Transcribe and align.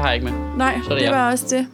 har 0.00 0.06
jeg 0.06 0.14
ikke 0.14 0.26
med. 0.26 0.56
Nej, 0.56 0.80
Så 0.84 0.90
er 0.90 0.94
det, 0.94 1.00
det 1.00 1.04
jeg. 1.06 1.12
var 1.16 1.30
også 1.30 1.44
det. 1.50 1.66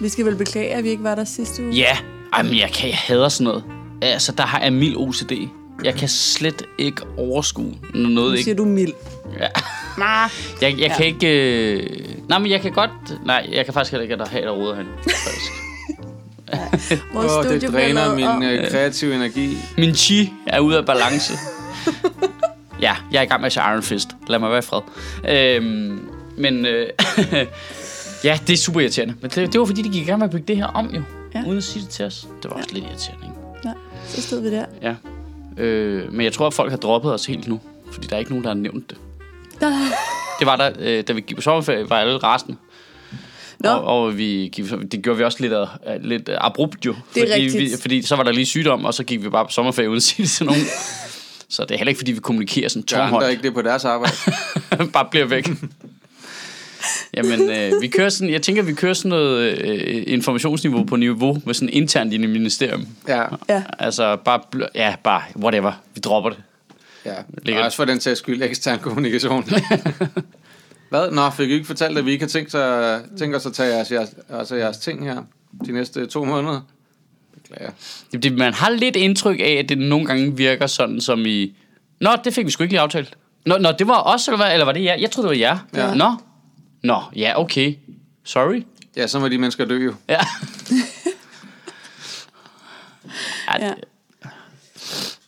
Vi 0.00 0.08
skal 0.08 0.24
vel 0.24 0.36
beklage, 0.36 0.74
at 0.74 0.84
vi 0.84 0.88
ikke 0.88 1.02
var 1.04 1.14
der 1.14 1.24
sidste 1.24 1.62
uge. 1.64 1.72
Ja, 1.72 1.96
Ej, 2.32 2.42
men 2.42 2.58
jeg, 2.58 2.70
kan, 2.74 2.88
jeg 2.88 2.96
hader 2.98 3.28
sådan 3.28 3.44
noget. 3.44 3.64
Altså, 4.02 4.32
der 4.32 4.42
har 4.46 4.60
jeg 4.60 4.72
mild 4.72 4.96
OCD. 4.96 5.32
Jeg 5.84 5.94
kan 5.94 6.08
slet 6.08 6.62
ikke 6.78 7.02
overskue 7.16 7.74
noget 7.94 8.10
Nu 8.14 8.30
ikke. 8.30 8.44
siger 8.44 8.54
du 8.54 8.64
mild. 8.64 8.92
Ja. 9.40 9.46
Nej. 9.98 10.08
Jeg, 10.60 10.70
jeg 10.70 10.78
Ja. 10.78 10.94
kan 10.96 11.06
ikke... 11.06 11.72
Øh... 11.72 11.86
Nej, 12.28 12.38
men 12.38 12.50
jeg 12.50 12.60
kan 12.60 12.72
godt... 12.72 12.90
Nej, 13.26 13.48
jeg 13.52 13.64
kan 13.64 13.74
faktisk 13.74 13.92
heller 13.92 14.02
ikke 14.02 14.24
have 14.30 14.44
der 14.44 14.50
roder 14.50 14.76
hen. 14.76 14.86
Faktisk. 15.02 15.52
Vores 17.14 17.32
Åh, 17.32 17.44
studie 17.44 17.60
det 17.60 17.72
dræner 17.72 18.14
min 18.14 18.24
om. 18.24 18.42
øh, 18.42 18.70
kreative 18.70 19.14
energi. 19.14 19.56
Min 19.78 19.94
chi 19.94 20.32
er 20.46 20.60
ude 20.60 20.78
af 20.78 20.86
balance. 20.86 21.32
ja, 22.82 22.96
jeg 23.12 23.18
er 23.18 23.22
i 23.22 23.26
gang 23.26 23.40
med 23.40 23.46
at 23.46 23.52
se 23.52 23.60
Iron 23.60 23.82
Fist. 23.82 24.08
Lad 24.28 24.38
mig 24.38 24.50
være 24.50 24.58
i 24.58 24.62
fred. 24.62 24.80
Øhm, 25.28 26.08
men 26.38 26.66
øh, 26.66 26.86
ja, 28.24 28.38
det 28.46 28.52
er 28.52 28.56
super 28.56 28.80
irriterende. 28.80 29.14
Men 29.20 29.30
det, 29.30 29.52
det 29.52 29.60
var 29.60 29.66
fordi, 29.66 29.82
de 29.82 29.88
gik 29.88 30.02
i 30.02 30.04
gang 30.04 30.18
med 30.18 30.26
at 30.26 30.30
bygge 30.30 30.44
det 30.48 30.56
her 30.56 30.66
om 30.66 30.86
jo. 30.94 31.02
Ja. 31.34 31.38
Ja. 31.40 31.46
Uden 31.46 31.58
at 31.58 31.64
sige 31.64 31.82
det 31.82 31.90
til 31.90 32.04
os. 32.04 32.26
Det 32.42 32.50
var 32.50 32.56
også 32.56 32.68
lidt 32.72 32.84
irriterende, 32.84 33.26
ikke? 33.26 33.64
Nej, 33.64 33.74
så 34.06 34.22
stod 34.22 34.40
vi 34.40 34.50
der. 34.50 34.64
Ja. 34.82 34.94
Øh, 35.62 36.12
men 36.12 36.24
jeg 36.24 36.32
tror, 36.32 36.46
at 36.46 36.54
folk 36.54 36.70
har 36.70 36.76
droppet 36.78 37.12
os 37.14 37.26
helt 37.26 37.48
nu. 37.48 37.60
Fordi 37.92 38.06
der 38.06 38.14
er 38.14 38.18
ikke 38.18 38.30
nogen, 38.30 38.44
der 38.44 38.50
har 38.50 38.54
nævnt 38.54 38.90
det. 38.90 38.98
Det 40.38 40.46
var 40.46 40.56
der, 40.56 40.70
øh, 40.78 41.04
da 41.08 41.12
vi 41.12 41.20
gik 41.20 41.36
på 41.36 41.42
sommerferie, 41.42 41.90
var 41.90 41.96
alle 41.98 42.16
rasende. 42.18 42.56
Nå. 43.60 43.68
Og, 43.70 43.84
og 44.04 44.18
vi 44.18 44.50
gik, 44.52 44.64
det 44.92 45.02
gjorde 45.02 45.18
vi 45.18 45.24
også 45.24 45.38
lidt, 45.40 45.52
af- 45.52 45.68
lidt 46.00 46.30
abrupt 46.40 46.86
jo. 46.86 46.94
Det 47.14 47.22
er 47.22 47.26
fordi, 47.28 47.42
rigtigt. 47.44 47.62
Vi, 47.72 47.76
fordi 47.80 48.02
så 48.02 48.16
var 48.16 48.22
der 48.22 48.32
lige 48.32 48.46
sygdom, 48.46 48.84
og 48.84 48.94
så 48.94 49.04
gik 49.04 49.22
vi 49.24 49.28
bare 49.28 49.44
på 49.44 49.50
sommerferie 49.50 49.88
uden 49.88 49.96
at 49.96 50.02
sige 50.02 50.22
det 50.22 50.30
til 50.30 50.46
nogen. 50.46 50.60
så 51.48 51.62
det 51.62 51.70
er 51.70 51.78
heller 51.78 51.88
ikke, 51.88 51.98
fordi 51.98 52.12
vi 52.12 52.20
kommunikerer 52.20 52.68
sådan 52.68 52.84
Gør 52.92 52.96
andre 52.96 53.10
tårnhøjt. 53.10 53.30
ikke 53.30 53.42
det 53.42 53.54
på 53.54 53.62
deres 53.62 53.84
arbejde? 53.84 54.14
bare 54.92 55.06
bliver 55.10 55.26
væk. 55.26 55.48
Jamen, 57.14 57.50
øh, 57.50 57.72
vi 57.82 57.88
kører 57.88 58.08
sådan, 58.08 58.32
jeg 58.32 58.42
tænker, 58.42 58.62
vi 58.62 58.72
kører 58.72 58.94
sådan 58.94 59.08
noget 59.08 59.58
øh, 59.60 60.02
informationsniveau 60.06 60.84
på 60.84 60.96
niveau 60.96 61.38
med 61.46 61.54
sådan 61.54 61.68
internt 61.72 62.12
i 62.12 62.16
et 62.22 62.30
ministerium. 62.30 62.86
Ja, 63.08 63.24
Ja. 63.48 63.62
Altså, 63.78 64.16
bare, 64.24 64.40
ja, 64.74 64.94
bare, 65.04 65.22
whatever. 65.36 65.72
Vi 65.94 66.00
dropper 66.00 66.30
det. 66.30 66.38
ja. 67.04 67.12
Ligger- 67.42 67.60
Og 67.60 67.64
også 67.66 67.76
for 67.76 67.84
den 67.84 68.00
sags 68.00 68.18
skyld, 68.18 68.42
ekstern 68.42 68.78
kommunikation. 68.78 69.44
Hvad? 70.90 71.10
Nå, 71.10 71.30
fik 71.30 71.50
I 71.50 71.52
ikke 71.52 71.66
fortalt, 71.66 71.98
at 71.98 72.06
vi 72.06 72.10
ikke 72.12 72.24
har 72.24 72.28
tænkt, 72.28 72.50
sig, 72.50 73.00
tænkt 73.18 73.36
os 73.36 73.46
at 73.46 73.52
tage 73.52 73.74
jeres, 73.74 73.92
jeres, 73.92 74.08
altså 74.30 74.56
jeres 74.56 74.76
ting 74.78 75.04
her 75.04 75.16
de 75.66 75.72
næste 75.72 76.06
to 76.06 76.24
måneder? 76.24 76.60
Beklager. 77.42 77.70
Det, 78.12 78.22
det, 78.22 78.32
man 78.38 78.54
har 78.54 78.70
lidt 78.70 78.96
indtryk 78.96 79.40
af, 79.40 79.56
at 79.62 79.68
det 79.68 79.78
nogle 79.78 80.06
gange 80.06 80.36
virker 80.36 80.66
sådan 80.66 81.00
som 81.00 81.26
i... 81.26 81.56
Nå, 82.00 82.10
det 82.24 82.34
fik 82.34 82.46
vi 82.46 82.50
sgu 82.50 82.62
ikke 82.62 82.72
lige 82.72 82.80
aftalt. 82.80 83.14
Nå, 83.46 83.58
nå 83.58 83.68
det 83.78 83.88
var 83.88 84.02
os, 84.14 84.28
eller 84.28 84.36
hvad? 84.36 84.52
Eller 84.52 84.64
var 84.64 84.72
det 84.72 84.84
jer? 84.84 84.96
Jeg 85.00 85.10
troede, 85.10 85.28
det 85.28 85.38
var 85.38 85.40
jer. 85.40 85.58
Ja. 85.88 85.94
Nå. 85.94 86.12
Nå, 86.82 87.02
ja, 87.16 87.40
okay. 87.40 87.74
Sorry. 88.24 88.62
Ja, 88.96 89.06
så 89.06 89.18
må 89.18 89.28
de 89.28 89.38
mennesker 89.38 89.64
dø 89.64 89.84
jo. 89.84 89.94
Ja. 90.08 90.20
ja, 93.60 93.74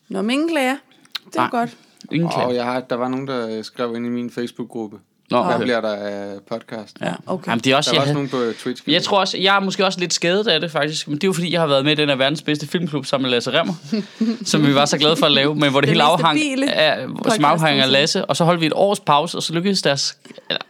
Nå, 0.09 0.23
men 0.23 0.31
ingen 0.31 0.49
klager. 0.49 0.77
Det 1.25 1.35
Nej. 1.37 1.49
godt. 1.51 1.77
Ingen 2.13 2.27
Og 2.27 2.33
klage. 2.35 2.55
jeg 2.55 2.65
har, 2.65 2.81
der 2.81 2.97
var 2.97 3.09
nogen, 3.09 3.27
der 3.27 3.63
skrev 3.63 3.97
ind 3.97 4.07
i 4.07 4.09
min 4.09 4.31
Facebook-gruppe. 4.31 4.99
Nå, 5.31 5.43
Hvad 5.43 5.55
okay. 5.55 5.65
bliver 5.65 5.81
der 5.81 5.93
af 5.97 6.35
podcast? 6.49 6.97
Ja. 7.01 7.13
Okay. 7.27 7.51
Jamen, 7.51 7.61
det 7.65 7.73
er 7.73 7.77
også, 7.77 7.91
Der 7.91 7.97
var 7.99 8.05
jeg, 8.07 8.17
også 8.17 8.21
havde, 8.21 8.29
nogen 8.41 8.53
på 8.55 8.59
Twitch. 8.63 8.83
jeg 8.87 9.03
tror 9.03 9.21
også, 9.21 9.39
jeg 9.39 9.57
er 9.57 9.61
måske 9.61 9.85
også 9.87 10.01
lidt 10.01 10.15
skadet 10.15 10.47
af 10.49 10.61
det, 10.61 10.71
faktisk. 10.71 11.09
Men 11.09 11.15
det 11.17 11.25
er 11.25 11.29
jo 11.29 11.33
fordi, 11.33 11.53
jeg 11.53 11.61
har 11.61 11.67
været 11.67 11.85
med 11.85 11.93
i 11.93 11.95
den 11.95 12.09
her 12.09 12.17
verdens 12.17 12.43
bedste 12.43 12.67
filmklub 12.67 13.07
sammen 13.07 13.23
med 13.23 13.31
Lasse 13.31 13.51
Remmer. 13.61 13.75
som 14.51 14.67
vi 14.67 14.75
var 14.75 14.85
så 14.85 14.99
glade 14.99 15.17
for 15.17 15.27
at 15.27 15.33
lave, 15.33 15.55
men 15.55 15.71
hvor 15.71 15.81
det 15.81 15.89
Den 15.89 15.95
hele 15.95 16.03
afhang 16.03 16.39
af, 16.69 16.99
som 17.35 17.45
afhang 17.45 17.81
af. 17.81 17.91
Lasse. 17.93 18.25
Og 18.25 18.37
så 18.37 18.45
holdt 18.45 18.61
vi 18.61 18.67
et 18.67 18.73
års 18.75 19.01
pause, 19.01 19.39
og 19.39 19.43
så 19.43 19.53
lykkedes 19.53 19.83
deres... 19.83 20.17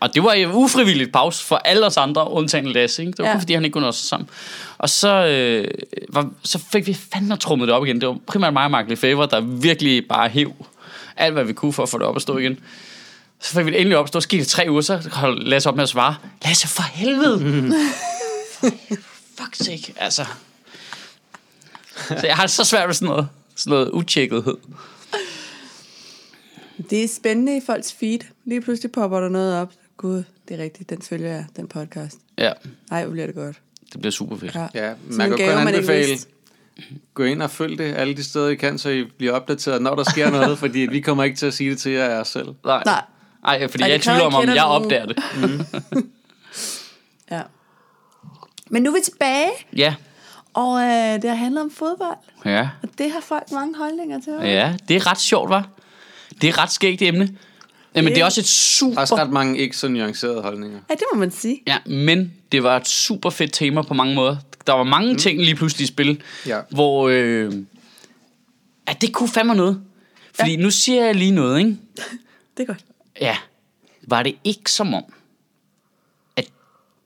Og 0.01 0.15
det 0.15 0.23
var 0.25 0.33
en 0.33 0.51
ufrivilligt 0.53 1.13
pause 1.13 1.45
for 1.45 1.57
alle 1.57 1.87
os 1.87 1.97
andre, 1.97 2.31
undtagen 2.31 2.67
Lasse. 2.73 3.03
Ikke? 3.03 3.13
Det 3.17 3.23
var 3.25 3.31
Ja. 3.31 3.37
fordi, 3.39 3.55
han 3.55 3.65
ikke 3.65 3.73
kunne 3.73 3.87
nå 3.87 3.93
sig 3.93 4.09
sammen. 4.09 4.29
Og 4.79 4.89
så, 4.89 5.27
øh, 5.27 5.69
var, 6.09 6.29
så 6.43 6.59
fik 6.73 6.87
vi 6.87 6.95
fandme 7.13 7.37
trummet 7.37 7.69
det 7.69 7.77
op 7.77 7.87
igen. 7.87 8.01
Det 8.01 8.09
var 8.09 8.17
primært 8.27 8.53
mig 8.53 8.65
og 8.65 8.71
Mark 8.71 8.89
Lefebvre, 8.89 9.29
der 9.31 9.41
virkelig 9.41 10.09
bare 10.09 10.29
hæv 10.29 10.53
alt, 11.17 11.33
hvad 11.33 11.45
vi 11.45 11.53
kunne 11.53 11.73
for 11.73 11.83
at 11.83 11.89
få 11.89 11.99
det 11.99 12.07
op 12.07 12.17
at 12.17 12.23
stå 12.23 12.39
igen. 12.39 12.59
Så 13.41 13.55
fik 13.55 13.67
vi 13.67 13.71
det 13.71 13.81
endelig 13.81 13.99
op. 13.99 14.09
Så 14.09 14.27
det 14.31 14.47
tre 14.47 14.67
uger, 14.71 14.81
så 14.81 15.09
holdt 15.13 15.49
Lasse 15.49 15.69
op 15.69 15.77
med 15.77 15.83
at 15.83 15.89
svare. 15.89 16.17
Lasse, 16.45 16.69
for 16.69 16.83
helvede! 16.83 17.39
Fuck 19.39 19.55
sake, 19.55 19.95
altså. 19.97 20.25
Så 22.09 22.21
jeg 22.27 22.37
har 22.37 22.43
det 22.43 22.51
så 22.51 22.65
svært 22.65 22.89
med 22.89 22.95
sådan 22.95 23.09
noget, 23.09 23.29
sådan 23.57 23.71
noget 23.71 23.91
utjekkethed. 23.91 24.57
Det 26.91 27.05
er 27.05 27.09
spændende 27.09 27.57
i 27.57 27.61
folks 27.67 27.93
feed. 27.93 28.19
Lige 28.45 28.61
pludselig 28.61 28.93
popper 28.93 29.21
der 29.21 29.29
noget 29.29 29.55
op. 29.57 29.73
Gud, 29.97 30.23
det 30.49 30.61
er 30.61 30.63
rigtigt. 30.63 30.91
Den 30.91 31.03
følger 31.03 31.29
jeg, 31.29 31.47
den 31.57 31.69
podcast. 31.69 32.19
Ja, 32.39 32.53
Ej, 32.91 33.05
hvor 33.05 33.13
bliver 33.13 33.27
det 33.27 33.35
godt. 33.35 33.57
det 33.93 34.01
bliver 34.01 34.13
super 34.13 34.37
fedt. 34.37 34.55
Ja. 34.55 34.67
Ja, 34.75 34.93
man 35.11 35.29
kan 35.29 35.39
gave, 35.39 35.59
kun 35.59 35.69
anbefale, 35.69 36.19
gå 37.15 37.25
ind 37.25 37.43
og 37.43 37.51
følg 37.51 37.79
det 37.79 37.95
alle 37.95 38.17
de 38.17 38.25
steder, 38.25 38.49
I 38.49 38.55
kan, 38.55 38.79
så 38.79 38.89
I 38.89 39.05
bliver 39.19 39.33
opdateret, 39.33 39.83
når 39.83 39.95
der 39.95 40.05
sker 40.11 40.31
noget, 40.41 40.59
fordi 40.59 40.79
vi 40.79 41.01
kommer 41.01 41.25
ikke 41.25 41.37
til 41.37 41.47
at 41.47 41.55
sige 41.55 41.71
det 41.71 41.79
til 41.79 41.93
jer 41.93 42.25
selv. 42.25 42.49
Nej. 42.65 42.83
Nej. 42.87 43.03
Ej, 43.45 43.69
fordi 43.69 43.83
Ej, 43.83 43.89
jeg 43.89 43.95
er 43.95 43.95
i 43.95 43.99
det 43.99 44.05
kræver, 44.05 44.19
tvivl 44.31 44.35
om, 44.35 44.43
jeg 44.43 44.51
om 44.51 44.57
jeg 44.57 44.65
opdager 44.65 45.07
det. 45.07 45.17
Ja. 47.31 47.41
Men 48.71 48.83
nu 48.83 48.91
er 48.91 48.95
vi 48.95 49.01
tilbage, 49.05 49.51
Ja. 49.77 49.95
og 50.55 50.83
øh, 50.83 51.23
det 51.23 51.39
handler 51.39 51.61
om 51.61 51.71
fodbold. 51.71 52.17
Ja. 52.45 52.69
Og 52.83 52.89
det 52.99 53.11
har 53.13 53.21
folk 53.21 53.51
mange 53.53 53.77
holdninger 53.77 54.21
til. 54.21 54.31
hva'? 54.31 54.45
Ja, 54.45 54.77
det 54.89 54.97
er 54.97 55.07
ret 55.11 55.21
sjovt, 55.21 55.51
var. 55.51 55.69
Det 56.41 56.45
er 56.45 56.49
et 56.53 56.59
ret 56.59 56.73
skægt 56.73 57.03
emne. 57.03 57.37
Jamen, 57.95 58.13
det 58.13 58.21
er 58.21 58.25
også 58.25 58.41
et 58.41 58.47
super... 58.47 59.01
Også 59.01 59.17
ret 59.17 59.31
mange 59.31 59.59
ikke 59.59 59.77
så 59.77 59.89
nuancerede 59.89 60.43
holdninger. 60.43 60.79
Ja, 60.91 60.95
det 60.95 61.03
må 61.15 61.19
man 61.21 61.31
sige. 61.31 61.63
Ja, 61.67 61.77
men 61.87 62.33
det 62.53 62.63
var 62.63 62.77
et 62.77 62.89
super 62.89 63.31
fedt 63.31 63.53
tema 63.53 63.83
på 63.83 63.95
mange 63.95 64.15
måder. 64.15 64.37
Der 64.67 64.73
var 64.73 64.83
mange 64.85 65.13
mm. 65.13 65.19
ting 65.19 65.39
lige 65.43 65.55
pludselig 65.55 65.85
i 65.85 65.87
spil, 65.87 66.23
Ja. 66.47 66.61
hvor 66.71 67.09
øh, 67.13 67.53
at 68.87 69.01
det 69.01 69.13
kunne 69.13 69.29
fandme 69.29 69.55
noget. 69.55 69.81
Fordi 70.35 70.51
ja. 70.51 70.63
nu 70.63 70.71
siger 70.71 71.05
jeg 71.05 71.15
lige 71.15 71.31
noget, 71.31 71.59
ikke? 71.59 71.77
Det 72.57 72.63
er 72.63 72.67
godt. 72.67 72.85
Ja. 73.21 73.37
Var 74.09 74.23
det 74.23 74.35
ikke 74.45 74.71
som 74.71 74.95
om, 74.95 75.05
at 76.37 76.47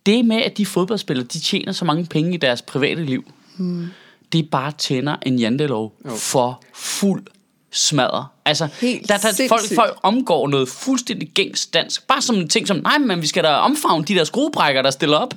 det 0.07 0.25
med, 0.25 0.37
at 0.37 0.57
de 0.57 0.67
fodboldspillere, 0.67 1.27
de 1.27 1.41
tjener 1.41 1.73
så 1.73 1.85
mange 1.85 2.07
penge 2.07 2.35
i 2.35 2.37
deres 2.37 2.63
private 2.63 3.05
liv, 3.05 3.33
mm. 3.57 3.87
det 4.33 4.51
bare 4.51 4.73
tænder 4.73 5.17
en 5.23 5.39
jantelov 5.39 5.93
for 6.17 6.63
fuld 6.75 7.27
smadre. 7.71 8.27
Altså, 8.45 8.69
Helt 8.81 9.09
der, 9.09 9.17
der, 9.17 9.23
folk, 9.23 9.61
sindssygt. 9.61 9.75
folk 9.75 9.99
omgår 10.03 10.49
noget 10.49 10.69
fuldstændig 10.69 11.29
gængs 11.29 11.67
dansk. 11.67 12.07
Bare 12.07 12.23
som 12.23 12.37
en 12.37 12.49
ting 12.49 12.69
som, 12.69 12.77
nej, 12.77 12.99
men 12.99 13.23
vi 13.23 13.27
skal 13.27 13.45
da 13.45 13.49
omfavne 13.49 14.05
de 14.05 14.15
der 14.15 14.25
skruebrækker, 14.25 14.83
der 14.83 14.91
stiller 14.91 15.17
op. 15.17 15.35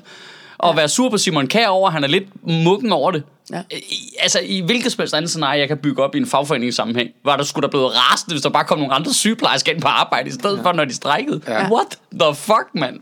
Og 0.57 0.69
ja. 0.69 0.75
være 0.75 0.89
sur 0.89 1.09
på 1.09 1.17
Simon 1.17 1.47
Kjær 1.47 1.67
over, 1.67 1.89
han 1.89 2.03
er 2.03 2.07
lidt 2.07 2.45
mukken 2.47 2.91
over 2.91 3.11
det. 3.11 3.23
Ja. 3.51 3.61
I, 3.71 4.15
altså, 4.19 4.39
i 4.39 4.61
hvilket 4.61 4.91
som 4.91 5.01
helst 5.01 5.13
andet 5.13 5.29
scenarie, 5.29 5.59
jeg 5.59 5.67
kan 5.67 5.77
bygge 5.77 6.03
op 6.03 6.15
i 6.15 6.17
en 6.17 6.27
fagforeningssammenhæng, 6.27 7.09
var 7.23 7.37
der 7.37 7.43
skulle 7.43 7.63
der 7.63 7.69
blevet 7.69 7.91
rasende, 7.95 8.33
hvis 8.33 8.41
der 8.41 8.49
bare 8.49 8.65
kom 8.65 8.79
nogle 8.79 8.93
andre 8.93 9.13
sygeplejersker 9.13 9.71
ind 9.71 9.81
på 9.81 9.87
arbejde, 9.87 10.29
i 10.29 10.31
stedet 10.31 10.57
ja. 10.57 10.63
for, 10.63 10.73
når 10.73 10.85
de 10.85 10.93
strækkede. 10.93 11.41
Ja. 11.47 11.71
What 11.71 11.99
the 12.19 12.35
fuck, 12.35 12.67
mand? 12.73 12.99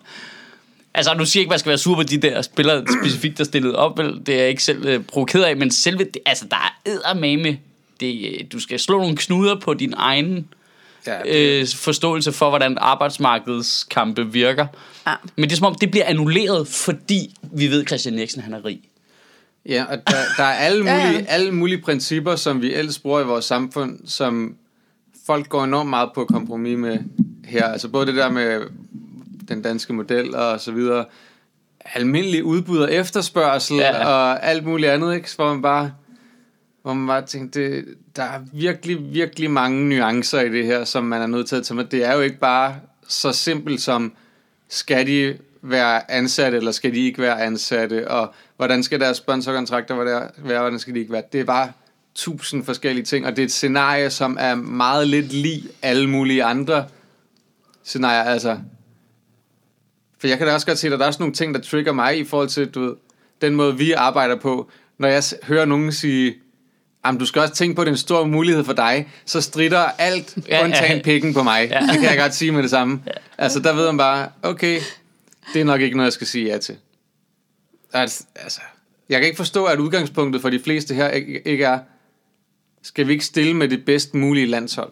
Altså, 0.94 1.14
nu 1.14 1.26
siger 1.26 1.42
jeg 1.42 1.44
ikke, 1.44 1.50
at 1.50 1.52
man 1.52 1.60
skal 1.60 1.70
være 1.70 1.78
sur 1.78 1.96
på 1.96 2.04
de 2.04 2.18
der 2.18 2.42
spillere 2.42 2.86
specifikt, 3.02 3.38
der 3.38 3.44
stillede 3.44 3.76
op, 3.76 3.98
vel? 3.98 4.22
Det 4.26 4.36
er 4.36 4.40
jeg 4.40 4.50
ikke 4.50 4.64
selv 4.64 4.86
øh, 4.86 5.04
provokeret 5.04 5.44
af, 5.44 5.58
men 5.58 5.72
selve, 5.72 6.04
det, 6.04 6.18
altså, 6.26 6.46
der 6.50 6.56
er 6.56 6.92
eddermame. 6.92 7.60
Det, 8.00 8.30
øh, 8.30 8.46
du 8.52 8.60
skal 8.60 8.80
slå 8.80 8.98
nogle 8.98 9.18
knuder 9.18 9.60
på 9.60 9.74
din 9.74 9.94
egen 9.98 10.48
Ja, 11.08 11.20
det, 11.24 11.62
øh, 11.62 11.68
forståelse 11.76 12.32
for, 12.32 12.50
hvordan 12.50 12.78
arbejdsmarkedskampe 12.78 14.32
virker. 14.32 14.68
Ja. 15.08 15.14
Men 15.36 15.44
det 15.44 15.52
er 15.52 15.58
som 15.58 15.66
om, 15.66 15.76
det 15.76 15.92
bliver 15.92 16.06
annulleret, 16.06 16.68
fordi 16.68 17.36
vi 17.42 17.68
ved, 17.68 17.82
at 17.82 17.88
Christian 17.88 18.20
Eriksen 18.20 18.42
han 18.42 18.54
er 18.54 18.66
rig. 18.66 18.80
Ja 19.66 19.86
og 19.90 19.98
der, 20.08 20.18
der 20.38 20.44
er 20.44 20.54
alle 20.54 20.80
mulige, 20.80 20.96
Ja, 21.12 21.12
ja, 21.12 21.26
alle 21.28 21.52
mulige 21.52 21.82
principper, 21.82 22.36
som 22.36 22.62
vi 22.62 22.74
ellers 22.74 23.00
bruger 23.00 23.22
i 23.22 23.26
vores 23.26 23.46
samfund, 23.46 24.00
som 24.06 24.56
folk 25.26 25.50
går 25.50 25.64
enormt 25.64 25.90
meget 25.90 26.10
på 26.16 26.26
kompromis 26.26 26.78
med 26.78 26.98
her. 27.46 27.66
Altså 27.66 27.88
både 27.88 28.06
det 28.06 28.16
der 28.16 28.30
med 28.30 28.62
den 29.48 29.62
danske 29.62 29.94
model 29.94 30.36
og 30.36 30.60
så 30.60 30.72
videre. 30.72 31.06
Almindelig 31.94 32.44
udbud 32.44 32.78
og 32.80 32.94
efterspørgsel 32.94 33.78
Ja. 33.78 33.98
ja. 33.98 34.08
og 34.08 34.46
alt 34.46 34.66
muligt 34.66 34.92
andet, 34.92 35.16
ikke? 35.16 35.30
Hvor 35.36 35.54
man 35.54 35.62
bare, 35.62 35.92
hvor 36.82 36.94
man 36.94 37.08
bare 37.08 37.26
tænker, 37.26 37.62
det, 37.62 37.86
der 38.16 38.24
er 38.24 38.40
virkelig, 38.54 39.14
virkelig 39.14 39.52
mange 39.52 39.90
nuancer 39.90 40.42
i 40.42 40.50
det 40.50 40.66
her, 40.66 40.84
som 40.84 41.04
man 41.04 41.22
er 41.22 41.28
nødt 41.28 41.48
til 41.48 41.56
at 41.56 41.64
tage 41.64 41.76
med. 41.76 41.86
Det 41.86 42.06
er 42.06 42.14
jo 42.14 42.22
ikke 42.22 42.40
bare 42.40 42.76
så 43.08 43.32
simpelt 43.32 43.82
som, 43.82 44.14
skal 44.70 45.08
de 45.08 45.38
være 45.70 46.12
ansatte, 46.12 46.58
eller 46.58 46.72
skal 46.72 46.94
de 46.94 47.00
ikke 47.00 47.22
være 47.22 47.42
ansatte, 47.42 48.12
og 48.12 48.34
hvordan 48.58 48.84
skal 48.84 49.00
deres 49.00 49.18
sponsorkontrakter 49.18 49.96
være, 50.38 50.60
hvordan 50.60 50.80
skal 50.80 50.94
de 50.94 51.00
ikke 51.00 51.14
være. 51.14 51.24
Det 51.32 51.40
er 51.40 51.46
bare 51.46 51.72
tusind 52.16 52.66
forskellige 52.66 53.06
ting, 53.06 53.26
og 53.26 53.32
det 53.32 53.42
er 53.42 53.46
et 53.46 53.52
scenarie, 53.52 54.10
som 54.10 54.38
er 54.40 54.56
meget 54.56 55.08
lidt 55.08 55.34
lig 55.34 55.64
alle 55.82 56.10
mulige 56.10 56.44
andre 56.44 56.86
scenarier. 57.84 58.24
Altså, 58.24 58.58
for 60.20 60.28
jeg 60.28 60.38
kan 60.38 60.48
da 60.48 60.54
også 60.54 60.68
godt 60.68 60.78
se, 60.78 60.88
at 60.88 60.92
der 60.92 60.98
er 60.98 61.08
også 61.08 61.20
nogle 61.20 61.34
ting, 61.34 61.56
der 61.56 61.62
trigger 61.62 61.94
mig 61.94 62.20
i 62.20 62.26
forhold 62.26 62.50
til, 62.50 62.68
du 62.68 62.82
ved, 62.82 62.94
den 63.42 63.56
måde, 63.56 63.78
vi 63.78 63.92
arbejder 63.92 64.36
på. 64.36 64.70
Når 64.98 65.08
jeg 65.08 65.24
hører 65.44 65.66
nogen 65.66 65.92
sige, 65.92 66.36
Jamen, 67.06 67.20
du 67.20 67.26
skal 67.26 67.42
også 67.42 67.54
tænke 67.54 67.76
på, 67.76 67.82
at 67.82 67.86
det 67.86 67.92
er 67.92 67.94
en 67.94 67.98
stor 67.98 68.26
mulighed 68.26 68.64
for 68.64 68.74
dig, 68.74 69.08
så 69.26 69.42
strider 69.42 69.86
alt 69.98 70.38
Ja, 70.50 70.64
undtagen 70.64 70.98
ja. 70.98 71.04
pikken 71.04 71.34
på 71.34 71.44
mig. 71.44 71.68
Ja. 71.72 71.80
Det 71.80 72.00
kan 72.00 72.04
jeg 72.04 72.18
godt 72.18 72.36
sige 72.36 72.52
med 72.52 72.64
det 72.64 72.70
samme. 72.70 73.02
Ja. 73.08 73.12
Altså, 73.38 73.60
der 73.60 73.74
ved 73.74 73.86
man 73.86 73.98
bare, 73.98 74.30
okay, 74.44 74.80
det 75.54 75.62
er 75.62 75.66
nok 75.66 75.82
ikke 75.82 75.98
noget, 75.98 76.06
jeg 76.08 76.14
skal 76.14 76.28
sige 76.28 76.46
ja 76.46 76.58
til. 76.58 76.76
Altså, 77.94 78.24
altså, 78.36 78.62
jeg 79.10 79.20
kan 79.20 79.26
ikke 79.28 79.38
forstå, 79.38 79.66
at 79.66 79.80
udgangspunktet 79.80 80.42
for 80.42 80.50
de 80.50 80.60
fleste 80.60 80.94
her 80.96 81.10
ikke, 81.10 81.64
er, 81.64 81.80
skal 82.82 83.08
vi 83.08 83.12
ikke 83.14 83.26
stille 83.26 83.54
med 83.54 83.68
det 83.70 83.86
bedst 83.86 84.14
mulige 84.14 84.46
landshold? 84.48 84.92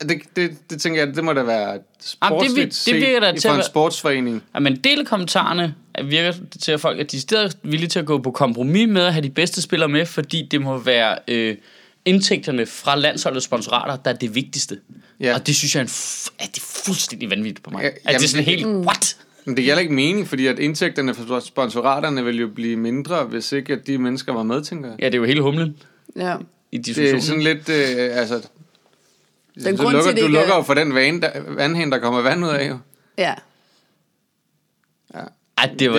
Det, 0.00 0.22
det, 0.36 0.70
det 0.70 0.80
tænker 0.80 1.04
jeg, 1.04 1.14
det 1.16 1.24
må 1.24 1.32
da 1.32 1.42
være 1.42 1.78
sportsligt 2.00 2.66
det 2.66 2.74
set 2.74 2.94
virker 2.94 3.20
da 3.20 3.30
i- 3.32 3.38
til 3.38 3.48
for 3.48 3.54
at 3.54 3.58
en 3.58 3.64
sportsforening. 3.64 4.42
Ja, 4.54 4.58
men 4.60 4.76
del 4.76 5.06
kommentarerne 5.06 5.74
virker 6.04 6.32
det 6.32 6.60
til, 6.60 6.72
at 6.72 6.80
folk 6.80 7.00
er 7.00 7.04
decideret 7.04 7.58
villige 7.62 7.88
til 7.88 7.98
at 7.98 8.06
gå 8.06 8.18
på 8.18 8.30
kompromis 8.30 8.88
med 8.88 9.02
at 9.02 9.12
have 9.12 9.22
de 9.22 9.30
bedste 9.30 9.62
spillere 9.62 9.88
med, 9.88 10.06
fordi 10.06 10.48
det 10.50 10.60
må 10.60 10.78
være 10.78 11.18
øh, 11.28 11.56
indtægterne 12.04 12.66
fra 12.66 12.96
landsholdets 12.96 13.44
sponsorater, 13.44 13.96
der 13.96 14.10
er 14.10 14.14
det 14.16 14.34
vigtigste. 14.34 14.80
Ja. 15.20 15.34
Og 15.34 15.46
det 15.46 15.56
synes 15.56 15.74
jeg 15.74 15.80
er, 15.80 15.84
en 15.84 15.88
f- 15.90 16.28
at 16.38 16.48
det 16.54 16.60
er 16.62 16.66
fuldstændig 16.84 17.30
vanvittigt 17.30 17.62
på 17.64 17.70
mig. 17.70 17.78
Ja, 17.82 17.86
Ja, 17.86 17.90
at 17.90 17.96
det 18.04 18.06
jamen, 18.12 18.24
er 18.24 18.28
sådan 18.28 18.44
det- 18.46 18.54
helt, 18.54 18.66
what? 18.66 19.16
Men 19.44 19.56
det 19.56 19.64
heller 19.64 19.80
ikke 19.80 19.94
mening, 19.94 20.28
fordi 20.28 20.46
at 20.46 20.58
indtægterne 20.58 21.14
fra 21.14 21.40
sponsoraterne 21.40 22.24
vil 22.24 22.38
jo 22.40 22.48
blive 22.48 22.76
mindre, 22.76 23.24
hvis 23.24 23.52
ikke 23.52 23.72
at 23.72 23.86
de 23.86 23.98
mennesker 23.98 24.32
var 24.32 24.42
med, 24.42 24.62
tænker 24.64 24.88
jeg. 24.90 25.00
Ja, 25.00 25.06
det 25.06 25.14
er 25.14 25.18
jo 25.18 25.24
hele 25.24 25.42
humlen 25.42 25.76
Ja. 26.16 26.36
i 26.72 26.76
Det 26.76 26.86
diskussionen. 26.86 27.16
er 27.16 27.20
sådan 27.20 27.42
lidt, 27.42 27.68
øh, 27.68 28.18
altså... 28.20 28.34
Den 29.54 29.76
så 29.76 29.82
grund 29.82 29.92
lukker, 29.96 30.10
til, 30.10 30.16
det 30.16 30.22
du 30.22 30.28
lukker 30.32 30.52
er- 30.52 30.56
jo 30.56 30.62
for 30.62 30.74
den 30.74 30.94
vane, 30.94 31.20
der, 31.20 31.30
vandhæn, 31.48 31.92
der 31.92 31.98
kommer 31.98 32.20
vand 32.22 32.44
ud 32.44 32.50
af, 32.50 32.68
jo. 32.68 32.78
Ja. 33.18 33.34
Ej, 35.58 35.70
det, 35.78 35.90
var, 35.90 35.98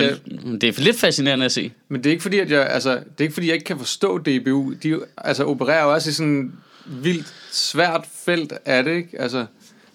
det 0.60 0.64
er 0.78 0.80
lidt 0.82 0.98
fascinerende 1.00 1.44
at 1.44 1.52
se. 1.52 1.72
Men 1.88 2.04
det 2.04 2.10
er 2.10 2.10
ikke 2.10 2.22
fordi, 2.22 2.38
at 2.38 2.50
jeg, 2.50 2.66
altså, 2.66 2.90
det 2.90 3.00
er 3.18 3.22
ikke 3.22 3.34
fordi, 3.34 3.46
jeg 3.46 3.54
ikke 3.54 3.64
kan 3.64 3.78
forstå 3.78 4.18
DBU. 4.18 4.72
De 4.82 5.00
altså, 5.16 5.44
opererer 5.44 5.82
jo 5.84 5.92
også 5.92 6.10
i 6.10 6.12
sådan 6.12 6.52
vildt 6.86 7.34
svært 7.52 8.06
felt 8.12 8.52
er 8.64 8.82
det, 8.82 8.96
ikke? 8.96 9.20
Altså, 9.20 9.46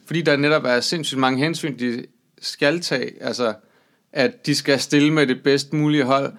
fordi 0.06 0.22
der 0.22 0.36
netop 0.36 0.66
er 0.66 0.80
sindssygt 0.80 1.20
mange 1.20 1.44
hensyn, 1.44 1.80
de 1.80 2.06
skal 2.42 2.82
tage. 2.82 3.24
Altså, 3.24 3.54
at 4.14 4.46
de 4.46 4.56
skal 4.56 4.80
stille 4.80 5.14
med 5.14 5.28
det 5.28 5.44
bedst 5.44 5.74
mulige 5.74 6.04
hold, 6.04 6.34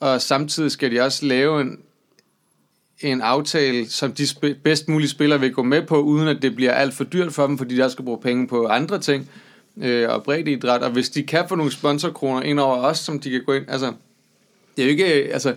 og 0.00 0.22
samtidig 0.22 0.70
skal 0.70 0.90
de 0.90 1.00
også 1.00 1.26
lave 1.26 1.60
en, 1.60 1.78
en 3.00 3.20
aftale, 3.20 3.88
som 3.88 4.12
de 4.12 4.22
sp- 4.22 4.62
bedst 4.64 4.88
mulige 4.88 5.08
spillere 5.08 5.40
vil 5.40 5.52
gå 5.52 5.62
med 5.62 5.82
på, 5.82 6.00
uden 6.00 6.28
at 6.28 6.42
det 6.42 6.54
bliver 6.54 6.72
alt 6.72 6.94
for 6.94 7.04
dyrt 7.04 7.32
for 7.32 7.46
dem, 7.46 7.58
fordi 7.58 7.76
de 7.76 7.82
også 7.82 7.92
skal 7.92 8.04
bruge 8.04 8.20
penge 8.20 8.48
på 8.48 8.66
andre 8.66 8.98
ting 9.00 9.30
øh, 9.82 10.08
og 10.08 10.24
breddeidræt. 10.24 10.82
Og 10.82 10.90
hvis 10.90 11.08
de 11.10 11.22
kan 11.22 11.48
få 11.48 11.54
nogle 11.54 11.72
sponsorkroner 11.72 12.42
ind 12.42 12.60
over 12.60 12.76
os, 12.76 12.98
som 12.98 13.20
de 13.20 13.30
kan 13.30 13.44
gå 13.46 13.52
ind... 13.52 13.64
Altså, 13.68 13.92
det 14.76 14.82
er 14.82 14.86
jo 14.86 14.90
ikke... 14.90 15.04
Altså, 15.04 15.54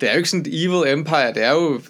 det 0.00 0.08
er 0.08 0.12
jo 0.12 0.16
ikke 0.16 0.30
sådan 0.30 0.46
et 0.46 0.64
evil 0.64 0.92
empire, 0.98 1.34
det 1.34 1.42
er 1.42 1.52
jo 1.52 1.80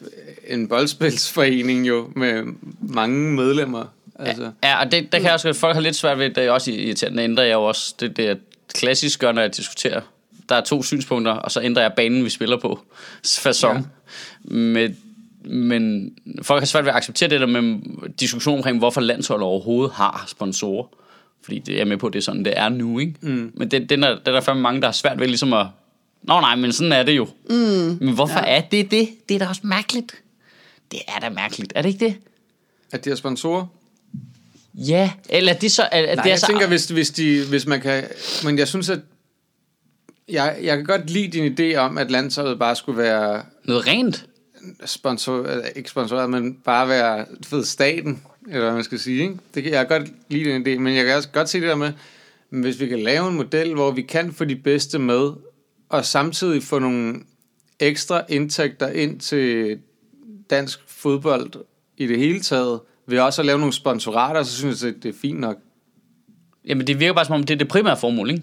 en 0.46 0.68
boldspilsforening 0.68 1.88
jo, 1.88 2.10
med 2.16 2.42
mange 2.80 3.32
medlemmer. 3.32 3.84
Altså, 4.18 4.50
Ja, 4.62 4.84
og 4.84 4.92
det, 4.92 5.12
der 5.12 5.18
kan 5.18 5.24
jeg 5.24 5.34
også, 5.34 5.52
folk 5.52 5.74
har 5.74 5.80
lidt 5.80 5.96
svært 5.96 6.18
ved, 6.18 6.30
det 6.30 6.44
er 6.44 6.50
også 6.50 6.70
irriterende, 6.70 7.22
ændrer 7.22 7.44
jeg 7.44 7.54
jo 7.54 7.64
også, 7.64 7.94
det, 8.00 8.16
det 8.16 8.28
er 8.28 8.34
klassisk 8.74 9.20
gør, 9.20 9.32
når 9.32 9.42
jeg 9.42 9.56
diskuterer. 9.56 10.00
Der 10.48 10.54
er 10.54 10.60
to 10.60 10.82
synspunkter, 10.82 11.32
og 11.32 11.50
så 11.50 11.60
ændrer 11.62 11.82
jeg 11.82 11.92
banen, 11.92 12.24
vi 12.24 12.30
spiller 12.30 12.56
på. 12.60 12.80
Fasong. 13.42 13.78
Ja. 13.78 14.54
Men, 14.54 14.96
men 15.44 16.12
folk 16.42 16.60
har 16.60 16.66
svært 16.66 16.84
ved 16.84 16.90
at 16.90 16.96
acceptere 16.96 17.28
det 17.28 17.40
der 17.40 17.46
med 17.46 17.78
diskussion 18.20 18.56
omkring, 18.56 18.78
hvorfor 18.78 19.00
landsholdet 19.00 19.46
overhovedet 19.46 19.92
har 19.94 20.24
sponsorer. 20.28 20.86
Fordi 21.42 21.58
det 21.58 21.80
er 21.80 21.84
med 21.84 21.96
på, 21.96 22.08
det 22.08 22.18
er 22.18 22.22
sådan, 22.22 22.44
det 22.44 22.52
er 22.56 22.68
nu, 22.68 22.98
ikke? 22.98 23.14
Mm. 23.20 23.52
Men 23.54 23.70
det, 23.70 23.90
den 23.90 24.04
er, 24.04 24.08
det 24.08 24.28
er 24.28 24.32
der 24.32 24.40
fandme 24.40 24.62
mange, 24.62 24.80
der 24.80 24.86
har 24.86 24.92
svært 24.92 25.20
ved 25.20 25.26
ligesom 25.26 25.52
at... 25.52 25.66
Nå 26.24 26.40
nej, 26.40 26.56
men 26.56 26.72
sådan 26.72 26.92
er 26.92 27.02
det 27.02 27.16
jo. 27.16 27.28
Mm. 27.50 27.98
Men 28.00 28.14
hvorfor 28.14 28.38
ja. 28.38 28.56
er 28.56 28.60
det 28.60 28.90
det? 28.90 29.08
Det 29.28 29.34
er 29.34 29.38
da 29.38 29.46
også 29.46 29.60
mærkeligt. 29.64 30.14
Det 30.90 31.00
er 31.08 31.20
da 31.20 31.30
mærkeligt, 31.30 31.72
er 31.76 31.82
det 31.82 31.88
ikke 31.88 32.04
det? 32.04 32.16
at 32.94 33.04
de 33.04 33.10
har 33.10 33.16
sponsorer? 33.16 33.66
Ja, 34.74 35.10
eller 35.28 35.52
er 35.52 35.58
det 35.58 35.72
så... 35.72 35.82
Er, 35.92 36.02
Nej, 36.06 36.14
det 36.14 36.24
er 36.24 36.28
jeg 36.28 36.38
så, 36.38 36.46
tænker, 36.46 36.66
hvis, 36.66 36.86
hvis, 36.86 37.10
de, 37.10 37.44
hvis 37.48 37.66
man 37.66 37.80
kan... 37.80 38.04
Men 38.44 38.58
jeg 38.58 38.68
synes, 38.68 38.88
at... 38.88 39.00
Jeg, 40.28 40.58
jeg 40.62 40.76
kan 40.76 40.84
godt 40.84 41.10
lide 41.10 41.28
din 41.28 41.58
idé 41.58 41.76
om, 41.76 41.98
at 41.98 42.10
landsholdet 42.10 42.58
bare 42.58 42.76
skulle 42.76 42.98
være 42.98 43.42
Noget 43.64 43.86
rent. 43.86 44.26
sponsor, 44.84 45.48
ikke 45.76 45.90
sponsoreret, 45.90 46.30
men 46.30 46.54
bare 46.64 46.88
være 46.88 47.26
ved, 47.50 47.64
staten, 47.64 48.22
eller 48.48 48.60
hvad 48.60 48.72
man 48.72 48.84
skal 48.84 48.98
sige. 48.98 49.22
Ikke? 49.22 49.36
Det 49.54 49.62
kan 49.62 49.72
jeg 49.72 49.88
kan 49.88 49.98
godt 50.00 50.12
lide 50.28 50.50
den 50.50 50.66
idé, 50.66 50.78
men 50.78 50.96
jeg 50.96 51.04
kan 51.04 51.16
også 51.16 51.28
godt 51.28 51.48
se 51.48 51.60
det 51.60 51.68
der 51.68 51.74
med, 51.74 51.92
men 52.50 52.62
hvis 52.62 52.80
vi 52.80 52.86
kan 52.86 53.00
lave 53.02 53.28
en 53.28 53.34
model, 53.34 53.74
hvor 53.74 53.90
vi 53.90 54.02
kan 54.02 54.32
få 54.32 54.44
de 54.44 54.56
bedste 54.56 54.98
med, 54.98 55.30
og 55.96 56.04
samtidig 56.04 56.62
få 56.62 56.78
nogle 56.78 57.14
ekstra 57.80 58.22
indtægter 58.28 58.88
ind 58.88 59.20
til 59.20 59.78
dansk 60.50 60.80
fodbold 60.86 61.52
i 61.96 62.06
det 62.06 62.18
hele 62.18 62.40
taget, 62.40 62.80
ved 63.06 63.18
også 63.18 63.42
at 63.42 63.46
lave 63.46 63.58
nogle 63.58 63.72
sponsorater, 63.72 64.42
så 64.42 64.56
synes 64.56 64.82
jeg, 64.82 64.94
det 65.02 65.08
er 65.08 65.18
fint 65.22 65.40
nok. 65.40 65.56
Jamen, 66.66 66.86
det 66.86 67.00
virker 67.00 67.14
bare 67.14 67.24
som 67.24 67.34
om, 67.34 67.42
det 67.42 67.54
er 67.54 67.58
det 67.58 67.68
primære 67.68 67.96
formål, 67.96 68.30
ikke? 68.30 68.42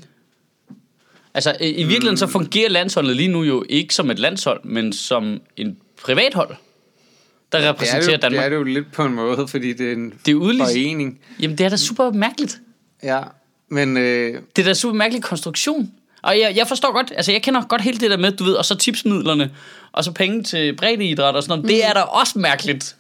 Altså, 1.34 1.58
i, 1.62 1.84
virkeligheden 1.84 2.18
så 2.18 2.28
fungerer 2.28 2.70
landsholdet 2.70 3.16
lige 3.16 3.28
nu 3.28 3.44
jo 3.44 3.64
ikke 3.70 3.96
som 3.96 4.12
et 4.12 4.20
landshold, 4.20 4.64
men 4.64 4.94
som 4.94 5.42
en 5.58 5.78
privathold, 6.04 6.56
der 7.52 7.58
Det 7.58 7.68
er, 7.68 7.70
repræsenterer 7.74 8.02
det, 8.06 8.12
jo, 8.14 8.18
Danmark. 8.22 8.40
det 8.40 8.46
er 8.46 8.50
det 8.50 8.56
jo 8.56 8.64
lidt 8.64 8.92
på 8.94 9.06
en 9.06 9.14
måde, 9.14 9.48
fordi 9.48 9.74
det 9.74 9.88
er 9.88 9.94
en 9.94 10.14
Det 10.26 10.32
er 10.32 10.36
udlig- 10.36 10.64
forening. 10.66 11.20
Jamen, 11.42 11.58
det 11.58 11.66
er 11.66 11.70
da 11.70 11.78
super 11.78 12.12
mærkeligt. 12.12 12.60
Ja, 13.04 13.22
men 13.70 13.98
øh, 13.98 14.42
Det 14.56 14.62
er 14.62 14.66
da 14.66 14.74
super 14.74 14.96
mærkelig 14.96 15.24
konstruktion. 15.24 15.92
Og 16.22 16.40
jeg, 16.40 16.54
jeg 16.56 16.68
forstår 16.68 16.94
godt, 16.94 17.14
altså 17.16 17.32
jeg 17.32 17.42
kender 17.42 17.62
godt 17.62 17.82
hele 17.82 18.00
det 18.00 18.12
der 18.12 18.18
med, 18.18 18.32
du 18.32 18.44
ved, 18.44 18.54
og 18.54 18.66
så 18.66 18.76
tipsmidlerne, 18.76 19.52
og 19.92 20.04
så 20.04 20.12
penge 20.12 20.44
til 20.44 20.76
breddeidræt 20.76 21.36
og 21.36 21.44
sådan 21.44 21.52
noget. 21.52 21.64
Mm. 21.64 21.68
Det 21.68 21.86
er 21.86 21.94
da 21.94 22.02
også 22.02 22.40
mærkeligt. 22.40 22.96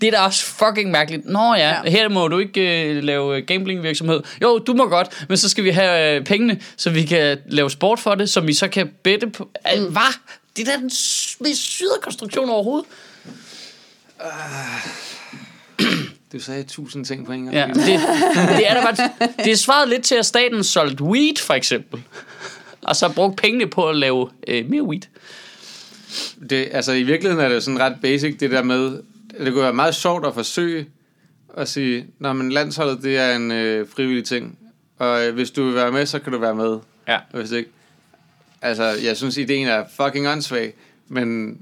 Det 0.00 0.06
er 0.06 0.10
da 0.10 0.18
også 0.18 0.44
fucking 0.44 0.90
mærkeligt. 0.90 1.26
Nå 1.26 1.54
ja, 1.54 1.68
ja. 1.84 1.90
Her 1.90 2.08
må 2.08 2.28
du 2.28 2.38
ikke 2.38 2.84
øh, 2.84 3.02
lave 3.02 3.36
øh, 3.36 3.46
gamblingvirksomhed. 3.46 4.20
Jo, 4.42 4.58
du 4.58 4.72
må 4.72 4.88
godt, 4.88 5.24
men 5.28 5.38
så 5.38 5.48
skal 5.48 5.64
vi 5.64 5.70
have 5.70 6.16
øh, 6.16 6.24
pengene, 6.24 6.60
så 6.76 6.90
vi 6.90 7.02
kan 7.02 7.38
lave 7.46 7.70
sport 7.70 7.98
for 7.98 8.14
det, 8.14 8.30
så 8.30 8.40
vi 8.40 8.52
så 8.52 8.68
kan 8.68 8.92
bette 9.02 9.30
på... 9.30 9.50
Mm. 9.76 9.92
Hvad? 9.92 10.14
Det 10.56 10.68
er 10.68 10.72
da 10.72 10.76
den 10.76 10.90
mest 11.40 11.62
syde 11.62 11.98
konstruktion 12.02 12.50
overhovedet. 12.50 12.86
Du 16.32 16.38
sagde 16.38 16.62
tusind 16.62 17.04
ting 17.04 17.26
på 17.26 17.32
en 17.32 17.44
gang. 17.44 17.54
Ja, 17.54 17.66
det, 17.66 18.00
det 18.56 18.70
er 18.70 18.74
da 18.74 18.82
bare... 18.82 19.10
Det 19.44 19.52
er 19.52 19.56
svaret 19.56 19.88
lidt 19.88 20.04
til, 20.04 20.14
at 20.14 20.26
staten 20.26 20.64
solgte 20.64 21.04
weed, 21.04 21.36
for 21.36 21.54
eksempel. 21.54 22.02
Og 22.82 22.96
så 22.96 23.12
brugt 23.14 23.36
pengene 23.36 23.66
på 23.66 23.88
at 23.88 23.96
lave 23.96 24.30
øh, 24.48 24.70
mere 24.70 24.82
weed. 24.82 25.00
Det, 26.50 26.68
altså 26.72 26.92
i 26.92 27.02
virkeligheden 27.02 27.44
er 27.44 27.48
det 27.48 27.62
sådan 27.62 27.80
ret 27.80 27.96
basic, 28.02 28.38
det 28.38 28.50
der 28.50 28.62
med, 28.62 29.02
det 29.38 29.52
kunne 29.52 29.62
være 29.62 29.72
meget 29.72 29.94
sjovt 29.94 30.26
at 30.26 30.34
forsøge 30.34 30.86
at 31.56 31.68
sige, 31.68 32.06
når 32.18 32.32
men 32.32 32.52
landsholdet 32.52 33.02
det 33.02 33.18
er 33.18 33.36
en 33.36 33.52
øh, 33.52 33.88
frivillig 33.88 34.24
ting, 34.24 34.58
og 34.98 35.26
øh, 35.26 35.34
hvis 35.34 35.50
du 35.50 35.64
vil 35.64 35.74
være 35.74 35.92
med, 35.92 36.06
så 36.06 36.18
kan 36.18 36.32
du 36.32 36.38
være 36.38 36.54
med. 36.54 36.78
Ja. 37.08 37.18
Og 37.32 37.38
hvis 37.38 37.50
ikke, 37.50 37.70
altså 38.62 38.84
jeg 38.84 39.16
synes 39.16 39.36
ideen 39.36 39.68
er 39.68 39.84
fucking 39.96 40.28
åndssvag, 40.28 40.74
men 41.08 41.58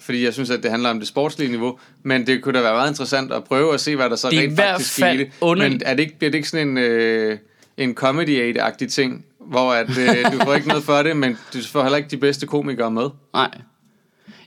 fordi 0.00 0.24
jeg 0.24 0.32
synes, 0.34 0.50
at 0.50 0.62
det 0.62 0.70
handler 0.70 0.90
om 0.90 0.98
det 0.98 1.08
sportslige 1.08 1.50
niveau, 1.50 1.78
men 2.02 2.26
det 2.26 2.42
kunne 2.42 2.54
da 2.58 2.62
være 2.62 2.74
meget 2.74 2.90
interessant 2.90 3.32
at 3.32 3.44
prøve 3.44 3.74
at 3.74 3.80
se, 3.80 3.96
hvad 3.96 4.10
der 4.10 4.16
så 4.16 4.30
Det 4.30 4.38
rent 4.38 4.60
faktisk 4.60 4.92
skete. 4.92 5.30
underligt. 5.40 5.72
Men 5.72 5.82
er 5.86 5.94
det 5.94 6.02
ikke, 6.02 6.18
bliver 6.18 6.30
det 6.30 6.38
ikke 6.38 6.48
sådan 6.48 6.68
en, 6.68 6.78
øh, 6.78 7.38
en 7.76 7.94
comedy 7.94 8.58
agtig 8.60 8.88
ting, 8.92 9.24
hvor 9.40 9.72
at, 9.72 9.90
øh, 9.98 10.32
du 10.32 10.38
får 10.44 10.54
ikke 10.54 10.68
noget 10.68 10.84
for 10.84 11.02
det, 11.02 11.16
men 11.16 11.38
du 11.54 11.58
får 11.62 11.82
heller 11.82 11.96
ikke 11.96 12.10
de 12.10 12.16
bedste 12.16 12.46
komikere 12.46 12.90
med? 12.90 13.08
Nej. 13.32 13.50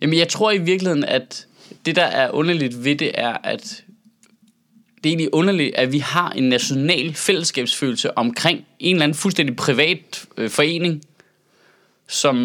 Jamen, 0.01 0.19
jeg 0.19 0.27
tror 0.27 0.51
i 0.51 0.57
virkeligheden, 0.57 1.03
at 1.03 1.45
det, 1.85 1.95
der 1.95 2.03
er 2.03 2.31
underligt 2.31 2.83
ved 2.83 2.95
det, 2.95 3.11
er, 3.13 3.37
at 3.43 3.83
det 5.03 5.09
er 5.09 5.09
egentlig 5.09 5.33
underligt, 5.33 5.75
at 5.75 5.91
vi 5.91 5.97
har 5.99 6.29
en 6.29 6.43
national 6.43 7.13
fællesskabsfølelse 7.13 8.17
omkring 8.17 8.65
en 8.79 8.95
eller 8.95 9.03
anden 9.03 9.17
fuldstændig 9.17 9.55
privat 9.55 10.25
øh, 10.37 10.49
forening, 10.49 11.01
som 12.11 12.37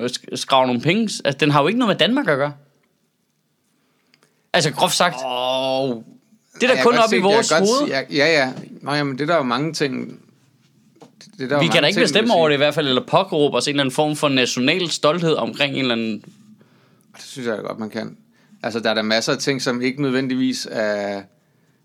øh, 0.00 0.04
sk- 0.04 0.36
skraver 0.36 0.66
nogle 0.66 0.80
penge. 0.80 1.02
Altså, 1.24 1.38
den 1.40 1.50
har 1.50 1.62
jo 1.62 1.68
ikke 1.68 1.78
noget 1.78 1.94
med 1.94 1.98
Danmark 1.98 2.28
at 2.28 2.36
gøre. 2.36 2.52
Altså, 4.52 4.72
groft 4.72 4.96
sagt. 4.96 5.16
Oh, 5.24 6.02
Det 6.60 6.70
er 6.70 6.74
da 6.74 6.82
kun 6.82 6.94
op 6.94 7.12
i 7.12 7.18
vores 7.18 7.50
hoved. 7.50 7.88
Ja, 7.88 8.02
ja. 8.10 8.52
Nå, 8.82 8.92
jamen, 8.92 9.12
det 9.18 9.20
er 9.20 9.26
der 9.26 9.36
jo 9.36 9.42
mange 9.42 9.72
ting... 9.72 10.20
Det 11.38 11.44
er 11.44 11.48
der 11.48 11.60
Vi 11.60 11.66
kan 11.66 11.82
da 11.82 11.86
ikke 11.88 11.96
ting, 11.96 12.04
bestemme 12.04 12.34
over 12.34 12.48
det 12.48 12.54
i 12.54 12.56
hvert 12.56 12.74
fald, 12.74 12.88
eller 12.88 13.02
pågråbe 13.06 13.56
os 13.56 13.66
en 13.66 13.70
eller 13.70 13.82
anden 13.82 13.94
form 13.94 14.16
for 14.16 14.28
national 14.28 14.90
stolthed 14.90 15.34
omkring 15.34 15.74
en 15.74 15.80
eller 15.80 15.94
anden... 15.94 16.24
Det 17.16 17.24
synes 17.24 17.48
jeg 17.48 17.58
godt, 17.58 17.78
man 17.78 17.90
kan. 17.90 18.16
Altså, 18.62 18.80
der 18.80 18.90
er 18.90 18.94
der 18.94 19.02
masser 19.02 19.32
af 19.32 19.38
ting, 19.38 19.62
som 19.62 19.82
ikke 19.82 20.02
nødvendigvis 20.02 20.68
er, 20.70 21.22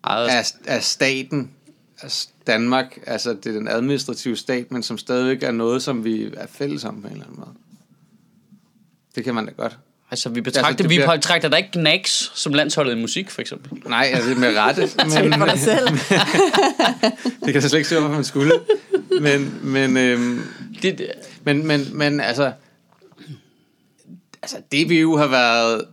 Eget, 0.03 0.29
er, 0.32 0.51
er 0.65 0.79
staten, 0.79 1.51
Danmark, 2.47 2.97
altså 3.07 3.29
det 3.33 3.45
er 3.45 3.51
den 3.53 3.67
administrative 3.67 4.35
stat, 4.37 4.71
men 4.71 4.83
som 4.83 4.97
stadigvæk 4.97 5.43
er 5.43 5.51
noget, 5.51 5.83
som 5.83 6.03
vi 6.03 6.29
er 6.37 6.47
fælles 6.47 6.85
om 6.85 7.01
på 7.01 7.07
en 7.07 7.13
eller 7.13 7.25
anden 7.25 7.39
måde. 7.39 7.51
Det 9.15 9.23
kan 9.23 9.35
man 9.35 9.45
da 9.45 9.51
godt. 9.51 9.77
altså, 10.11 10.29
vi 10.29 10.41
betragter, 10.41 10.67
Altså, 10.67 10.83
det 10.83 10.89
vi 10.89 10.95
bliver- 10.95 11.15
betragter 11.15 11.49
der 11.49 11.57
ikke 11.57 11.69
Knacks 11.71 12.31
som 12.35 12.53
landsholdet 12.53 12.97
i 12.97 13.01
musik, 13.01 13.29
for 13.29 13.41
eksempel. 13.41 13.89
Nej, 13.89 14.09
altså 14.13 14.35
med 14.39 14.57
rette, 14.57 14.81
men 15.21 15.33
for 15.33 15.45
dig 15.45 15.59
selv. 15.59 15.87
det 17.45 17.53
kan 17.53 17.53
jeg 17.53 17.63
slet 17.63 17.73
ikke 17.79 17.89
se, 17.89 17.99
hvorfor 17.99 18.15
man 18.15 18.23
skulle. 18.23 18.53
Men, 19.21 19.59
men, 19.63 19.97
øhm, 19.97 20.41
Det, 20.81 20.97
det, 20.97 21.11
Men, 21.43 21.67
men, 21.67 21.81
men 21.97 22.19
altså, 22.19 22.51
altså 24.41 24.57
DBU 24.57 25.15
har 25.17 25.27
været 25.27 25.85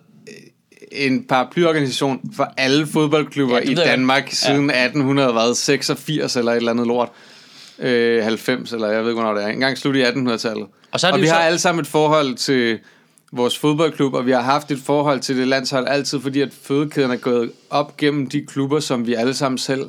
en 0.94 1.24
paraplyorganisation 1.24 2.20
for 2.36 2.52
alle 2.56 2.86
fodboldklubber 2.86 3.56
Ja, 3.56 3.62
ja, 3.64 3.70
i 3.70 3.74
jeg 3.74 3.84
Danmark 3.86 4.24
godt. 4.24 4.34
siden 4.36 4.70
1886 4.70 6.36
eller 6.36 6.52
et 6.52 6.56
eller 6.56 6.70
andet 6.70 6.86
lort. 6.86 7.08
øh, 7.78 8.22
90, 8.24 8.72
eller 8.72 8.88
jeg 8.90 9.02
ved 9.02 9.10
ikke, 9.10 9.20
hvornår 9.22 9.34
det 9.38 9.44
er. 9.44 9.48
En 9.48 9.60
gang 9.60 9.78
slut 9.78 9.96
i 9.96 10.02
1800-tallet. 10.02 10.66
Og 10.92 11.00
så 11.00 11.10
og 11.10 11.20
vi 11.20 11.26
så- 11.26 11.32
har 11.32 11.40
alle 11.40 11.58
sammen 11.58 11.80
et 11.82 11.86
forhold 11.86 12.34
til 12.34 12.78
vores 13.32 13.58
fodboldklub, 13.58 14.14
og 14.14 14.26
vi 14.26 14.30
har 14.30 14.40
haft 14.40 14.70
et 14.70 14.78
forhold 14.86 15.20
til 15.20 15.36
det 15.36 15.48
landshold 15.48 15.86
altid, 15.88 16.20
fordi 16.20 16.40
at 16.40 16.48
fødekæden 16.62 17.10
er 17.10 17.16
gået 17.16 17.50
op 17.70 17.96
gennem 17.96 18.26
de 18.28 18.46
klubber, 18.46 18.80
som 18.80 19.06
vi 19.06 19.14
alle 19.14 19.34
sammen 19.34 19.58
selv 19.58 19.84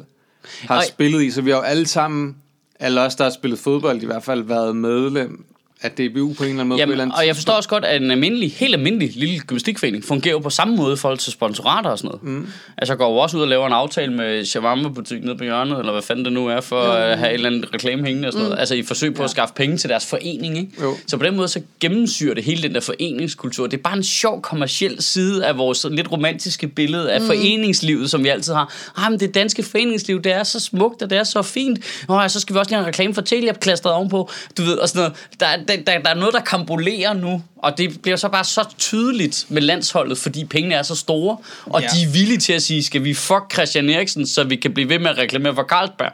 har 0.61 0.77
Og- 0.77 0.83
spillet 0.83 1.23
i. 1.23 1.31
Så 1.31 1.41
vi 1.41 1.49
har 1.49 1.57
jo 1.57 1.63
alle 1.63 1.87
sammen, 1.87 2.35
alle 2.79 3.01
os, 3.01 3.15
der 3.15 3.23
har 3.23 3.31
spillet 3.31 3.59
fodbold, 3.59 4.03
i 4.03 4.05
hvert 4.05 4.23
fald 4.23 4.43
været 4.43 4.75
medlem 4.75 5.45
af 5.81 5.91
DBU 5.91 6.33
på 6.33 6.43
en 6.43 6.49
eller 6.49 6.59
anden 6.61 6.67
måde. 6.67 6.67
på 6.67 6.73
et 6.77 6.81
eller 6.81 6.81
Jamen, 6.81 6.99
andet 7.01 7.15
og 7.17 7.27
jeg 7.27 7.35
forstår 7.35 7.53
også 7.53 7.69
godt, 7.69 7.85
at 7.85 8.01
en 8.01 8.11
almindelig, 8.11 8.51
helt 8.51 8.75
almindelig 8.75 9.11
lille 9.15 9.39
gymnastikforening 9.39 10.03
fungerer 10.03 10.39
på 10.39 10.49
samme 10.49 10.75
måde 10.75 10.93
i 10.93 10.97
forhold 10.97 11.17
til 11.19 11.31
sponsorater 11.31 11.89
og 11.89 11.97
sådan 11.97 12.07
noget. 12.07 12.23
Mm. 12.23 12.47
Altså 12.77 12.93
jeg 12.93 12.97
går 12.97 13.11
jo 13.11 13.17
også 13.17 13.37
ud 13.37 13.41
og 13.41 13.47
laver 13.47 13.67
en 13.67 13.73
aftale 13.73 14.13
med 14.13 14.45
Shawarma 14.45 14.89
butik 14.89 15.23
nede 15.23 15.37
på 15.37 15.43
hjørnet, 15.43 15.79
eller 15.79 15.91
hvad 15.91 16.01
fanden 16.01 16.25
det 16.25 16.33
nu 16.33 16.47
er, 16.47 16.61
for 16.61 16.81
at 16.81 17.17
have 17.17 17.29
et 17.29 17.33
eller 17.33 17.49
andet 17.49 17.73
reklame 17.73 18.05
hængende 18.05 18.27
og 18.27 18.33
sådan 18.33 18.43
noget. 18.45 18.59
Altså 18.59 18.75
i 18.75 18.83
forsøg 18.83 19.13
på 19.13 19.23
at 19.23 19.29
skaffe 19.29 19.53
penge 19.53 19.77
til 19.77 19.89
deres 19.89 20.05
forening, 20.05 20.57
ikke? 20.57 20.71
Jo. 20.81 20.93
Så 21.07 21.17
på 21.17 21.25
den 21.25 21.35
måde 21.35 21.47
så 21.47 21.61
gennemsyrer 21.79 22.33
det 22.33 22.43
hele 22.43 22.63
den 22.63 22.73
der 22.73 22.79
foreningskultur. 22.81 23.67
Det 23.67 23.77
er 23.77 23.81
bare 23.83 23.97
en 23.97 24.03
sjov 24.03 24.41
kommersiel 24.41 25.01
side 25.03 25.45
af 25.45 25.57
vores 25.57 25.85
lidt 25.91 26.11
romantiske 26.11 26.67
billede 26.67 27.11
af 27.11 27.21
mm. 27.21 27.27
foreningslivet, 27.27 28.09
som 28.09 28.23
vi 28.23 28.29
altid 28.29 28.53
har. 28.53 28.91
Ah, 28.97 29.11
men 29.11 29.19
det 29.19 29.33
danske 29.35 29.63
foreningsliv, 29.63 30.21
det 30.21 30.31
er 30.31 30.43
så 30.43 30.59
smukt, 30.59 31.01
og 31.01 31.09
det 31.09 31.17
er 31.17 31.23
så 31.23 31.41
fint. 31.41 31.79
Nå, 32.07 32.27
så 32.27 32.39
skal 32.39 32.53
vi 32.53 32.59
også 32.59 32.69
lige 32.69 32.75
have 32.77 32.83
en 32.83 32.87
reklame 32.87 33.13
for 33.13 33.21
Telia 33.21 33.53
klastret 33.53 33.93
ovenpå. 33.93 34.29
Du 34.57 34.61
ved, 34.63 34.77
og 34.77 34.89
sådan 34.89 34.99
noget. 34.99 35.13
Der, 35.39 35.45
er- 35.45 35.64
der, 35.67 35.75
der, 35.77 35.99
der 35.99 36.09
er 36.09 36.13
noget, 36.13 36.33
der 36.33 36.39
kambolerer 36.41 37.13
nu, 37.13 37.43
og 37.57 37.77
det 37.77 38.01
bliver 38.01 38.15
så 38.17 38.29
bare 38.29 38.43
så 38.43 38.65
tydeligt 38.77 39.45
med 39.49 39.61
landsholdet, 39.61 40.17
fordi 40.17 40.45
pengene 40.45 40.75
er 40.75 40.83
så 40.83 40.95
store, 40.95 41.37
og 41.65 41.81
Ja. 41.81 41.87
de 41.87 42.03
er 42.03 42.11
villige 42.11 42.37
til 42.37 42.53
at 42.53 42.61
sige, 42.61 42.83
skal 42.83 43.03
vi 43.03 43.13
fuck 43.13 43.53
Christian 43.53 43.89
Eriksen, 43.89 44.27
så 44.27 44.43
vi 44.43 44.55
kan 44.55 44.73
blive 44.73 44.89
ved 44.89 44.99
med 44.99 45.09
at 45.09 45.17
reklamere 45.17 45.55
for 45.55 45.63
Carlsberg. 45.63 46.11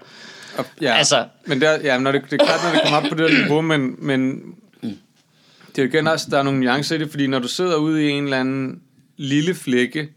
Ja, 0.81 0.93
Altså- 0.97 1.25
Men 1.45 1.61
der, 1.61 1.79
ja, 1.83 1.97
når 1.97 2.11
det, 2.11 2.21
det 2.31 2.41
er 2.41 2.45
klart, 2.45 2.59
når 2.63 2.71
det 2.71 2.81
kommer 2.83 2.97
op 2.97 3.03
på 3.09 3.15
det 3.15 3.31
her 3.31 3.41
niveau, 3.41 3.61
men, 3.61 3.95
men 3.97 4.41
det 5.75 5.77
er 5.77 5.83
jo 5.83 5.89
igen 5.89 6.07
også, 6.07 6.27
der 6.31 6.39
er 6.39 6.43
nogle 6.43 6.59
nuancer 6.59 6.95
i 6.95 6.99
det, 6.99 7.09
fordi 7.09 7.27
når 7.27 7.39
du 7.39 7.47
sidder 7.47 7.75
ude 7.75 8.05
i 8.07 8.09
en 8.09 8.23
eller 8.23 8.39
anden 8.39 8.79
lille 9.17 9.55
flække, 9.55 10.09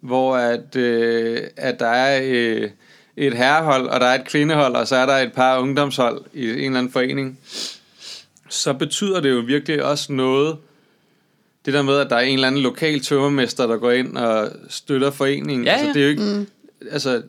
hvor 0.00 0.36
at, 0.36 0.76
øh, 0.76 1.40
at 1.56 1.80
der 1.80 1.86
er 1.88 2.20
øh, 2.24 2.70
et 3.16 3.36
herrehold, 3.36 3.86
og 3.86 4.00
der 4.00 4.06
er 4.06 4.14
et 4.20 4.28
kvindehold, 4.28 4.74
og 4.74 4.88
så 4.88 4.96
er 4.96 5.06
der 5.06 5.16
et 5.16 5.32
par 5.32 5.58
ungdomshold 5.58 6.22
i 6.34 6.50
en 6.50 6.56
eller 6.58 6.78
anden 6.78 6.92
forening, 6.92 7.38
så 8.50 8.72
betyder 8.72 9.20
det 9.20 9.30
jo 9.30 9.38
virkelig 9.46 9.84
også 9.84 10.12
noget, 10.12 10.56
det 11.66 11.74
der 11.74 11.82
med, 11.82 11.96
at 11.96 12.10
der 12.10 12.16
er 12.16 12.20
en 12.20 12.34
eller 12.34 12.46
anden 12.48 12.62
lokal 12.62 13.00
tømmermester, 13.00 13.66
der 13.66 13.76
går 13.76 13.90
ind 13.90 14.16
og 14.16 14.50
støtter 14.68 15.10
foreningen. 15.10 15.64
Ja, 15.66 15.72
Altså, 15.72 15.86
ja. 15.86 15.92
det 15.92 16.00
er 16.00 16.04
jo 16.04 16.10
ikke, 16.10 16.22
mm. 16.22 16.46
altså, 16.90 17.10
Det 17.12 17.22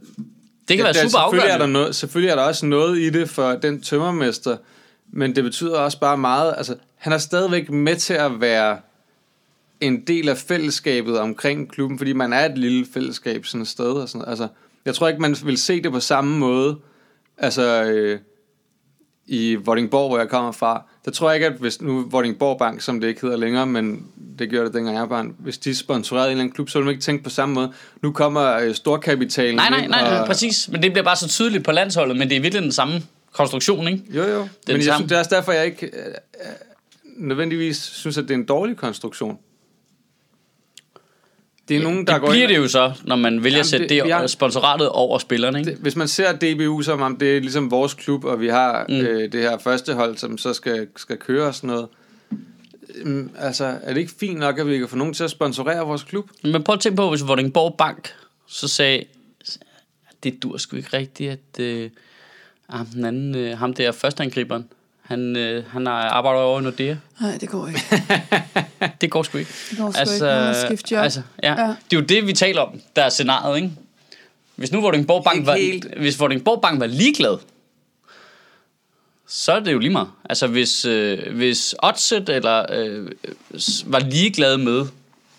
kan 0.67 0.77
Ja, 0.77 0.83
være 0.83 0.93
der- 0.93 0.99
super 0.99 1.09
selvfølgelig 1.09 1.43
er, 1.43 1.47
der 1.47 1.53
afgørende. 1.53 1.73
noget, 1.73 1.95
selvfølgelig 1.95 2.31
er 2.31 2.35
der 2.35 2.43
også 2.43 2.65
noget 2.65 2.97
i 2.97 3.09
det 3.09 3.29
for 3.29 3.51
den 3.51 3.81
tømmermester, 3.81 4.57
men 5.11 5.35
det 5.35 5.43
betyder 5.43 5.77
også 5.77 5.99
bare 5.99 6.17
meget, 6.17 6.53
altså 6.57 6.75
han 6.95 7.13
er 7.13 7.17
stadigvæk 7.17 7.69
med 7.69 7.95
til 7.95 8.13
at 8.13 8.41
være 8.41 8.79
en 9.81 10.01
del 10.07 10.29
af 10.29 10.37
fællesskabet 10.37 11.19
omkring 11.19 11.71
klubben, 11.71 11.97
fordi 11.97 12.13
man 12.13 12.33
er 12.33 12.45
et 12.45 12.57
lille 12.57 12.85
fællesskab 12.93 13.45
sådan 13.45 13.61
et 13.61 13.67
sted. 13.67 13.85
Og 13.91 14.09
sådan, 14.09 14.27
altså, 14.27 14.47
jeg 14.85 14.95
tror 14.95 15.07
ikke, 15.07 15.21
man 15.21 15.35
vil 15.43 15.57
se 15.57 15.81
det 15.83 15.91
på 15.91 15.99
samme 15.99 16.37
måde, 16.39 16.77
altså 17.37 17.83
øh, 17.83 18.19
i 19.33 19.55
Vordingborg, 19.55 20.09
hvor 20.09 20.17
jeg 20.17 20.29
kommer 20.29 20.51
fra. 20.51 20.83
Der 21.05 21.11
tror 21.11 21.29
jeg 21.29 21.35
ikke, 21.35 21.47
at 21.47 21.53
hvis 21.59 21.81
nu 21.81 22.05
Vordingborg 22.09 22.57
Bank, 22.59 22.81
som 22.81 22.99
det 23.01 23.07
ikke 23.07 23.21
hedder 23.21 23.37
længere, 23.37 23.65
men 23.65 24.05
det 24.39 24.49
gjorde 24.49 24.65
det, 24.65 24.73
dengang 24.73 24.95
jeg 24.95 25.01
var 25.01 25.07
barn, 25.07 25.35
hvis 25.39 25.57
de 25.57 25.75
sponsorerede 25.75 26.27
en 26.27 26.31
eller 26.31 26.41
anden 26.43 26.55
klub, 26.55 26.69
så 26.69 26.77
ville 26.77 26.85
man 26.85 26.91
ikke 26.93 27.03
tænke 27.03 27.23
på 27.23 27.29
samme 27.29 27.55
måde. 27.55 27.71
Nu 28.01 28.11
kommer 28.11 28.53
øh, 28.57 28.75
storkapitalen 28.75 29.55
Nej, 29.55 29.69
nej, 29.69 29.87
nej, 29.87 30.19
og- 30.19 30.27
præcis. 30.27 30.69
Men 30.71 30.83
det 30.83 30.91
bliver 30.91 31.03
bare 31.03 31.15
så 31.15 31.27
tydeligt 31.27 31.63
på 31.65 31.71
landsholdet, 31.71 32.17
men 32.17 32.29
det 32.29 32.37
er 32.37 32.41
virkelig 32.41 32.63
den 32.63 32.71
samme 32.71 33.01
konstruktion, 33.31 33.87
ikke? 33.87 34.03
Jo, 34.09 34.23
jo. 34.23 34.39
Men 34.39 34.75
jeg 34.75 34.83
samme. 34.83 34.97
synes, 34.97 35.09
det 35.09 35.15
er 35.15 35.19
også 35.19 35.35
derfor, 35.35 35.51
jeg 35.51 35.65
ikke 35.65 35.85
øh, 35.85 35.91
øh, 36.05 36.51
nødvendigvis 37.17 37.77
synes, 37.77 38.17
at 38.17 38.23
det 38.23 38.31
er 38.31 38.35
en 38.35 38.45
dårlig 38.45 38.77
konstruktion. 38.77 39.37
Det 41.71 41.79
er 41.79 41.83
nogen, 41.83 42.07
der 42.07 42.13
det 42.13 42.21
går 42.21 42.29
bliver 42.29 42.43
ind, 42.47 42.49
det 42.55 42.57
jo 42.57 42.67
så, 42.67 42.91
når 43.03 43.15
man 43.15 43.43
vælger 43.43 43.59
at 43.59 43.65
sætte 43.65 43.87
det- 43.87 44.03
det, 44.05 44.21
det 44.21 44.29
sponsoratet 44.29 44.89
over 44.89 45.17
spillerne, 45.19 45.59
ikke? 45.59 45.71
det, 45.71 45.79
hvis 45.79 45.95
man 45.95 46.07
ser 46.07 46.31
DBU 46.33 46.81
som 46.81 47.01
om 47.01 47.17
det 47.17 47.37
er 47.37 47.41
ligesom 47.41 47.71
vores 47.71 47.93
klub, 47.93 48.23
og 48.23 48.41
vi 48.41 48.47
har 48.47 48.85
mm. 48.89 48.95
øh, 48.95 49.31
det 49.31 49.41
her 49.41 49.57
første 49.57 49.93
hold, 49.93 50.17
som 50.17 50.37
så 50.37 50.53
skal, 50.53 50.87
skal 50.95 51.17
køre 51.17 51.47
og 51.47 51.55
sådan 51.55 51.67
noget. 51.67 51.87
Øhm, 52.95 53.29
altså, 53.37 53.65
er 53.83 53.93
det 53.93 53.99
ikke 53.99 54.13
fint 54.19 54.39
nok, 54.39 54.59
at 54.59 54.67
vi 54.67 54.77
kan 54.77 54.87
få 54.87 54.95
nogen 54.95 55.13
til 55.13 55.23
at 55.23 55.29
sponsorere 55.31 55.85
vores 55.85 56.03
klub? 56.03 56.29
Men 56.43 56.63
prøv 56.63 56.73
at 56.73 56.79
tænke 56.79 56.95
på, 56.95 57.09
hvis 57.09 57.27
Vordingborg 57.27 57.75
Bank 57.77 58.13
så 58.47 58.67
sagde, 58.67 59.03
det 60.23 60.43
dur 60.43 60.57
sgu 60.57 60.75
ikke 60.77 60.97
rigtigt, 60.97 61.31
at 61.31 61.59
øh, 61.63 61.89
ah, 62.69 62.85
den 62.93 63.05
anden, 63.05 63.35
øh, 63.35 63.57
ham 63.57 63.73
der 63.73 63.91
førsteangriberen, 63.91 64.65
han, 65.01 65.35
øh, 65.37 65.63
han 65.67 65.85
har 65.85 65.93
arbejdet 65.93 66.41
over 66.41 66.59
i 66.59 66.63
Nordea. 66.63 66.95
Nej, 67.21 67.37
det 67.37 67.49
går 67.49 67.67
ikke. 67.67 67.81
Det 69.01 69.11
går 69.11 69.23
sgu 69.23 69.37
ikke. 69.37 69.51
Det 69.69 69.77
går 69.77 69.91
sgu 69.91 70.13
ikke. 70.13 70.45
Må 70.47 70.53
skifte 70.67 70.95
job. 70.95 71.03
Altså, 71.03 71.21
ja. 71.43 71.61
Ja. 71.61 71.67
Det 71.67 71.97
er 71.97 71.99
jo 71.99 72.01
det, 72.01 72.27
vi 72.27 72.33
taler 72.33 72.61
om, 72.61 72.81
der 72.95 73.03
er 73.03 73.09
scenariet, 73.09 73.55
ikke? 73.57 73.71
Hvis 74.55 74.71
nu 74.71 74.81
Vordingborg 74.81 75.23
Bank, 75.23 75.35
Ikke 75.35 75.47
var, 75.47 75.55
helt. 75.55 75.97
hvis 75.97 76.19
Vordingborg 76.19 76.61
Bank 76.61 76.79
var 76.79 76.85
ligeglad, 76.85 77.37
så 79.27 79.51
er 79.51 79.59
det 79.59 79.73
jo 79.73 79.79
lige 79.79 79.91
meget. 79.91 80.07
Altså 80.29 80.47
hvis, 80.47 80.85
øh, 80.85 81.35
hvis 81.35 81.75
Odset 81.79 82.29
eller, 82.29 82.65
øh, 82.69 83.11
var 83.85 83.99
ligeglad 83.99 84.57
med, 84.57 84.85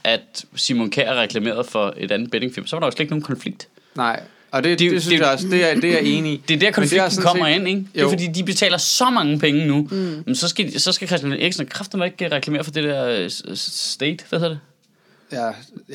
at 0.05 0.45
Simon 0.57 0.91
Kjær 0.91 1.15
reklamerede 1.15 1.65
for 1.65 1.95
et 1.97 2.13
andet 2.13 2.31
bettingfirma, 2.31 2.67
så 2.67 2.77
var 2.77 2.81
der 2.81 2.87
jo 2.87 2.91
slet 2.91 3.01
ikke 3.01 3.11
nogen 3.13 3.23
konflikt. 3.23 3.69
Nej. 3.95 4.23
Og 4.53 4.65
det, 4.65 4.71
det, 4.71 4.79
Det 4.79 4.85
er 4.85 4.89
jo- 4.89 4.95
det 4.95 5.03
synes 5.03 5.13
det 5.19 5.23
er 5.23 5.27
jeg 5.27 5.35
også, 5.35 5.47
det 5.49 5.71
er, 5.71 5.75
det 5.75 5.85
er 5.85 5.93
jeg 5.93 6.03
enig 6.05 6.33
i. 6.33 6.43
Det 6.49 6.55
er 6.55 6.59
der 6.59 6.71
konflikten 6.71 7.11
sådan 7.11 7.27
kommer 7.29 7.47
set- 7.47 7.55
ind, 7.55 7.69
ikke? 7.69 7.81
Det 7.93 7.99
er 7.99 8.03
Jo. 8.03 8.09
fordi, 8.09 8.27
de 8.27 8.45
betaler 8.45 8.79
så 8.79 9.11
mange 9.11 9.39
penge 9.39 9.67
nu. 9.67 9.89
Mm. 9.91 10.23
Men 10.27 10.35
så 10.37 10.49
skal, 10.49 10.81
så 10.81 10.93
skal 10.93 11.09
Christian 11.09 11.33
Eriksen 11.33 11.67
kraften 11.67 12.03
ikke 12.03 12.29
reklamere 12.33 12.65
for 12.65 12.71
det 12.71 12.85
der 12.85 13.05
øh, 13.09 13.31
state. 13.55 14.25
Hvad 14.29 14.39
hedder 14.39 14.49
det? 14.55 14.61
Ja, 15.33 15.47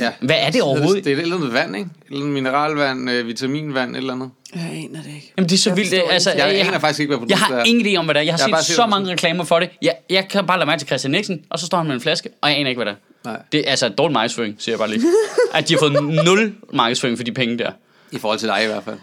ja. 0.05 0.11
Hvad 0.21 0.35
er 0.39 0.49
det 0.51 0.61
overhovedet? 0.61 1.03
Det 1.03 1.11
er 1.11 1.15
et 1.17 1.21
eller 1.21 1.35
andet 1.35 1.53
vand, 1.53 1.75
ikke? 1.75 1.89
Et 2.01 2.05
eller 2.11 2.19
andet 2.21 2.33
mineralvand, 2.33 3.09
øh, 3.09 3.27
vitaminvand, 3.27 3.91
et 3.91 3.97
eller 3.97 4.13
andet. 4.13 4.29
Jeg 4.55 4.63
aner 4.71 5.01
det 5.01 5.09
ikke. 5.15 5.33
Jamen 5.37 5.49
det 5.49 5.55
er 5.55 5.59
så 5.59 5.69
Jeg 5.69 5.77
vildt. 5.77 5.91
det- 5.91 6.01
Altså, 6.09 6.29
det 6.31 6.37
Jeg, 6.37 6.47
jeg, 6.57 6.67
aner 6.67 6.79
faktisk 6.79 6.99
ikke, 6.99 7.09
hvad 7.17 7.27
jeg 7.29 7.37
produktet 7.37 7.55
har 7.55 7.61
er. 7.61 7.63
ingen 7.63 7.87
idé 7.87 7.97
om, 7.99 8.05
hvad 8.05 8.15
det 8.15 8.19
er. 8.19 8.23
Jeg 8.23 8.33
har, 8.33 8.37
Jeg 8.37 8.45
har 8.45 8.51
bare 8.51 8.61
set 8.61 8.67
set 8.67 8.75
så 8.75 8.81
det 8.81 8.89
mange 8.89 9.11
reklamer 9.11 9.43
for 9.43 9.59
det. 9.59 9.69
Jeg, 9.81 9.95
jeg 10.09 10.27
kan 10.29 10.45
bare 10.47 10.57
lade 10.59 10.65
mig 10.65 10.79
til 10.79 10.87
Christian 10.87 11.15
Eriksen, 11.15 11.41
og 11.49 11.59
så 11.59 11.65
står 11.65 11.77
han 11.77 11.87
med 11.87 11.95
en 11.95 12.01
flaske, 12.01 12.29
og 12.41 12.49
jeg 12.49 12.57
aner 12.59 12.69
ikke, 12.69 12.79
hvad 12.83 12.85
det 12.93 12.97
er. 13.25 13.29
Nej. 13.31 13.41
Det 13.51 13.59
er 13.67 13.69
altså 13.71 13.89
dårlig 13.89 14.13
markedsføring, 14.13 14.55
siger 14.59 14.73
jeg 14.73 14.79
bare 14.79 14.89
lige. 14.89 15.01
at 15.53 15.69
de 15.69 15.73
har 15.73 15.79
fået 15.79 16.03
nul 16.25 16.53
markedsføring 16.73 17.17
for 17.17 17.23
de 17.23 17.31
penge 17.31 17.57
der. 17.57 17.71
I 18.11 18.17
forhold 18.19 18.39
til 18.39 18.47
dig 18.47 18.63
i 18.63 18.67
hvert 18.67 18.83
fald. 18.83 18.97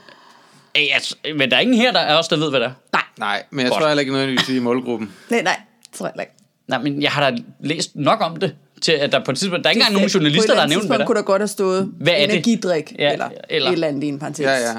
Ej, 0.75 0.83
altså, 0.95 1.17
men 1.39 1.51
der 1.51 1.57
er 1.57 1.61
ingen 1.61 1.77
her, 1.77 1.93
der 1.93 2.01
er 2.01 2.15
også, 2.15 2.35
der 2.35 2.41
ved, 2.41 2.51
hvad 2.51 2.61
det 2.61 2.67
er. 2.67 2.73
Nej. 2.93 3.03
Nej, 3.19 3.43
men 3.51 3.61
jeg 3.61 3.69
Godt. 3.71 3.81
tror 3.81 3.89
heller 3.89 4.01
ikke 4.01 4.13
nødvendigvis 4.13 4.49
i 4.49 4.59
målgruppen. 4.59 5.13
Nej, 5.31 5.43
nej, 5.43 5.61
tror 5.93 6.07
jeg 6.07 6.15
ikke. 6.21 6.33
Nej, 6.69 6.83
men 6.83 7.03
jeg 7.03 7.11
har 7.11 7.31
da 7.31 7.37
læst 7.61 7.97
nok 7.97 8.21
om 8.21 8.37
det, 8.37 8.55
til 8.83 8.93
at 8.93 9.13
der 9.13 9.25
på 9.25 9.31
et 9.31 9.39
tidspunkt, 9.39 9.65
der 9.65 9.71
er 9.71 9.73
ikke 9.73 9.81
engang 9.81 9.95
nogen 9.95 10.09
journalister, 10.09 10.55
der 10.55 10.61
har 10.61 10.69
nævnt, 10.69 10.87
hvad 10.87 10.99
det 10.99 11.07
kunne 11.07 11.19
er. 11.19 11.23
der 11.23 11.27
godt 11.27 11.41
have 11.43 11.49
stået 11.49 11.93
Hvad 12.01 12.13
er 12.13 12.27
det? 12.27 12.35
energidrik, 12.35 12.93
Ja, 12.99 13.13
eller, 13.13 13.29
eller- 13.51 13.69
et 13.69 13.73
eller 13.73 13.89
andet 13.89 14.05
i 14.05 14.07
en 14.09 14.19
parentes. 14.19 14.45
Ja, 14.45 14.53
ja. 14.53 14.75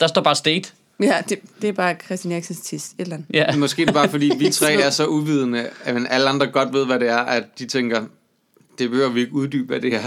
Der 0.00 0.06
står 0.06 0.22
bare 0.22 0.34
state. 0.34 0.68
Ja, 1.02 1.22
det, 1.28 1.38
det 1.62 1.68
er 1.68 1.72
bare 1.72 1.94
Christian 2.04 2.32
Eriksens 2.32 2.60
tis, 2.60 2.86
et 2.86 2.94
eller 2.98 3.14
andet. 3.16 3.28
Ja. 3.34 3.56
Måske 3.56 3.82
er 3.82 3.86
det 3.86 3.94
bare 3.94 4.08
fordi, 4.08 4.32
vi 4.38 4.50
tre 4.50 4.72
er 4.86 4.90
så 4.90 5.06
uvidende, 5.06 5.68
at 5.84 5.94
men 5.94 6.06
alle 6.10 6.28
andre 6.28 6.46
godt 6.46 6.72
ved, 6.72 6.86
hvad 6.86 7.00
det 7.00 7.08
er, 7.08 7.16
at 7.18 7.44
de 7.58 7.66
tænker, 7.66 8.04
det 8.78 8.90
behøver 8.90 9.08
vi 9.10 9.20
ikke 9.20 9.32
uddybe, 9.32 9.66
hvad 9.66 9.80
det 9.80 9.94
er. 9.94 10.00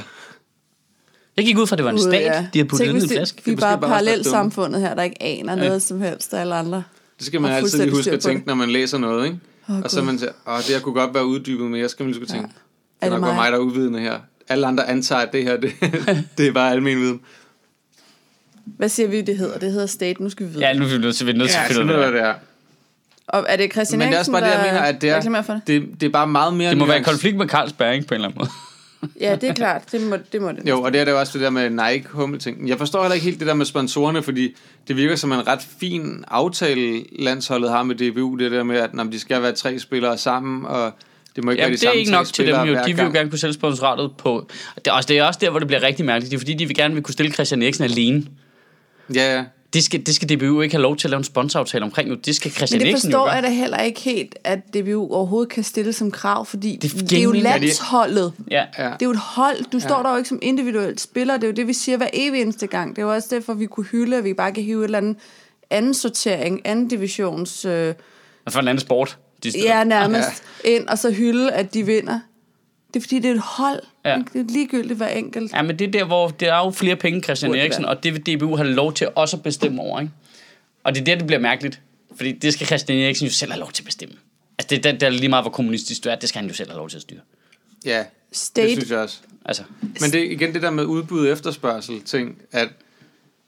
Jeg 1.39 1.45
gik 1.47 1.57
ud 1.57 1.67
fra, 1.67 1.73
at 1.73 1.77
det 1.77 1.85
var 1.85 1.91
en 1.91 1.99
stat, 1.99 2.13
ja. 2.21 2.47
de 2.53 2.59
havde 2.59 2.69
puttet 2.69 2.85
Tænk, 2.87 2.93
ned 2.93 3.01
i 3.01 3.03
en 3.05 3.09
det- 3.09 3.17
flaske. 3.17 3.41
Vi 3.45 3.51
er 3.51 3.55
bare 3.55 3.61
bare 3.61 3.75
også 3.77 3.87
parallelt 3.87 4.25
dumme. 4.25 4.31
samfundet 4.37 4.81
her, 4.81 4.93
der 4.95 5.03
ikke 5.03 5.23
aner 5.23 5.57
Ja. 5.57 5.67
noget 5.67 5.81
som 5.81 6.01
helst 6.01 6.33
af 6.33 6.41
alle 6.41 6.55
andre. 6.55 6.83
Det 7.17 7.25
skal 7.27 7.41
man 7.41 7.51
altid 7.51 7.79
lige 7.79 7.91
huske 7.91 8.11
at 8.11 8.19
tænke, 8.19 8.39
det. 8.39 8.47
når 8.47 8.53
man 8.55 8.69
læser 8.69 8.97
noget, 8.97 9.25
ikke? 9.25 9.39
Åh, 9.69 9.79
og 9.79 9.91
så 9.91 10.01
man 10.01 10.19
siger, 10.19 10.31
åh, 10.47 10.57
det 10.57 10.65
her 10.65 10.79
kunne 10.79 10.93
godt 10.93 11.13
være 11.13 11.25
uddybet 11.25 11.65
mere, 11.71 11.89
skal 11.89 12.03
man 12.03 12.11
lige 12.13 12.25
skulle 12.25 12.39
tænke. 12.39 12.47
Det 12.47 12.55
Er 13.01 13.09
det 13.09 13.11
nok 13.11 13.21
bare 13.21 13.29
mig? 13.35 13.43
mig, 13.43 13.51
der 13.51 13.57
er 13.57 13.61
uvidende 13.61 13.99
her. 13.99 14.17
Alle 14.49 14.67
andre 14.67 14.89
antager, 14.89 15.21
at 15.21 15.33
det 15.33 15.43
her, 15.43 15.57
det, 15.57 15.71
det 16.37 16.47
er 16.47 16.51
bare 16.51 16.71
almen 16.71 16.97
viden. 16.99 17.19
Hvad 18.65 18.89
siger 18.89 19.09
vi, 19.09 19.21
det 19.21 19.37
hedder? 19.37 19.57
Det 19.59 19.71
hedder 19.71 19.85
State, 19.85 20.23
nu 20.23 20.29
skal 20.29 20.45
vi 20.47 20.51
vide. 20.51 20.67
Ja, 20.67 20.73
nu 20.73 20.85
er 20.85 20.89
vi 20.89 20.97
nødt 20.97 21.15
til, 21.15 21.25
vi 21.25 21.31
er 21.31 21.35
nødt 21.35 21.49
til 21.49 21.57
Ja, 21.57 21.63
at 21.65 21.71
så 21.71 21.77
finde 21.79 21.93
ud 21.93 21.97
jeg, 21.99 22.05
af 22.05 22.11
hvad 22.11 22.21
det. 22.21 22.29
er. 22.29 22.33
Og 23.27 23.45
er 23.49 23.55
det 23.55 23.71
Christian 23.71 23.99
Men 23.99 24.07
det 24.07 24.13
er 24.13 24.17
Eriksen, 24.17 24.35
også 24.35 24.43
bare 24.45 24.51
det, 24.51 24.57
jeg 24.57 24.73
mener, 24.73 24.81
at 24.85 25.01
det 25.01 25.45
for 25.45 25.53
er, 25.53 25.59
det? 25.59 25.67
det, 25.67 26.01
det 26.01 26.07
er 26.07 26.11
bare 26.11 26.27
meget 26.27 26.53
mere... 26.53 26.69
Det 26.69 26.77
må 26.77 26.85
være 26.85 26.97
en 26.97 27.01
nuance. 27.01 27.11
konflikt 27.11 27.37
med 27.37 27.47
Carlsberg, 27.47 27.93
ikke, 27.95 28.07
på 28.07 28.13
en 28.13 28.15
eller 28.15 28.27
anden 28.27 28.39
måde. 28.39 28.49
Ja, 29.21 29.35
det 29.35 29.49
er 29.49 29.53
klart. 29.53 29.91
Det 29.91 30.01
må 30.01 30.17
det. 30.31 30.41
Må 30.41 30.51
det. 30.51 30.69
Jo, 30.69 30.81
og 30.81 30.93
det 30.93 31.01
er 31.01 31.05
det 31.05 31.11
jo 31.11 31.19
også 31.19 31.33
det 31.33 31.41
der 31.41 31.49
med 31.49 31.69
Nike 31.69 32.09
hummelting. 32.09 32.69
Jeg 32.69 32.77
forstår 32.77 33.01
heller 33.01 33.13
ikke 33.13 33.25
helt 33.25 33.39
det 33.39 33.47
der 33.47 33.53
med 33.53 33.65
sponsorerne, 33.65 34.23
fordi 34.23 34.55
det 34.87 34.95
virker 34.95 35.15
som 35.15 35.31
en 35.31 35.47
ret 35.47 35.67
fin 35.79 36.23
aftale, 36.27 37.03
landsholdet 37.19 37.69
har 37.69 37.83
med 37.83 37.95
DBU, 37.95 38.35
det 38.35 38.51
der 38.51 38.63
med, 38.63 38.77
at 38.77 38.93
når 38.93 39.03
de 39.03 39.19
skal 39.19 39.41
være 39.41 39.51
tre 39.51 39.79
spillere 39.79 40.17
sammen, 40.17 40.65
og 40.65 40.91
det 41.35 41.43
må 41.43 41.51
ikke 41.51 41.63
Jamen, 41.63 41.71
være 41.71 41.77
de 41.77 41.81
det 41.81 41.87
er 41.87 41.91
ikke 41.91 42.11
nok 42.11 42.25
til 42.25 42.47
dem 42.47 42.55
jo. 42.55 42.77
De 42.87 42.95
vil 42.95 43.05
jo 43.05 43.11
gerne 43.11 43.29
kunne 43.29 43.39
sælge 43.39 43.53
sponsoratet 43.53 44.11
på... 44.17 44.49
Det 44.75 44.87
er, 44.87 44.91
også, 44.91 45.07
det 45.07 45.17
er 45.17 45.23
også 45.23 45.39
der, 45.41 45.49
hvor 45.49 45.59
det 45.59 45.67
bliver 45.67 45.83
rigtig 45.83 46.05
mærkeligt. 46.05 46.31
Det 46.31 46.37
er 46.37 46.39
fordi, 46.39 46.53
de 46.53 46.65
vil 46.65 46.75
gerne 46.75 46.93
vil 46.93 47.03
kunne 47.03 47.13
stille 47.13 47.31
Christian 47.31 47.61
Eriksen 47.61 47.83
alene. 47.83 48.25
Ja, 49.15 49.35
ja. 49.35 49.43
Det 49.73 49.83
skal, 49.83 50.05
det 50.05 50.15
skal 50.15 50.29
DBU 50.29 50.61
ikke 50.61 50.75
have 50.75 50.81
lov 50.81 50.97
til 50.97 51.07
at 51.07 51.09
lave 51.09 51.17
en 51.17 51.23
sponsoraftale 51.23 51.83
omkring 51.83 52.09
nu. 52.09 52.15
Det 52.15 52.35
skal 52.35 52.51
Christian 52.51 52.79
Men 52.79 52.87
det 52.87 53.01
forstår 53.01 53.31
jeg 53.31 53.43
da 53.43 53.49
heller 53.49 53.77
ikke 53.77 54.01
helt, 54.01 54.35
at 54.43 54.59
DBU 54.73 55.13
overhovedet 55.13 55.49
kan 55.51 55.63
stille 55.63 55.93
som 55.93 56.11
krav, 56.11 56.45
fordi 56.45 56.75
Det 56.75 57.09
det, 57.09 57.19
er 57.19 57.23
jo 57.23 57.31
landsholdet. 57.31 58.33
Ja. 58.51 58.65
ja. 58.77 58.83
Det 58.83 58.89
er 58.89 58.95
jo 59.05 59.11
et 59.11 59.17
hold. 59.17 59.71
Du 59.71 59.79
står 59.79 60.03
der 60.03 60.11
jo 60.11 60.17
ikke 60.17 60.29
som 60.29 60.39
individuel 60.41 60.99
spiller. 60.99 61.33
Det 61.33 61.43
er 61.43 61.47
jo 61.47 61.53
det, 61.53 61.67
vi 61.67 61.73
siger 61.73 61.97
hver 61.97 62.09
evig 62.13 62.41
eneste 62.41 62.67
gang. 62.67 62.95
Det 62.95 63.01
er 63.01 63.05
jo 63.05 63.13
også 63.13 63.27
derfor, 63.31 63.53
vi 63.53 63.65
kunne 63.65 63.85
hylde, 63.85 64.17
at 64.17 64.23
vi 64.23 64.33
bare 64.33 64.51
kan 64.51 64.63
hive 64.63 64.79
et 64.79 64.83
eller 64.83 64.97
andet 64.97 65.17
anden 65.69 65.93
sortering, 65.93 66.61
anden 66.65 66.87
divisions, 66.87 67.65
øh, 67.65 67.93
For 68.49 68.59
en 68.59 68.67
anden 68.67 68.81
sport. 68.81 69.17
De 69.43 69.51
steder. 69.51 69.77
ja, 69.77 69.83
nærmest 69.83 70.43
ja. 70.65 70.69
ind, 70.69 70.87
og 70.87 70.97
så 70.97 71.11
hylde, 71.11 71.51
at 71.51 71.73
de 71.73 71.85
vinder. 71.85 72.19
Det 72.93 72.99
er 72.99 73.01
fordi, 73.01 73.19
det 73.19 73.31
er 73.31 73.35
et 73.35 73.41
hold. 73.41 73.81
Ja. 74.05 74.21
Det 74.33 74.39
er 74.41 74.53
ligegyldigt 74.53 74.97
hver 74.97 75.07
enkelt. 75.07 75.53
Ja, 75.53 75.61
men 75.61 75.79
det 75.79 75.87
er 75.87 75.91
der, 75.91 76.03
hvor 76.03 76.27
der 76.27 76.53
er 76.53 76.65
jo 76.65 76.71
flere 76.71 76.95
penge, 76.95 77.21
Christian 77.21 77.49
Burde 77.49 77.57
det 77.59 77.63
Eriksen, 77.63 77.83
være. 77.83 77.91
og 77.95 78.03
det 78.03 78.13
vil 78.13 78.37
DBU 78.37 78.55
have 78.55 78.69
lov 78.69 78.93
til 78.93 79.07
også 79.15 79.37
at 79.37 79.43
bestemme 79.43 79.81
over, 79.81 79.99
ikke? 79.99 80.13
Og 80.83 80.95
det 80.95 81.01
er 81.01 81.05
der, 81.05 81.15
det 81.15 81.27
bliver 81.27 81.39
mærkeligt. 81.39 81.81
Fordi 82.15 82.31
det 82.31 82.53
skal 82.53 82.67
Christian 82.67 82.97
Eriksen 82.99 83.27
jo 83.27 83.33
selv 83.33 83.51
have 83.51 83.59
lov 83.59 83.71
til 83.71 83.81
at 83.83 83.85
bestemme. 83.85 84.15
Altså, 84.57 84.75
det 84.75 84.85
er, 84.85 84.91
det 84.91 85.03
er 85.03 85.09
lige 85.09 85.29
meget, 85.29 85.43
hvor 85.43 85.51
kommunistisk 85.51 86.03
du 86.03 86.09
er, 86.09 86.15
det 86.15 86.29
skal 86.29 86.39
han 86.41 86.49
jo 86.49 86.55
selv 86.55 86.69
have 86.69 86.77
lov 86.77 86.89
til 86.89 86.95
at 86.95 87.01
styre. 87.01 87.19
Ja, 87.85 87.97
det 87.99 88.07
State. 88.37 88.71
synes 88.71 88.89
jeg 88.89 88.99
også. 88.99 89.17
Altså, 89.45 89.63
Men 90.01 90.11
det 90.11 90.15
er 90.15 90.31
igen 90.31 90.53
det 90.53 90.61
der 90.61 90.69
med 90.69 90.83
udbud 90.85 91.25
og 91.25 91.31
efterspørgsel 91.31 92.01
ting, 92.01 92.41
at 92.51 92.67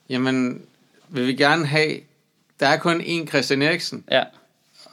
jamen, 0.10 0.62
vil 1.10 1.27
vi 1.27 1.33
gerne 1.33 1.65
have, 1.65 1.95
der 2.60 2.67
er 2.67 2.77
kun 2.77 3.01
én 3.01 3.27
Christian 3.27 3.62
Eriksen, 3.62 4.03
ja. 4.12 4.24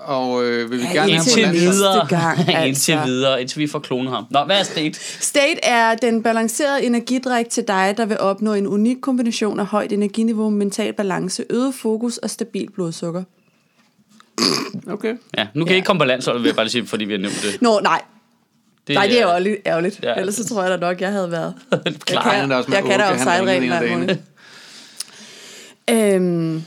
Og 0.09 0.45
øh, 0.45 0.71
vil 0.71 0.79
vi 0.79 0.85
Ja, 0.85 0.93
gerne 0.93 1.12
have 1.12 1.45
ham 1.45 1.50
på 1.55 1.59
videre. 1.59 2.07
gang, 2.09 2.38
altså. 2.49 2.62
Indtil 2.65 2.99
videre, 3.05 3.41
indtil 3.41 3.59
vi 3.59 3.67
får 3.67 3.79
klonet 3.79 4.12
ham. 4.12 4.25
Nå, 4.31 4.45
hvad 4.45 4.59
er 4.59 4.62
state? 4.62 4.99
State 5.21 5.65
er 5.65 5.95
den 5.95 6.23
balancerede 6.23 6.83
energidrik 6.85 7.49
til 7.49 7.65
dig, 7.69 7.95
der 7.97 8.07
vil 8.07 8.19
opnå 8.19 8.53
en 8.55 8.67
unik 8.67 8.97
kombination 9.03 9.61
af 9.61 9.67
højt 9.67 9.93
energiniveau, 9.93 10.50
mental 10.50 10.93
balance, 10.93 11.45
øget 11.50 11.75
fokus 11.75 12.17
og 12.19 12.31
stabil 12.31 12.71
blodsukker. 12.75 13.23
Okay. 14.91 15.15
Ja, 15.38 15.47
nu 15.55 15.65
kan 15.65 15.73
I 15.75 15.77
ikke 15.77 15.87
komme 15.87 16.00
på 16.00 16.05
landsholdet, 16.05 16.43
vil 16.43 16.49
jeg 16.49 16.57
bare 16.57 16.69
sige, 16.69 16.87
fordi 16.87 17.05
vi 17.05 17.12
har 17.12 17.19
nævnt 17.21 17.41
det. 17.43 17.62
Nå, 17.62 17.81
nej. 17.83 18.03
det 18.87 18.95
Nej, 18.95 19.07
det 19.07 19.21
er 19.21 19.27
ærgerligt. 19.29 19.57
ærgerligt. 19.67 20.00
Ja. 20.03 20.09
Ja. 20.09 20.15
Ellers 20.21 20.35
så 20.35 20.49
tror 20.49 20.62
jeg 20.62 20.71
da 20.71 20.77
nok, 20.77 21.00
jeg 21.00 21.11
havde 21.12 21.31
været. 21.31 21.55
Klart. 22.07 22.25
Jeg 22.35 22.41
kan, 22.41 22.53
også 22.53 22.69
med 22.71 22.77
jeg 22.79 22.85
kan 22.87 22.99
da 23.00 23.09
ringer 23.11 23.25
sejlreglen 23.25 23.73
alt 23.73 23.99
muligt. 23.99 24.21
Øhm, 25.91 26.62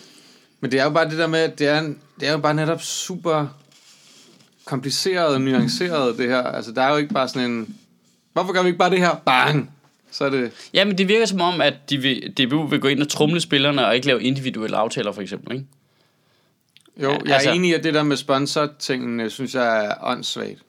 Men 0.62 0.72
det 0.72 0.80
er 0.80 0.84
jo 0.84 0.90
bare 0.90 1.10
det 1.10 1.18
der 1.18 1.28
med, 1.28 1.40
at 1.40 1.60
det 1.60 1.68
er, 1.68 1.80
en- 1.80 1.98
det 2.22 2.28
er 2.28 2.32
jo 2.32 2.38
bare 2.38 2.54
netop 2.54 2.82
super 2.82 3.48
kompliceret 4.66 5.34
og 5.34 5.42
nuanceret, 5.42 6.18
det 6.18 6.28
her. 6.28 6.44
Altså, 6.44 6.72
der 6.72 6.82
er 6.82 6.92
jo 6.92 6.98
ikke 6.98 7.14
bare 7.14 7.28
sådan 7.28 7.52
en... 7.52 7.76
Hvorfor 8.34 8.54
gør 8.54 8.62
vi 8.62 8.68
ikke 8.68 8.80
bare 8.80 8.90
det 8.90 9.00
her? 9.00 9.16
Bang! 9.26 9.72
Så 10.12 10.26
er 10.26 10.30
det... 10.30 10.52
Ja, 10.74 10.86
men 10.86 10.98
det 10.98 11.08
virker 11.08 11.26
som 11.26 11.42
om, 11.42 11.62
at 11.62 11.90
de 11.90 11.98
vil, 11.98 12.34
DBU 12.38 12.68
vil 12.68 12.80
gå 12.80 12.88
ind 12.88 13.02
og 13.02 13.10
trumle 13.10 13.42
spillerne, 13.42 13.86
og 13.86 13.96
ikke 13.96 14.08
lave 14.08 14.24
individuelle 14.24 14.78
aftaler, 14.78 15.12
for 15.12 15.22
eksempel, 15.22 15.56
ikke? 15.56 15.68
Jo, 16.98 17.10
jeg 17.10 17.32
er 17.32 17.34
altså- 17.34 17.52
enig 17.52 17.70
i, 17.70 17.74
at 17.74 17.84
det 17.84 17.94
der 17.94 18.04
med 18.04 18.18
sponsor-tingene, 18.18 19.30
synes 19.30 19.56
jeg 19.56 19.86
er 19.86 19.94
åndssvagt. 20.02 20.60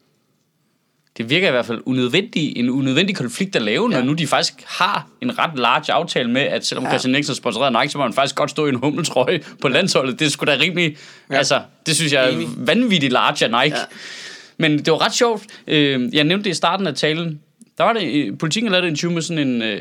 Det 1.17 1.31
virker 1.31 1.49
i 1.49 1.51
hvert 1.51 1.67
fald 1.67 1.81
unødvendig, 1.87 2.57
en 2.57 2.71
unødvendig 2.71 3.17
konflikt 3.17 3.57
at 3.57 3.63
lave, 3.63 3.89
når 3.91 3.97
Ja. 3.97 4.05
nu 4.05 4.13
de 4.13 4.27
faktisk 4.27 4.55
har 4.67 5.07
en 5.21 5.39
ret 5.39 5.59
large 5.59 5.93
aftale 5.93 6.31
med, 6.31 6.41
at 6.43 6.67
selvom 6.67 6.85
ja. 6.85 6.91
Christian 6.91 7.15
Eriksen 7.15 7.33
er 7.33 7.35
sponsoreret 7.35 7.75
af 7.77 7.83
Nike, 7.83 7.93
så 7.93 7.99
må 7.99 8.05
man 8.05 8.13
faktisk 8.13 8.35
godt 8.35 8.51
stå 8.51 8.67
i 8.67 8.69
en 8.69 8.75
hummeltrøje 8.75 9.41
på 9.61 9.69
landsholdet. 9.69 10.21
Det 10.21 10.33
sgu 10.33 10.45
da 10.47 10.57
rimelig... 10.61 10.97
Ja. 11.31 11.37
Altså, 11.37 11.61
det 11.87 11.97
synes 11.97 12.13
jeg 12.13 12.25
er 12.25 12.29
Enig. 12.29 12.49
vanvittigt 12.57 13.13
large 13.13 13.45
af 13.45 13.65
Nike. 13.65 13.77
Ja. 13.77 13.83
Men 14.59 14.79
det 14.79 14.93
var 14.93 15.05
ret 15.07 15.15
sjovt. 15.15 15.43
Øh, 15.67 16.15
Jeg 16.15 16.25
nævnte 16.25 16.45
det 16.45 16.51
i 16.51 16.55
starten 16.55 16.87
af 16.87 16.95
talen. 16.95 17.41
Der 17.79 17.85
var 17.85 17.93
det, 17.93 18.39
politikken 18.39 18.71
lavede 18.73 18.87
et 18.87 18.91
interview 18.91 19.15
med 19.15 19.23
sådan 19.23 19.49
en 19.49 19.63
øh, 19.63 19.81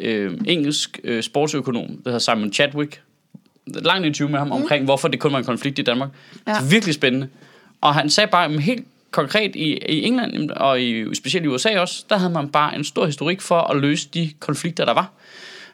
øh, 0.00 0.32
engelsk 0.46 1.00
øh, 1.04 1.22
sportsøkonom, 1.22 1.86
der 1.86 2.10
hedder 2.10 2.18
Simon 2.18 2.52
Chadwick. 2.52 3.00
Langt 3.66 4.06
interview 4.06 4.30
med 4.30 4.38
ham 4.38 4.46
mm. 4.46 4.52
omkring, 4.52 4.84
hvorfor 4.84 5.08
det 5.08 5.20
kun 5.20 5.32
var 5.32 5.38
en 5.38 5.44
konflikt 5.44 5.78
i 5.78 5.82
Danmark. 5.82 6.08
Ja. 6.46 6.52
Det 6.52 6.58
er 6.60 6.64
virkelig 6.70 6.94
spændende. 6.94 7.28
Og 7.80 7.94
han 7.94 8.10
sagde 8.10 8.30
bare, 8.30 8.50
helt 8.60 8.84
konkret 9.10 9.56
i, 9.56 9.78
i 9.88 10.04
England, 10.04 10.50
og 10.50 10.82
i, 10.82 11.14
specielt 11.14 11.44
i 11.44 11.48
USA 11.48 11.78
også, 11.78 12.04
der 12.08 12.16
havde 12.16 12.32
man 12.32 12.48
bare 12.48 12.74
en 12.74 12.84
stor 12.84 13.06
historik 13.06 13.40
for 13.40 13.60
at 13.60 13.76
løse 13.76 14.08
de 14.14 14.32
konflikter, 14.40 14.84
der 14.84 14.94
var. 14.94 15.12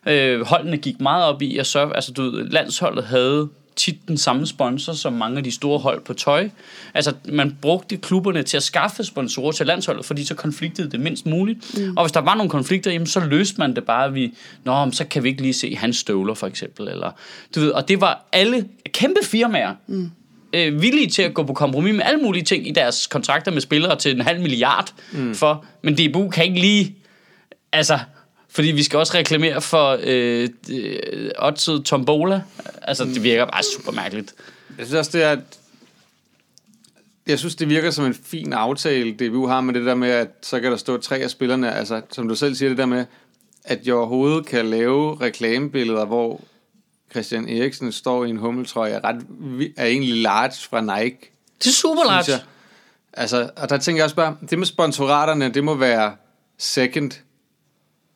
Øh, 0.06 0.46
holdene 0.46 0.76
gik 0.76 1.00
meget 1.00 1.24
op 1.24 1.42
i 1.42 1.58
at 1.58 1.66
sørge, 1.66 1.94
altså 1.94 2.12
du 2.12 2.22
ved, 2.22 2.48
landsholdet 2.48 3.04
havde 3.04 3.48
tit 3.76 4.08
den 4.08 4.18
samme 4.18 4.46
sponsor 4.46 4.92
som 4.92 5.12
mange 5.12 5.38
af 5.38 5.44
de 5.44 5.50
store 5.50 5.78
hold 5.78 6.00
på 6.00 6.14
tøj. 6.14 6.48
Altså, 6.94 7.14
man 7.24 7.56
brugte 7.60 7.96
klubberne 7.96 8.42
til 8.42 8.56
at 8.56 8.62
skaffe 8.62 9.04
sponsorer 9.04 9.52
til 9.52 9.66
landsholdet, 9.66 10.04
fordi 10.04 10.24
så 10.24 10.34
konfliktede 10.34 10.90
det 10.90 11.00
mindst 11.00 11.26
muligt. 11.26 11.78
Mm. 11.78 11.96
Og 11.96 12.04
hvis 12.04 12.12
der 12.12 12.20
var 12.20 12.34
nogle 12.34 12.50
konflikter, 12.50 12.90
jamen, 12.90 13.06
så 13.06 13.20
løste 13.20 13.58
man 13.58 13.76
det 13.76 13.84
bare 13.84 14.14
ved, 14.14 14.28
Nå, 14.64 14.90
så 14.92 15.04
kan 15.04 15.22
vi 15.24 15.28
ikke 15.28 15.42
lige 15.42 15.54
se 15.54 15.76
hans 15.76 15.96
støvler, 15.96 16.34
for 16.34 16.46
eksempel. 16.46 16.88
Eller, 16.88 17.10
du 17.54 17.60
ved, 17.60 17.70
og 17.70 17.88
det 17.88 18.00
var 18.00 18.24
alle 18.32 18.68
kæmpe 18.92 19.20
firmaer, 19.24 19.74
mm. 19.86 20.10
Øh, 20.52 20.82
villige 20.82 21.10
til 21.10 21.22
at 21.22 21.34
gå 21.34 21.42
på 21.42 21.52
kompromis 21.52 21.94
med 21.94 22.04
alle 22.04 22.20
mulige 22.22 22.44
ting 22.44 22.68
i 22.68 22.70
deres 22.70 23.06
kontrakter 23.06 23.52
med 23.52 23.60
spillere 23.60 23.96
til 23.98 24.14
en 24.14 24.20
halv 24.20 24.40
milliard 24.40 24.92
mm. 25.12 25.34
for, 25.34 25.64
men 25.82 25.94
DBU 25.96 26.28
kan 26.30 26.44
ikke 26.44 26.60
lige, 26.60 26.96
altså, 27.72 27.98
fordi 28.50 28.68
vi 28.68 28.82
skal 28.82 28.98
også 28.98 29.14
reklamere 29.14 29.60
for 29.60 29.98
øh, 30.02 30.48
øh, 30.70 31.30
Oddset 31.38 31.84
Tombola. 31.84 32.42
Altså, 32.82 33.04
det 33.04 33.22
virker 33.22 33.44
bare 33.44 33.62
super 33.62 33.92
mærkeligt. 33.92 34.34
Jeg 34.78 34.86
synes 34.86 34.98
også, 34.98 35.18
det 35.18 35.24
er... 35.26 35.30
at- 35.30 35.58
Jeg 37.26 37.38
synes, 37.38 37.54
det 37.54 37.68
virker 37.68 37.90
som 37.90 38.04
en 38.04 38.14
fin 38.24 38.52
aftale, 38.52 39.12
det 39.12 39.32
vi 39.32 39.38
har 39.48 39.60
med 39.60 39.74
det 39.74 39.86
der 39.86 39.94
med, 39.94 40.10
at 40.10 40.28
så 40.42 40.60
kan 40.60 40.70
der 40.70 40.76
stå 40.76 40.96
tre 40.96 41.16
af 41.16 41.30
spillerne, 41.30 41.74
altså 41.74 42.00
som 42.10 42.28
du 42.28 42.34
selv 42.34 42.54
siger, 42.54 42.68
det 42.68 42.78
der 42.78 42.86
med, 42.86 43.04
at 43.64 43.86
jeg 43.86 43.94
overhovedet 43.94 44.46
kan 44.46 44.66
lave 44.66 45.20
reklamebilleder, 45.20 46.04
hvor 46.04 46.40
Christian 47.12 47.48
Eriksen 47.48 47.92
står 47.92 48.24
i 48.24 48.30
en 48.30 48.36
hummeltrøje, 48.36 48.92
er, 48.92 49.04
ret, 49.04 49.26
er 49.76 49.86
egentlig 49.86 50.22
large 50.22 50.52
fra 50.70 50.80
Nike, 50.80 51.18
Det 51.58 51.66
er 51.66 51.70
super 51.70 52.04
large. 52.06 52.32
jeg. 52.32 52.40
Altså, 53.12 53.50
og 53.56 53.68
der 53.70 53.78
tænker 53.78 53.98
jeg 53.98 54.04
også 54.04 54.16
bare, 54.16 54.36
det 54.50 54.58
med 54.58 54.66
sponsoraterne, 54.66 55.48
det 55.48 55.64
må 55.64 55.74
være 55.74 56.12
second. 56.58 57.10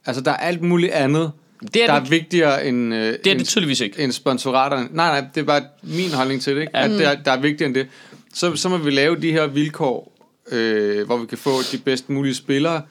Altså, 0.06 0.22
der 0.22 0.30
er 0.30 0.36
alt 0.36 0.62
muligt 0.62 0.92
andet, 0.92 1.32
Det 1.74 1.82
er 1.82 1.86
der 1.86 1.94
er 1.94 2.00
det, 2.00 2.10
vigtigere 2.10 2.66
end, 2.66 2.94
øh, 2.94 3.00
det, 3.00 3.26
er 3.26 3.30
end, 3.30 3.38
det 3.38 3.48
tydeligvis 3.48 3.80
ikke. 3.80 4.02
end 4.02 4.12
sponsoraterne. 4.12 4.88
Nej, 4.92 5.20
nej, 5.20 5.28
det 5.34 5.40
er 5.40 5.44
bare 5.44 5.62
min 5.82 6.10
holdning 6.10 6.42
til 6.42 6.54
det, 6.54 6.60
ikke? 6.60 6.76
At 6.76 6.90
det 6.90 7.06
er, 7.06 7.14
der 7.14 7.32
er 7.32 7.40
vigtigere 7.40 7.66
end 7.66 7.74
det. 7.74 7.88
Så, 8.34 8.56
så 8.56 8.68
må 8.68 8.76
vi 8.76 8.90
lave 8.90 9.20
de 9.20 9.32
her 9.32 9.46
vilkår, 9.46 10.12
øh, 10.52 11.06
hvor 11.06 11.16
vi 11.16 11.26
kan 11.26 11.38
få 11.38 11.62
de 11.72 11.78
bedst 11.78 12.10
mulige 12.10 12.34
spillere. 12.34 12.82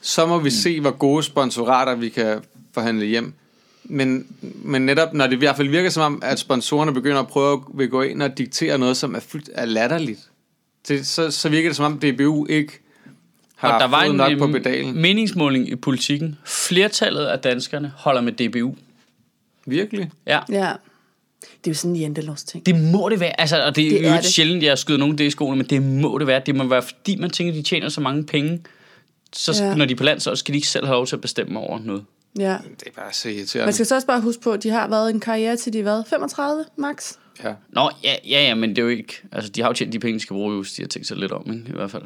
Så 0.00 0.26
må 0.26 0.38
vi 0.38 0.44
mm. 0.44 0.50
se, 0.50 0.80
hvor 0.80 0.90
gode 0.90 1.22
sponsorater 1.22 1.94
vi 1.94 2.08
kan 2.08 2.40
forhandle 2.74 3.06
hjem. 3.06 3.34
Men, 3.90 4.26
men 4.42 4.82
netop, 4.86 5.14
når 5.14 5.26
det 5.26 5.32
i 5.32 5.38
hvert 5.38 5.56
fald 5.56 5.68
virker 5.68 5.90
som 5.90 6.02
om, 6.02 6.22
at 6.24 6.38
sponsorerne 6.38 6.94
begynder 6.94 7.20
at 7.20 7.28
prøve 7.28 7.52
at 7.52 7.78
vil 7.78 7.88
gå 7.88 8.02
ind 8.02 8.22
og 8.22 8.38
diktere 8.38 8.78
noget, 8.78 8.96
som 8.96 9.14
er 9.14 9.20
fuldt 9.20 9.50
er 9.54 9.64
latterligt, 9.64 10.20
det, 10.88 11.06
så, 11.06 11.30
så 11.30 11.48
virker 11.48 11.68
det 11.68 11.76
som 11.76 11.84
om, 11.84 11.98
DBU 11.98 12.46
ikke 12.46 12.72
har 13.56 13.72
Og 13.74 13.80
der 13.80 13.86
var 13.86 14.02
en 14.02 14.16
nok 14.16 14.38
på 14.38 14.46
pedalen. 14.46 15.00
meningsmåling 15.00 15.68
i 15.68 15.76
politikken. 15.76 16.36
Flertallet 16.46 17.24
af 17.24 17.38
danskerne 17.38 17.92
holder 17.96 18.20
med 18.20 18.32
DBU. 18.32 18.74
Virkelig? 19.66 20.10
Ja. 20.26 20.40
ja. 20.50 20.72
Det 21.40 21.66
er 21.66 21.70
jo 21.70 21.74
sådan 21.74 21.90
en 21.96 22.00
jantelovs 22.00 22.44
ting. 22.44 22.66
Det 22.66 22.80
må 22.92 23.08
det 23.08 23.20
være. 23.20 23.40
Altså, 23.40 23.64
og 23.64 23.76
det 23.76 23.86
er, 23.86 23.90
Det 23.90 24.06
er 24.06 24.12
er 24.12 24.20
det. 24.20 24.30
sjældent, 24.30 24.62
jeg 24.62 24.78
skyder 24.78 24.98
nogen 24.98 25.18
det 25.18 25.24
i 25.24 25.30
skoene, 25.30 25.56
men 25.56 25.66
det 25.66 25.82
må 25.82 26.18
det 26.18 26.26
være. 26.26 26.42
Det 26.46 26.54
må 26.54 26.64
være, 26.64 26.82
fordi 26.82 27.16
man 27.16 27.30
tænker, 27.30 27.52
de 27.52 27.62
tjener 27.62 27.88
så 27.88 28.00
mange 28.00 28.24
penge. 28.24 28.60
Så 29.32 29.64
ja. 29.64 29.74
når 29.74 29.84
de 29.84 29.92
er 29.92 29.96
på 29.96 30.04
land, 30.04 30.20
så 30.20 30.36
skal 30.36 30.52
de 30.52 30.58
ikke 30.58 30.68
selv 30.68 30.86
have 30.86 30.94
lov 30.94 31.06
til 31.06 31.16
at 31.16 31.20
bestemme 31.20 31.58
over 31.58 31.78
noget. 31.84 32.04
Ja. 32.38 32.56
Det 32.80 32.88
er 32.88 32.90
bare 33.02 33.12
så 33.12 33.28
irriterende. 33.28 33.66
Man 33.66 33.74
skal 33.74 33.86
så 33.86 33.94
også 33.94 34.06
bare 34.06 34.20
huske 34.20 34.42
på, 34.42 34.52
at 34.52 34.62
de 34.62 34.70
har 34.70 34.88
været 34.88 35.10
en 35.10 35.20
karriere 35.20 35.56
til 35.56 35.72
de 35.72 35.78
er 35.78 35.82
hvad? 35.82 36.02
35 36.10 36.64
max? 36.76 37.12
Ja. 37.44 37.52
Nå, 37.72 37.90
ja, 38.04 38.14
ja, 38.28 38.42
ja, 38.42 38.54
men 38.54 38.70
det 38.70 38.78
er 38.78 38.82
jo 38.82 38.88
ikke... 38.88 39.22
Altså, 39.32 39.50
de 39.50 39.60
har 39.60 39.68
jo 39.68 39.72
tjent 39.74 39.92
de 39.92 39.98
penge, 39.98 40.14
de 40.18 40.22
skal 40.22 40.34
bruge, 40.34 40.56
hvis 40.62 40.72
de 40.72 40.82
har 40.82 40.88
tænkt 40.88 41.08
sig 41.08 41.16
lidt 41.16 41.32
om, 41.32 41.52
ikke? 41.52 41.64
I 41.68 41.72
hvert 41.72 41.90
fald. 41.90 42.02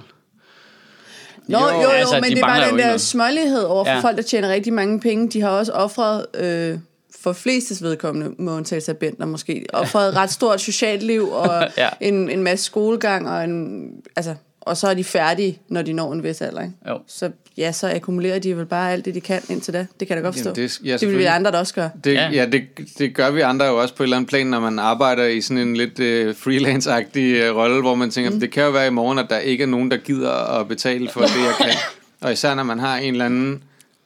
Nå, 1.48 1.58
Jo, 1.58 1.64
jo, 1.74 1.82
jo, 1.82 1.88
altså, 1.88 2.14
men 2.14 2.24
de 2.24 2.30
det 2.30 2.38
er 2.38 2.46
bare 2.46 2.70
den 2.70 2.78
der 2.78 2.96
smålighed 2.96 3.62
over 3.62 3.85
for 3.85 3.90
Ja. 3.90 3.96
ja. 3.96 4.02
folk, 4.02 4.16
der 4.16 4.22
tjener 4.22 4.48
rigtig 4.48 4.72
mange 4.72 5.00
penge. 5.00 5.28
De 5.28 5.40
har 5.40 5.48
også 5.50 5.72
offret, 5.72 6.26
øh, 6.35 6.78
for 7.20 7.32
flestes 7.32 7.82
vedkommende, 7.82 8.35
må 8.38 8.56
undtagelse 8.56 8.92
af 8.92 8.96
Bentner 8.96 9.26
måske, 9.26 9.66
offret 9.72 10.08
et 10.08 10.16
ret 10.16 10.30
stort 10.30 10.61
socialt 10.61 11.02
liv 11.02 11.28
og 11.30 11.46
Ja. 11.76 11.82
ja. 11.85 11.88
en, 12.00 12.30
en 12.30 12.42
masse 12.42 12.64
skolegang, 12.64 13.28
og, 13.30 13.44
en, 13.44 13.88
altså, 14.16 14.35
og 14.66 14.77
så 14.77 14.88
er 14.88 14.94
de 14.94 15.05
færdige, 15.05 15.59
når 15.68 15.83
de 15.83 15.92
når 15.92 16.12
en 16.12 16.22
vis 16.22 16.40
alder. 16.40 16.61
Ikke? 16.62 16.75
Jo. 16.88 16.98
Så 17.07 17.31
ja, 17.57 17.72
så 17.72 17.90
akkumulerer 17.94 18.38
de 18.38 18.57
vel 18.57 18.66
bare 18.66 18.92
alt 18.92 19.05
det, 19.05 19.14
de 19.14 19.20
kan 19.20 19.40
indtil 19.48 19.75
da. 19.75 19.87
Det 20.01 20.09
kan 20.09 20.16
jeg 20.16 20.25
da 20.25 20.27
godt 20.27 20.35
forstå. 20.35 20.51
Jamen, 20.57 20.68
det- 20.68 20.81
ja, 20.85 20.96
det 20.96 21.09
vil 21.09 21.18
vi 21.18 21.25
andre 21.25 21.51
da 21.51 21.59
også 21.59 21.75
gøre. 21.75 21.90
Det, 22.05 22.14
Ja. 22.14 22.22
ja, 22.22 22.31
ja 22.31 22.46
det, 22.46 22.62
det 22.98 23.14
gør 23.14 23.31
vi 23.31 23.40
andre 23.40 23.66
jo 23.66 23.81
også 23.81 23.94
på 23.94 24.03
et 24.03 24.05
eller 24.07 24.16
andet 24.16 24.29
plan, 24.29 24.46
når 24.46 24.61
man 24.61 24.79
arbejder 24.79 25.25
i 25.27 25.40
sådan 25.40 25.68
en 25.68 25.77
lidt 25.77 25.98
øh, 25.98 26.35
freelance-agtig 26.35 27.18
øh, 27.42 27.57
rolle, 27.57 27.81
hvor 27.81 27.94
man 27.94 28.11
tænker, 28.11 28.31
mm. 28.31 28.40
det 28.40 28.51
kan 28.51 28.64
jo 28.64 28.70
være 28.70 28.87
i 28.87 28.90
morgen, 28.90 29.18
at 29.18 29.27
der 29.31 29.38
ikke 29.38 29.62
er 29.62 29.68
nogen, 29.68 29.90
der 29.90 29.96
gider 29.96 30.61
at 30.61 30.68
betale 30.68 31.09
for 31.11 31.20
det, 31.20 31.37
jeg 31.37 31.55
kan. 31.61 31.75
Og 32.20 32.33
især 32.33 32.55
når 32.55 32.62
man 32.62 32.79
har 32.79 32.96
en 32.96 33.12
eller 33.14 33.25
anden 33.27 33.62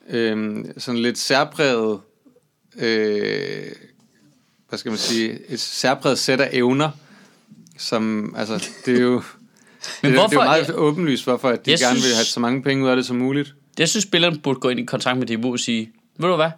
øh, 0.09 0.65
sådan 0.77 0.99
lidt 1.01 1.17
særpræget, 1.17 1.99
øh, 2.79 3.63
hvad 4.69 4.79
skal 4.79 4.89
man 4.89 4.97
sige, 4.97 5.39
et 5.49 5.59
særpræget 5.59 6.19
sæt 6.19 6.41
af 6.41 6.49
evner, 6.53 6.89
som, 7.77 8.33
altså, 8.37 8.67
det 8.85 8.97
er 8.97 9.01
jo... 9.01 9.21
Men 10.01 10.11
det, 10.11 10.17
er- 10.19 10.27
det 10.27 10.33
er 10.33 10.37
hvorfor- 10.37 10.43
jo 10.43 10.49
meget 10.49 10.71
åbenlyst, 10.75 11.23
hvorfor 11.23 11.49
at 11.49 11.65
de 11.65 11.71
Jeg 11.71 11.79
gerne 11.79 11.93
vil 11.93 12.01
synes- 12.01 12.15
have 12.15 12.25
så 12.25 12.39
mange 12.39 12.63
penge 12.63 12.83
ud 12.85 12.89
af 12.89 12.95
det 12.95 13.05
som 13.05 13.15
muligt. 13.15 13.53
Jeg 13.79 13.89
synes, 13.89 14.03
spillerne 14.03 14.37
burde 14.39 14.59
gå 14.59 14.69
ind 14.69 14.79
i 14.79 14.83
kontakt 14.85 15.17
med 15.17 15.27
DBU 15.27 15.51
og 15.51 15.59
sige, 15.59 15.89
ved 16.17 16.29
du 16.29 16.35
hvad? 16.35 16.49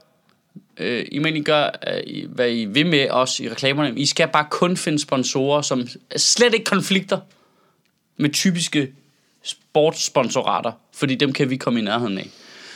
Øh, 0.78 1.06
I 1.12 1.20
må 1.20 1.26
egentlig 1.26 1.46
gøre, 1.46 1.72
øh, 1.88 2.04
I- 2.08 2.26
hvad 2.30 2.52
I 2.52 2.66
vil 2.66 2.86
med 2.86 3.10
os 3.10 3.40
i 3.40 3.50
reklamerne. 3.50 4.00
I 4.00 4.06
skal 4.06 4.28
bare 4.28 4.46
kun 4.52 4.78
finde 4.78 5.00
sponsorer, 5.00 5.62
som 5.62 5.88
slet 6.18 6.54
ikke 6.54 6.66
konflikter 6.66 7.20
med 8.18 8.30
typiske 8.30 8.92
sportssponsorater, 9.44 10.72
fordi 10.96 11.16
dem 11.16 11.34
kan 11.34 11.50
vi 11.50 11.58
komme 11.58 11.80
i 11.80 11.84
nærheden 11.84 12.18
af. 12.18 12.30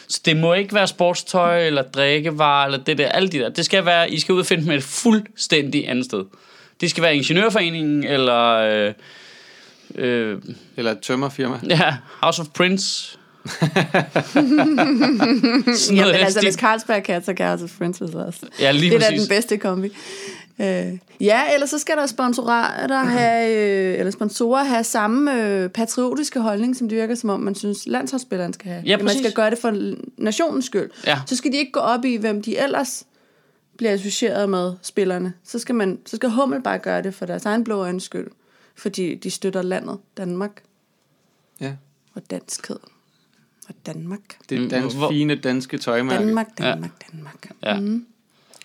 Så 0.08 0.22
det 0.26 0.38
må 0.38 0.54
ikke 0.54 0.76
være 0.76 0.88
sportstøj, 0.88 1.66
eller 1.68 1.82
drikkevarer, 1.82 2.66
eller 2.66 2.78
det 2.84 2.98
der, 2.98 3.08
alle 3.10 3.30
de 3.30 3.40
der. 3.40 3.50
Det 3.50 3.66
skal 3.66 3.86
være, 3.86 4.12
I 4.12 4.20
skal 4.20 4.34
ud 4.34 4.40
og 4.40 4.46
finde 4.46 4.64
dem 4.64 4.72
et 4.72 4.84
fuldstændig 4.84 5.90
andet 5.90 6.06
sted. 6.06 6.24
Det 6.82 6.90
skal 6.90 7.04
være 7.04 7.16
Ingeniørforeningen, 7.16 8.04
eller 8.04 8.46
øh, 8.50 8.94
øh, 9.96 10.42
Eller 10.78 10.92
et 10.92 11.00
tømmerfirma. 11.00 11.60
ja, 11.70 11.96
House 12.22 12.42
of 12.42 12.48
Prince. 12.48 13.18
Jamen, 14.36 14.56
noget 15.96 16.14
altså, 16.14 16.42
hvis 16.42 16.56
Carlsberg 16.56 17.04
kan, 17.04 17.24
så 17.24 17.34
kan 17.34 17.48
House 17.48 17.64
of 17.64 17.70
Friends 17.70 18.02
også. 18.02 18.40
Ja, 18.60 18.72
lige 18.72 18.90
det 18.90 19.04
er 19.04 19.10
da 19.10 19.18
den 19.18 19.28
bedste 19.30 19.58
kombi. 19.58 19.92
Øh, 20.60 20.98
ja, 21.22 21.42
eller 21.54 21.68
så 21.68 21.80
skal 21.80 21.98
der 21.98 22.06
sponsorater 22.06 23.04
have, 23.04 23.52
øh, 23.52 24.00
eller 24.00 24.12
sponsorer 24.12 24.64
have 24.64 24.84
samme 24.84 25.44
øh, 25.44 25.70
patriotiske 25.70 26.40
holdning, 26.40 26.76
som 26.76 26.90
det 26.90 26.98
virker 26.98 27.16
som 27.16 27.30
om, 27.30 27.40
man 27.40 27.56
synes, 27.56 27.88
landsholdsspilleren 27.88 28.54
skal 28.54 28.72
have. 28.72 28.84
Ja, 28.86 28.98
man 28.98 29.18
skal 29.18 29.32
gøre 29.32 29.50
det 29.50 29.58
for 29.58 29.94
nationens 30.18 30.66
skyld. 30.66 30.90
Ja. 31.08 31.20
Så 31.26 31.36
skal 31.36 31.52
de 31.52 31.58
ikke 31.58 31.72
gå 31.72 31.80
op 31.80 32.06
i, 32.06 32.16
hvem 32.16 32.42
de 32.42 32.58
ellers 32.58 33.04
bliver 33.78 33.94
associeret 33.94 34.50
med 34.50 34.74
spillerne. 34.82 35.34
Så 35.44 35.60
skal, 35.60 35.76
man, 35.76 36.00
så 36.06 36.16
skal 36.16 36.30
Hummel 36.30 36.62
bare 36.62 36.78
gøre 36.78 37.02
det 37.02 37.14
for 37.14 37.26
deres 37.26 37.46
egen 37.46 37.64
blå 37.64 37.76
øjnes 37.76 38.04
skyld. 38.04 38.28
Fordi 38.76 39.16
de 39.16 39.32
støtter 39.32 39.62
landet, 39.62 40.00
Danmark 40.18 40.64
Ja. 41.62 41.74
og 42.14 42.22
danskhed. 42.32 42.80
Og 43.70 43.76
Danmark. 43.86 44.20
Det 44.50 44.58
er 44.58 44.62
Mm, 44.62 44.70
dansk, 44.70 44.96
hvor- 44.98 45.10
fine 45.10 45.36
danske 45.36 45.78
tøjmærke. 45.78 46.24
Danmark, 46.26 46.48
Ja. 46.60 46.72
Danmark, 46.72 46.92
Danmark. 47.12 47.52
Ja. 47.64 47.80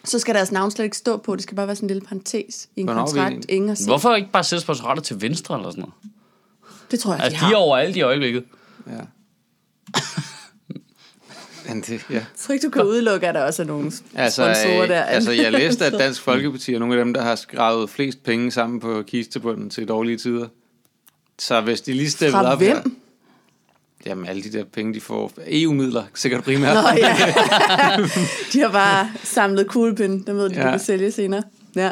Så 0.04 0.18
skal 0.18 0.34
deres 0.34 0.52
navn 0.52 0.70
slet 0.70 0.84
ikke 0.84 0.96
stå 0.96 1.16
på. 1.16 1.34
Det 1.36 1.42
skal 1.42 1.56
bare 1.56 1.66
være 1.66 1.76
sådan 1.76 1.84
en 1.86 1.88
lille 1.94 2.06
parentes 2.06 2.68
i 2.76 2.80
en 2.80 2.86
Hvornår 2.86 3.00
er 3.02 3.06
vi 3.06 3.10
kontrakt. 3.10 3.32
egentlig- 3.32 3.50
Ingen. 3.56 3.76
Hvorfor 3.86 4.14
ikke 4.14 4.30
bare 4.30 4.44
sætte 4.44 4.60
sponsorater 4.62 5.02
til 5.02 5.20
venstre 5.20 5.56
eller 5.56 5.70
sådan 5.70 5.80
noget? 5.80 5.94
Det 6.90 7.00
tror 7.00 7.14
jeg, 7.14 7.22
Altså, 7.22 7.36
de 7.36 7.40
de 7.40 7.44
er 7.52 7.56
har. 7.56 7.62
overalt 7.62 7.96
i 7.96 8.00
øjeblikket. 8.02 8.44
Ja. 8.86 8.92
Men 11.68 11.80
det, 11.80 12.06
ja. 12.10 12.24
Så 12.36 12.52
ikke 12.52 12.66
du 12.66 12.70
kan 12.70 12.82
udelukke, 12.82 13.28
at 13.28 13.34
der 13.34 13.42
også 13.44 13.62
er 13.62 13.66
nogle 13.66 13.92
Altså, 14.14 14.42
sponsorer 14.42 14.82
øh, 14.82 14.88
der. 14.88 15.02
altså, 15.02 15.30
jeg 15.32 15.52
læste, 15.52 15.86
at 15.86 15.92
Dansk 15.92 16.20
Folkeparti 16.22 16.74
er 16.74 16.78
nogle 16.78 16.94
af 16.98 17.04
dem, 17.04 17.14
der 17.14 17.22
har 17.22 17.34
skravet 17.34 17.90
flest 17.90 18.22
penge 18.22 18.50
sammen 18.50 18.80
på 18.80 19.02
kistebunden 19.06 19.70
til 19.70 19.88
dårlige 19.88 20.16
tider. 20.18 20.48
Så 21.38 21.60
hvis 21.60 21.80
de 21.80 21.92
lige 21.92 22.10
steppede 22.10 22.32
Fra 22.32 22.52
op 22.52 22.58
hvem? 22.58 22.76
her... 22.76 22.82
Jamen, 24.06 24.26
alle 24.26 24.42
de 24.42 24.52
der 24.52 24.64
penge, 24.64 24.94
de 24.94 25.00
får... 25.00 25.32
EU-midler, 25.46 26.04
sikkert 26.14 26.44
primært. 26.44 26.74
Nå 26.74 26.80
ja. 26.96 27.16
de 28.52 28.60
har 28.60 28.72
bare 28.72 29.10
samlet 29.24 29.66
kuglepind. 29.66 30.24
Den 30.24 30.36
ved 30.36 30.48
de, 30.48 30.54
ja. 30.54 30.70
Kan 30.70 30.80
sælge 30.80 31.12
senere. 31.12 31.42
Ja. 31.76 31.90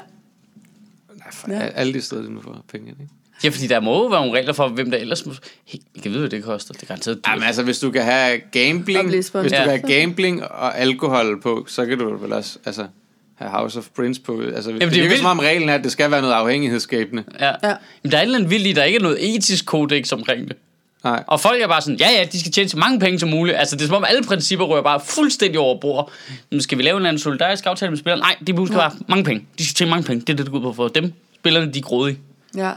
Nej, 1.15 1.33
for 1.33 1.53
Ja. 1.53 1.59
Alle 1.61 1.95
de 1.95 2.01
steder, 2.01 2.23
de 2.23 2.33
nu 2.35 2.41
får 2.41 2.65
penge. 2.69 2.91
Ikke? 2.91 3.13
Ja, 3.45 3.49
fordi 3.49 3.67
der 3.67 3.81
må 3.81 3.93
jo 4.03 4.07
være 4.07 4.21
nogle 4.21 4.39
regler 4.39 4.53
for, 4.53 4.69
hvem 4.69 4.91
der 4.91 4.99
ellers 4.99 5.27
må... 5.27 5.33
Hey, 5.65 5.79
jeg 5.95 6.03
kan 6.03 6.11
vide, 6.13 6.21
hvad 6.21 6.31
det 6.31 6.45
koster. 6.45 6.75
Det 6.75 6.83
er 6.83 6.87
garanteret 6.87 7.17
dyrt. 7.17 7.27
Jamen 7.33 7.45
altså, 7.45 7.63
hvis 7.63 7.79
du 7.79 7.91
kan 7.91 8.03
have 8.03 8.41
gambling, 8.53 9.11
hvis 9.11 9.31
du 9.31 9.41
kan 9.49 9.53
have 9.53 9.79
gambling 9.79 10.45
og 10.45 10.79
alkohol 10.79 11.41
på, 11.43 11.65
så 11.69 11.87
kan 11.87 11.99
du 11.99 12.17
vel 12.17 12.33
også 12.33 12.59
altså, 12.67 12.87
have 13.35 13.51
House 13.51 13.79
of 13.79 13.87
Prince 13.97 14.21
på. 14.21 14.41
Altså, 14.55 14.71
Jamen, 14.71 14.81
det 14.81 14.91
det 14.93 14.99
er 14.99 15.03
vildt. 15.03 15.17
som 15.19 15.27
om 15.27 15.39
reglen 15.39 15.69
er, 15.69 15.75
at 15.75 15.85
det 15.85 15.93
skal 15.93 16.11
være 16.11 16.21
noget 16.21 16.35
afhængighedsskabende. 16.35 17.25
Ja. 17.41 17.53
Ja. 17.63 17.75
Men 18.03 18.13
der 18.13 18.19
er 18.19 18.23
et 18.23 18.25
eller 18.27 18.39
andet 18.39 18.51
vildt 18.51 18.67
i, 18.67 18.73
der 18.73 18.85
ikke 18.85 18.99
er 18.99 19.03
noget 19.03 19.35
etisk 19.37 19.67
kodex 19.67 20.13
omkring 20.13 20.49
det. 20.49 20.57
Nej. 21.05 21.25
Og 21.27 21.41
folk 21.41 21.63
er 21.63 21.67
bare 21.69 21.81
sådan, 21.83 21.97
ja 22.01 22.09
ja, 22.11 22.25
de 22.33 22.41
skal 22.41 22.53
tjene 22.53 22.69
så 22.69 22.77
mange 22.77 23.01
penge 23.01 23.19
som 23.19 23.29
muligt. 23.29 23.57
Altså 23.57 23.77
det 23.77 23.83
er 23.83 23.87
som 23.87 23.97
om 23.97 24.05
alle 24.09 24.23
principper 24.23 24.65
rører 24.67 24.83
bare 24.83 25.01
fuldstændig 25.07 25.61
over 25.61 25.81
bord. 25.81 26.11
Men 26.51 26.61
skal 26.61 26.79
vi 26.79 26.83
lave 26.83 26.93
en 26.93 26.97
eller 26.97 27.09
anden 27.09 27.21
solidarisk 27.23 27.67
aftale 27.67 27.91
med 27.91 27.99
spillerne? 27.99 28.21
Nej, 28.21 28.37
de 28.47 28.67
skal 28.67 28.77
bare 28.79 28.93
mange 29.09 29.25
penge. 29.25 29.47
De 29.59 29.65
skal 29.65 29.75
tjene 29.75 29.91
mange 29.91 30.05
penge. 30.05 30.21
Det 30.21 30.29
er 30.29 30.37
det, 30.37 30.47
det 30.47 30.53
går 30.53 30.59
ud 30.59 30.63
på 30.65 30.73
for 30.73 30.89
dem. 30.89 31.13
Spillerne, 31.35 31.73
de 31.73 31.79
er 31.79 31.83
grådige. 31.83 32.19
ja. 32.57 32.71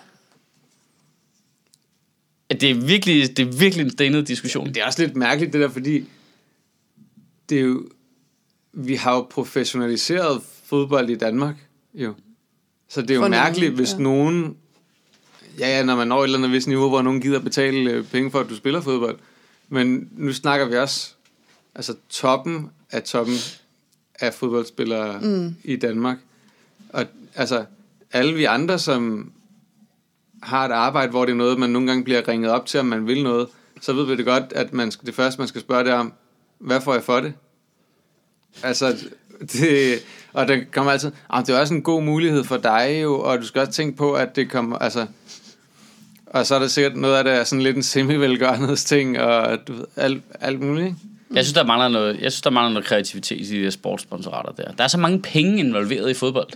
Det 2.51 2.63
er 2.63 2.73
virkelig, 2.73 3.37
det 3.37 3.47
er 3.47 3.57
virkelig 3.57 3.83
en 3.83 3.89
stenet 3.91 4.27
diskussion. 4.27 4.67
Det 4.67 4.77
er 4.77 4.85
også 4.85 5.01
lidt 5.01 5.15
mærkeligt 5.15 5.53
det 5.53 5.61
der, 5.61 5.69
fordi 5.69 6.05
det 7.49 7.57
er 7.57 7.61
jo, 7.61 7.89
vi 8.73 8.95
har 8.95 9.15
jo 9.15 9.21
professionaliseret 9.21 10.41
fodbold 10.63 11.09
i 11.09 11.15
Danmark, 11.15 11.55
jo. 11.93 12.13
Så 12.89 13.01
det 13.01 13.11
er 13.11 13.15
jo 13.15 13.21
For 13.21 13.27
mærkeligt, 13.27 13.71
nogen, 13.71 13.77
hvis 13.77 13.93
ja. 13.93 13.97
nogen, 13.97 14.57
ja, 15.59 15.77
ja, 15.77 15.83
når 15.83 15.95
man 15.95 16.07
når 16.07 16.19
et 16.19 16.23
eller 16.23 16.37
andet 16.37 16.51
vis 16.51 16.67
niveau, 16.67 16.89
hvor 16.89 17.01
nogen 17.01 17.21
gider 17.21 17.39
betale 17.39 17.91
øh, 17.91 18.05
penge 18.05 18.31
for, 18.31 18.39
at 18.39 18.49
du 18.49 18.55
spiller 18.55 18.81
fodbold. 18.81 19.19
Men 19.69 20.09
nu 20.11 20.33
snakker 20.33 20.65
vi 20.65 20.77
også, 20.77 21.13
altså 21.75 21.95
toppen 22.09 22.69
af 22.91 23.03
toppen 23.03 23.35
af 24.19 24.33
fodboldspillere 24.33 25.21
mm. 25.21 25.55
i 25.63 25.75
Danmark. 25.75 26.17
Og 26.89 27.05
altså, 27.35 27.65
alle 28.11 28.33
vi 28.33 28.43
andre, 28.43 28.79
som 28.79 29.31
har 30.43 30.65
et 30.65 30.71
arbejde, 30.71 31.11
hvor 31.11 31.25
det 31.25 31.31
er 31.31 31.35
noget, 31.35 31.59
man 31.59 31.69
nogle 31.69 31.87
gange 31.87 32.03
bliver 32.03 32.27
ringet 32.27 32.51
op 32.51 32.65
til, 32.65 32.79
om 32.79 32.85
man 32.85 33.07
vil 33.07 33.23
noget, 33.23 33.47
så 33.81 33.93
ved 33.93 34.05
vi 34.05 34.15
det 34.15 34.25
godt, 34.25 34.43
at 34.55 34.73
man 34.73 34.91
skal, 34.91 35.05
det 35.05 35.15
første, 35.15 35.41
man 35.41 35.47
skal 35.47 35.61
spørge, 35.61 35.83
det 35.83 35.91
er 35.91 35.97
om, 35.97 36.13
hvad 36.59 36.81
får 36.81 36.93
jeg 36.93 37.03
for 37.03 37.19
det? 37.19 37.33
Altså, 38.63 38.95
det, 39.53 39.99
og 40.33 40.47
det 40.47 40.71
kommer 40.71 40.91
altid, 40.91 41.11
ah, 41.29 41.45
det 41.45 41.55
er 41.55 41.59
også 41.59 41.73
en 41.73 41.81
god 41.81 42.03
mulighed 42.03 42.43
for 42.43 42.57
dig 42.57 42.99
jo, 43.03 43.19
og 43.19 43.37
du 43.37 43.45
skal 43.45 43.59
også 43.59 43.73
tænke 43.73 43.97
på, 43.97 44.13
at 44.13 44.35
det 44.35 44.49
kommer, 44.49 44.77
altså, 44.77 45.05
og 46.25 46.45
så 46.45 46.55
er 46.55 46.59
der 46.59 46.67
sikkert 46.67 46.95
noget 46.95 47.15
af 47.15 47.23
det 47.23 47.33
er 47.33 47.43
sådan 47.43 47.63
lidt 47.63 47.75
en 47.75 47.83
semi-velgørenhedsting, 47.83 49.19
og 49.19 49.67
du 49.67 49.73
ved, 49.73 49.85
alt, 49.95 50.23
alt 50.39 50.61
muligt. 50.61 50.95
Jeg 51.33 51.43
synes, 51.45 51.53
der 51.53 51.63
mangler 51.63 51.87
noget, 51.87 52.21
jeg 52.21 52.31
synes, 52.31 52.41
der 52.41 52.49
mangler 52.49 52.73
noget 52.73 52.87
kreativitet 52.87 53.39
i 53.39 53.59
de 53.59 53.63
der 53.63 53.69
sportssponsorater 53.69 54.51
der. 54.51 54.71
Der 54.71 54.83
er 54.83 54.87
så 54.87 54.97
mange 54.97 55.21
penge 55.21 55.59
involveret 55.59 56.09
i 56.09 56.13
fodbold. 56.13 56.49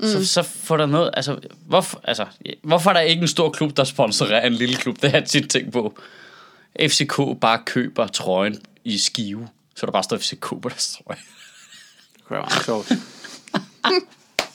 Mm. 0.00 0.06
Så, 0.06 0.26
så 0.26 0.42
får 0.42 0.76
der 0.76 0.86
noget, 0.86 1.10
altså 1.14 1.38
hvorfor, 1.66 2.00
altså, 2.04 2.26
hvorfor 2.62 2.90
er 2.90 2.94
der 2.94 3.00
ikke 3.00 3.22
en 3.22 3.28
stor 3.28 3.50
klub, 3.50 3.76
der 3.76 3.84
sponsorerer 3.84 4.46
en 4.46 4.52
lille 4.52 4.76
klub? 4.76 5.02
Det 5.02 5.10
har 5.10 5.18
jeg 5.18 5.28
tit 5.28 5.50
tænkt 5.50 5.72
på. 5.72 5.98
FCK 6.80 7.16
bare 7.40 7.62
køber 7.66 8.06
trøjen 8.06 8.58
i 8.84 8.98
skive, 8.98 9.48
så 9.76 9.86
der 9.86 9.92
bare 9.92 10.02
står 10.02 10.16
FCK 10.16 10.40
på 10.40 10.68
deres 10.68 10.98
trøje. 11.04 11.18
Det 12.14 12.24
kunne 12.24 12.34
være 12.34 12.46
meget 12.50 12.64
sjovt. 12.64 12.88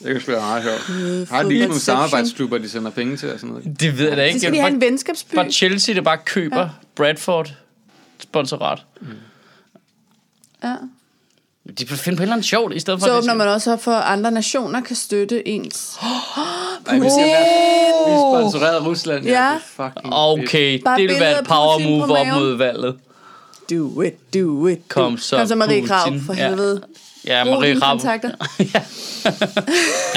det 0.02 0.22
sgu 0.22 0.30
være 0.32 0.40
meget 0.40 0.64
sjovt. 0.64 1.28
Har 1.28 1.42
de 1.42 1.52
ikke 1.54 1.66
nogle 1.66 1.80
samarbejdsklubber, 1.80 2.58
de 2.58 2.68
sender 2.68 2.90
penge 2.90 3.16
til 3.16 3.32
og 3.32 3.40
sådan 3.40 3.54
noget? 3.54 3.80
Det 3.80 3.98
ved 3.98 4.08
jeg 4.08 4.16
da 4.16 4.22
ikke. 4.22 4.38
Så 4.38 4.40
skal 4.40 4.52
Det 4.52 4.54
de 4.54 4.58
er 4.58 4.62
have 4.62 4.74
en 4.74 4.80
bare, 4.80 4.88
venskabsby. 4.90 5.34
bare 5.34 5.50
Chelsea, 5.52 5.94
der 5.94 6.00
bare 6.02 6.18
køber 6.24 6.60
ja. 6.60 6.68
Bradford 6.94 7.54
sponsorat. 8.18 8.84
Ja. 10.62 10.74
De 11.78 11.86
får 11.86 11.96
finde 11.96 12.16
på 12.16 12.22
et 12.22 12.24
eller 12.24 12.34
andet 12.34 12.46
sjovt, 12.46 12.74
i 12.74 12.80
stedet 12.80 13.00
for 13.00 13.06
Så 13.06 13.12
at 13.12 13.18
åbner 13.18 13.34
man 13.34 13.48
også 13.48 13.72
op 13.72 13.82
for, 13.82 13.92
at 13.92 14.12
andre 14.12 14.30
nationer 14.30 14.80
kan 14.80 14.96
støtte 14.96 15.48
ens. 15.48 15.96
Ej, 16.86 16.98
vi 16.98 17.06
er 17.06 18.40
sponsoreret 18.40 18.74
af 18.74 18.86
Rusland. 18.86 19.24
Ja. 19.24 19.30
Ja. 19.78 19.84
Er. 19.84 19.90
Okay, 20.04 20.82
Bare 20.84 20.98
det 21.00 21.08
vil 21.08 21.20
være 21.20 21.34
af 21.36 21.40
et 21.40 21.46
power 21.46 21.74
Putin 21.78 22.00
på 22.00 22.06
move 22.06 22.18
op 22.18 22.26
mod 22.26 22.56
valget. 22.56 22.94
Do 23.70 24.00
it, 24.02 24.34
do 24.34 24.66
it. 24.66 24.88
Kom 24.88 25.12
do. 25.12 25.18
så, 25.18 25.36
Kom 25.36 25.46
så 25.46 25.54
Marie 25.54 25.80
Putin. 25.80 25.88
Krav, 25.88 26.12
for 26.26 26.34
Ja. 26.34 26.48
helvede. 26.48 26.82
Ja, 27.26 27.44
Brug 27.44 27.54
Marie 27.54 27.80
kontakter. 27.80 28.30
ja. 28.74 28.80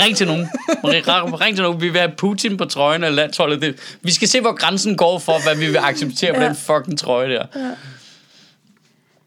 Ring 0.04 0.18
til 0.18 0.28
nogen. 0.28 0.50
Marie 0.84 1.02
Rapp, 1.08 1.42
ring 1.42 1.56
til 1.56 1.64
nogen. 1.64 1.82
Vi 1.82 1.90
vil 1.90 2.00
have 2.00 2.12
Putin 2.18 2.58
på 2.58 2.66
trøjen 2.66 3.04
af 3.04 3.16
landsholdet. 3.16 3.62
Det, 3.62 3.76
vi 4.02 4.12
skal 4.12 4.28
se, 4.28 4.42
hvor 4.42 4.56
grænsen 4.56 4.98
går 4.98 5.20
for, 5.20 5.44
hvad 5.44 5.56
vi 5.56 5.66
vil 5.66 5.78
acceptere 5.78 6.34
på 6.34 6.42
Ja. 6.42 6.48
den 6.48 6.56
fucking 6.56 7.00
trøje 7.00 7.30
der. 7.30 7.46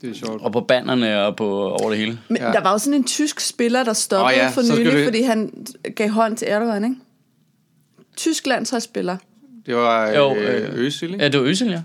Det 0.03 0.11
er 0.11 0.15
sjovt. 0.15 0.43
Og 0.43 0.53
på 0.53 0.61
bannerne 0.61 1.23
og 1.27 1.37
på 1.37 1.69
over 1.71 1.89
det 1.89 1.99
hele. 1.99 2.19
Men 2.29 2.37
Ja. 2.39 2.53
der 2.53 2.61
var 2.61 2.73
jo 2.73 2.79
sådan 2.79 2.95
en 2.95 3.05
tysk 3.05 3.41
spiller, 3.41 3.85
der 3.85 3.93
stoppede 3.93 4.35
Åh 4.35 4.39
ja, 4.39 4.47
oh, 4.47 4.53
for 4.53 4.77
nylig, 4.79 4.93
du- 4.93 5.05
fordi 5.05 5.23
han 5.23 5.67
gav 5.97 6.09
hånd 6.09 6.37
til 6.37 6.49
Erdogan, 6.51 6.85
ikke? 6.85 6.97
Tysk 8.17 8.47
landsholdsspiller. 8.47 9.17
Det 9.67 9.77
var 9.77 10.09
Jo, 10.09 10.35
øh, 10.35 10.63
øh, 10.73 10.79
Øsil, 10.79 11.13
ikke? 11.13 11.23
Ja, 11.25 11.29
det 11.29 11.41
var 11.41 11.47
Øsel, 11.47 11.69
ja. 11.71 11.83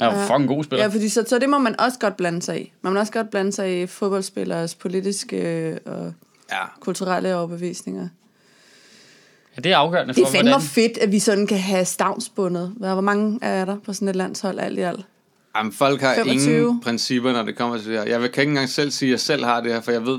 Ja, 0.00 0.04
Ja. 0.14 0.24
fucking 0.26 0.48
god 0.48 0.64
spiller. 0.64 0.82
Ja, 0.84 0.88
fordi 0.90 1.08
så, 1.08 1.24
så 1.28 1.38
det 1.38 1.48
må 1.48 1.58
man 1.58 1.80
også 1.80 1.98
godt 1.98 2.16
blande 2.16 2.42
sig 2.42 2.62
i. 2.62 2.72
Man 2.82 2.92
må 2.92 2.98
også 3.00 3.12
godt 3.12 3.30
blande 3.30 3.52
sig 3.52 3.82
i 3.82 3.86
fodboldspillers 3.86 4.74
politiske 4.74 5.36
øh, 5.36 5.76
og 5.86 6.12
Ja. 6.52 6.56
kulturelle 6.80 7.36
overbevisninger. 7.36 8.08
Ja, 9.56 9.60
det 9.60 9.72
er 9.72 9.76
afgørende 9.76 10.14
for, 10.14 10.20
Det 10.20 10.28
er 10.28 10.32
fandme 10.32 10.50
hvordan... 10.50 10.66
fedt, 10.66 10.98
at 10.98 11.12
vi 11.12 11.18
sådan 11.18 11.46
kan 11.46 11.58
have 11.58 11.84
stavnsbundet. 11.84 12.68
Hvor 12.76 13.00
mange 13.00 13.38
er 13.42 13.64
der 13.64 13.76
på 13.84 13.92
sådan 13.92 14.08
et 14.08 14.16
landshold 14.16 14.58
alt 14.58 14.78
i 14.78 14.82
alt? 14.82 15.06
Jamen, 15.56 15.72
folk 15.72 16.00
har 16.00 16.14
25. 16.14 16.54
ingen 16.60 16.80
principper, 16.80 17.32
når 17.32 17.42
det 17.42 17.56
kommer 17.56 17.78
til 17.78 17.86
det 17.90 17.98
her. 17.98 18.04
Jeg 18.06 18.22
vil- 18.22 18.30
kan 18.30 18.40
ikke 18.42 18.50
engang 18.50 18.68
selv 18.68 18.90
sige, 18.90 19.08
at 19.08 19.10
jeg 19.10 19.20
selv 19.20 19.44
har 19.44 19.60
det 19.60 19.72
her, 19.72 19.80
for 19.80 19.92
jeg 19.92 20.06
ved 20.06 20.18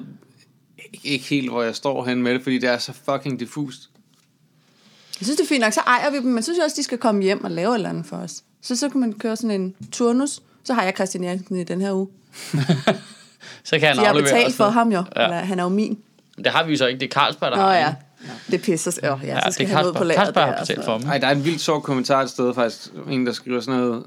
ikke- 1.04 1.26
helt, 1.26 1.50
hvor 1.50 1.64
jeg 1.64 1.76
står 1.76 2.06
hen 2.06 2.24
med 2.24 2.34
det, 2.34 2.44
fordi 2.44 2.58
det 2.58 2.70
er 2.70 2.78
så 2.78 2.94
fucking 3.12 3.40
diffust. 3.40 3.90
Jeg 5.20 5.26
synes, 5.26 5.38
det 5.38 5.44
er 5.44 5.48
fint 5.48 5.62
nok. 5.62 5.74
Så 5.74 5.80
ejer 5.88 6.10
vi 6.12 6.18
dem, 6.18 6.26
men 6.26 6.36
jeg 6.36 6.44
synes 6.44 6.60
også, 6.60 6.76
de 6.78 6.84
skal 6.84 6.98
komme 6.98 7.24
hjem 7.24 7.44
og 7.44 7.52
lave 7.52 7.70
et 7.72 7.76
eller 7.76 7.90
andet 7.90 8.06
for 8.06 8.16
os. 8.18 8.44
Så 8.62 8.76
så 8.76 8.90
kan 8.90 9.00
man 9.00 9.14
køre 9.14 9.36
sådan 9.36 9.62
en 9.62 9.76
turnus. 9.92 10.40
Så 10.64 10.74
har 10.74 10.84
jeg 10.84 10.94
Christian 10.96 11.24
Jensen 11.24 11.56
i 11.56 11.64
den 11.64 11.82
her 11.82 11.94
uge. 11.94 12.08
Så 13.64 13.80
kan 13.80 13.88
han 13.88 13.96
Så 13.96 14.02
jeg 14.02 14.12
har 14.12 14.14
betalt 14.22 14.56
for 14.56 14.70
ham 14.70 14.92
jo. 14.92 15.04
Ja. 15.16 15.24
Eller, 15.24 15.38
han 15.38 15.60
er 15.60 15.64
jo 15.64 15.70
min. 15.70 15.98
Det 16.38 16.48
har 16.48 16.64
vi 16.64 16.72
jo 16.72 16.78
så 16.78 16.88
ikke. 16.88 17.00
Det 17.00 17.06
er 17.06 17.12
Carlsberg, 17.12 17.52
der 17.52 17.58
Nå 17.58 17.64
har 17.64 17.74
ja. 17.76 17.96
Det 18.52 18.62
pisser 18.62 18.92
sig. 18.92 19.04
Ja, 19.04 19.18
ja, 19.24 19.28
Ja, 19.28 19.42
så 19.46 19.52
skal 19.52 19.66
det 19.68 19.74
er 19.74 19.78
han 19.78 19.86
ud 19.86 19.92
på 19.92 19.98
Carlsberg. 19.98 20.08
lageret 20.08 20.26
Carlsberg 20.36 20.44
har 20.58 20.60
betalt 20.66 20.86
for 20.86 20.92
ham. 20.92 21.02
Nej, 21.02 21.18
der 21.18 21.28
er 21.28 21.32
en 21.32 21.46
vildt 21.46 21.62
sjov 21.62 21.82
kommentar 21.82 22.22
et 22.22 22.30
sted 22.30 22.54
faktisk. 22.54 22.92
En, 23.10 23.26
der 23.26 23.32
skriver 23.34 23.60
sådan 23.60 23.80
noget. 23.80 24.04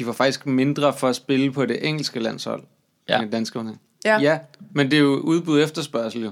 De 0.00 0.04
får 0.04 0.12
faktisk 0.12 0.46
mindre 0.46 0.92
for 0.96 1.08
at 1.08 1.16
spille 1.16 1.52
på 1.52 1.66
det 1.66 1.88
engelske 1.88 2.20
landshold, 2.20 2.62
Ja. 3.08 3.22
end 3.22 3.30
danskerne. 3.30 3.76
Ja. 4.04 4.18
ja. 4.20 4.38
men 4.74 4.90
det 4.90 4.96
er 4.96 5.00
jo 5.00 5.16
udbud 5.16 5.62
efterspørgsel 5.62 6.22
jo. 6.22 6.30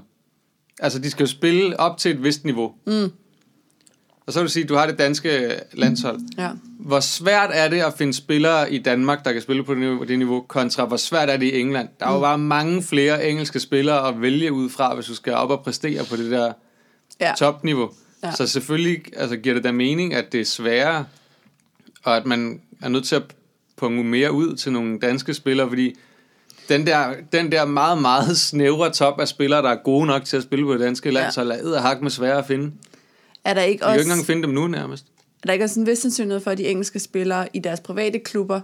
Altså, 0.81 0.99
de 0.99 1.11
skal 1.11 1.23
jo 1.25 1.31
spille 1.31 1.81
op 1.81 1.99
til 1.99 2.11
et 2.11 2.23
vist 2.23 2.45
niveau. 2.45 2.73
Mm. 2.87 3.13
Og 4.27 4.33
så 4.33 4.39
vil 4.41 4.47
du 4.47 4.53
sige, 4.53 4.63
at 4.63 4.69
du 4.69 4.75
har 4.75 4.87
det 4.87 4.99
danske 4.99 5.61
landshold. 5.73 6.21
Ja. 6.39 6.51
Hvor 6.81 7.01
svært 7.01 7.51
er 7.53 7.69
det 7.69 7.81
at 7.81 7.95
finde 7.99 8.13
spillere 8.13 8.73
i 8.73 8.79
Danmark, 8.79 9.25
der 9.25 9.33
kan 9.33 9.43
spille 9.43 9.65
på 9.65 9.75
det 9.75 9.81
niveau, 9.81 10.05
det 10.05 10.19
niveau 10.19 10.41
kontra 10.41 10.85
hvor 10.85 10.97
svært 10.97 11.31
er 11.31 11.37
det 11.37 11.47
i 11.47 11.61
England? 11.61 11.89
Der 12.01 12.07
er 12.07 12.13
jo 12.15 12.21
bare 12.21 12.39
mange 12.39 12.83
flere 12.83 13.29
engelske 13.29 13.61
spillere 13.61 14.09
at 14.09 14.21
vælge 14.23 14.53
ud 14.53 14.71
fra, 14.71 14.95
hvis 14.95 15.07
du 15.07 15.15
skal 15.15 15.33
op 15.33 15.51
og 15.51 15.65
præstere 15.65 16.05
på 16.05 16.17
det 16.17 16.31
der 16.31 16.53
Ja. 17.21 17.33
topniveau. 17.39 17.91
Ja. 18.23 18.33
Så 18.33 18.47
selvfølgelig 18.47 19.03
altså, 19.17 19.37
giver 19.37 19.55
det 19.55 19.65
da 19.65 19.73
mening, 19.73 20.15
at 20.15 20.33
det 20.33 20.41
er 20.41 20.45
sværere, 20.45 21.05
og 22.05 22.17
at 22.17 22.27
man 22.27 22.61
er 22.83 22.89
nødt 22.89 23.05
til 23.05 23.17
at 23.17 23.23
punge 23.79 24.05
mere 24.05 24.33
ud 24.33 24.57
til 24.57 24.73
nogle 24.73 24.99
danske 24.99 25.35
spillere, 25.35 25.69
fordi 25.69 25.95
den 26.69 26.87
der, 26.87 27.15
den 27.33 27.53
der 27.53 27.65
meget, 27.65 28.03
meget 28.03 28.39
snævre 28.39 28.91
top 28.93 29.21
af 29.21 29.29
spillere, 29.29 29.63
der 29.63 29.69
er 29.71 29.77
gode 29.85 30.07
nok 30.07 30.25
til 30.25 30.37
at 30.37 30.43
spille 30.43 30.65
på 30.65 30.73
det 30.73 30.81
danske 30.81 31.11
landshold, 31.11 31.51
er 31.51 31.55
edderhak 31.57 32.03
med 32.03 32.11
svære 32.11 32.39
at 32.39 32.47
finde. 32.47 32.73
Er 33.45 33.55
der 33.55 33.63
ikke 33.63 33.79
kan 33.79 33.87
jo 33.87 33.93
også, 33.93 34.01
ikke 34.01 34.11
engang 34.11 34.27
finde 34.27 34.43
dem 34.43 34.51
nu 34.51 34.67
nærmest. 34.67 35.05
er 35.43 35.47
der 35.47 35.53
ikke 35.53 35.65
også 35.65 35.81
en 35.81 35.87
vis 35.87 35.99
sandsynlighed 35.99 36.41
for, 36.41 36.51
at 36.51 36.59
de 36.59 36.67
engelske 36.69 36.99
spillere 36.99 37.49
i 37.53 37.59
deres 37.59 37.81
private 37.81 38.19
klubber 38.19 38.61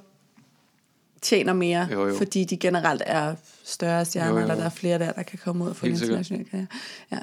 tjener 1.22 1.52
mere, 1.52 1.88
Jo, 1.92 2.06
jo. 2.08 2.16
fordi 2.16 2.44
de 2.44 2.56
generelt 2.56 3.02
er 3.06 3.34
større 3.64 4.04
stjerner, 4.04 4.30
Jo, 4.30 4.36
jo. 4.36 4.42
eller 4.42 4.54
der 4.54 4.64
er 4.64 4.70
flere 4.70 4.98
der, 4.98 5.12
der 5.12 5.22
kan 5.22 5.38
komme 5.44 5.64
ud 5.64 5.68
og 5.68 5.76
få 5.76 5.86
en 5.86 5.92
international 5.92 6.44
karriere. 6.50 6.66
Ja. 7.12 7.18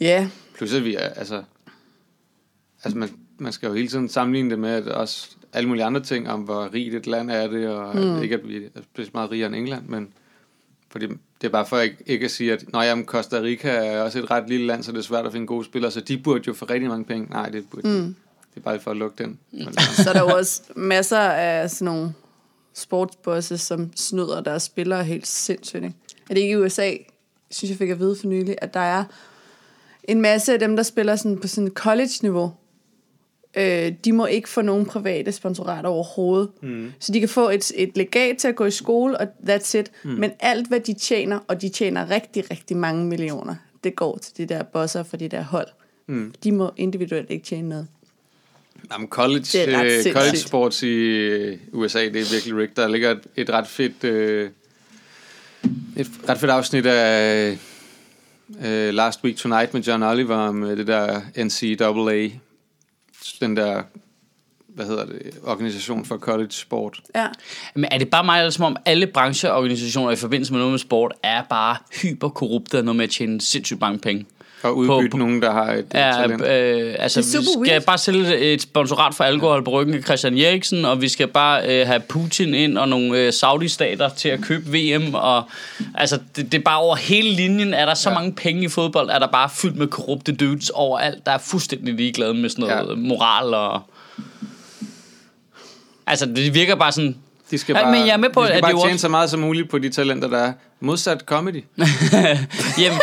Ja, 0.00 0.28
Plus 0.56 0.72
at 0.74 0.84
vi 0.84 0.94
er, 0.94 1.08
altså, 1.08 1.42
altså 2.84 2.98
man, 2.98 3.08
man 3.38 3.52
skal 3.52 3.66
jo 3.66 3.74
hele 3.74 3.88
tiden 3.88 4.08
sammenligne 4.08 4.50
det 4.50 4.58
med, 4.58 4.70
at 4.70 4.88
også 4.88 5.30
alle 5.54 5.68
mulige 5.68 5.84
andre 5.84 6.00
ting, 6.00 6.30
om 6.30 6.40
hvor 6.40 6.74
rigt 6.74 6.94
et 6.94 7.06
land 7.06 7.30
er 7.30 7.46
det, 7.46 7.68
og 7.68 7.96
mm. 7.96 8.22
ikke 8.22 8.34
at 8.34 8.48
vi 8.48 8.56
er 8.56 8.80
specielt 8.92 9.14
meget 9.14 9.30
rigere 9.30 9.46
end 9.46 9.56
England, 9.56 9.82
men 9.88 10.08
fordi 10.90 11.06
det 11.06 11.46
er 11.46 11.48
bare 11.48 11.66
for 11.66 11.78
ikke, 11.78 11.96
ikke 12.06 12.24
at 12.24 12.30
sige, 12.30 12.52
at 12.52 12.64
Nå, 12.72 12.82
jamen, 12.82 13.04
Costa 13.04 13.40
Rica 13.40 13.68
er 13.68 14.02
også 14.02 14.18
et 14.18 14.30
ret 14.30 14.48
lille 14.48 14.66
land, 14.66 14.82
så 14.82 14.92
det 14.92 14.98
er 14.98 15.02
svært 15.02 15.26
at 15.26 15.32
finde 15.32 15.46
gode 15.46 15.64
spillere, 15.64 15.90
så 15.90 16.00
de 16.00 16.18
burde 16.18 16.44
jo 16.46 16.52
få 16.52 16.64
rigtig 16.64 16.88
mange 16.88 17.04
penge. 17.04 17.26
Nej, 17.30 17.48
det 17.48 17.64
burde 17.70 17.88
mm. 17.88 18.14
Det 18.54 18.60
er 18.60 18.64
bare 18.64 18.80
for 18.80 18.90
at 18.90 18.96
lukke 18.96 19.24
den. 19.24 19.38
Men, 19.52 19.72
så 20.04 20.10
er 20.10 20.12
der 20.12 20.20
jo 20.20 20.28
også 20.28 20.62
masser 20.76 21.18
af 21.18 21.70
sådan 21.70 21.84
nogle 21.84 22.12
sportsbosses, 22.74 23.60
som 23.60 23.92
snyder 23.96 24.40
deres 24.40 24.62
spillere 24.62 25.04
helt 25.04 25.26
sindssygt. 25.26 25.84
Ikke? 25.84 25.96
Er 26.30 26.34
det 26.34 26.40
ikke 26.40 26.52
i 26.52 26.56
USA, 26.56 26.92
synes 27.50 27.70
jeg 27.70 27.78
fik 27.78 27.90
at 27.90 27.98
vide 27.98 28.16
for 28.20 28.26
nylig, 28.26 28.56
at 28.58 28.74
der 28.74 28.80
er 28.80 29.04
en 30.04 30.20
masse 30.20 30.52
af 30.52 30.58
dem, 30.58 30.76
der 30.76 30.82
spiller 30.82 31.16
sådan 31.16 31.38
på 31.38 31.48
sådan 31.48 31.70
college-niveau, 31.70 32.52
øh, 33.56 33.92
de 34.04 34.12
må 34.12 34.26
ikke 34.26 34.48
få 34.48 34.62
nogen 34.62 34.86
private 34.86 35.32
sponsorater 35.32 35.88
overhovedet. 35.88 36.48
Mm. 36.62 36.92
Så 36.98 37.12
de 37.12 37.20
kan 37.20 37.28
få 37.28 37.50
et, 37.50 37.72
et 37.74 37.96
legat 37.96 38.36
til 38.36 38.48
at 38.48 38.56
gå 38.56 38.64
i 38.64 38.70
skole, 38.70 39.18
og 39.20 39.26
that's 39.48 39.78
it. 39.78 39.90
Mm. 40.02 40.10
Men 40.10 40.32
alt, 40.40 40.68
hvad 40.68 40.80
de 40.80 40.94
tjener, 40.94 41.38
og 41.48 41.62
de 41.62 41.68
tjener 41.68 42.10
rigtig, 42.10 42.50
rigtig 42.50 42.76
mange 42.76 43.04
millioner, 43.06 43.54
det 43.84 43.96
går 43.96 44.18
til 44.18 44.36
de 44.36 44.54
der 44.54 44.62
bosser 44.62 45.02
for 45.02 45.16
de 45.16 45.28
der 45.28 45.42
hold. 45.42 45.68
Mm. 46.06 46.34
De 46.44 46.52
må 46.52 46.72
individuelt 46.76 47.30
ikke 47.30 47.44
tjene 47.44 47.68
noget. 47.68 47.86
Jamen, 48.92 49.08
college, 49.08 49.44
Det 49.52 49.74
er 49.74 49.84
øh, 49.84 50.12
college 50.12 50.36
sports 50.36 50.82
i 50.82 50.86
øh, 50.86 51.58
USA, 51.72 51.98
det 51.98 52.16
er 52.16 52.32
virkelig 52.32 52.56
rigged. 52.56 52.74
Der 52.76 52.88
ligger 52.88 53.10
et, 53.10 53.20
et 53.36 53.50
ret 53.50 53.66
fedt 53.66 54.04
øh, 54.04 54.50
et 55.96 56.10
ret 56.28 56.38
fedt 56.38 56.50
afsnit 56.50 56.86
af 56.86 57.58
øh, 58.64 58.94
Last 58.94 59.24
Week 59.24 59.36
Tonight 59.36 59.74
med 59.74 59.82
John 59.82 60.02
Oliver 60.02 60.36
om 60.36 60.64
øh, 60.64 60.76
det 60.76 60.86
der 60.86 61.20
NCAA, 61.36 62.28
den 63.32 63.56
der, 63.56 63.82
hvad 64.68 64.86
hedder 64.86 65.06
det, 65.06 65.30
organisation 65.44 66.04
for 66.04 66.16
college 66.16 66.50
sport. 66.50 67.00
Ja. 67.14 67.26
Men 67.74 67.84
er 67.90 67.98
det 67.98 68.10
bare 68.10 68.24
mig, 68.24 68.38
eller 68.38 68.50
som 68.50 68.64
om 68.64 68.76
alle 68.84 69.06
brancheorganisationer 69.06 70.10
i 70.10 70.16
forbindelse 70.16 70.52
med 70.52 70.60
noget 70.60 70.72
med 70.72 70.78
sport, 70.78 71.12
er 71.22 71.42
bare 71.42 71.76
hyperkorrupte 72.02 72.78
og 72.78 72.84
noget 72.84 72.96
med 72.96 73.04
at 73.04 73.10
tjene 73.10 73.40
sindssygt 73.40 73.80
mange 73.80 73.98
penge? 73.98 74.26
Og 74.64 74.76
udbytte 74.76 75.08
på- 75.10 75.16
nogen, 75.16 75.42
der 75.42 75.52
har 75.52 75.72
et 75.72 75.84
Ja, 75.94 76.12
talent. 76.12 76.42
øh, 76.42 76.94
altså, 76.98 77.20
Det 77.20 77.26
er 77.26 77.30
super 77.30 77.60
vi 77.60 77.66
skal 77.66 77.70
weird. 77.72 77.84
bare 77.84 77.98
sælge 77.98 78.38
et 78.38 78.62
sponsorat 78.62 79.14
for 79.14 79.24
alkohol 79.24 79.64
på 79.64 79.70
ryggen 79.70 79.94
af 79.94 80.02
Christian 80.02 80.38
Eriksen, 80.38 80.84
og 80.84 81.00
vi 81.02 81.08
skal 81.08 81.28
bare 81.28 81.80
øh, 81.80 81.86
have 81.86 82.00
Putin 82.00 82.54
ind 82.54 82.78
og 82.78 82.88
nogle 82.88 83.18
øh, 83.18 83.32
Saudi-stater 83.32 84.08
til 84.08 84.28
at 84.28 84.40
købe 84.40 84.64
VM, 84.78 85.14
og 85.14 85.42
altså, 85.94 86.18
det, 86.36 86.52
det 86.52 86.58
er 86.58 86.62
bare 86.62 86.78
over 86.78 86.96
hele 86.96 87.30
linjen, 87.30 87.74
er 87.74 87.86
der 87.86 87.94
så 87.94 88.08
Ja. 88.10 88.14
mange 88.14 88.32
penge 88.32 88.62
i 88.64 88.68
fodbold, 88.68 89.10
er 89.10 89.18
der 89.18 89.26
bare 89.32 89.50
fyldt 89.54 89.76
med 89.76 89.86
korrupte 89.86 90.32
dudes 90.32 90.70
overalt, 90.70 91.26
der 91.26 91.32
er 91.32 91.38
fuldstændig 91.38 91.94
ligeglade 91.94 92.34
med 92.34 92.48
sådan 92.50 92.64
noget 92.64 92.88
Ja. 92.90 92.94
moral 93.08 93.54
og... 93.54 93.80
Altså, 96.06 96.26
det 96.26 96.54
virker 96.54 96.74
bare 96.74 96.92
sådan... 96.92 97.16
De 97.50 97.58
skal 97.58 97.74
Ja, 97.76 97.82
bare, 97.82 97.92
men 97.92 98.06
jeg 98.06 98.12
er 98.12 98.16
med 98.16 98.30
på, 98.30 98.40
de 98.40 98.46
skal 98.46 98.56
at 98.56 98.62
bare 98.62 98.72
det 98.72 98.80
tjene 98.80 98.92
også- 98.94 99.02
så 99.02 99.08
meget 99.08 99.30
som 99.30 99.40
muligt 99.40 99.70
på 99.70 99.78
de 99.78 99.88
talenter, 99.88 100.28
der 100.28 100.38
er. 100.38 100.52
Modsat 100.80 101.20
comedy. 101.20 101.64
Jamen, 102.82 102.98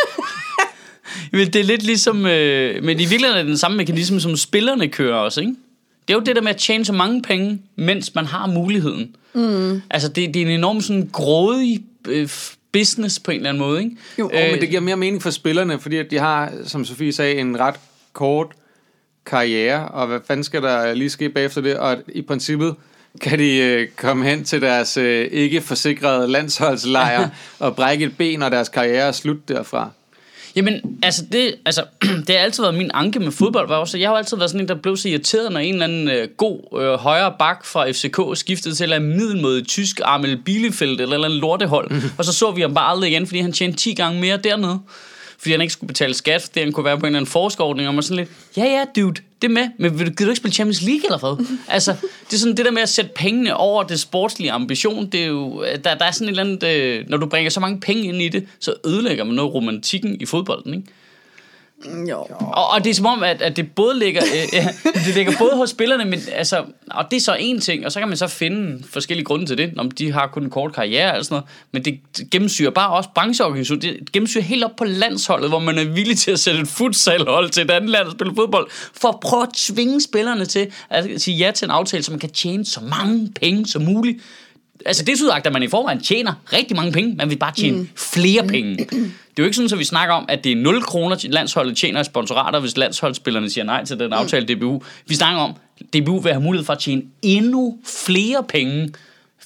men 1.32 1.46
det 1.46 1.56
er 1.56 1.64
lidt 1.64 1.82
ligesom... 1.82 2.26
Øh, 2.26 2.84
men 2.84 3.00
i 3.00 3.04
virkeligheden 3.04 3.38
er 3.38 3.42
det 3.42 3.48
den 3.48 3.58
samme 3.58 3.76
mekanisme, 3.76 4.20
som 4.20 4.36
spillerne 4.36 4.88
kører 4.88 5.16
også, 5.16 5.40
ikke? 5.40 5.54
Det 6.08 6.14
er 6.14 6.18
jo 6.18 6.24
det 6.24 6.36
der 6.36 6.42
med 6.42 6.50
at 6.50 6.56
tjene 6.56 6.84
så 6.84 6.92
mange 6.92 7.22
penge, 7.22 7.62
mens 7.76 8.14
man 8.14 8.26
har 8.26 8.46
muligheden. 8.46 9.16
Mm. 9.34 9.82
Altså, 9.90 10.08
det, 10.08 10.34
det 10.34 10.42
er 10.42 10.46
en 10.46 10.52
enormt 10.52 10.84
sådan 10.84 11.08
grådig 11.12 11.84
øh, 12.08 12.28
business 12.72 13.20
på 13.20 13.30
en 13.30 13.36
eller 13.36 13.48
anden 13.48 13.60
måde, 13.60 13.82
ikke? 13.82 13.96
Jo, 14.18 14.30
Øh, 14.34 14.50
men 14.50 14.60
det 14.60 14.68
giver 14.68 14.80
mere 14.80 14.96
mening 14.96 15.22
for 15.22 15.30
spillerne, 15.30 15.78
fordi 15.78 15.96
at 15.96 16.10
de 16.10 16.18
har, 16.18 16.52
som 16.64 16.84
Sofie 16.84 17.12
sagde, 17.12 17.34
en 17.34 17.60
ret 17.60 17.74
kort 18.12 18.46
karriere, 19.26 19.88
og 19.88 20.06
hvad 20.06 20.20
fanden 20.26 20.44
skal 20.44 20.62
der 20.62 20.94
lige 20.94 21.10
ske 21.10 21.28
bagefter 21.28 21.60
det? 21.60 21.76
Og 21.76 21.92
at 21.92 21.98
i 22.08 22.22
princippet 22.22 22.74
kan 23.20 23.38
de 23.38 23.56
øh, 23.56 23.88
komme 23.96 24.24
hen 24.24 24.44
til 24.44 24.62
deres 24.62 24.96
øh, 24.96 25.28
ikke 25.32 25.60
forsikrede 25.60 26.28
landsholdslejr 26.28 27.28
og 27.58 27.76
brække 27.76 28.04
et 28.04 28.16
ben, 28.16 28.42
og 28.42 28.50
deres 28.50 28.68
karriere 28.68 29.08
er 29.08 29.12
slut 29.12 29.48
derfra. 29.48 29.90
Jamen, 30.56 30.98
altså 31.02 31.24
det, 31.32 31.54
altså, 31.64 31.84
det 32.26 32.28
har 32.28 32.42
altid 32.42 32.62
været 32.62 32.74
min 32.74 32.90
anke 32.94 33.20
med 33.20 33.32
fodbold. 33.32 33.68
Var 33.68 33.76
også, 33.76 33.98
jeg 33.98 34.08
har 34.08 34.14
jo 34.14 34.18
altid 34.18 34.36
været 34.36 34.50
sådan 34.50 34.60
en, 34.60 34.68
der 34.68 34.74
blev 34.74 34.96
så 34.96 35.08
irriteret, 35.08 35.52
når 35.52 35.60
en 35.60 35.72
eller 35.72 35.84
anden 35.84 36.08
øh, 36.08 36.28
god 36.36 36.80
øh, 36.80 36.94
højre 36.94 37.34
bak 37.38 37.64
fra 37.64 37.90
FCK 37.90 38.38
skiftede 38.38 38.74
til 38.74 38.92
en 38.92 39.02
middelmåde 39.02 39.62
tysk 39.62 40.00
Armel 40.04 40.36
Bielefeld 40.44 41.00
eller 41.00 41.24
andet 41.24 41.30
lortehold. 41.30 41.90
Mm. 41.90 42.02
Og 42.18 42.24
så 42.24 42.32
så 42.32 42.50
vi 42.50 42.60
ham 42.60 42.74
bare 42.74 42.90
aldrig 42.90 43.10
igen, 43.10 43.26
fordi 43.26 43.40
han 43.40 43.52
tjente 43.52 43.78
10 43.78 43.94
gange 43.94 44.20
mere 44.20 44.36
dernede. 44.36 44.78
Fordi 45.42 45.52
han 45.52 45.60
ikke 45.60 45.72
skulle 45.72 45.88
betale 45.88 46.14
skat, 46.14 46.42
fordi 46.42 46.60
han 46.60 46.72
kunne 46.72 46.84
være 46.84 46.98
på 46.98 47.00
en 47.00 47.06
eller 47.06 47.18
anden 47.18 47.30
forskerordning. 47.30 47.88
Og 47.88 47.94
man 47.94 48.02
sådan 48.02 48.16
lidt, 48.16 48.30
ja 48.56 48.64
ja 48.64 48.84
dude, 48.96 49.14
det 49.42 49.48
er 49.48 49.52
med, 49.52 49.68
men 49.78 49.98
vil 49.98 50.06
du, 50.06 50.12
gider 50.12 50.24
du 50.24 50.30
ikke 50.30 50.36
spille 50.36 50.54
Champions 50.54 50.82
League 50.82 51.04
eller 51.04 51.18
hvad? 51.18 51.46
altså, 51.74 51.92
det 52.30 52.34
er 52.34 52.38
sådan 52.38 52.56
det 52.56 52.64
der 52.64 52.70
med 52.70 52.82
at 52.82 52.88
sætte 52.88 53.10
pengene 53.14 53.56
over 53.56 53.82
det 53.82 54.00
sportslige 54.00 54.52
ambition, 54.52 55.06
det 55.06 55.22
er 55.22 55.26
jo, 55.26 55.64
der, 55.84 55.94
der 55.94 56.04
er 56.04 56.10
sådan 56.10 56.28
et 56.28 56.30
eller 56.30 56.42
andet, 56.42 56.62
øh, 56.64 57.04
når 57.08 57.16
du 57.16 57.26
bringer 57.26 57.50
så 57.50 57.60
mange 57.60 57.80
penge 57.80 58.02
ind 58.02 58.22
i 58.22 58.28
det, 58.28 58.46
så 58.60 58.74
ødelægger 58.86 59.24
man 59.24 59.34
noget 59.34 59.54
romantikken 59.54 60.20
i 60.20 60.26
fodbolden, 60.26 60.74
ikke? 60.74 60.86
Jo. 62.08 62.26
Og, 62.30 62.70
og 62.70 62.84
det 62.84 62.90
er 62.90 62.94
som 62.94 63.06
om, 63.06 63.22
at, 63.22 63.42
at 63.42 63.56
det 63.56 63.72
både 63.72 63.98
ligger, 63.98 64.22
øh, 64.22 64.60
øh 64.60 64.94
det 65.06 65.14
ligger 65.14 65.32
både 65.38 65.56
hos 65.56 65.70
spillerne, 65.70 66.04
men 66.04 66.20
altså, 66.32 66.64
og 66.90 67.04
det 67.10 67.16
er 67.16 67.20
så 67.20 67.36
en 67.40 67.60
ting, 67.60 67.86
og 67.86 67.92
så 67.92 67.98
kan 67.98 68.08
man 68.08 68.16
så 68.16 68.26
finde 68.26 68.84
forskellige 68.90 69.24
grunde 69.24 69.46
til 69.46 69.58
det, 69.58 69.72
om 69.78 69.90
de 69.90 70.12
har 70.12 70.26
kun 70.26 70.42
en 70.42 70.50
kort 70.50 70.72
karriere 70.74 71.12
eller 71.12 71.24
sådan 71.24 71.34
noget, 71.34 71.48
men 71.72 71.84
det 71.84 72.00
gennemsyrer 72.30 72.70
bare 72.70 72.90
også 72.90 73.08
brancheorganisationen, 73.14 73.82
det 73.82 74.12
gennemsyrer 74.12 74.44
helt 74.44 74.64
op 74.64 74.76
på 74.76 74.84
landsholdet, 74.84 75.48
hvor 75.48 75.58
man 75.58 75.78
er 75.78 75.84
villig 75.84 76.18
til 76.18 76.30
at 76.30 76.40
sætte 76.40 76.60
et 76.60 76.68
futsalhold 76.68 77.50
til 77.50 77.62
et 77.62 77.70
andet 77.70 77.90
land 77.90 78.06
og 78.06 78.12
spille 78.12 78.34
fodbold, 78.36 78.70
for 78.70 79.08
at 79.08 79.20
prøve 79.20 79.42
at 79.42 79.48
tvinge 79.54 80.00
spillerne 80.00 80.44
til 80.44 80.72
at 80.90 81.06
sige 81.16 81.36
ja 81.36 81.50
til 81.50 81.64
en 81.64 81.70
aftale, 81.70 82.02
så 82.02 82.10
man 82.10 82.20
kan 82.20 82.30
tjene 82.30 82.64
så 82.64 82.80
mange 82.80 83.30
penge 83.40 83.66
som 83.66 83.82
muligt. 83.82 84.22
Altså 84.86 85.04
det 85.04 85.20
er 85.20 85.32
at 85.32 85.52
man 85.52 85.62
i 85.62 85.68
forvejen 85.68 86.00
tjener 86.00 86.32
rigtig 86.52 86.76
mange 86.76 86.92
penge, 86.92 87.14
man 87.14 87.30
vil 87.30 87.36
bare 87.36 87.52
tjene 87.52 87.76
mm. 87.76 87.88
flere 87.96 88.46
penge. 88.46 88.76
Det 88.76 89.38
er 89.38 89.42
jo 89.42 89.44
ikke 89.44 89.56
sådan, 89.56 89.72
at 89.72 89.78
vi 89.78 89.84
snakker 89.84 90.14
om, 90.14 90.24
at 90.28 90.44
det 90.44 90.52
er 90.52 90.56
0 90.56 90.82
kroner, 90.82 91.16
til 91.16 91.30
landsholdet 91.30 91.76
tjener 91.76 92.00
i 92.00 92.04
sponsorater, 92.04 92.60
hvis 92.60 92.76
landsholdsspillerne 92.76 93.50
siger 93.50 93.64
nej 93.64 93.84
til 93.84 93.98
den 93.98 94.12
aftale 94.12 94.54
DBU. 94.54 94.82
Vi 95.06 95.14
snakker 95.14 95.40
om, 95.40 95.54
at 95.80 95.86
DBU 95.94 96.20
vil 96.20 96.32
have 96.32 96.42
mulighed 96.42 96.66
for 96.66 96.72
at 96.72 96.78
tjene 96.78 97.02
endnu 97.22 97.78
flere 97.84 98.44
penge, 98.48 98.92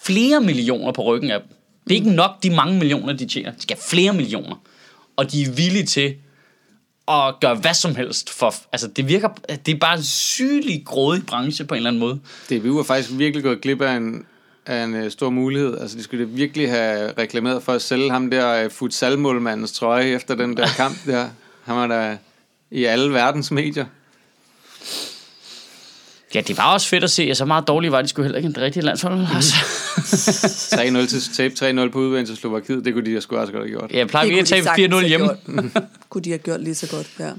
flere 0.02 0.40
millioner 0.40 0.92
på 0.92 1.02
ryggen 1.02 1.30
af 1.30 1.40
dem. 1.40 1.48
Det 1.84 1.90
er 1.92 1.96
ikke 1.96 2.10
nok 2.10 2.42
de 2.42 2.50
mange 2.50 2.78
millioner, 2.78 3.12
de 3.12 3.26
tjener. 3.26 3.50
De 3.50 3.62
skal 3.62 3.76
have 3.76 3.88
flere 3.90 4.12
millioner. 4.12 4.56
Og 5.16 5.32
de 5.32 5.42
er 5.42 5.50
villige 5.50 5.86
til 5.86 6.14
at 7.08 7.34
gøre 7.40 7.54
hvad 7.54 7.74
som 7.74 7.96
helst 7.96 8.30
for... 8.30 8.54
Altså, 8.72 8.88
det 8.88 9.08
virker... 9.08 9.28
Det 9.66 9.74
er 9.74 9.78
bare 9.78 9.96
en 9.96 10.04
sygelig 10.04 10.82
grådig 10.84 11.26
branche 11.26 11.64
på 11.64 11.74
en 11.74 11.76
eller 11.76 11.90
anden 11.90 12.00
måde. 12.00 12.20
DBU 12.50 12.78
er 12.78 12.82
faktisk 12.82 13.10
virkelig 13.12 13.44
gået 13.44 13.60
glip 13.60 13.80
af 13.80 13.96
en, 13.96 14.24
af 14.66 14.84
en 14.84 15.04
uh, 15.04 15.10
stor 15.10 15.30
mulighed. 15.30 15.78
Altså, 15.78 15.96
de 15.96 16.02
skulle 16.02 16.28
virkelig 16.28 16.70
have 16.70 17.12
reklameret 17.18 17.62
for 17.62 17.72
at 17.72 17.82
sælge 17.82 18.10
ham 18.10 18.30
der 18.30 18.64
uh, 18.64 18.70
futsalmålmandens 18.70 19.72
trøje 19.72 20.04
efter 20.04 20.34
den 20.34 20.56
der 20.56 20.66
kamp 20.76 20.96
der. 21.06 21.28
Han 21.64 21.76
var 21.76 21.86
der 21.86 22.16
i 22.70 22.84
alle 22.84 23.12
verdens 23.12 23.50
medier. 23.50 23.84
Ja, 26.34 26.40
det 26.40 26.56
var 26.56 26.72
også 26.72 26.88
fedt 26.88 27.04
at 27.04 27.10
se, 27.10 27.22
at 27.22 27.36
så 27.36 27.44
meget 27.44 27.68
dårligt 27.68 27.92
var 27.92 28.02
de 28.02 28.08
skulle 28.08 28.24
heller 28.26 28.36
ikke 28.36 28.46
en 28.46 28.56
rigtig 28.58 28.82
landshold. 28.82 29.26
Altså. 29.34 29.54
3-0 30.76 31.06
til 31.08 31.34
tabe 31.34 31.84
3-0 31.86 31.90
på 31.90 31.98
udbanen 31.98 32.26
til 32.26 32.36
Slovakiet, 32.36 32.84
det 32.84 32.94
kunne 32.94 33.14
de 33.14 33.20
sgu 33.20 33.36
også 33.36 33.52
godt 33.52 33.64
have 33.64 33.70
gjort. 33.70 33.90
Ja, 33.92 33.98
jeg 33.98 34.08
plejer 34.08 34.26
Det 34.26 34.34
vi 34.34 34.40
at 34.40 34.46
tabe 34.46 34.64
sagtens 34.64 34.94
4-0 34.94 34.96
have 34.96 35.08
hjemme. 35.08 35.26
gjort. 35.26 35.82
kunne 36.10 36.22
de 36.22 36.30
have 36.30 36.38
gjort 36.38 36.60
lige 36.60 36.74
så 36.74 36.88
godt, 36.90 37.10
ja. 37.18 37.24
Jeg, 37.24 37.34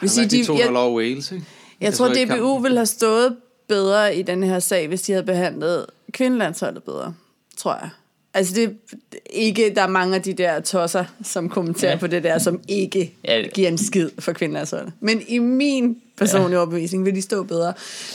vil 0.00 0.10
Sige, 0.10 0.28
de, 0.28 0.36
de, 0.36 0.52
2-0 0.52 0.58
jeg, 0.58 0.76
over 0.76 0.96
Wales, 0.96 1.32
ikke? 1.32 1.44
jeg 1.80 1.86
Jeg 1.86 1.94
tror, 1.94 2.08
DBU 2.08 2.58
ville 2.58 2.76
have 2.78 2.86
stået 2.86 3.36
bedre 3.68 4.16
i 4.16 4.22
den 4.22 4.42
her 4.42 4.58
sag, 4.58 4.88
hvis 4.88 5.02
de 5.02 5.12
havde 5.12 5.26
behandlet 5.26 5.86
kvindelandsholdet 6.14 6.82
bedre, 6.82 7.14
tror 7.56 7.74
jeg. 7.80 7.90
Altså, 8.36 8.54
det 8.54 8.64
er 8.64 9.16
ikke, 9.30 9.72
der 9.76 9.82
er 9.82 9.86
mange 9.88 10.14
af 10.14 10.22
de 10.22 10.32
der 10.32 10.60
tosser, 10.60 11.04
som 11.24 11.48
kommenterer 11.48 11.90
Ja. 11.92 11.98
på 11.98 12.06
det 12.06 12.22
der, 12.24 12.38
som 12.38 12.60
ikke 12.68 13.14
Ja. 13.24 13.42
giver 13.54 13.68
en 13.68 13.78
skid 13.78 14.10
for 14.18 14.32
kvindelandsholdet. 14.32 14.92
Men 15.00 15.22
i 15.28 15.38
min 15.38 15.96
personlige 16.16 16.50
ja. 16.50 16.58
overbevisning 16.58 17.04
vil 17.04 17.14
de 17.14 17.22
stå 17.22 17.42
bedre. 17.42 17.72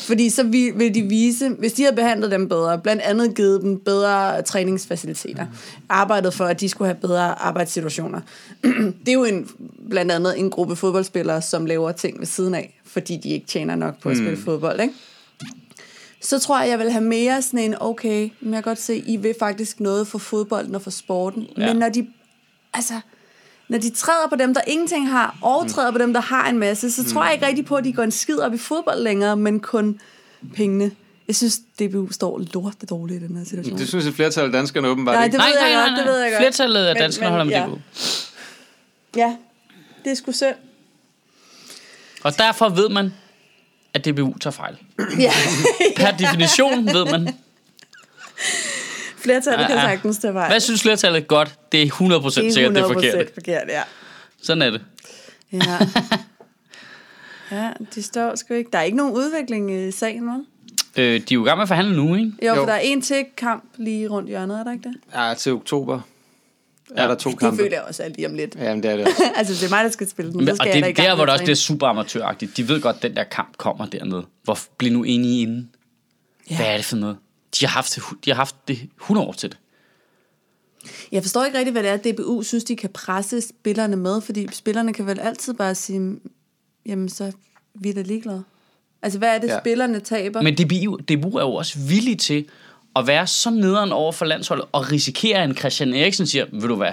Fordi 0.07 0.29
så 0.29 0.43
vil, 0.43 0.71
vil 0.75 0.93
de 0.95 1.01
vise, 1.01 1.49
hvis 1.49 1.73
de 1.73 1.83
havde 1.83 1.95
behandlet 1.95 2.31
dem 2.31 2.49
bedre, 2.49 2.79
blandt 2.79 3.01
andet 3.01 3.35
givet 3.35 3.61
dem 3.61 3.79
bedre 3.79 4.41
træningsfaciliteter, 4.41 5.45
arbejdet 5.89 6.33
for, 6.33 6.45
at 6.45 6.59
de 6.61 6.69
skulle 6.69 6.87
have 6.87 6.97
bedre 7.01 7.41
arbejdssituationer. 7.41 8.21
det 9.05 9.09
er 9.09 9.13
jo 9.13 9.23
en, 9.23 9.49
blandt 9.89 10.11
andet 10.11 10.39
en 10.39 10.49
gruppe 10.49 10.75
fodboldspillere, 10.75 11.41
som 11.41 11.65
laver 11.65 11.91
ting 11.91 12.19
ved 12.19 12.25
siden 12.27 12.55
af, 12.55 12.81
fordi 12.85 13.17
de 13.17 13.29
ikke 13.29 13.47
tjener 13.47 13.75
nok 13.75 14.01
på 14.01 14.09
at 14.09 14.17
spille 14.17 14.37
fodbold, 14.37 14.79
ikke? 14.81 14.93
Så 16.21 16.39
tror 16.39 16.59
jeg, 16.61 16.69
jeg 16.69 16.79
vil 16.79 16.91
have 16.91 17.03
mere 17.03 17.41
sådan 17.41 17.59
en, 17.59 17.75
okay, 17.79 18.29
men 18.41 18.53
jeg 18.53 18.63
kan 18.63 18.69
godt 18.71 18.79
se, 18.81 18.97
I 18.97 19.17
vil 19.17 19.35
faktisk 19.39 19.79
noget 19.79 20.07
for 20.07 20.17
fodbolden 20.17 20.75
og 20.75 20.81
for 20.81 20.89
sporten. 20.91 21.47
Ja. 21.57 21.67
Men 21.67 21.75
når 21.75 21.89
de, 21.89 22.07
altså, 22.73 22.93
når 23.69 23.77
de 23.77 23.89
træder 23.89 24.29
på 24.29 24.35
dem, 24.35 24.53
der 24.53 24.61
ingenting 24.67 25.09
har, 25.09 25.37
og 25.41 25.63
Mm. 25.63 25.69
træder 25.69 25.91
på 25.91 25.97
dem, 25.97 26.13
der 26.13 26.21
har 26.21 26.49
en 26.49 26.59
masse, 26.59 26.91
så 26.91 27.09
tror 27.13 27.23
jeg 27.23 27.33
ikke 27.33 27.47
rigtig 27.47 27.65
på, 27.65 27.75
at 27.75 27.83
de 27.83 27.93
går 27.93 28.03
en 28.03 28.11
skid 28.11 28.37
op 28.39 28.53
i 28.53 28.57
fodbold 28.57 28.99
længere, 29.03 29.37
men 29.37 29.59
kun 29.59 29.99
pengene. 30.55 30.91
Jeg 31.27 31.35
synes, 31.35 31.59
DBU 31.79 32.11
står 32.11 32.41
lorte 32.53 32.85
dårligt 32.85 33.23
i 33.23 33.27
den 33.27 33.37
her 33.37 33.45
situation. 33.45 33.77
Det 33.77 33.87
synes 33.87 34.05
et 34.05 34.13
flertal 34.13 34.45
af 34.45 34.51
danskerne 34.51 34.87
åbenbart 34.87 35.15
Nej, 35.15 35.23
ikke. 35.25 35.37
det- 35.37 35.45
ved 35.45 35.67
jeg 35.67 35.85
godt, 35.87 35.97
det 35.99 36.13
ved 36.13 36.19
jeg 36.21 36.31
godt. 36.31 36.41
Flertallet 36.41 36.85
af 36.85 36.95
danskerne 36.95 37.25
men, 37.25 37.31
holder 37.31 37.45
med 37.45 37.53
ja. 37.53 37.65
DBU. 37.65 37.77
Ja, 39.15 39.35
det 40.03 40.11
er 40.11 40.15
sgu 40.15 40.31
synd. 40.31 40.55
Og 42.23 42.37
derfor 42.37 42.69
ved 42.69 42.89
man, 42.89 43.13
at 43.93 44.05
DBU 44.05 44.37
tager 44.37 44.51
fejl. 44.51 44.77
Ja, 45.19 45.31
Per 45.97 46.11
definition 46.17 46.85
ved 46.85 47.05
man. 47.11 47.29
flertallet 49.17 49.67
kan 49.67 49.75
Ja, 49.77 49.81
ja. 49.83 49.87
sagtens 49.89 50.17
tage 50.17 50.33
vej. 50.33 50.47
Hvad 50.49 50.59
synes 50.59 50.81
flertallet 50.81 51.27
godt? 51.27 51.55
Det 51.71 51.81
er 51.81 51.85
100% 51.87 52.01
det 52.01 52.47
er 52.47 52.51
sikkert, 52.53 52.75
det 52.75 52.81
er 52.83 52.87
forkert. 52.87 53.15
100% 53.15 53.33
forkert, 53.33 53.63
ja. 53.69 53.81
Sådan 54.41 54.61
er 54.61 54.69
det. 54.69 54.81
Ja. 55.51 55.59
Ja, 57.51 57.69
de 57.95 58.03
står 58.03 58.35
sgu 58.35 58.53
ikke. 58.53 58.69
Der 58.73 58.79
er 58.79 58.83
ikke 58.83 58.97
nogen 58.97 59.13
udvikling 59.13 59.71
i 59.87 59.91
sagen, 59.91 60.25
vel? 60.27 60.45
Øh, 60.97 61.03
de 61.05 61.15
er 61.15 61.21
jo 61.31 61.43
i 61.45 61.47
gang 61.47 61.57
med 61.57 61.61
at 61.61 61.67
forhandle 61.67 61.95
nu, 61.95 62.15
ikke? 62.15 62.31
Jo, 62.41 62.47
jo, 62.47 62.53
Jo. 62.53 62.55
for 62.55 62.65
der 62.65 62.73
er 62.73 62.79
en 62.79 63.01
til 63.01 63.25
kamp 63.37 63.63
lige 63.77 64.07
rundt 64.07 64.29
hjørnet, 64.29 64.59
er 64.59 64.63
der 64.63 64.71
ikke 64.71 64.89
det? 64.89 64.95
Ja, 65.15 65.33
til 65.33 65.51
oktober 65.51 66.01
Ja. 66.97 67.03
er 67.03 67.07
der 67.07 67.15
to 67.15 67.29
Det 67.29 67.39
kampe. 67.39 67.57
føler 67.63 67.75
jeg 67.77 67.81
også 67.83 68.03
er 68.03 68.07
lige 68.09 68.27
om 68.27 68.33
lidt. 68.33 68.55
Jamen, 68.55 68.83
det 68.83 68.91
er 68.91 68.97
det 68.97 69.07
altså, 69.35 69.53
det 69.53 69.63
er 69.63 69.69
mig, 69.69 69.83
der 69.83 69.91
skal 69.91 70.09
spille 70.09 70.31
den, 70.31 70.39
så 70.39 70.43
Men, 70.45 70.49
og 70.49 70.55
skal 70.55 70.67
jeg 70.67 70.83
det 70.95 70.99
er 70.99 71.03
der, 71.09 71.15
hvor 71.15 71.25
det 71.25 71.33
også 71.33 71.45
det 71.45 71.51
er 71.51 71.55
super 71.55 71.87
amatøragtigt. 71.87 72.57
De 72.57 72.67
ved 72.67 72.81
godt, 72.81 72.95
at 72.95 73.01
den 73.01 73.15
der 73.15 73.23
kamp 73.23 73.57
kommer 73.57 73.85
dernede. 73.85 74.25
Hvor 74.43 74.57
bliv 74.77 74.93
nu 74.93 75.03
enige 75.03 75.41
inden. 75.41 75.69
Ja. 76.49 76.55
Hvad 76.55 76.65
er 76.67 76.75
det 76.75 76.85
for 76.85 76.95
noget? 76.95 77.17
De 77.59 77.65
har 77.65 77.71
haft, 77.73 77.99
de 78.25 78.29
har 78.29 78.35
haft 78.35 78.55
det 78.67 78.89
100 79.01 79.27
år 79.27 79.31
til 79.33 79.49
det. 79.49 79.57
Jeg 81.11 81.23
forstår 81.23 81.45
ikke 81.45 81.57
rigtig, 81.57 81.71
hvad 81.71 81.83
det 81.83 81.89
er, 81.89 81.93
at 81.93 82.03
DBU 82.05 82.43
synes, 82.43 82.63
de 82.63 82.75
kan 82.75 82.89
presse 82.93 83.41
spillerne 83.41 83.95
med, 83.95 84.21
fordi 84.21 84.47
spillerne 84.51 84.93
kan 84.93 85.05
vel 85.07 85.19
altid 85.19 85.53
bare 85.53 85.75
sige, 85.75 86.19
jamen 86.85 87.09
så 87.09 87.23
er 87.23 87.31
vi 87.75 87.91
da 87.93 88.01
ligeglade. 88.01 88.43
Altså, 89.01 89.19
hvad 89.19 89.35
er 89.35 89.39
det, 89.39 89.47
Ja. 89.47 89.59
spillerne 89.59 89.99
taber? 89.99 90.41
Men 90.41 90.55
DBU, 90.55 90.97
DBU 90.97 91.37
er 91.37 91.41
jo 91.41 91.53
også 91.53 91.79
villig 91.79 92.19
til 92.19 92.45
at 92.99 93.07
være 93.07 93.27
så 93.27 93.49
nederen 93.49 93.91
over 93.91 94.11
for 94.11 94.25
landsholdet 94.25 94.65
og 94.71 94.91
risikere, 94.91 95.43
en 95.43 95.57
Christian 95.57 95.93
Eriksen 95.93 96.27
siger, 96.27 96.45
ved 96.51 96.67
du 96.67 96.75
hvad, 96.75 96.91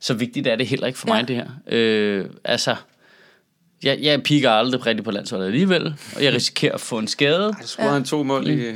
så 0.00 0.14
vigtigt 0.14 0.46
er 0.46 0.56
det 0.56 0.66
heller 0.66 0.86
ikke 0.86 0.98
for 0.98 1.06
mig, 1.08 1.20
Ja. 1.28 1.34
det 1.34 1.36
her. 1.36 1.46
Øh, 1.68 2.24
altså, 2.44 2.76
jeg, 3.82 3.98
jeg 4.02 4.22
piker 4.22 4.50
aldrig 4.50 4.86
rigtig 4.86 5.04
på 5.04 5.10
landsholdet 5.10 5.46
alligevel, 5.46 5.94
og 6.16 6.24
jeg 6.24 6.34
risikerer 6.34 6.72
at 6.74 6.80
få 6.80 6.98
en 6.98 7.08
skade. 7.08 7.54
Så 7.62 7.68
scorede 7.68 7.92
han 7.92 8.04
to 8.04 8.22
mål 8.22 8.46
i... 8.50 8.72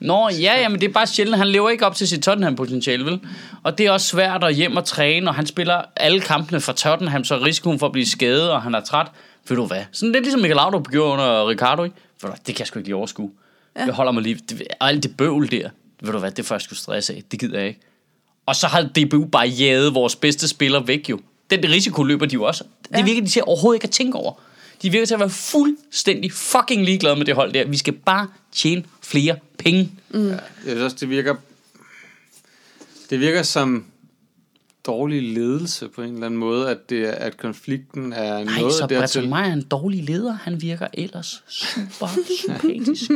Nå, 0.00 0.28
ja, 0.28 0.60
ja, 0.60 0.68
men 0.68 0.80
det 0.80 0.88
er 0.88 0.92
bare 0.92 1.06
sjældent. 1.06 1.36
Han 1.38 1.46
lever 1.48 1.70
ikke 1.70 1.86
op 1.86 1.94
til 1.94 2.08
sit 2.08 2.22
Tottenham-potentiale, 2.22 3.04
vel? 3.04 3.20
Og 3.62 3.78
det 3.78 3.86
er 3.86 3.90
også 3.90 4.06
svært 4.06 4.44
at 4.44 4.54
hjem 4.54 4.76
og 4.76 4.84
træne, 4.84 5.30
og 5.30 5.34
han 5.34 5.46
spiller 5.46 5.82
alle 5.96 6.20
kampene 6.20 6.60
for 6.60 6.72
Tottenham, 6.72 7.24
så 7.24 7.38
risikoen 7.38 7.78
for 7.78 7.86
at 7.86 7.92
blive 7.92 8.06
skadet, 8.06 8.50
og 8.50 8.62
han 8.62 8.74
er 8.74 8.80
træt. 8.80 9.06
Ved 9.48 9.56
du 9.56 9.66
hvad? 9.66 9.82
Sådan 9.92 10.12
lidt 10.12 10.24
ligesom 10.24 10.40
Michael 10.40 10.56
Laudrup 10.56 10.88
gjorde 10.88 11.12
under 11.12 11.48
Ricardo, 11.48 11.84
ikke? 11.84 11.96
Hvad, 12.20 12.30
det 12.46 12.54
kan 12.54 12.58
jeg 12.58 12.66
sgu 12.66 12.78
ikke 12.78 12.88
lige 12.88 12.96
overskue. 12.96 13.30
Ja. 13.76 13.84
Jeg 13.84 13.94
holder 13.94 14.12
mig 14.12 14.22
lige... 14.22 14.38
Og 14.80 14.88
alt 14.88 15.02
det 15.02 15.16
bøvl 15.16 15.50
der, 15.50 15.68
ved 16.02 16.12
du 16.12 16.18
hvad, 16.18 16.30
det 16.30 16.46
får 16.46 16.54
jeg 16.54 16.60
sgu 16.62 16.74
stress 16.74 17.10
af. 17.10 17.22
Det 17.30 17.40
gider 17.40 17.58
jeg 17.58 17.68
ikke. 17.68 17.80
Og 18.46 18.56
så 18.56 18.66
har 18.66 18.82
DBU 18.82 19.24
bare 19.24 19.46
jaget 19.48 19.94
vores 19.94 20.16
bedste 20.16 20.48
spiller 20.48 20.80
væk 20.82 21.10
jo. 21.10 21.20
Den 21.50 21.64
risiko 21.64 22.02
løber 22.02 22.26
de 22.26 22.34
jo 22.34 22.42
også. 22.42 22.64
Det 22.92 22.98
Ja. 22.98 23.04
virker 23.04 23.20
de 23.22 23.28
til 23.28 23.42
overhovedet 23.46 23.76
ikke 23.76 23.84
at 23.84 23.90
tænke 23.90 24.18
over. 24.18 24.32
De 24.82 24.90
virker 24.90 25.06
til 25.06 25.14
at 25.14 25.20
være 25.20 25.30
fuldstændig 25.30 26.32
fucking 26.32 26.84
ligeglade 26.84 27.16
med 27.16 27.26
det 27.26 27.34
hold 27.34 27.52
der. 27.52 27.64
Vi 27.64 27.76
skal 27.76 27.92
bare 27.92 28.28
tjene 28.52 28.84
flere 29.02 29.36
penge. 29.58 29.92
Jeg 30.12 30.40
synes 30.64 30.80
også, 30.80 30.96
det 31.00 31.08
virker... 31.10 31.34
Det 33.10 33.20
virker 33.20 33.42
som 33.42 33.84
dårlig 34.86 35.22
ledelse 35.34 35.88
på 35.88 36.02
en 36.02 36.12
eller 36.14 36.26
anden 36.26 36.40
måde, 36.40 36.70
at, 36.70 36.90
det, 36.90 37.08
er- 37.08 37.12
at 37.12 37.36
konflikten 37.36 38.12
er 38.12 38.44
Nej, 38.44 38.58
noget 38.58 38.72
så 38.74 38.86
dertil. 38.86 39.20
Breton 39.20 39.32
er 39.32 39.52
en 39.52 39.62
dårlig 39.62 40.04
leder. 40.04 40.32
Han 40.42 40.62
virker 40.62 40.86
ellers 40.94 41.42
super 41.48 42.06
sympatisk. 42.40 43.10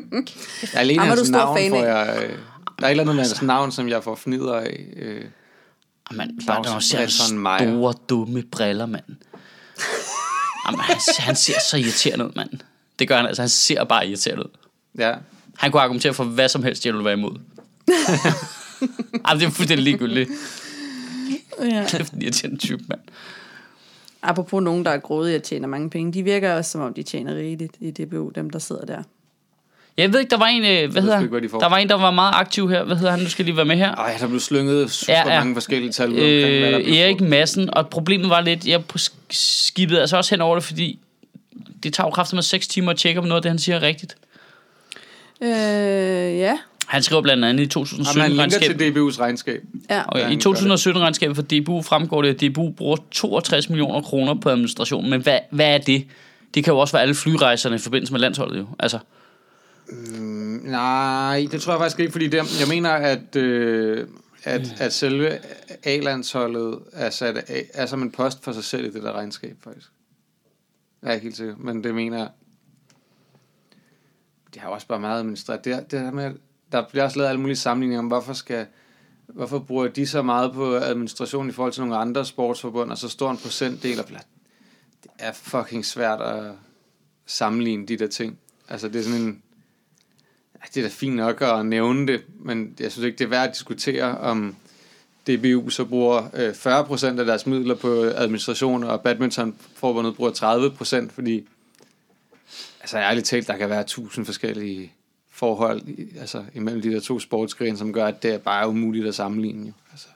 Alene 0.74 1.02
er 1.02 1.10
du 1.10 1.16
hans 1.16 1.30
navn 1.30 1.58
fan 1.58 1.70
får 1.70 1.84
jeg... 1.84 2.22
øh, 2.22 2.38
Der 2.80 2.86
er 2.86 2.86
et 2.86 2.90
eller 2.90 3.02
andet 3.02 3.14
med 3.16 3.24
hans 3.24 3.42
navn, 3.42 3.72
som 3.72 3.88
jeg 3.88 4.04
får 4.04 4.14
fnider 4.14 4.54
af. 4.54 4.84
Øh, 4.96 5.24
ser 6.10 6.18
hans 6.98 7.18
Breton 7.18 7.38
Meyer. 7.38 7.58
store, 7.58 7.94
dumme 8.08 8.42
briller, 8.42 8.86
mand. 8.86 9.04
Jamen, 10.66 10.80
han, 10.80 10.96
han 11.18 11.36
ser 11.36 11.54
så 11.70 11.76
irriterende 11.76 12.24
ud, 12.26 12.30
mand. 12.36 12.50
Det 12.98 13.08
gør 13.08 13.16
han 13.16 13.26
altså. 13.26 13.42
Han 13.42 13.48
ser 13.48 13.84
bare 13.84 14.06
irriterende 14.08 14.42
ud. 14.44 14.50
ja. 14.98 15.12
Han 15.58 15.70
kunne 15.70 15.82
argumentere 15.82 16.14
for 16.14 16.24
hvad 16.24 16.48
som 16.48 16.62
helst, 16.62 16.86
jeg 16.86 16.94
ville 16.94 17.04
være 17.04 17.14
imod. 17.14 17.30
Jamen, 19.28 19.40
det 19.40 19.46
er 19.46 19.50
fuldstændig 19.50 19.84
ligegyldigt. 19.84 20.30
Ja. 21.64 21.84
Kæft, 21.90 22.12
en 22.12 22.22
irriterende 22.22 22.56
type, 22.58 22.84
mand. 22.88 23.00
Apropos 24.22 24.62
nogen, 24.62 24.84
der 24.84 24.90
er 24.90 24.98
grådige 24.98 25.36
og 25.36 25.42
tjener 25.42 25.68
mange 25.68 25.90
penge, 25.90 26.12
de 26.12 26.22
virker 26.22 26.54
også, 26.54 26.70
som 26.70 26.80
om 26.80 26.94
de 26.94 27.02
tjener 27.02 27.34
rigeligt 27.34 27.72
i 27.80 27.90
DBU, 27.90 28.28
dem 28.34 28.50
der 28.50 28.58
sidder 28.58 28.84
der. 28.86 29.02
Jeg 29.96 30.12
ved 30.12 30.20
ikke, 30.20 30.30
der 30.30 30.36
var 30.36 30.46
en, 30.46 30.62
øh, 30.62 30.92
hvad 30.92 31.02
hedder 31.02 31.18
ikke, 31.18 31.30
hvad 31.30 31.40
de 31.40 31.48
får. 31.48 31.58
Der 31.58 31.68
var 31.68 31.76
en, 31.76 31.88
der 31.88 31.94
var 31.94 32.10
meget 32.10 32.34
aktiv 32.34 32.68
her. 32.70 32.84
Hvad 32.84 32.96
hedder 32.96 33.10
han? 33.10 33.20
Nu 33.20 33.28
skal 33.28 33.44
lige 33.44 33.56
være 33.56 33.64
med 33.64 33.76
her. 33.76 33.94
Ej, 33.94 34.16
der 34.20 34.26
blev 34.28 34.40
slynget 34.40 34.90
super 34.90 35.12
Ja, 35.12 35.32
ja, 35.34 35.38
mange 35.40 35.54
forskellige 35.54 35.92
tal 35.92 36.08
ud 36.08 36.14
omkring, 36.14 36.58
hvad 36.60 36.72
der 36.72 36.78
øh, 36.78 36.96
Erik. 36.96 37.20
Madsen, 37.20 37.74
og 37.74 37.88
problemet 37.88 38.30
var 38.30 38.40
lidt, 38.40 38.66
jeg 38.66 38.84
på 38.84 38.98
sk- 38.98 39.14
skibet 39.30 39.98
altså 39.98 40.16
også 40.16 40.34
hen 40.34 40.40
over 40.40 40.54
det, 40.56 40.64
fordi 40.64 40.98
det 41.82 41.94
tager 41.94 42.06
jo 42.06 42.10
kraftigt 42.10 42.34
med 42.36 42.42
6 42.42 42.68
timer 42.68 42.90
at 42.90 42.96
tjekke, 42.98 43.20
om 43.20 43.26
noget 43.26 43.36
af 43.38 43.42
det, 43.42 43.50
han 43.50 43.58
siger 43.58 43.76
er 43.76 43.82
rigtigt. 43.82 44.16
Øh, 45.40 45.48
ja. 46.38 46.58
Han 46.86 47.02
skriver 47.02 47.22
blandt 47.22 47.44
andet 47.44 47.76
i 47.76 47.78
Jamen, 47.78 48.20
han 48.20 48.30
linker 48.30 48.44
2017-regnskabet. 48.44 48.78
til 48.78 48.92
DBU's 48.92 49.20
regnskab. 49.20 49.62
Ja. 49.90 50.02
Og 50.02 50.18
Ja, 50.18 50.26
i 50.26 50.30
han 50.30 50.38
gør 50.38 50.50
2017-regnskabet 50.50 51.34
for 51.34 51.42
DBU 51.42 51.82
fremgår 51.82 52.22
det, 52.22 52.44
at 52.44 52.50
DBU 52.50 52.70
bruger 52.70 52.96
62 53.10 53.68
millioner 53.68 54.00
kroner 54.00 54.34
på 54.34 54.48
administration. 54.50 55.10
Men 55.10 55.22
hvad, 55.22 55.38
hvad 55.50 55.74
er 55.74 55.78
det? 55.78 56.06
Det 56.54 56.64
kan 56.64 56.72
jo 56.72 56.78
også 56.78 56.92
være 56.92 57.02
alle 57.02 57.14
flyrejserne 57.14 57.76
i 57.76 57.78
forbindelse 57.78 58.12
med 58.12 58.20
landsholdet 58.20 58.58
jo. 58.58 58.66
Altså, 58.78 58.98
Nej, 60.64 61.46
det 61.52 61.62
tror 61.62 61.72
jeg 61.72 61.80
faktisk 61.80 62.00
ikke, 62.00 62.12
fordi 62.12 62.26
det, 62.26 62.60
jeg 62.60 62.68
mener, 62.68 62.90
at, 62.90 63.36
øh, 63.36 64.08
at, 64.44 64.74
at 64.80 64.92
selve 64.92 65.38
A-landsholdet 65.82 66.78
er, 66.92 67.10
sat 67.10 67.36
af, 67.36 67.66
er 67.74 67.86
som 67.86 68.02
en 68.02 68.10
post 68.10 68.44
for 68.44 68.52
sig 68.52 68.64
selv 68.64 68.84
i 68.84 68.90
det 68.90 69.02
der 69.02 69.12
regnskab, 69.12 69.56
faktisk. 69.64 69.88
Jeg 71.02 71.10
er 71.10 71.14
ikke 71.14 71.24
helt 71.24 71.36
sikker, 71.36 71.54
men 71.58 71.84
det 71.84 71.94
mener 71.94 72.18
jeg. 72.18 72.28
Det 74.54 74.62
har 74.62 74.68
jo 74.68 74.74
også 74.74 74.86
bare 74.86 75.00
meget 75.00 75.18
administreret. 75.18 75.64
Det, 75.64 75.90
det 75.90 76.00
her 76.00 76.10
med, 76.10 76.30
der 76.74 76.88
bliver 76.90 77.04
også 77.04 77.18
lavet 77.18 77.28
alle 77.28 77.40
mulige 77.40 77.56
sammenligninger 77.56 77.98
om, 77.98 78.06
hvorfor 78.06 78.32
skal 78.32 78.66
hvorfor 79.26 79.58
bruger 79.58 79.88
de 79.88 80.06
så 80.06 80.22
meget 80.22 80.52
på 80.52 80.76
administration 80.76 81.48
i 81.48 81.52
forhold 81.52 81.72
til 81.72 81.82
nogle 81.82 81.96
andre 81.96 82.26
sportsforbund, 82.26 82.90
og 82.90 82.98
så 82.98 83.08
stor 83.08 83.30
en 83.30 83.36
procentdel 83.36 83.98
af. 83.98 84.04
Det 85.02 85.10
er 85.18 85.32
fucking 85.32 85.86
svært 85.86 86.20
at 86.20 86.52
sammenligne 87.26 87.86
de 87.86 87.96
der 87.96 88.06
ting. 88.06 88.38
Altså, 88.68 88.88
det 88.88 88.96
er 88.96 89.02
sådan 89.02 89.20
en... 89.20 89.42
Det 90.74 90.76
er 90.80 90.82
da 90.82 90.88
fint 90.92 91.16
nok 91.16 91.42
at 91.42 91.66
nævne 91.66 92.06
det, 92.06 92.24
men 92.40 92.74
jeg 92.80 92.92
synes 92.92 93.06
ikke, 93.06 93.18
det 93.18 93.24
er 93.24 93.28
værd 93.28 93.48
at 93.48 93.54
diskutere, 93.54 94.18
om 94.18 94.56
DBU 95.26 95.70
så 95.70 95.84
bruger 95.84 96.28
øh, 96.34 96.50
40% 96.50 97.20
af 97.20 97.26
deres 97.26 97.46
midler 97.46 97.74
på 97.74 98.02
administration, 98.02 98.84
og 98.84 99.02
badmintonforbundet 99.02 100.16
bruger 100.16 100.30
30%, 101.06 101.10
fordi 101.10 101.48
altså 102.80 102.98
ærligt 102.98 103.26
talt, 103.26 103.48
der 103.48 103.56
kan 103.56 103.70
være 103.70 103.84
tusind 103.84 104.26
forskellige 104.26 104.92
forhold 105.34 105.80
altså, 106.20 106.44
imellem 106.54 106.82
de 106.82 106.92
der 106.92 107.00
to 107.00 107.18
sportsgrene, 107.18 107.76
som 107.76 107.92
gør, 107.92 108.06
at 108.06 108.22
det 108.22 108.34
er 108.34 108.38
bare 108.38 108.68
umuligt 108.68 109.06
at 109.06 109.14
sammenligne. 109.14 109.66
Jo. 109.66 109.72
Altså, 109.90 110.06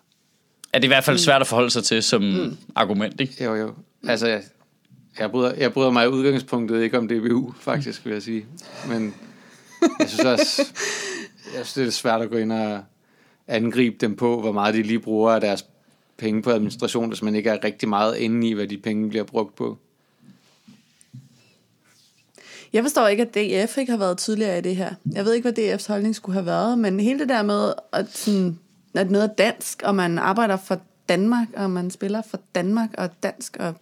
er 0.72 0.78
det 0.78 0.84
i 0.84 0.88
hvert 0.88 1.04
fald 1.04 1.18
svært 1.18 1.40
at 1.40 1.46
forholde 1.46 1.70
sig 1.70 1.84
til 1.84 2.02
som 2.02 2.22
mm. 2.22 2.56
argument, 2.74 3.20
ikke? 3.20 3.44
jo, 3.44 3.54
jo. 3.54 3.74
Altså, 4.08 4.26
jeg, 4.26 4.42
jeg, 5.18 5.30
bryder, 5.30 5.54
jeg 5.54 5.72
bryder 5.72 5.90
mig 5.90 6.04
i 6.04 6.08
udgangspunktet 6.08 6.82
ikke 6.82 6.98
om 6.98 7.08
DBU, 7.08 7.54
faktisk, 7.60 8.04
vil 8.04 8.12
jeg 8.12 8.22
sige. 8.22 8.46
Men 8.88 9.14
jeg 10.00 10.08
synes 10.08 10.24
også, 10.24 10.62
jeg 11.56 11.66
synes, 11.66 11.72
det 11.72 11.86
er 11.86 11.90
svært 11.90 12.22
at 12.22 12.30
gå 12.30 12.36
ind 12.36 12.52
og 12.52 12.80
angribe 13.46 13.96
dem 14.00 14.16
på, 14.16 14.40
hvor 14.40 14.52
meget 14.52 14.74
de 14.74 14.82
lige 14.82 15.00
bruger 15.00 15.32
af 15.32 15.40
deres 15.40 15.64
penge 16.16 16.42
på 16.42 16.50
administration, 16.50 17.08
hvis 17.08 17.22
man 17.22 17.34
ikke 17.34 17.50
er 17.50 17.64
rigtig 17.64 17.88
meget 17.88 18.16
inde 18.16 18.48
i, 18.48 18.52
hvad 18.52 18.66
de 18.66 18.78
penge 18.78 19.08
bliver 19.08 19.24
brugt 19.24 19.56
på. 19.56 19.78
Jeg 22.72 22.82
forstår 22.84 23.06
ikke, 23.06 23.22
at 23.22 23.34
DF 23.34 23.78
ikke 23.78 23.92
har 23.92 23.98
været 23.98 24.18
tydeligere 24.18 24.58
i 24.58 24.60
det 24.60 24.76
her. 24.76 24.90
Jeg 25.12 25.24
ved 25.24 25.34
ikke, 25.34 25.50
hvad 25.50 25.74
DF's 25.74 25.88
holdning 25.88 26.14
skulle 26.14 26.34
have 26.34 26.46
været, 26.46 26.78
men 26.78 27.00
hele 27.00 27.18
det 27.18 27.28
der 27.28 27.42
med, 27.42 27.72
at 27.92 28.06
sådan, 28.12 28.58
at 28.94 29.10
noget 29.10 29.30
er 29.30 29.34
dansk, 29.34 29.82
og 29.84 29.94
man 29.94 30.18
arbejder 30.18 30.56
for 30.56 30.80
Danmark, 31.08 31.48
og 31.56 31.70
man 31.70 31.90
spiller 31.90 32.22
for 32.30 32.40
Danmark, 32.54 32.90
og 32.98 33.10
dansk, 33.22 33.56
og 33.60 33.74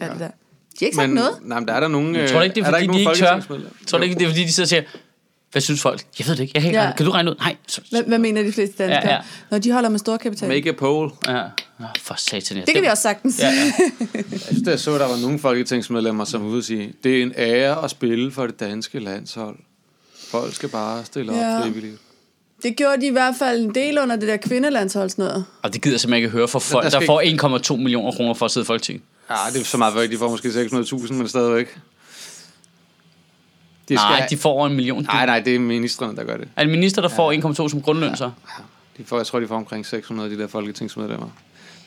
alt 0.00 0.12
det 0.12 0.20
der. 0.20 0.28
De 0.28 0.32
har 0.80 0.86
ikke 0.86 0.96
sagt 0.96 1.08
Men, 1.08 1.14
noget. 1.14 1.38
nej, 1.42 1.58
men 1.60 1.68
der 1.68 1.74
er 1.74 1.80
der 1.80 1.88
nogen... 1.88 2.14
Jeg 2.14 2.30
tror 2.30 2.38
øh, 2.38 2.44
ikke, 2.44 2.54
det 2.54 2.60
er, 2.60 2.64
der 2.64 2.70
fordi 2.70 2.82
ikke 2.82 2.92
de 2.92 3.04
nogen 3.04 3.16
ikke 3.16 3.24
tør. 3.24 3.56
Jeg 3.80 3.86
tror 3.86 3.98
ikke, 3.98 4.14
det 4.14 4.22
er, 4.22 4.28
fordi 4.28 4.44
de 4.44 4.52
sidder 4.52 4.64
og 4.64 4.68
siger, 4.68 4.82
hvad 5.52 5.62
synes 5.62 5.82
folk? 5.82 6.02
Jeg 6.18 6.26
ved 6.26 6.36
det 6.36 6.42
ikke. 6.42 6.52
Jeg 6.54 6.62
kan, 6.62 6.70
ikke 6.70 6.82
Ja. 6.82 6.92
kan 6.96 7.06
du 7.06 7.12
regne 7.12 7.30
ud? 7.30 7.36
Nej. 7.38 7.56
Hvad, 7.90 8.02
hvad 8.02 8.18
mener 8.18 8.42
de 8.42 8.52
fleste 8.52 8.74
danskere? 8.78 9.08
Ja, 9.10 9.14
Ja. 9.14 9.20
Når 9.50 9.58
de 9.58 9.72
holder 9.72 9.88
med 9.88 9.98
storkapital. 9.98 10.48
Make 10.48 10.68
a 10.68 10.72
poll. 10.72 11.10
ja. 11.28 11.42
Nå, 11.78 11.86
for 12.00 12.14
satan. 12.18 12.40
Det 12.40 12.50
kan 12.50 12.56
vi 12.66 12.72
stemmer. 12.72 12.90
også 12.90 13.02
sagtens. 13.02 13.38
Ja, 13.38 13.48
ja. 13.48 13.72
Jeg 14.32 14.40
synes, 14.40 14.62
jeg 14.66 14.80
så, 14.80 14.98
der 14.98 15.06
var 15.08 15.16
nogle 15.20 15.38
folketingsmedlemmer, 15.38 16.24
som 16.24 16.46
ude 16.46 16.62
sige, 16.62 16.92
det 17.04 17.18
er 17.18 17.22
en 17.22 17.32
ære 17.36 17.84
at 17.84 17.90
spille 17.90 18.32
for 18.32 18.46
det 18.46 18.60
danske 18.60 18.98
landshold. 18.98 19.56
Folk 20.30 20.54
skal 20.54 20.68
bare 20.68 21.04
stille 21.04 21.32
op 21.32 21.38
Ja. 21.38 21.60
frivilligt. 21.62 21.96
Det 22.62 22.76
gjorde 22.76 23.00
de 23.00 23.06
i 23.06 23.10
hvert 23.10 23.34
fald 23.38 23.60
en 23.64 23.74
del 23.74 23.98
under 23.98 24.16
det 24.16 24.28
der 24.28 24.36
kvindelandsholdsnød. 24.36 25.42
Og 25.62 25.72
det 25.74 25.82
gider 25.82 25.94
jeg 25.94 26.00
simpelthen 26.00 26.24
ikke 26.24 26.28
høre 26.28 26.48
for 26.48 26.58
folk, 26.58 26.84
der 26.84 26.90
der, 26.98 27.06
får 27.06 27.20
1,2 27.72 27.76
millioner 27.76 28.12
kroner 28.12 28.34
for 28.34 28.44
at 28.44 28.50
sidde 28.50 28.64
i 28.64 28.66
Folketinget. 28.66 29.02
Ja, 29.30 29.34
det 29.52 29.60
er 29.60 29.64
så 29.64 29.76
meget 29.76 29.94
væk. 29.94 30.10
De 30.10 30.18
får 30.18 30.30
måske 30.30 30.48
600.000, 30.48 31.12
men 31.12 31.28
stadigvæk. 31.28 31.78
De 33.88 33.94
Nej, 33.94 34.26
de 34.30 34.36
får 34.36 34.50
over 34.52 34.66
en 34.66 34.74
million. 34.76 35.02
nej, 35.02 35.26
nej, 35.26 35.40
det 35.40 35.54
er 35.54 35.58
ministerne, 35.58 36.16
der 36.16 36.24
gør 36.24 36.36
det. 36.36 36.48
Er 36.56 36.62
det 36.62 36.70
minister, 36.70 37.02
der 37.02 37.08
får 37.08 37.32
1,2 37.32 37.68
som 37.68 37.82
grundløn 37.82 38.16
så? 38.16 38.30
De 38.98 39.04
får, 39.04 39.16
jeg 39.16 39.26
tror, 39.26 39.40
de 39.40 39.48
får 39.48 39.56
omkring 39.56 39.86
600, 39.86 40.30
de 40.30 40.38
der 40.38 40.46
folketingsmedlemmer. 40.46 41.28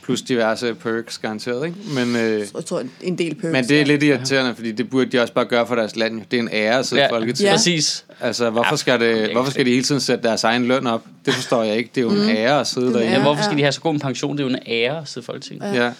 Plus 0.03 0.21
diverse 0.21 0.73
perks, 0.73 1.17
garanteret, 1.17 1.65
ikke? 1.65 1.77
Men, 1.95 2.15
øh, 2.15 2.45
Jeg 2.55 2.65
tror, 2.65 2.83
en 3.01 3.17
del 3.17 3.35
perks. 3.35 3.51
men 3.51 3.67
det 3.67 3.81
er 3.81 3.85
lidt 3.85 4.03
irriterende, 4.03 4.55
fordi 4.55 4.71
det 4.71 4.89
burde 4.89 5.05
de 5.05 5.19
også 5.21 5.33
bare 5.33 5.45
gøre 5.45 5.67
for 5.67 5.75
deres 5.75 5.95
land. 5.95 6.17
jo. 6.17 6.23
Det 6.31 6.37
er 6.37 6.41
en 6.41 6.49
ære 6.51 6.79
at 6.79 6.85
sidde 6.85 7.01
i 7.01 7.05
Folketinget. 7.09 7.49
Ja. 7.51 7.55
præcis. 7.55 8.05
Altså, 8.21 8.49
hvorfor 8.49 8.71
Ja, 8.71 8.75
skal, 8.75 8.99
det, 8.99 9.31
hvorfor 9.31 9.51
skal 9.51 9.65
de 9.65 9.69
hele 9.71 9.83
tiden 9.83 10.01
sætte 10.01 10.23
deres 10.23 10.43
egen 10.43 10.65
løn 10.67 10.87
op? 10.87 11.03
Det 11.25 11.33
forstår 11.33 11.63
jeg 11.63 11.77
ikke. 11.77 11.89
Det 11.95 12.01
er 12.01 12.05
jo 12.05 12.11
en 12.11 12.29
ære 12.29 12.59
at 12.59 12.67
sidde 12.67 12.87
Det 12.87 12.93
er 12.93 12.97
derinde. 12.99 13.11
Ja, 13.13 13.17
Ja, 13.17 13.23
hvorfor 13.23 13.43
skal 13.43 13.53
ja. 13.53 13.57
de 13.57 13.63
have 13.63 13.71
så 13.71 13.81
god 13.81 13.93
en 13.93 13.99
pension? 13.99 14.37
Det 14.37 14.43
er 14.43 14.47
jo 14.47 14.53
en 14.55 14.59
ære 14.67 14.97
at 15.01 15.07
sidde 15.09 15.23
i 15.23 15.25
Folketinget. 15.25 15.73
Ja. 15.75 15.91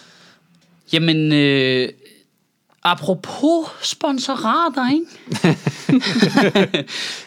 Jamen, 0.92 1.32
øh, 1.32 1.88
apropos 2.86 3.68
sponsorater, 3.82 4.90
ikke? 4.90 5.06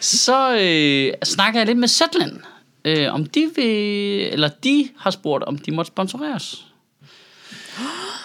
så 0.00 0.52
øh, 0.52 1.12
snakker 1.24 1.60
jeg 1.60 1.66
lidt 1.66 1.78
med 1.78 1.88
Zetland, 1.88 2.36
øh, 2.84 3.14
om 3.14 3.26
de 3.26 3.50
vil, 3.56 4.32
eller 4.32 4.48
de 4.48 4.88
har 4.96 5.10
spurgt, 5.10 5.44
om 5.44 5.58
de 5.58 5.70
måtte 5.70 5.88
sponsoreres. 5.88 6.66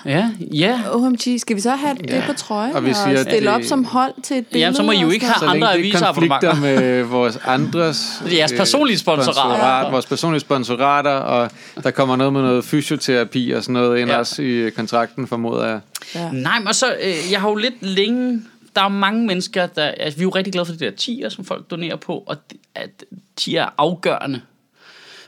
Ja, 0.06 0.30
ja. 0.54 0.80
OMG, 0.92 1.20
skal 1.40 1.56
vi 1.56 1.62
så 1.62 1.70
have 1.76 1.98
det 1.98 2.24
på 2.28 2.34
trøjen 2.34 2.72
Og 2.72 2.78
og, 2.78 2.86
vi 2.86 2.90
og 2.90 2.96
siger, 2.96 3.20
at 3.20 3.20
stille 3.20 3.40
det- 3.50 3.56
op 3.56 3.62
som 3.64 3.84
hold 3.86 4.14
til 4.24 4.38
et 4.38 4.48
billede? 4.48 4.60
Jamen, 4.66 4.76
så 4.76 4.84
må 4.84 4.92
I 4.92 4.98
jo 4.98 5.08
og 5.08 5.14
ikke 5.14 5.26
have 5.26 5.50
andre 5.50 5.74
det 5.74 5.80
ikke 5.86 5.98
konflikter 5.98 6.56
med 6.56 7.04
vores 7.04 7.38
andres... 7.46 8.22
Det 8.26 8.34
er 8.34 8.38
jeres 8.38 8.52
øh, 8.52 8.58
personlige 8.58 8.98
sponsorater. 8.98 9.42
sponsorat- 9.42 9.92
Vores 9.92 10.06
personlige 10.06 10.40
sponsorater, 10.40 11.12
og 11.12 11.52
der 11.84 11.92
kommer 11.92 12.16
noget 12.16 12.34
med 12.34 12.42
noget 12.42 12.66
fysioterapi 12.66 13.52
og 13.52 13.64
sådan 13.64 13.74
noget 13.74 14.00
ind 14.00 14.08
Ja. 14.10 14.14
ja. 14.14 14.20
også 14.20 14.42
i 14.42 14.46
øh, 14.46 14.72
kontrakten, 14.72 15.28
formoder 15.28 15.66
jeg. 15.68 15.80
Ja. 16.16 16.30
Nej, 16.32 16.60
men 16.60 16.74
så, 16.74 16.86
øh, 17.04 17.14
jeg 17.32 17.42
har 17.42 17.50
jo 17.50 17.56
lidt 17.56 17.76
længe... 17.84 18.42
Der 18.76 18.82
er 18.82 18.88
mange 18.90 19.28
mennesker, 19.28 19.66
der... 19.68 19.84
Altså, 19.86 20.18
vi 20.18 20.22
er 20.22 20.26
jo 20.26 20.30
rigtig 20.30 20.54
glade 20.54 20.66
for 20.66 20.74
de 20.74 20.80
der 20.80 20.92
tier, 20.92 21.30
som 21.30 21.46
folk 21.46 21.72
donerer 21.72 21.96
på, 21.96 22.24
og 22.28 22.36
det- 22.52 22.58
at 22.76 22.90
tier 23.36 23.62
er 23.64 23.70
afgørende. 23.78 24.42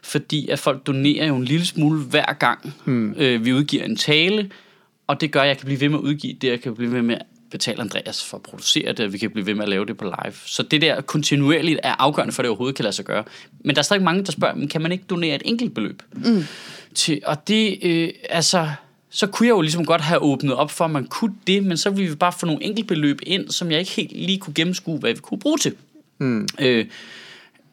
Fordi 0.03 0.47
at 0.49 0.59
folk 0.59 0.87
donerer 0.87 1.27
jo 1.27 1.35
en 1.35 1.45
lille 1.45 1.65
smule 1.65 1.99
hver 1.99 2.33
gang, 2.33 2.73
hmm. 2.85 3.15
øh, 3.17 3.45
vi 3.45 3.53
udgiver 3.53 3.83
en 3.83 3.95
tale, 3.95 4.51
og 5.07 5.21
det 5.21 5.31
gør, 5.31 5.41
at 5.41 5.47
jeg 5.47 5.57
kan 5.57 5.65
blive 5.65 5.81
ved 5.81 5.89
med 5.89 5.97
at 5.97 6.03
udgive 6.03 6.33
det, 6.33 6.47
jeg 6.47 6.61
kan 6.61 6.75
blive 6.75 6.91
ved 6.91 7.01
med 7.01 7.15
at 7.15 7.25
betale 7.51 7.81
Andreas 7.81 8.23
for 8.23 8.37
at 8.37 8.43
producere 8.43 8.93
det, 8.93 8.99
og 8.99 9.13
vi 9.13 9.17
kan 9.17 9.31
blive 9.31 9.45
ved 9.45 9.53
med 9.53 9.63
at 9.63 9.69
lave 9.69 9.85
det 9.85 9.97
på 9.97 10.03
live. 10.03 10.33
Så 10.45 10.63
det 10.63 10.81
der 10.81 11.01
kontinuerligt 11.01 11.79
er 11.83 11.95
afgørende 11.99 12.33
for, 12.33 12.41
at 12.41 12.43
det 12.43 12.49
overhovedet 12.49 12.75
kan 12.75 12.83
lade 12.83 12.95
sig 12.95 13.05
gøre. 13.05 13.23
Men 13.59 13.75
der 13.75 13.81
er 13.81 13.83
stadig 13.83 14.03
mange, 14.03 14.23
der 14.23 14.31
spørger, 14.31 14.55
men 14.55 14.67
kan 14.67 14.81
man 14.81 14.91
ikke 14.91 15.03
donere 15.09 15.35
et 15.35 15.41
enkelt 15.45 15.73
beløb? 15.73 16.03
Mm. 16.11 16.43
Til, 16.95 17.21
og 17.25 17.47
det, 17.47 17.77
øh, 17.81 18.09
altså, 18.29 18.69
så 19.09 19.27
kunne 19.27 19.47
jeg 19.47 19.53
jo 19.53 19.61
ligesom 19.61 19.85
godt 19.85 20.01
have 20.01 20.19
åbnet 20.19 20.53
op 20.53 20.71
for, 20.71 20.85
at 20.85 20.91
man 20.91 21.05
kunne 21.05 21.35
det, 21.47 21.63
men 21.63 21.77
så 21.77 21.89
ville 21.89 22.09
vi 22.09 22.15
bare 22.15 22.33
få 22.39 22.45
nogle 22.45 22.63
enkeltbeløb 22.63 23.19
ind, 23.23 23.49
som 23.49 23.71
jeg 23.71 23.79
ikke 23.79 23.91
helt 23.91 24.11
lige 24.11 24.37
kunne 24.37 24.53
gennemskue, 24.53 24.99
hvad 24.99 25.13
vi 25.13 25.19
kunne 25.19 25.39
bruge 25.39 25.57
til. 25.57 25.75
Mm. 26.17 26.47
Øh, 26.59 26.85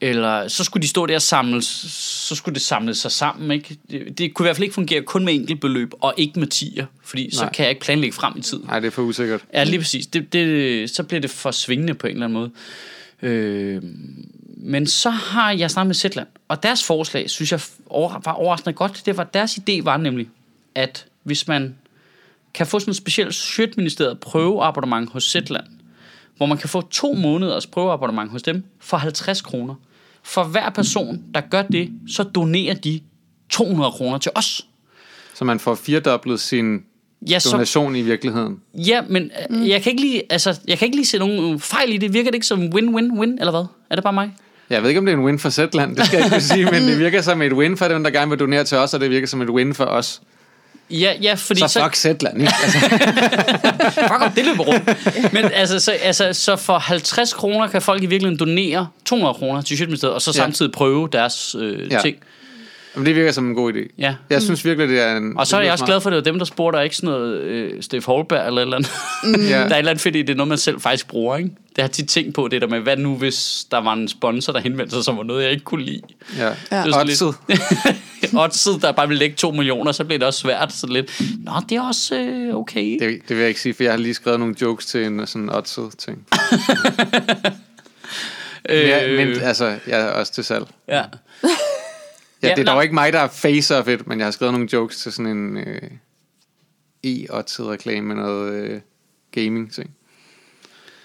eller 0.05 0.49
så 0.49 0.65
skulle 0.65 0.83
de 0.83 0.89
stå 0.89 1.07
der 1.07 1.15
og 1.15 1.23
samles, 1.23 1.65
så 2.25 2.35
skulle 2.35 2.55
det 2.55 2.63
samle 2.63 2.95
sig 2.95 3.13
sammen. 3.13 3.51
Ikke? 3.51 3.79
Det, 3.91 4.19
det 4.19 4.35
kunne 4.35 4.45
i 4.45 4.47
hvert 4.47 4.57
fald 4.57 4.65
ikke 4.65 4.75
fungere 4.75 5.03
kun 5.03 5.25
med 5.25 5.35
enkeltbeløb, 5.35 5.93
og 6.01 6.15
ikke 6.17 6.41
med 6.41 6.47
tier, 6.47 6.87
fordi 7.05 7.35
så 7.35 7.43
Nej. 7.43 7.53
kan 7.53 7.63
jeg 7.63 7.71
ikke 7.71 7.83
planlægge 7.83 8.15
frem 8.15 8.35
i 8.37 8.41
tid. 8.41 8.59
Nej, 8.59 8.81
det 8.81 8.87
er 8.87 8.91
for 8.91 9.03
usikkert. 9.03 9.45
Ja, 9.53 9.65
lige 9.65 9.79
præcis. 9.79 10.07
Det, 10.07 10.33
det, 10.33 10.91
så 10.91 11.03
bliver 11.03 11.21
det 11.21 11.31
for 11.31 11.51
svingende 11.51 11.95
på 11.95 12.07
en 12.07 12.13
eller 12.13 12.27
anden 12.27 12.39
måde. 12.39 12.51
Øh, 13.23 13.83
men 14.57 14.87
så 14.87 15.11
har 15.11 15.53
jeg 15.53 15.71
snakket 15.71 15.87
med 15.87 15.95
Zetland, 15.95 16.27
og 16.49 16.63
deres 16.63 16.85
forslag, 16.85 17.31
synes 17.31 17.53
jeg 17.53 17.61
over, 17.87 18.21
var 18.25 18.33
overraskende 18.33 18.73
godt. 18.73 19.03
Det 19.07 19.17
var, 19.17 19.25
deres 19.25 19.59
idé 19.59 19.83
var 19.83 19.97
nemlig, 19.97 20.29
at 20.75 21.07
hvis 21.23 21.49
man 21.49 21.75
kan 22.55 22.67
få 22.67 22.79
sådan 22.79 22.91
et 22.91 22.97
specielt 22.97 23.35
Sjøtministeriet 23.35 24.21
prøveabonnement 24.21 25.11
hos 25.13 25.31
Zetland, 25.31 25.67
hvor 26.37 26.47
man 26.47 26.59
kan 26.59 26.69
få 26.69 26.81
to 26.81 27.13
måneders 27.13 27.67
prøveabonnement 27.67 28.31
hos 28.31 28.43
dem 28.43 28.65
for 28.81 28.97
50 28.97 29.41
kroner. 29.41 29.75
For 30.25 30.45
hver 30.45 30.71
person, 30.71 31.23
der 31.35 31.41
gør 31.41 31.63
det, 31.63 31.91
så 32.09 32.23
donerer 32.23 32.75
de 32.75 33.01
200 33.49 33.93
kroner 33.93 34.19
til 34.19 34.33
os. 34.35 34.67
Så 35.35 35.45
man 35.45 35.61
får 35.61 35.75
firedoblet 35.75 36.41
sin 36.41 36.81
Ja, 37.31 37.39
så, 37.39 37.51
donation 37.51 37.97
i 37.97 38.03
virkeligheden. 38.03 38.61
Ja, 38.75 39.03
men 39.09 39.31
mm. 39.51 39.67
jeg 39.67 39.83
kan 39.83 39.91
ikke 39.91 40.03
lige, 40.03 40.23
altså, 40.31 40.61
jeg 40.69 40.79
kan 40.79 40.87
ikke 40.87 40.97
lige 40.97 41.07
se 41.07 41.19
nogen 41.19 41.61
fejl 41.61 41.93
i 41.93 41.97
det. 41.97 42.13
Virker 42.13 42.31
det 42.31 42.35
ikke 42.35 42.47
som 42.47 42.61
win-win-win, 42.61 43.37
eller 43.39 43.51
hvad? 43.51 43.65
Er 43.91 43.95
det 43.95 44.05
bare 44.05 44.13
mig? 44.13 44.35
Jeg 44.71 44.83
ved 44.83 44.89
ikke, 44.89 44.99
om 44.99 45.07
det 45.07 45.13
er 45.13 45.19
en 45.19 45.25
win 45.25 45.39
for 45.39 45.51
Zetland, 45.51 45.97
det 45.97 46.07
skal 46.07 46.17
jeg 46.17 46.27
ikke 46.27 46.35
kunne 46.35 46.43
sige, 46.43 46.65
men 46.65 46.83
det 46.89 46.99
virker 46.99 47.23
som 47.23 47.43
et 47.43 47.53
win 47.53 47.77
for 47.77 47.89
dem, 47.89 48.05
der 48.05 48.11
gerne 48.11 48.31
vil 48.31 48.39
donere 48.39 48.65
til 48.65 48.79
os, 48.79 48.95
og 48.95 49.01
det 49.01 49.11
virker 49.11 49.27
som 49.27 49.43
et 49.43 49.51
win 49.51 49.75
for 49.75 49.85
os. 49.85 50.23
Ja, 50.91 51.13
ja 51.23 51.35
fordi 51.35 51.61
Så 51.61 51.81
fuck 51.83 51.95
Zetland, 51.97 52.41
ikke? 52.41 52.53
Altså, 52.63 52.79
fuck 54.09 54.23
om 54.23 54.31
det 54.37 54.45
løber 54.45 54.65
rundt. 54.65 55.33
Men 55.33 55.45
altså 55.55 55.79
så, 55.81 55.93
altså, 55.93 56.33
så 56.33 56.57
for 56.57 56.79
50 56.79 57.33
kroner 57.33 57.67
kan 57.69 57.83
folk 57.83 58.03
i 58.03 58.07
virkeligheden 58.07 58.39
donere 58.39 58.87
200 59.05 59.35
kroner 59.35 59.63
til 59.63 59.77
Sjøtministeriet, 59.79 60.15
og 60.15 60.23
så 60.23 60.31
Ja. 60.35 60.41
samtidig 60.43 60.73
prøve 60.73 61.09
deres 61.13 61.57
øh, 61.59 61.93
Ja. 61.93 62.01
ting. 62.01 62.17
Men 62.97 63.07
det 63.07 63.15
virker 63.17 63.33
som 63.33 63.47
en 63.49 63.55
god 63.55 63.73
idé. 63.73 63.95
Ja. 63.99 64.15
Jeg 64.31 64.43
synes 64.43 64.65
virkelig, 64.65 64.89
det 64.89 65.01
er 65.01 65.17
en... 65.17 65.39
Og 65.39 65.47
så 65.47 65.57
er 65.57 65.61
jeg 65.61 65.73
også 65.73 65.85
glad 65.85 66.01
for, 66.01 66.11
at 66.11 66.13
det 66.13 66.17
var 66.25 66.31
dem, 66.33 66.39
der 66.39 66.45
spurgte, 66.47 66.77
og 66.77 66.85
ikke 66.85 66.97
sådan 66.97 67.11
noget 67.11 67.41
øh, 67.41 67.83
Steff 67.83 68.07
Holberg 68.07 68.47
eller 68.47 68.63
eller 68.63 68.77
andet. 68.77 68.91
smart. 69.25 69.41
Ja. 69.41 69.59
Der 69.59 69.59
er 69.59 69.65
et 69.67 69.79
eller 69.79 69.91
andet 69.91 70.03
fedt 70.07 70.17
i, 70.17 70.23
det 70.23 70.31
er 70.31 70.35
noget, 70.35 70.49
man 70.49 70.59
selv 70.59 70.81
faktisk 70.81 71.09
bruger, 71.09 71.37
ikke? 71.37 71.51
Det 71.77 71.83
har 71.83 71.89
tit 71.89 72.09
tænkt 72.09 72.35
på, 72.35 72.49
det 72.49 72.61
der 72.63 72.69
med, 72.69 72.81
hvad 72.81 72.97
nu, 72.97 73.17
hvis 73.17 73.67
der 73.71 73.79
var 73.79 73.93
en 73.93 74.09
sponsor, 74.09 74.53
der 74.53 74.61
henvendte 74.61 74.95
sig, 74.95 75.05
som 75.05 75.17
var 75.17 75.23
noget, 75.23 75.43
jeg 75.43 75.51
ikke 75.53 75.65
kunne 75.65 75.85
lide. 75.85 76.01
Ja. 76.39 76.45
Ja. 76.45 76.51
Det 76.51 76.57
er 76.71 76.85
sådan 76.93 77.07
lidt- 77.07 77.23
Oddset. 77.23 78.35
Oddset, 78.41 78.83
der 78.83 78.93
bare 78.93 79.09
vil 79.09 79.17
lægge 79.17 79.37
2 79.37 79.51
millioner, 79.51 79.93
så 79.93 80.05
bliver 80.05 80.19
det 80.19 80.27
også 80.27 80.41
svært. 80.41 80.73
Så 80.73 80.87
lidt, 80.87 81.23
nå, 81.45 81.53
det 81.69 81.77
er 81.77 81.83
også 81.83 82.17
øh, 82.17 82.57
okay. 82.57 82.99
Det, 83.01 83.19
det 83.29 83.37
vil 83.37 83.39
jeg 83.39 83.49
ikke 83.49 83.61
sige, 83.61 83.75
for 83.75 83.83
jeg 83.83 83.93
har 83.93 83.99
lige 83.99 84.15
skrevet 84.15 84.41
nogle 84.41 84.55
jokes 84.63 84.87
til 84.87 85.05
en 85.07 85.27
sådan 85.27 85.51
oddset 85.51 85.91
ting. 85.99 86.27
øh, 88.69 88.81
Ja, 88.89 89.25
men 89.25 89.41
altså, 89.43 89.65
jeg 89.87 90.01
er 90.01 90.07
også 90.11 90.33
til 90.33 90.45
salg. 90.45 90.65
ja. 90.89 91.03
Ja, 92.45 92.51
Ja, 92.51 92.55
det 92.55 92.69
er 92.69 92.73
dog 92.73 92.83
ikke 92.83 92.95
mig, 92.95 93.13
der 93.13 93.19
er 93.19 93.29
face 93.29 93.79
of 93.79 93.89
it, 93.89 94.07
men 94.07 94.19
jeg 94.19 94.27
har 94.27 94.31
skrevet 94.31 94.53
nogle 94.53 94.69
jokes 94.73 94.97
til 94.97 95.13
sådan 95.13 95.37
en 95.37 95.57
øh, 95.57 95.81
e-oddset 97.07 97.69
reklame 97.69 98.07
med 98.07 98.17
noget 98.17 98.53
øh, 98.53 98.81
gaming 99.33 99.73
ting. 99.73 99.91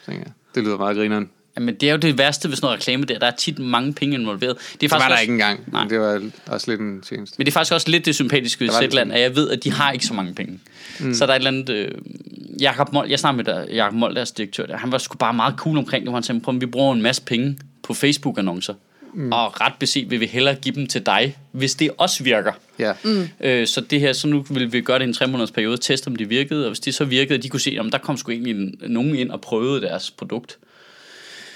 Så 0.05 0.11
ja, 0.11 0.17
det 0.55 0.63
lyder 0.63 0.77
meget 0.77 0.97
grineren. 0.97 1.29
Jamen, 1.55 1.75
det 1.75 1.89
er 1.89 1.91
jo 1.91 1.97
det 1.97 2.17
værste 2.17 2.49
ved 2.49 2.55
sådan 2.55 2.65
noget 2.65 2.79
reklame 2.79 3.05
der. 3.05 3.19
Der 3.19 3.27
er 3.27 3.35
tit 3.35 3.59
mange 3.59 3.93
penge 3.93 4.15
involveret. 4.15 4.57
Det 4.57 4.73
er 4.73 4.77
Det 4.79 4.91
var 4.91 4.97
faktisk 4.97 5.07
der 5.07 5.13
også, 5.13 5.21
ikke 5.21 5.31
engang, 5.31 5.59
Nej. 5.67 5.83
men 5.83 5.89
det 5.89 5.99
var 5.99 6.21
også 6.47 6.71
lidt 6.71 6.81
en 6.81 7.01
tjeneste. 7.01 7.35
Men 7.37 7.45
det 7.45 7.51
er 7.51 7.53
faktisk 7.53 7.73
også 7.73 7.89
lidt 7.89 8.05
det 8.05 8.15
sympatiske 8.15 8.63
ved 8.65 8.71
Zetland, 8.81 9.13
at 9.13 9.21
jeg 9.21 9.35
ved, 9.35 9.49
at 9.49 9.63
de 9.63 9.71
har 9.71 9.91
ikke 9.91 10.05
så 10.05 10.13
mange 10.13 10.33
penge. 10.33 10.59
Mm. 10.99 11.13
Så 11.13 11.25
der 11.25 11.31
er 11.31 11.35
et 11.35 11.39
eller 11.39 11.51
andet... 11.51 11.69
Øh, 11.69 11.91
Jakob 12.61 12.93
Mold, 12.93 13.09
jeg 13.09 13.19
snakkede 13.19 13.43
med 13.43 13.53
der, 13.53 13.75
Jacob 13.75 13.93
Mold, 13.93 14.15
deres 14.15 14.31
direktør, 14.31 14.65
der, 14.65 14.77
han 14.77 14.91
var 14.91 14.97
sgu 14.97 15.17
bare 15.17 15.33
meget 15.33 15.55
cool 15.57 15.77
omkring 15.77 16.01
det, 16.03 16.09
hvor 16.09 16.17
han 16.17 16.23
sagde, 16.23 16.41
prøv, 16.41 16.61
vi 16.61 16.65
bruger 16.65 16.93
en 16.93 17.01
masse 17.01 17.21
penge 17.21 17.59
på 17.83 17.93
Facebook-annoncer. 17.93 18.73
Mm. 19.13 19.31
Og 19.31 19.61
ret 19.61 19.73
beset 19.79 20.09
vil 20.11 20.19
vi 20.19 20.25
hellere 20.25 20.55
give 20.55 20.75
dem 20.75 20.87
til 20.87 21.05
dig, 21.05 21.37
hvis 21.51 21.75
det 21.75 21.89
også 21.97 22.23
virker. 22.23 22.51
Ja, 22.79 22.93
Øh, 23.41 23.67
så 23.67 23.81
det 23.81 23.99
her, 23.99 24.13
så 24.13 24.27
nu 24.27 24.45
vil 24.49 24.73
vi 24.73 24.81
gøre 24.81 24.99
det 24.99 25.05
i 25.05 25.07
en 25.07 25.13
tre 25.13 25.27
måneders 25.27 25.51
periode, 25.51 25.77
teste 25.77 26.07
om 26.07 26.15
det 26.15 26.29
virkede, 26.29 26.65
og 26.65 26.69
hvis 26.69 26.79
det 26.79 26.95
så 26.95 27.05
virkede, 27.05 27.37
og 27.37 27.43
de 27.43 27.49
kunne 27.49 27.59
se, 27.59 27.77
om 27.79 27.91
der 27.91 27.97
kom 27.97 28.17
sgu 28.17 28.31
egentlig 28.31 28.55
en- 28.55 28.75
nogen 28.87 29.15
ind 29.15 29.31
og 29.31 29.41
prøvede 29.41 29.81
deres 29.81 30.11
produkt, 30.11 30.57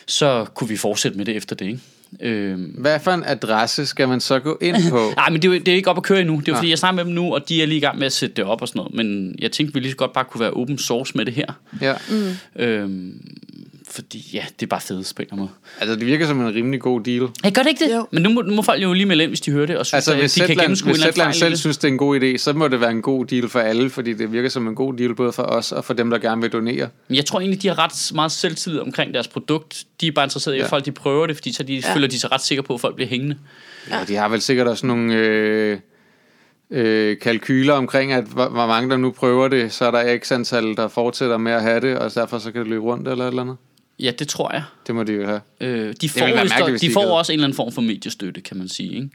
så 0.07 0.45
kunne 0.55 0.69
vi 0.69 0.77
fortsætte 0.77 1.17
med 1.17 1.25
det 1.25 1.35
efter 1.35 1.55
det, 1.55 1.65
ikke? 1.65 1.79
Øh, 2.21 2.59
hvad 2.77 2.99
for 2.99 3.11
en 3.11 3.23
adresse 3.25 3.85
skal 3.85 4.07
man 4.07 4.19
så 4.21 4.39
gå 4.39 4.57
ind 4.61 4.89
på? 4.89 5.09
Nej, 5.17 5.29
men 5.29 5.41
det 5.41 5.47
er, 5.47 5.53
jo, 5.53 5.59
det 5.59 5.67
er 5.67 5.75
ikke 5.75 5.89
op 5.89 5.97
at 5.97 6.03
køre 6.03 6.19
endnu. 6.21 6.35
Det 6.39 6.47
er 6.47 6.51
jo 6.51 6.55
fordi, 6.55 6.69
jeg 6.69 6.77
snakker 6.77 6.95
med 6.95 7.05
dem 7.05 7.13
nu, 7.13 7.33
og 7.33 7.49
de 7.49 7.61
er 7.61 7.65
lige 7.65 7.77
i 7.77 7.81
gang 7.81 7.97
med 7.99 8.05
at 8.05 8.13
sætte 8.13 8.35
det 8.35 8.45
op 8.45 8.61
og 8.61 8.67
sådan 8.67 8.79
noget. 8.79 8.93
Men 8.95 9.35
jeg 9.39 9.51
tænkte, 9.51 9.73
vi 9.73 9.79
lige 9.79 9.91
så 9.91 9.97
godt 9.97 10.13
bare 10.13 10.25
kunne 10.25 10.41
være 10.41 10.51
open 10.51 10.77
source 10.77 11.13
med 11.15 11.25
det 11.25 11.33
her. 11.33 11.45
Ja. 11.81 11.93
Øhm, 12.55 13.21
fordi 13.95 14.29
ja, 14.33 14.45
det 14.59 14.65
er 14.65 14.69
bare 14.69 14.81
fedt 14.81 15.13
på 15.15 15.21
en 15.21 15.23
eller 15.25 15.33
anden 15.33 15.39
måde. 15.39 15.49
Altså, 15.79 15.95
det 15.95 16.05
virker 16.07 16.27
som 16.27 16.41
en 16.41 16.55
rimelig 16.55 16.81
god 16.81 17.01
deal. 17.01 17.27
Hey, 17.43 17.51
gør 17.53 17.61
det 17.61 17.69
ikke 17.69 17.85
det? 17.85 17.95
Jo. 17.95 18.07
Men 18.11 18.23
nu 18.23 18.29
må, 18.29 18.41
nu 18.41 18.55
må 18.55 18.61
folk 18.61 18.83
jo 18.83 18.93
lige 18.93 19.05
melde 19.05 19.23
ind, 19.23 19.29
hvis 19.31 19.41
de 19.41 19.51
hører 19.51 19.65
det, 19.65 19.77
og 19.77 19.85
synes, 19.85 19.93
Altså, 19.93 20.11
at 20.13 20.17
hvis 20.19 20.33
de 20.33 20.39
kan 20.39 20.47
Zetland, 20.47 20.61
gennemskue 20.65 20.89
en 20.89 20.91
hvis 20.95 21.03
eller 21.05 21.07
anden 21.07 21.21
fejl 21.23 21.35
i 21.35 21.39
selv 21.39 21.51
det. 21.51 21.59
synes, 21.59 21.77
det 21.77 21.87
er 21.87 21.91
en 21.91 21.97
god 21.97 22.19
idé, 22.21 22.37
så 22.37 22.53
må 22.53 22.67
det 22.67 22.81
være 22.81 22.91
en 22.91 23.01
god 23.01 23.25
deal 23.25 23.49
for 23.49 23.59
alle, 23.59 23.89
fordi 23.89 24.13
det 24.13 24.31
virker 24.31 24.49
som 24.49 24.67
en 24.67 24.75
god 24.75 24.93
deal 24.93 25.15
både 25.15 25.31
for 25.31 25.43
os 25.43 25.71
og 25.71 25.85
for 25.85 25.93
dem, 25.93 26.09
der 26.09 26.17
gerne 26.17 26.41
vil 26.41 26.51
donere. 26.51 26.89
Men 27.07 27.15
jeg 27.15 27.25
tror 27.25 27.39
egentlig, 27.39 27.61
de 27.61 27.67
har 27.67 27.79
ret 27.79 28.11
meget 28.15 28.31
selvtillid 28.31 28.79
omkring 28.79 29.13
deres 29.13 29.27
produkt. 29.27 29.83
De 30.01 30.07
er 30.07 30.11
bare 30.11 30.25
interesserede 30.25 30.57
i, 30.57 30.59
at 30.59 30.63
Ja. 30.65 30.69
folk 30.69 30.85
de 30.85 30.91
prøver 30.91 31.27
det, 31.27 31.35
fordi 31.35 31.53
så 31.53 31.63
de, 31.63 31.73
Ja. 31.75 31.95
føler 31.95 32.07
de 32.07 32.19
sig 32.19 32.31
ret 32.31 32.41
sikre 32.41 32.63
på, 32.63 32.73
at 32.73 32.81
folk 32.81 32.95
bliver 32.95 33.09
hængende. 33.09 33.37
Ja, 33.89 33.99
de 34.07 34.15
har 34.15 34.29
vel 34.29 34.41
sikkert 34.41 34.67
også 34.67 34.85
nogle 34.85 35.13
øh, 35.13 35.77
øh, 36.71 37.17
kalkyler 37.19 37.73
omkring, 37.73 38.11
at 38.11 38.23
hvor, 38.23 38.49
hvor 38.49 38.67
mange 38.67 38.89
der 38.89 38.97
nu 38.97 39.11
prøver 39.11 39.47
det, 39.47 39.73
så 39.73 39.85
er 39.85 39.91
der 39.91 40.17
x 40.19 40.31
antal, 40.31 40.75
der 40.75 40.87
fortsætter 40.87 41.37
med 41.37 41.51
at 41.51 41.61
have 41.61 41.79
det, 41.81 41.97
og 41.99 42.15
derfor 42.15 42.37
så 42.39 42.51
kan 42.51 42.61
det 42.61 42.69
løbe 42.69 42.83
rundt 42.83 43.07
eller 43.07 43.23
et 43.25 43.29
eller 43.29 43.41
andet. 43.41 43.57
Ja, 43.99 44.11
det 44.19 44.27
tror 44.27 44.51
jeg. 44.53 44.63
Det 44.87 44.95
må 44.95 45.03
de 45.03 45.13
jo 45.13 45.25
have. 45.25 45.41
Øh, 45.61 45.93
de 46.01 46.09
får, 46.09 46.19
mærkeligt, 46.19 46.81
de 46.81 46.87
de 46.87 46.93
får 46.93 47.17
også 47.17 47.31
en 47.31 47.39
eller 47.39 47.45
anden 47.47 47.55
form 47.55 47.71
for 47.71 47.81
mediestøtte, 47.81 48.41
kan 48.41 48.57
man 48.57 48.67
sige. 48.69 48.93
Ikke? 48.95 49.09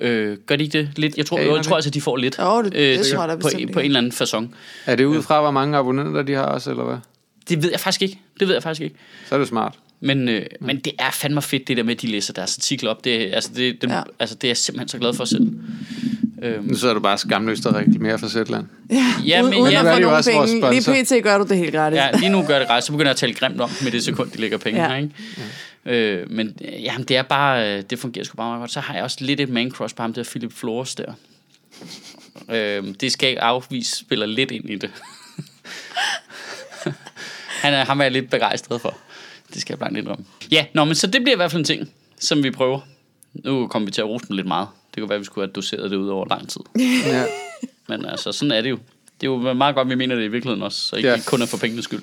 Øh, 0.00 0.36
gør 0.46 0.56
de 0.56 0.64
ikke 0.64 0.78
det? 0.78 0.90
Lidt? 0.98 1.16
Jeg 1.16 1.26
tror, 1.26 1.38
Ja, 1.38 1.46
jeg, 1.46 1.56
jeg 1.56 1.64
tror 1.64 1.76
altså, 1.76 1.90
de 1.90 2.00
får 2.00 2.16
lidt. 2.16 2.38
Jo, 2.38 2.62
det- 2.62 2.72
det 2.72 3.06
tror 3.06 3.20
jeg 3.20 3.28
da 3.28 3.34
på, 3.36 3.48
på 3.72 3.78
en 3.80 3.84
eller 3.86 3.98
anden 3.98 4.12
façon. 4.12 4.54
Er 4.86 4.96
det 4.96 5.04
ud 5.04 5.22
fra, 5.22 5.40
hvor 5.40 5.50
mange 5.50 5.76
abonnenter 5.78 6.22
de 6.22 6.32
har 6.34 6.42
også, 6.42 6.70
eller 6.70 6.84
hvad? 6.84 6.96
Det 7.48 7.62
ved 7.62 7.70
jeg 7.70 7.80
faktisk 7.80 8.02
ikke. 8.02 8.18
Det 8.40 8.48
ved 8.48 8.54
jeg 8.54 8.62
faktisk 8.62 8.82
ikke. 8.82 8.96
Så 9.28 9.34
er 9.34 9.38
det 9.38 9.48
smart. 9.48 9.74
Men, 10.00 10.28
øh, 10.28 10.46
men 10.60 10.78
det 10.78 10.92
er 10.98 11.10
fandme 11.12 11.42
fedt, 11.42 11.68
det 11.68 11.76
der 11.76 11.82
med, 11.82 11.94
at 11.94 12.02
de 12.02 12.06
læser 12.06 12.32
deres 12.32 12.58
artikler 12.58 12.90
op. 12.90 13.04
Det, 13.04 13.28
er- 13.28 13.34
altså, 13.34 13.50
det, 13.56 13.82
det, 13.82 13.88
Ja. 13.90 13.96
ja. 13.96 14.02
altså, 14.18 14.34
det 14.34 14.44
er 14.44 14.48
jeg 14.48 14.56
simpelthen 14.56 14.88
så 14.88 14.98
glad 14.98 15.14
for 15.14 15.24
selv. 15.24 15.52
Øhm, 16.42 16.64
Nu 16.64 16.74
så 16.76 16.88
er 16.90 16.94
du 16.94 17.00
bare 17.00 17.18
skamløst 17.18 17.66
og 17.66 17.74
reklamere 17.74 18.18
for 18.18 18.28
Zetland. 18.28 18.66
Ja, 18.90 19.04
Ja, 19.26 19.42
men- 19.42 19.54
uden 19.54 19.72
ja, 19.72 19.78
at 19.78 19.94
få 19.96 20.00
nogle 20.32 20.50
penge. 20.60 20.70
Lige 20.94 21.04
pt. 21.20 21.24
gør 21.24 21.38
du 21.38 21.44
det 21.48 21.56
helt 21.56 21.74
gratis. 21.74 21.96
ja, 21.96 22.10
lige 22.18 22.28
nu 22.28 22.42
gør 22.42 22.58
det 22.58 22.70
ret, 22.70 22.84
så 22.84 22.92
begynder 22.92 23.06
jeg 23.06 23.10
at 23.10 23.16
tale 23.16 23.34
grimt 23.34 23.60
om 23.60 23.70
med 23.82 23.90
det 23.92 24.04
sekund, 24.04 24.30
de 24.30 24.38
lægger 24.40 24.58
penge 24.58 24.80
Ja. 24.82 24.88
her. 24.88 24.96
Ikke? 24.96 25.10
Ja. 25.86 25.92
Øh, 25.92 26.30
men 26.30 26.56
øh, 26.64 26.82
jamen, 26.84 27.02
det 27.06 27.16
er 27.16 27.22
bare, 27.22 27.76
øh, 27.78 27.82
det 27.90 27.98
fungerer 27.98 28.24
sgu 28.24 28.36
bare 28.36 28.48
meget 28.48 28.60
godt. 28.60 28.70
Så 28.72 28.80
har 28.80 28.94
jeg 28.94 29.02
også 29.02 29.16
lidt 29.20 29.40
et 29.40 29.48
man 29.48 29.70
crush 29.70 29.94
på 29.94 30.02
ham 30.02 30.12
der 30.12 30.24
Philip 30.24 30.52
Flores 30.52 30.94
der. 30.94 31.12
Øh, 32.50 32.84
det 33.00 33.12
skal 33.12 33.28
ikke 33.28 33.42
afvise, 33.42 33.96
spiller 33.96 34.26
lidt 34.26 34.50
ind 34.50 34.70
i 34.70 34.76
det. 34.76 34.90
Han 37.62 37.74
er, 37.74 37.84
ham 37.84 38.00
er 38.00 38.04
jeg 38.04 38.12
lidt 38.12 38.30
begejstret 38.30 38.80
for. 38.80 38.96
Det 39.54 39.60
skal 39.60 39.72
jeg 39.72 39.78
blankt 39.78 39.98
indrømme. 39.98 40.24
Ja, 40.50 40.66
nå, 40.74 40.84
men 40.84 40.94
så 40.94 41.06
det 41.06 41.22
bliver 41.22 41.34
i 41.34 41.36
hvert 41.36 41.50
fald 41.50 41.60
en 41.60 41.64
ting, 41.64 41.88
som 42.20 42.42
vi 42.42 42.50
prøver. 42.50 42.80
Nu 43.44 43.66
kommer 43.66 43.86
vi 43.86 43.92
til 43.92 44.00
at 44.00 44.08
rose 44.08 44.24
den 44.28 44.36
lidt 44.36 44.46
meget. 44.46 44.68
Det 44.94 45.00
kunne 45.02 45.08
være, 45.08 45.16
at 45.16 45.20
vi 45.20 45.24
skulle 45.24 45.46
have 45.46 45.52
doseret 45.52 45.90
det 45.90 45.96
ud 45.96 46.08
over 46.08 46.26
lang 46.30 46.48
tid. 46.48 46.60
Ja. 47.06 47.24
Men 47.88 48.04
altså, 48.04 48.32
sådan 48.32 48.52
er 48.52 48.60
det 48.60 48.70
jo. 48.70 48.78
Det 49.20 49.26
er 49.26 49.30
jo 49.30 49.52
meget 49.54 49.74
godt, 49.74 49.88
vi 49.88 49.94
mener 49.94 50.14
det 50.14 50.24
i 50.24 50.28
virkeligheden 50.28 50.62
også, 50.62 50.80
så 50.80 50.96
ikke 50.96 51.08
Ja. 51.08 51.20
kun 51.26 51.42
er 51.42 51.46
for 51.46 51.56
pengenes 51.58 51.84
skyld. 51.84 52.02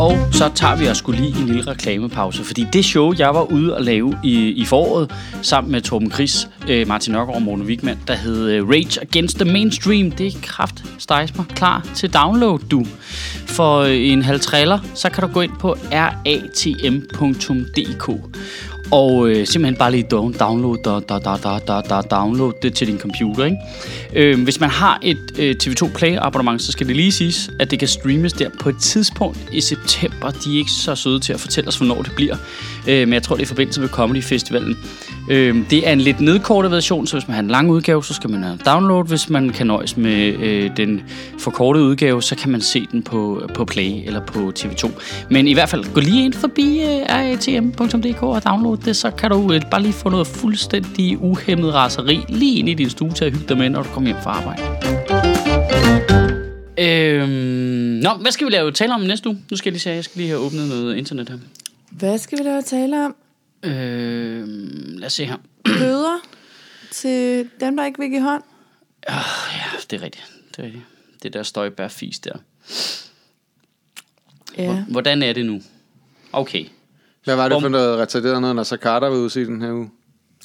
Og 0.00 0.18
så 0.32 0.50
tager 0.54 0.76
vi 0.76 0.88
os 0.88 0.98
skulle 0.98 1.20
lige 1.20 1.40
en 1.40 1.46
lille 1.46 1.70
reklamepause, 1.70 2.44
fordi 2.44 2.66
det 2.72 2.84
show, 2.84 3.14
jeg 3.18 3.34
var 3.34 3.42
ude 3.42 3.76
at 3.76 3.84
lave 3.84 4.18
i, 4.24 4.48
i 4.48 4.64
foråret, 4.64 5.12
sammen 5.42 5.72
med 5.72 5.80
Torben 5.80 6.12
Chris, 6.12 6.48
øh, 6.68 6.88
Martin 6.88 7.12
Nørgaard 7.12 7.36
og 7.36 7.42
Morten 7.42 7.66
Wigman, 7.66 7.98
der 8.08 8.14
hed 8.14 8.50
øh, 8.50 8.68
Rage 8.68 9.02
Against 9.02 9.36
the 9.36 9.52
Mainstream, 9.52 10.10
det 10.10 10.26
er 10.26 10.30
kraft 10.42 10.84
stejs 10.98 11.36
mig 11.36 11.46
klar 11.46 11.86
til 11.94 12.14
download, 12.14 12.58
du. 12.58 12.86
For 13.46 13.78
øh, 13.78 13.96
en 13.96 14.22
halv 14.22 14.40
trailer, 14.40 14.78
så 14.94 15.10
kan 15.10 15.22
du 15.22 15.32
gå 15.32 15.40
ind 15.40 15.52
på 15.60 15.76
ratm.dk 15.92 18.10
og 18.92 19.28
øh, 19.28 19.46
simpelthen 19.46 19.76
bare 19.76 19.90
lige 19.90 20.04
down- 20.14 20.38
download, 20.38 20.76
da, 20.84 20.90
da, 20.90 21.18
da, 21.18 21.36
da, 21.44 21.58
da, 21.68 21.80
da, 21.94 22.00
download 22.16 22.52
det 22.62 22.74
til 22.74 22.86
din 22.86 22.98
computer. 22.98 23.44
Ikke? 23.44 23.56
Øh, 24.12 24.42
hvis 24.42 24.60
man 24.60 24.70
har 24.70 24.98
et 25.02 25.18
øh, 25.38 25.54
TV2 25.62 25.92
Play 25.98 26.16
abonnement, 26.16 26.62
så 26.62 26.72
skal 26.72 26.86
det 26.88 26.96
lige 26.96 27.12
siges, 27.12 27.50
at 27.60 27.70
det 27.70 27.78
kan 27.78 27.88
streames 27.88 28.32
der 28.32 28.48
på 28.60 28.68
et 28.68 28.76
tidspunkt 28.80 29.38
i 29.52 29.60
september. 29.60 30.30
De 30.30 30.54
er 30.54 30.58
ikke 30.58 30.70
så 30.70 30.94
søde 30.94 31.20
til 31.20 31.32
at 31.32 31.40
fortælle 31.40 31.68
os, 31.68 31.76
hvornår 31.76 32.02
det 32.02 32.12
bliver. 32.16 32.36
Øh, 32.88 33.08
men 33.08 33.12
jeg 33.12 33.22
tror, 33.22 33.36
det 33.36 33.42
er 33.42 33.46
i 33.46 33.48
forbindelse 33.48 33.80
med 33.80 33.88
Comedy 33.88 34.22
Festivalen. 34.22 34.76
Øh, 35.28 35.70
det 35.70 35.88
er 35.88 35.92
en 35.92 36.00
lidt 36.00 36.20
nedkortet 36.20 36.70
version, 36.70 37.06
så 37.06 37.16
hvis 37.16 37.28
man 37.28 37.34
har 37.34 37.42
en 37.42 37.48
lang 37.48 37.70
udgave, 37.70 38.04
så 38.04 38.14
skal 38.14 38.30
man 38.30 38.42
have 38.42 38.58
download. 38.66 39.06
Hvis 39.08 39.30
man 39.30 39.50
kan 39.50 39.66
nøjes 39.66 39.96
med 39.96 40.34
øh, 40.42 40.76
den 40.76 41.02
forkortede 41.38 41.84
udgave, 41.84 42.22
så 42.22 42.36
kan 42.36 42.50
man 42.50 42.60
se 42.60 42.86
den 42.92 43.02
på, 43.02 43.42
på 43.54 43.64
Play 43.64 44.06
eller 44.06 44.20
på 44.20 44.52
TV2. 44.58 44.90
Men 45.30 45.48
i 45.48 45.52
hvert 45.52 45.68
fald, 45.68 45.94
gå 45.94 46.00
lige 46.00 46.24
ind 46.24 46.32
forbi 46.32 46.80
øh, 46.80 47.02
ratm.dk 47.08 48.22
og 48.22 48.44
download 48.44 48.76
det, 48.76 48.96
så 48.96 49.10
kan 49.10 49.30
du 49.30 49.52
øh, 49.52 49.60
bare 49.70 49.82
lige 49.82 49.92
få 49.92 50.08
noget 50.08 50.26
fuldstændig 50.26 51.18
uhemmet 51.18 51.74
raseri 51.74 52.20
lige 52.28 52.58
ind 52.58 52.68
i 52.68 52.74
din 52.74 52.90
stue 52.90 53.10
til 53.12 53.24
at 53.24 53.32
hygge 53.32 53.46
dig 53.48 53.58
med, 53.58 53.70
når 53.70 53.82
du 53.82 53.88
kommer 53.88 54.08
hjem 54.08 54.22
fra 54.22 54.30
arbejde. 54.30 54.62
Øhm, 56.78 57.28
nå, 58.02 58.10
hvad 58.20 58.32
skal 58.32 58.46
vi 58.46 58.52
lave 58.52 58.72
tale 58.72 58.94
om 58.94 59.00
næste 59.00 59.28
uge? 59.28 59.38
Nu 59.50 59.56
skal 59.56 59.70
jeg 59.70 59.72
lige 59.72 59.80
se, 59.80 59.90
jeg 59.90 60.04
skal 60.04 60.18
lige 60.18 60.28
have 60.28 60.40
åbnet 60.40 60.68
noget 60.68 60.96
internet 60.96 61.28
her. 61.28 61.36
Hvad 61.90 62.18
skal 62.18 62.38
vi 62.38 62.44
lave 62.44 62.62
tale 62.62 63.04
om? 63.04 63.14
Øhm, 63.62 64.96
lad 64.98 65.06
os 65.06 65.12
se 65.12 65.24
her. 65.26 65.36
Bøder 65.64 66.18
til 66.90 67.50
dem, 67.60 67.76
der 67.76 67.84
ikke 67.86 67.98
vil 67.98 68.10
give 68.10 68.22
hånd? 68.22 68.42
Ja, 69.08 69.18
det 69.90 70.00
er 70.00 70.02
rigtigt. 70.02 70.24
Det 70.50 70.58
er 70.58 70.62
rigtigt. 70.64 70.84
Det 71.22 71.32
der 71.32 71.42
støjbær 71.42 71.88
fis 71.88 72.18
der. 72.18 72.32
Ja. 74.58 74.84
Hvordan 74.88 75.22
er 75.22 75.32
det 75.32 75.46
nu? 75.46 75.60
Okay. 76.32 76.64
Hvad 77.24 77.36
var 77.36 77.44
det 77.48 77.52
Om- 77.56 77.62
for 77.62 77.68
noget 77.68 77.98
retarderet 77.98 78.40
noget, 78.40 78.56
når 78.56 78.62
så 78.62 78.76
Carter 78.76 79.08
var 79.08 79.16
ude 79.16 79.40
i 79.40 79.44
den 79.44 79.62
her 79.62 79.72
uge? 79.72 79.90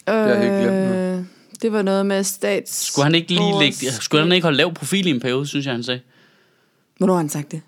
har 0.07 0.13
jeg 0.15 0.39
helt 0.41 0.63
glemt 0.63 0.89
nu. 0.89 0.95
Øh, 0.95 1.23
det 1.61 1.71
var 1.71 1.81
noget 1.81 2.05
med 2.05 2.23
stats... 2.23 2.85
Skulle 2.85 3.03
han 3.03 3.15
ikke 3.15 3.27
lige 3.27 3.59
lægge, 3.59 3.91
skulle 3.91 4.23
han 4.23 4.31
ikke 4.31 4.43
holde 4.45 4.57
lav 4.57 4.73
profil 4.73 5.07
i 5.07 5.09
en 5.09 5.19
periode, 5.19 5.47
synes 5.47 5.65
jeg, 5.65 5.73
han 5.73 5.83
sagde. 5.83 6.01
Hvornår 6.97 7.13
har 7.13 7.21
han 7.21 7.29
sagt 7.29 7.51
det? 7.51 7.61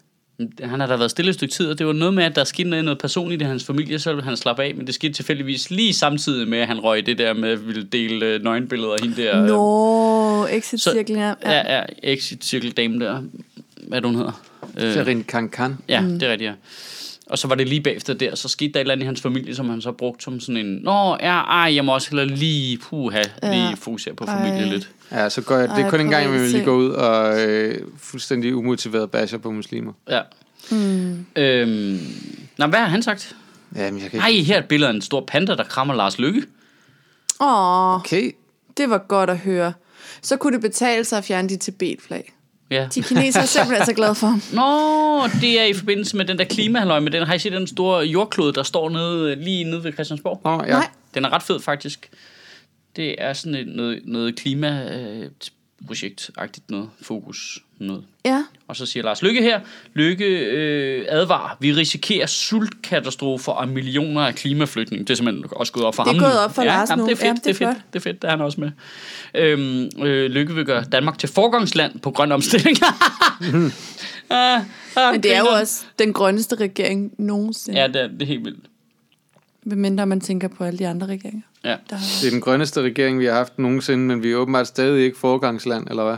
Han 0.64 0.80
har 0.80 0.88
da 0.88 0.96
været 0.96 1.12
stille 1.12 1.30
et 1.30 1.36
stykke 1.36 1.54
tid, 1.54 1.68
og 1.70 1.80
det 1.80 1.88
var 1.88 1.94
noget 1.94 2.14
med, 2.14 2.24
at 2.24 2.36
der 2.36 2.44
skete 2.44 2.70
noget, 2.70 2.86
noget 2.86 2.98
personligt 2.98 3.42
i 3.42 3.46
hans 3.46 3.64
familie, 3.64 4.00
så 4.00 4.14
ville 4.14 4.24
han 4.24 4.38
slappe 4.38 4.64
af, 4.64 4.76
men 4.76 4.88
det 4.88 4.96
skete 4.96 5.14
tilfældigvis 5.14 5.72
lige 5.72 5.94
samtidig 5.94 6.48
med, 6.48 6.58
at 6.60 6.68
han 6.68 6.80
røg 6.80 7.06
det 7.06 7.18
der 7.18 7.34
med 7.34 7.50
at 7.50 7.68
ville 7.68 7.84
dele 7.84 8.26
øh, 8.26 8.44
nøgenbilleder 8.44 8.94
af 8.94 9.00
hende 9.02 9.22
der. 9.22 9.46
Nå, 9.48 10.46
exit-cirklen 10.48 11.18
her. 11.18 11.36
Ja, 11.46 11.78
ja, 11.78 11.84
exit 12.04 12.46
circle 12.46 12.72
dame 12.72 13.06
der. 13.06 13.22
Hvad 13.88 14.02
er 14.02 14.06
hun 14.06 14.16
hedder? 14.16 14.42
Øh, 14.78 14.94
Ferin 14.94 15.24
Kankan. 15.24 15.78
Ja, 15.90 16.02
mm. 16.02 16.20
det 16.20 16.24
er 16.24 16.32
rigtigt, 16.32 16.48
ja. 16.48 16.54
Og 17.30 17.38
så 17.38 17.48
var 17.48 17.56
det 17.56 17.68
lige 17.68 17.82
bagefter 17.82 18.14
der, 18.14 18.36
så 18.36 18.48
skete 18.50 18.72
der 18.74 18.80
et 18.80 18.82
eller 18.82 18.92
andet 18.94 19.04
i 19.04 19.06
hans 19.06 19.22
familie, 19.22 19.56
som 19.56 19.70
han 19.70 19.82
så 19.82 19.92
brugte 19.92 20.24
som 20.24 20.40
sådan 20.40 20.58
en, 20.66 20.80
Nå, 20.84 21.18
ja, 21.22 21.42
ej, 21.42 21.76
jeg 21.76 21.86
må 21.86 21.94
også 21.94 22.10
hellere 22.10 22.28
lige, 22.38 22.78
puha, 22.78 23.22
Ja. 23.44 23.54
lige 23.54 23.78
fokusere 23.78 24.14
på 24.14 24.26
familie 24.26 24.64
Ej. 24.64 24.70
lidt. 24.70 24.90
Ja, 25.12 25.30
så 25.30 25.42
går 25.42 25.56
jeg, 25.58 25.70
det 25.70 25.86
er 25.86 25.90
kun 25.90 26.00
en 26.00 26.10
gang, 26.10 26.30
man 26.30 26.40
lige 26.40 26.52
se. 26.52 26.64
gå 26.64 26.76
ud 26.78 26.90
og 26.90 27.42
øh, 27.48 27.82
fuldstændig 28.00 28.56
umotiveret 28.56 29.12
basher 29.12 29.40
på 29.40 29.52
muslimer. 29.52 29.94
Ja. 30.10 30.22
Mm. 30.72 31.26
Øhm, 31.36 32.00
nå, 32.58 32.68
hvad 32.68 32.80
har 32.80 32.86
han 32.88 33.04
sagt? 33.04 33.36
Ja, 33.76 33.92
men 33.92 34.02
jeg 34.02 34.12
kan 34.12 34.20
Ej, 34.20 34.32
her 34.32 34.56
er 34.56 34.60
et 34.60 34.66
billede 34.66 34.90
af 34.90 34.94
en 34.96 35.02
stor 35.02 35.24
panda, 35.28 35.56
der 35.56 35.64
krammer 35.64 35.94
Lars 35.94 36.20
Lykke. 36.20 36.44
Åh, 37.40 37.96
Okay. 37.96 38.32
det 38.78 38.90
var 38.90 38.98
godt 38.98 39.30
at 39.30 39.38
høre. 39.38 39.74
Så 40.22 40.38
kunne 40.38 40.54
det 40.54 40.62
betale 40.62 41.04
sig 41.04 41.18
at 41.18 41.24
fjerne 41.24 41.50
de 41.50 41.58
Tibet-flag. 41.58 42.34
Ja. 42.72 42.88
De 42.96 43.02
kinesere 43.04 43.44
er 43.44 43.48
simpelthen 43.48 43.86
så 43.86 43.94
glade 43.94 44.16
for 44.16 44.28
ham. 44.28 44.42
Nå, 44.54 45.28
det 45.42 45.62
er 45.62 45.66
i 45.66 45.74
forbindelse 45.74 46.18
med 46.18 46.26
den 46.26 46.38
der 46.38 46.44
klimahaløj, 46.44 47.00
med 47.00 47.12
den, 47.12 47.24
har 47.24 47.34
I 47.34 47.40
set 47.40 47.52
den 47.52 47.68
store 47.68 48.06
jordklode, 48.06 48.54
der 48.54 48.64
står 48.64 48.90
nede, 48.90 49.36
lige 49.36 49.64
nede 49.64 49.84
ved 49.84 49.94
Christiansborg? 49.94 50.42
Nå, 50.44 50.64
ja. 50.64 50.72
Nej. 50.72 50.88
Den 51.14 51.26
er 51.26 51.30
ret 51.34 51.44
fed, 51.44 51.60
faktisk. 51.60 52.10
Det 52.98 53.16
er 53.18 53.34
sådan 53.34 53.56
et, 53.56 53.68
noget, 53.68 54.02
noget 54.06 54.40
klimaprojekt-agtigt 54.40 56.64
noget, 56.70 56.90
fokus 57.02 57.60
noget. 57.80 58.04
Ja. 58.26 58.44
Og 58.68 58.76
så 58.76 58.86
siger 58.86 59.04
Lars 59.04 59.22
Lykke 59.22 59.42
her, 59.42 59.60
Lykke 59.94 60.26
øh, 60.26 61.06
advarer, 61.10 61.58
vi 61.60 61.74
risikerer 61.74 62.26
sultkatastrofer 62.26 63.52
og 63.52 63.68
millioner 63.68 64.22
af 64.22 64.36
klimaflygtning. 64.36 65.08
Det 65.08 65.14
er 65.14 65.18
simpelthen 65.18 65.46
også 65.52 65.74
gået 65.74 65.86
op 65.86 65.96
for 65.96 66.04
Det 66.04 66.10
er 66.10 66.14
ham. 66.14 66.24
gået 66.24 66.40
op 66.40 66.56
for 66.56 66.64
Lars 66.64 66.90
jamen, 66.90 67.04
nu. 67.04 67.10
Det 67.10 67.12
er 67.12 67.16
fedt, 67.16 67.26
Ja, 67.28 67.34
det, 67.34 67.44
det 67.44 67.62
er 67.62 67.68
er 67.68 67.74
fedt, 67.74 67.84
det 67.94 68.00
er 68.00 68.04
fedt, 68.04 68.22
der 68.22 68.28
er 68.28 68.32
han 68.32 68.42
også 68.42 68.62
med. 68.62 68.72
Øhm, 69.36 69.90
øh, 70.06 70.32
Lykke 70.32 70.56
vil 70.56 70.66
gøre 70.66 70.84
Danmark 70.92 71.20
til 71.20 71.30
forgangsland 71.30 72.00
på 72.00 72.12
grøn 72.12 72.32
omstilling. 72.32 72.78
ah, 74.30 74.62
ah, 74.96 75.12
Men 75.12 75.24
det 75.24 75.36
er 75.36 75.40
jo 75.40 75.46
også 75.46 75.86
den 76.00 76.14
grønneste 76.14 76.56
regering 76.56 77.12
nogensinde. 77.18 77.80
Ja, 77.80 77.88
det 77.88 78.02
er, 78.02 78.08
det 78.08 78.22
er 78.22 78.26
helt 78.26 78.46
vildt. 78.46 78.66
Medmindre 79.68 80.06
man 80.06 80.22
tænker 80.22 80.48
på 80.48 80.64
alle 80.64 80.80
de 80.80 80.88
andre 80.88 81.08
regeringer. 81.08 81.42
Ja. 81.64 81.70
Der 81.70 81.96
har 81.96 82.06
Det 82.22 82.28
er 82.28 82.32
den 82.32 82.42
grønneste 82.42 82.82
regering, 82.82 83.20
vi 83.20 83.26
har 83.26 83.34
haft 83.34 83.60
nogensinde, 83.60 84.06
men 84.06 84.24
vi 84.24 84.32
er 84.32 84.36
åbenbart 84.36 84.68
stadig 84.68 85.06
ikke 85.06 85.18
foregangsland, 85.18 85.88
eller 85.90 86.04
hvad? 86.04 86.18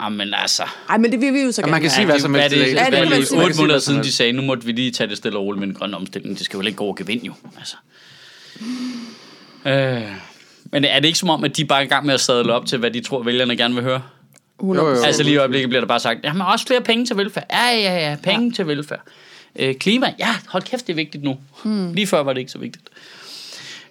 Jamen 0.00 0.34
altså. 0.34 0.62
Ej, 0.88 0.98
men 0.98 1.12
det 1.12 1.20
vil 1.20 1.34
vi 1.34 1.40
jo 1.40 1.52
så 1.52 1.60
Ja, 1.60 1.64
gerne 1.64 1.70
man 1.70 1.80
kan 1.80 1.90
sige 1.90 2.04
hvad 2.04 2.18
som 2.18 2.34
helst 2.34 2.56
er 2.56 2.64
det. 2.64 2.74
Ja, 2.74 2.86
det 2.90 2.98
er 2.98 3.08
det, 3.08 3.28
sige. 3.28 3.42
otte 3.42 3.56
måneder 3.60 3.78
siden, 3.78 4.02
de 4.02 4.12
sagde, 4.12 4.32
nu 4.32 4.42
måtte 4.42 4.66
vi 4.66 4.72
lige 4.72 4.90
tage 4.90 5.10
det 5.10 5.16
stille 5.16 5.38
og 5.38 5.44
roligt 5.44 5.60
med 5.60 5.66
den 5.66 5.74
grønne 5.74 5.96
omstilling. 5.96 6.38
Det 6.38 6.44
skal 6.44 6.58
jo 6.58 6.66
ikke 6.66 6.76
gå 6.76 6.84
over 6.84 6.94
gevind, 6.94 7.22
jo. 7.22 7.32
Altså. 7.58 7.76
Øh, 9.66 10.02
men 10.72 10.84
er 10.84 11.00
det 11.00 11.06
ikke 11.06 11.18
som 11.18 11.30
om, 11.30 11.44
at 11.44 11.56
de 11.56 11.64
bare 11.64 11.80
er 11.80 11.84
i 11.84 11.88
gang 11.88 12.06
med 12.06 12.14
at 12.14 12.20
sadle 12.20 12.52
op 12.52 12.66
til, 12.66 12.78
hvad 12.78 12.90
de 12.90 13.00
tror, 13.00 13.22
vælgerne 13.22 13.56
gerne 13.56 13.74
vil 13.74 13.82
høre? 13.82 14.02
100 14.58 14.88
Jo, 14.88 14.94
jo. 14.94 15.02
Altså 15.02 15.22
lige 15.22 15.34
i 15.34 15.36
øjeblikket 15.36 15.68
bliver 15.68 15.80
der 15.80 15.88
bare 15.88 16.00
sagt, 16.00 16.18
jamen 16.24 16.42
også 16.42 16.66
flere 16.66 16.80
penge 16.80 17.06
til 17.06 17.16
velfærd. 17.16 17.46
Ja, 17.50 17.70
ja, 17.70 18.10
ja, 18.10 18.16
penge 18.22 18.46
ja. 18.46 18.54
til 18.54 18.66
velfærd. 18.66 19.00
Øh, 19.58 19.74
klima, 19.74 20.14
ja, 20.18 20.28
hold 20.48 20.62
kæft, 20.62 20.86
det 20.86 20.92
er 20.92 20.96
vigtigt 20.96 21.24
nu. 21.24 21.36
Hmm. 21.64 21.92
Lige 21.92 22.06
før 22.06 22.22
var 22.22 22.32
det 22.32 22.40
ikke 22.40 22.52
så 22.52 22.58
vigtigt. 22.58 22.88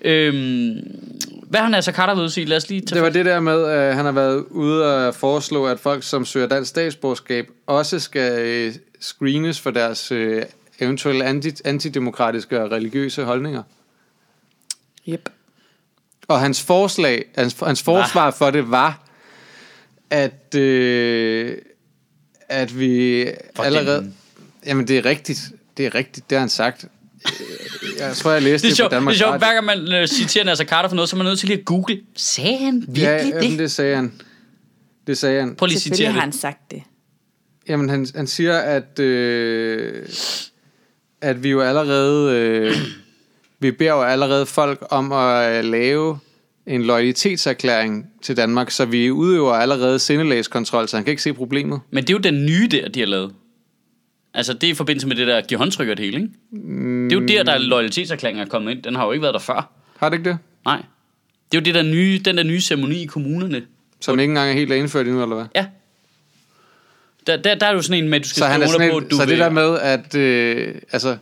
Øhm, 0.01 0.81
Hvad 1.49 1.59
har 1.59 1.69
Nasser 1.69 1.91
Carter 1.91 2.13
været 2.13 2.19
ude 2.19 2.25
at 2.25 2.31
sige? 2.31 2.45
Lad 2.45 2.57
os 2.57 2.69
lige 2.69 2.81
tage 2.81 2.95
Det 2.95 3.03
var 3.03 3.09
det 3.09 3.25
der 3.25 3.39
med, 3.39 3.63
at 3.63 3.95
han 3.95 4.05
har 4.05 4.11
været 4.11 4.45
ude 4.49 5.07
og 5.07 5.15
foreslå, 5.15 5.65
at 5.65 5.79
folk, 5.79 6.03
som 6.03 6.25
søger 6.25 6.47
dansk 6.47 6.69
statsborgerskab, 6.69 7.47
også 7.67 7.99
skal 7.99 8.39
øh, 8.39 8.73
screenes 8.99 9.59
for 9.59 9.71
deres 9.71 10.11
øh, 10.11 10.43
eventuelle 10.79 11.25
anti- 11.29 11.61
antidemokratiske 11.65 12.61
og 12.63 12.71
religiøse 12.71 13.23
holdninger. 13.23 13.63
Yep. 15.09 15.29
Og 16.27 16.39
hans 16.39 16.61
forslag, 16.63 17.25
hans, 17.37 17.55
hans 17.63 17.83
forsvar 17.83 18.31
for 18.31 18.51
det 18.51 18.71
var, 18.71 19.07
at, 20.09 20.55
øh, 20.55 21.57
at 22.49 22.79
vi 22.79 23.25
For 23.55 23.63
allerede... 23.63 23.97
den. 23.97 24.15
Jamen, 24.65 24.87
det 24.87 24.97
er 24.97 25.05
rigtigt. 25.05 25.39
Det 25.77 25.85
er 25.85 25.95
rigtigt, 25.95 26.29
det 26.29 26.35
har 26.35 26.39
han 26.39 26.49
sagt. 26.49 26.85
Øh, 27.25 27.87
Jeg 27.99 28.15
tror, 28.15 28.31
jeg 28.31 28.41
læste 28.41 28.67
Det 28.67 28.79
er 28.79 28.87
det, 28.87 29.03
på 29.03 29.09
det 29.09 29.15
er 29.15 29.17
sjovt 29.19 29.37
hver 29.37 29.53
gang 29.53 29.65
man 29.65 29.93
øh, 29.93 30.07
citerer 30.07 30.45
Nasser 30.45 30.65
Carter 30.65 30.89
for 30.89 30.95
noget, 30.95 31.09
så 31.09 31.15
er 31.15 31.17
man 31.17 31.25
nødt 31.25 31.39
til 31.39 31.47
lige 31.49 31.59
at 31.59 31.65
google. 31.65 31.99
Sagde 32.15 32.57
han 32.57 32.85
virkelig 32.87 33.01
Ja, 33.03 33.17
det? 33.37 33.43
jamen, 33.43 33.59
det 33.59 33.71
sagde 33.71 33.95
han. 33.95 34.11
Det 35.07 35.17
sagde 35.17 35.39
han. 35.39 35.55
Prøv 35.55 35.65
lige 35.67 35.75
at 35.75 35.81
citere 35.81 36.07
har 36.07 36.13
det. 36.13 36.21
han 36.21 36.31
sagt 36.31 36.71
det. 36.71 36.83
Jamen, 37.69 37.89
han, 37.89 38.07
han 38.15 38.27
siger, 38.27 38.57
at, 38.57 38.99
øh, 38.99 40.05
at 41.21 41.43
vi 41.43 41.49
jo 41.49 41.61
allerede... 41.61 42.31
Øh, 42.35 42.75
vi 43.59 43.71
beder 43.71 43.91
jo 43.91 44.01
allerede 44.01 44.45
folk 44.45 44.85
om 44.89 45.11
at 45.11 45.57
øh, 45.57 45.71
lave 45.71 46.19
en 46.67 46.83
loyalitetserklæring 46.83 48.05
til 48.21 48.37
Danmark, 48.37 48.71
så 48.71 48.85
vi 48.85 49.11
udøver 49.11 49.53
allerede 49.53 49.99
sindelagskontrol, 49.99 50.87
så 50.87 50.97
han 50.97 51.03
kan 51.03 51.11
ikke 51.11 51.23
se 51.23 51.33
problemet. 51.33 51.79
Men 51.91 52.03
det 52.03 52.09
er 52.09 52.13
jo 52.13 52.19
den 52.19 52.45
nye 52.45 52.67
der, 52.71 52.89
de 52.89 52.99
har 52.99 53.07
lavet. 53.07 53.33
Altså, 54.35 54.53
det 54.53 54.63
er 54.63 54.71
i 54.71 54.73
forbindelse 54.75 55.07
med 55.07 55.15
det 55.15 55.27
der 55.27 55.41
give 55.41 55.57
håndtryk 55.57 55.89
og 55.89 55.97
det 55.97 56.05
hele, 56.05 56.17
ikke? 56.17 56.29
Det 57.05 57.11
er 57.15 57.19
jo 57.19 57.25
der, 57.27 57.43
der 57.43 57.51
er 57.51 57.57
loyalitetserklæringer 57.57 58.45
er 58.45 58.49
kommet 58.49 58.71
ind. 58.71 58.83
Den 58.83 58.95
har 58.95 59.05
jo 59.05 59.11
ikke 59.11 59.21
været 59.21 59.33
der 59.33 59.39
før. 59.39 59.71
Har 59.97 60.09
det 60.09 60.17
ikke 60.17 60.29
det? 60.29 60.37
Nej. 60.65 60.81
Det 61.51 61.57
er 61.57 61.61
jo 61.61 61.65
det 61.65 61.75
der 61.75 61.83
nye, 61.83 62.19
den 62.25 62.37
der 62.37 62.43
nye 62.43 62.61
ceremoni 62.61 63.03
i 63.03 63.05
kommunerne. 63.05 63.61
Som 64.01 64.19
ikke 64.19 64.31
engang 64.31 64.49
er 64.49 64.53
helt 64.53 64.71
indført 64.71 65.07
endnu, 65.07 65.23
eller 65.23 65.35
hvad? 65.35 65.45
Ja. 65.55 65.65
Der, 67.27 67.37
der, 67.37 67.55
der 67.55 67.65
er 67.65 67.73
jo 67.73 67.81
sådan 67.81 68.03
en 68.03 68.09
med, 68.09 68.19
at 68.19 68.23
du 68.23 68.29
skal 68.29 68.39
Så, 68.39 68.45
han 68.45 68.61
er 68.61 68.67
sådan 68.67 68.91
på, 68.91 68.97
et, 68.97 69.11
du 69.11 69.15
så 69.15 69.25
det 69.25 69.37
der 69.37 69.49
med, 69.49 69.79
at... 69.79 70.15
Øh, 70.15 70.75
altså, 70.91 71.17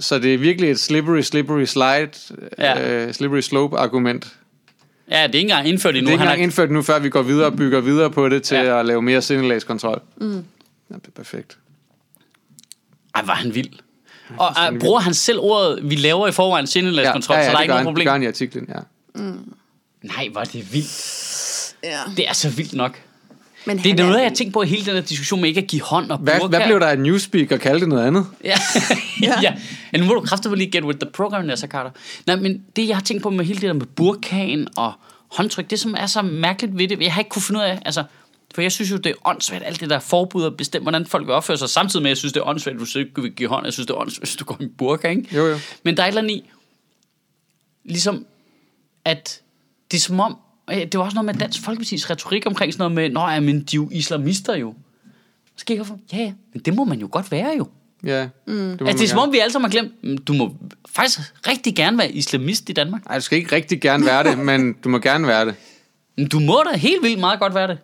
så 0.00 0.18
det 0.18 0.34
er 0.34 0.38
virkelig 0.38 0.70
et 0.70 0.80
slippery, 0.80 1.20
slippery 1.20 1.64
slide, 1.64 2.10
Ja. 2.58 3.06
øh, 3.06 3.12
slippery 3.12 3.40
slope 3.40 3.76
argument. 3.78 4.34
Ja, 5.10 5.14
det 5.16 5.20
er 5.22 5.24
ikke 5.24 5.38
engang 5.40 5.68
indført 5.68 5.94
Det 5.94 5.98
endnu. 5.98 6.08
er 6.08 6.12
ikke 6.12 6.22
engang 6.22 6.38
har, 6.38 6.42
indført 6.44 6.70
nu, 6.70 6.82
før 6.82 6.98
vi 6.98 7.08
går 7.10 7.22
videre 7.22 7.46
og 7.46 7.56
bygger 7.56 7.80
videre 7.80 8.10
på 8.10 8.28
det 8.28 8.42
til 8.42 8.56
Ja. 8.56 8.80
at 8.80 8.86
lave 8.86 9.02
mere 9.02 9.22
sindelagskontrol. 9.22 10.00
Mm. 10.16 10.44
Ja, 10.90 10.94
det 10.94 11.06
er 11.06 11.10
perfekt. 11.10 11.58
ej, 13.14 13.22
var 13.24 13.34
han 13.34 13.54
vild. 13.54 13.70
Og 14.38 14.54
uh, 14.72 14.78
bruger 14.78 15.00
han 15.00 15.14
selv 15.14 15.38
ordet, 15.40 15.90
vi 15.90 15.94
laver 15.94 16.28
i 16.28 16.32
forvejen 16.32 16.66
sindelagskontrol, 16.66 17.34
ja, 17.34 17.40
ja, 17.40 17.46
så 17.46 17.52
der 17.52 17.58
er 17.58 17.62
ikke 17.62 17.72
noget 17.72 17.84
problem. 17.84 18.00
Det 18.04 18.06
gør 18.06 18.12
han 18.12 18.22
i 18.22 18.26
artiklen, 18.26 18.68
ja. 18.68 18.80
Nej, 20.02 20.28
var 20.32 20.44
det 20.44 20.72
vildt. 20.72 21.74
Ja. 21.84 21.98
Det 22.16 22.28
er 22.28 22.32
så 22.32 22.48
vildt 22.50 22.74
nok. 22.74 23.00
Men 23.66 23.78
Det 23.78 24.00
er 24.00 24.04
noget, 24.04 24.20
jeg 24.20 24.28
har 24.28 24.34
tænkt 24.34 24.52
på 24.52 24.62
i 24.62 24.66
hele 24.66 24.86
den 24.86 24.94
her 24.94 25.00
diskussion 25.00 25.40
med 25.40 25.48
ikke 25.48 25.60
at 25.60 25.66
give 25.66 25.82
hånd 25.82 26.10
og 26.10 26.18
Hvad, 26.18 26.40
burka. 26.40 26.56
hvad 26.56 26.66
blev 26.66 26.80
der 26.80 26.86
af 26.86 26.98
Newspeak 26.98 27.52
og 27.52 27.60
kaldte 27.60 27.80
det 27.80 27.88
noget 27.88 28.06
andet? 28.06 28.26
Ja. 28.44 28.54
ja. 29.22 29.40
ja. 29.42 29.54
ja. 29.92 29.98
Nu 29.98 30.04
må 30.04 30.14
du 30.14 30.20
kraftigt 30.20 30.58
lige 30.58 30.70
get 30.70 30.84
with 30.84 30.98
the 30.98 31.10
program, 31.10 31.44
Nasser 31.44 31.66
Carter. 31.66 31.90
Nej, 32.26 32.36
men 32.36 32.64
det, 32.76 32.88
jeg 32.88 32.96
har 32.96 33.02
tænkt 33.02 33.22
på 33.22 33.30
med 33.30 33.44
hele 33.44 33.60
det 33.60 33.66
der 33.66 33.72
med 33.72 33.86
burkaen 33.86 34.68
og 34.76 34.92
håndtryk, 35.32 35.70
det 35.70 35.80
som 35.80 35.94
er 35.98 36.06
så 36.06 36.22
mærkeligt 36.22 36.78
ved 36.78 36.88
det, 36.88 37.00
jeg 37.00 37.12
har 37.12 37.20
ikke 37.20 37.28
kunne 37.28 37.42
finde 37.42 37.60
ud 37.60 37.64
af, 37.64 37.78
altså, 37.84 38.04
for 38.54 38.62
jeg 38.62 38.72
synes 38.72 38.90
jo, 38.90 38.96
det 38.96 39.10
er 39.10 39.14
åndssvagt, 39.28 39.64
alt 39.64 39.80
det 39.80 39.90
der 39.90 39.98
forbud 39.98 40.42
og 40.44 40.56
bestemme, 40.56 40.84
hvordan 40.84 41.06
folk 41.06 41.26
vil 41.26 41.34
opføre 41.34 41.56
sig, 41.56 41.68
samtidig 41.70 42.02
med, 42.02 42.10
at 42.10 42.10
jeg 42.10 42.16
synes, 42.18 42.32
det 42.32 42.40
er 42.40 42.44
åndssvagt, 42.46 42.76
hvis 42.78 42.90
du 42.90 42.98
ikke 42.98 43.22
vil 43.22 43.32
give 43.32 43.48
hånd, 43.48 43.66
jeg 43.66 43.72
synes, 43.72 43.86
det 43.86 43.94
er 43.94 43.98
åndssvagt, 43.98 44.28
hvis 44.28 44.36
du 44.36 44.44
går 44.44 44.56
i 44.60 44.64
en 44.64 44.70
burka, 44.78 45.08
ikke? 45.08 45.36
Jo, 45.36 45.46
jo. 45.46 45.58
Men 45.82 45.96
der 45.96 46.02
er 46.02 46.06
et 46.06 46.10
eller 46.10 46.22
andet 46.22 46.34
i, 46.34 46.50
ligesom, 47.84 48.26
at 49.04 49.40
det 49.90 49.96
er 49.96 50.00
som 50.00 50.20
om, 50.20 50.36
det 50.68 50.98
var 50.98 51.04
også 51.04 51.14
noget 51.14 51.26
med 51.26 51.34
Dansk 51.34 51.60
Folkeparti's 51.60 52.10
retorik 52.10 52.46
omkring 52.46 52.72
sådan 52.72 52.82
noget 52.82 52.94
med, 52.94 53.20
nå 53.20 53.28
ja, 53.28 53.40
men 53.40 53.56
de 53.56 53.60
er 53.60 53.64
jo 53.74 53.88
islamister 53.92 54.54
jo. 54.56 54.74
Så 55.56 55.64
gik 55.64 55.76
jeg 55.78 55.86
for, 55.86 55.98
ja, 56.12 56.18
ja, 56.18 56.32
men 56.52 56.62
det 56.62 56.74
må 56.74 56.84
man 56.84 56.98
jo 56.98 57.08
godt 57.12 57.30
være 57.30 57.54
jo. 57.58 57.66
Ja, 58.04 58.28
mm. 58.46 58.54
det 58.54 58.80
må 58.80 58.86
Altså, 58.86 58.98
det 58.98 59.04
er 59.04 59.08
som 59.08 59.18
om, 59.18 59.32
vi 59.32 59.38
alle 59.38 59.52
sammen 59.52 59.70
har 59.70 59.80
glemt, 59.80 60.04
"Mm, 60.04 60.18
du 60.18 60.32
må 60.32 60.56
faktisk 60.88 61.18
rigtig 61.48 61.76
gerne 61.76 61.98
være 61.98 62.12
islamist 62.12 62.70
i 62.70 62.72
Danmark. 62.72 63.02
Ej, 63.06 63.14
du 63.14 63.20
skal 63.20 63.38
ikke 63.38 63.56
rigtig 63.56 63.80
gerne 63.80 64.06
være 64.06 64.24
det, 64.24 64.38
men 64.38 64.72
du 64.72 64.88
må 64.88 64.98
gerne 64.98 65.26
være 65.26 65.46
det. 65.46 65.54
Du 66.32 66.38
må 66.40 66.62
da 66.72 66.76
helt 66.78 67.02
vildt 67.02 67.20
meget 67.20 67.40
godt 67.40 67.54
være 67.54 67.68
det. 67.68 67.78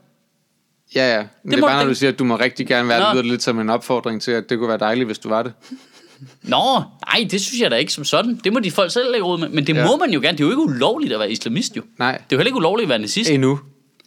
Ja, 0.95 1.14
ja. 1.14 1.18
Men 1.18 1.26
det, 1.26 1.51
det 1.51 1.57
er 1.57 1.61
må 1.61 1.66
bare, 1.66 1.82
når 1.82 1.89
du 1.89 1.95
siger, 1.95 2.12
at 2.12 2.18
du 2.18 2.24
må 2.24 2.36
rigtig 2.36 2.66
gerne 2.66 2.89
være 2.89 3.01
Nå. 3.01 3.05
det, 3.07 3.12
lyder 3.12 3.22
det 3.22 3.30
lidt 3.30 3.43
som 3.43 3.61
en 3.61 3.70
opfordring 3.70 4.22
til, 4.22 4.30
at 4.30 4.51
det 4.51 4.59
kunne 4.59 4.68
være 4.68 4.78
dejligt, 4.78 5.07
hvis 5.07 5.18
du 5.18 5.28
var 5.28 5.43
det. 5.43 5.53
Nå, 6.43 6.82
nej, 7.07 7.28
det 7.30 7.41
synes 7.41 7.61
jeg 7.61 7.70
da 7.70 7.76
ikke 7.76 7.93
som 7.93 8.05
sådan. 8.05 8.41
Det 8.45 8.53
må 8.53 8.59
de 8.59 8.70
folk 8.70 8.93
selv 8.93 9.11
lægge 9.12 9.24
ud 9.26 9.39
med. 9.39 9.49
Men 9.49 9.66
det 9.66 9.76
Ja. 9.76 9.86
må 9.86 9.97
man 9.97 10.11
jo 10.11 10.20
gerne. 10.20 10.39
Det 10.39 10.45
er 10.45 10.49
jo 10.49 10.51
ikke 10.51 10.62
ulovligt 10.62 11.12
at 11.12 11.18
være 11.20 11.30
islamist 11.30 11.76
jo. 11.76 11.82
Nej, 11.99 12.12
Det 12.12 12.18
er 12.20 12.24
jo 12.32 12.36
heller 12.36 12.49
ikke 12.49 12.57
ulovligt 12.57 12.84
at 12.86 12.89
være 12.91 12.99
nazist. 12.99 13.30
endnu. 13.30 13.61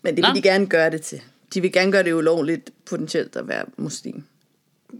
Men 0.04 0.16
det 0.16 0.24
vil 0.24 0.30
Nå. 0.30 0.36
de 0.36 0.42
gerne 0.42 0.66
gøre 0.68 0.90
det 0.90 1.02
til. 1.02 1.22
De 1.54 1.62
vil 1.62 1.72
gerne 1.72 1.92
gøre 1.92 2.04
det 2.04 2.14
ulovligt 2.14 2.70
potentielt 2.90 3.36
at 3.36 3.48
være 3.48 3.64
muslim. 3.78 4.24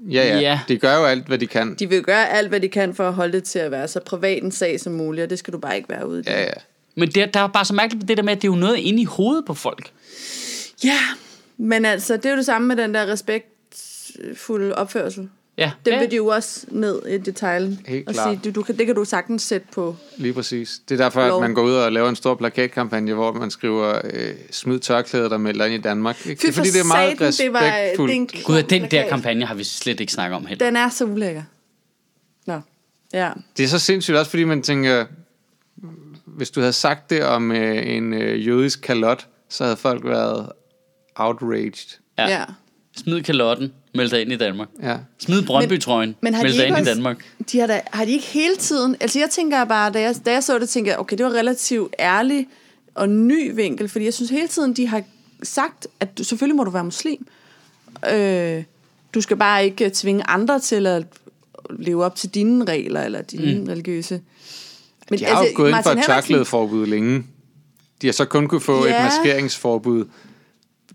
Ja, 0.10 0.24
ja. 0.28 0.40
Ja. 0.40 0.60
De 0.68 0.78
gør 0.78 0.98
jo 0.98 1.06
alt, 1.06 1.28
hvad 1.28 1.38
de 1.38 1.48
kan. 1.48 1.76
De 1.80 1.90
vil 1.90 2.04
gøre 2.04 2.30
alt, 2.30 2.50
hvad 2.50 2.60
de 2.60 2.68
kan 2.70 2.96
for 2.96 3.08
at 3.08 3.14
holde 3.14 3.34
det 3.34 3.44
til 3.44 3.60
at 3.60 3.72
være 3.72 3.88
så 3.88 4.00
privat 4.00 4.44
en 4.44 4.52
sag 4.52 4.80
som 4.80 4.94
muligt, 4.94 5.24
og 5.24 5.30
det 5.30 5.40
skal 5.40 5.54
du 5.54 5.58
bare 5.60 5.76
ikke 5.78 5.90
være 5.90 6.08
ude 6.08 6.20
i. 6.20 6.24
Ja, 6.28 6.42
ja. 6.42 6.52
Men 6.96 7.10
det, 7.12 7.34
der 7.34 7.40
er 7.40 7.48
bare 7.48 7.66
så 7.66 7.74
mærkeligt 7.74 8.02
med 8.04 8.08
det 8.08 8.18
der 8.18 8.24
med, 8.24 8.32
at 8.32 8.42
det 8.42 8.48
er 8.48 8.52
jo 8.52 8.58
noget 8.60 8.78
inde 8.78 9.02
i 9.02 9.06
hovedet 9.06 9.46
på 9.46 9.54
folk. 9.54 9.92
ja, 10.84 10.98
men 11.62 11.86
altså, 11.86 12.18
det 12.18 12.26
er 12.26 12.30
jo 12.32 12.38
det 12.38 12.46
samme 12.46 12.68
med 12.68 12.76
den 12.76 12.94
der 12.94 13.06
respektfulde 13.08 14.76
opførsel. 14.76 15.30
Ja, 15.58 15.72
Det 15.86 15.92
ja. 15.92 16.00
vil 16.00 16.12
de 16.12 16.16
jo 16.16 16.28
også 16.28 16.66
ned 16.70 17.02
i 17.08 17.18
detaljen. 17.18 17.80
Helt 17.88 18.08
og 18.08 18.14
klart. 18.14 18.30
sige, 18.30 18.52
du, 18.52 18.60
du 18.60 18.64
kan, 18.64 18.78
det 18.78 18.86
kan 18.86 18.96
du 18.96 19.06
sagtens 19.06 19.42
sætte 19.42 19.68
på. 19.74 19.96
Lige 20.18 20.34
præcis. 20.34 20.82
Det 20.90 21.00
er 21.00 21.04
derfor, 21.04 21.28
Lov. 21.28 21.38
at 21.38 21.42
man 21.42 21.54
går 21.54 21.62
ud 21.64 21.74
og 21.74 21.92
laver 21.92 22.10
en 22.10 22.16
stor 22.16 22.36
plakatkampagne, 22.36 23.14
hvor 23.14 23.34
man 23.34 23.52
skriver, 23.52 24.02
øh, 24.04 24.34
smid 24.52 24.80
tørklæder, 24.80 25.30
der 25.30 25.38
melder 25.38 25.66
ind 25.66 25.74
i 25.74 25.78
Danmark. 25.78 26.26
Ikke? 26.26 26.42
Fy 26.42 26.46
Det 26.46 26.50
er 26.50 26.54
fordi, 26.54 26.70
det 26.70 26.80
er 26.80 26.84
meget 26.86 27.12
satan, 27.18 27.32
det 27.46 27.54
var- 27.54 27.60
det 27.60 28.16
en 28.16 28.24
respektfuldt. 28.24 28.46
Gud, 28.46 28.64
den 28.64 28.82
der 28.82 28.88
plakat. 28.88 29.10
kampagne 29.10 29.46
har 29.46 29.56
vi 29.56 29.64
slet 29.64 30.00
ikke 30.00 30.14
snakket 30.14 30.36
om 30.36 30.46
heller. 30.46 30.66
Den 30.66 30.76
er 30.76 30.90
så 30.90 31.06
ulækker. 31.06 31.44
Nå, 32.48 32.60
ja. 33.14 33.32
Det 33.58 33.64
er 33.64 33.68
så 33.68 33.80
sindssygt 33.80 34.18
også, 34.18 34.30
fordi 34.30 34.44
man 34.44 34.62
tænker, 34.64 35.06
hvis 36.26 36.52
du 36.52 36.60
havde 36.60 36.74
sagt 36.74 37.10
det 37.10 37.24
om 37.26 37.52
øh, 37.52 37.88
en 37.88 38.14
øh, 38.14 38.48
jødisk 38.48 38.82
kalot, 38.82 39.28
så 39.50 39.64
havde 39.64 39.78
folk 39.78 40.06
været 40.06 40.50
outraged. 41.16 42.00
Ja. 42.18 42.30
ja. 42.30 42.44
Smid 42.98 43.24
kalotten, 43.24 43.74
meld 43.96 44.10
dig 44.10 44.22
ind 44.22 44.32
i 44.32 44.36
Danmark. 44.36 44.68
Ja. 44.84 44.98
Smid 45.20 45.44
Brøndby-trøjen, 45.44 46.16
Men 46.22 46.34
har 46.34 46.44
meld 46.44 46.54
dig 46.58 46.68
ind 46.68 46.78
i 46.78 46.80
også- 46.80 46.94
Danmark. 46.94 47.26
De 47.52 47.60
har, 47.60 47.68
da, 47.68 47.82
har 47.94 48.06
de 48.06 48.12
ikke 48.12 48.26
hele 48.26 48.56
tiden... 48.56 48.96
Altså 49.00 49.20
jeg 49.20 49.30
tænker 49.30 49.66
bare, 49.66 49.92
da 49.92 50.02
jeg, 50.02 50.16
da 50.26 50.32
jeg 50.32 50.44
så 50.44 50.60
det, 50.60 50.70
tænkte 50.70 50.92
jeg, 50.92 51.00
okay, 51.00 51.18
det 51.18 51.26
var 51.26 51.32
relativt 51.32 51.96
ærlig 52.00 52.48
og 52.96 53.10
ny 53.10 53.56
vinkel, 53.56 53.90
fordi 53.90 54.06
jeg 54.06 54.14
synes 54.14 54.32
hele 54.32 54.48
tiden, 54.48 54.74
de 54.74 54.88
har 54.88 55.04
sagt, 55.44 55.88
at 56.00 56.18
du, 56.18 56.24
selvfølgelig 56.24 56.56
må 56.56 56.64
du 56.64 56.72
være 56.72 56.84
muslim. 56.84 57.28
Øh, 58.14 58.64
du 59.14 59.22
skal 59.22 59.38
bare 59.38 59.66
ikke 59.66 59.90
tvinge 59.94 60.24
andre 60.30 60.60
til 60.60 60.88
at 60.88 61.04
leve 61.70 62.06
op 62.06 62.16
til 62.16 62.30
dine 62.30 62.66
regler, 62.66 63.02
eller 63.04 63.22
dine 63.22 63.60
mm. 63.60 63.66
religiøse... 63.68 64.22
Men 65.10 65.20
De 65.20 65.26
har 65.26 65.36
altså, 65.36 65.52
jo 65.52 65.58
gået 65.58 65.70
ind 65.70 65.84
for 65.84 65.90
et 65.90 66.00
tørklædeforbud 66.06 66.86
længe. 66.88 67.24
De 68.02 68.08
har 68.08 68.12
så 68.12 68.26
kun 68.26 68.48
kunne 68.48 68.62
få 68.62 68.86
Ja. 68.86 68.98
et 68.98 69.04
maskeringsforbud, 69.04 70.06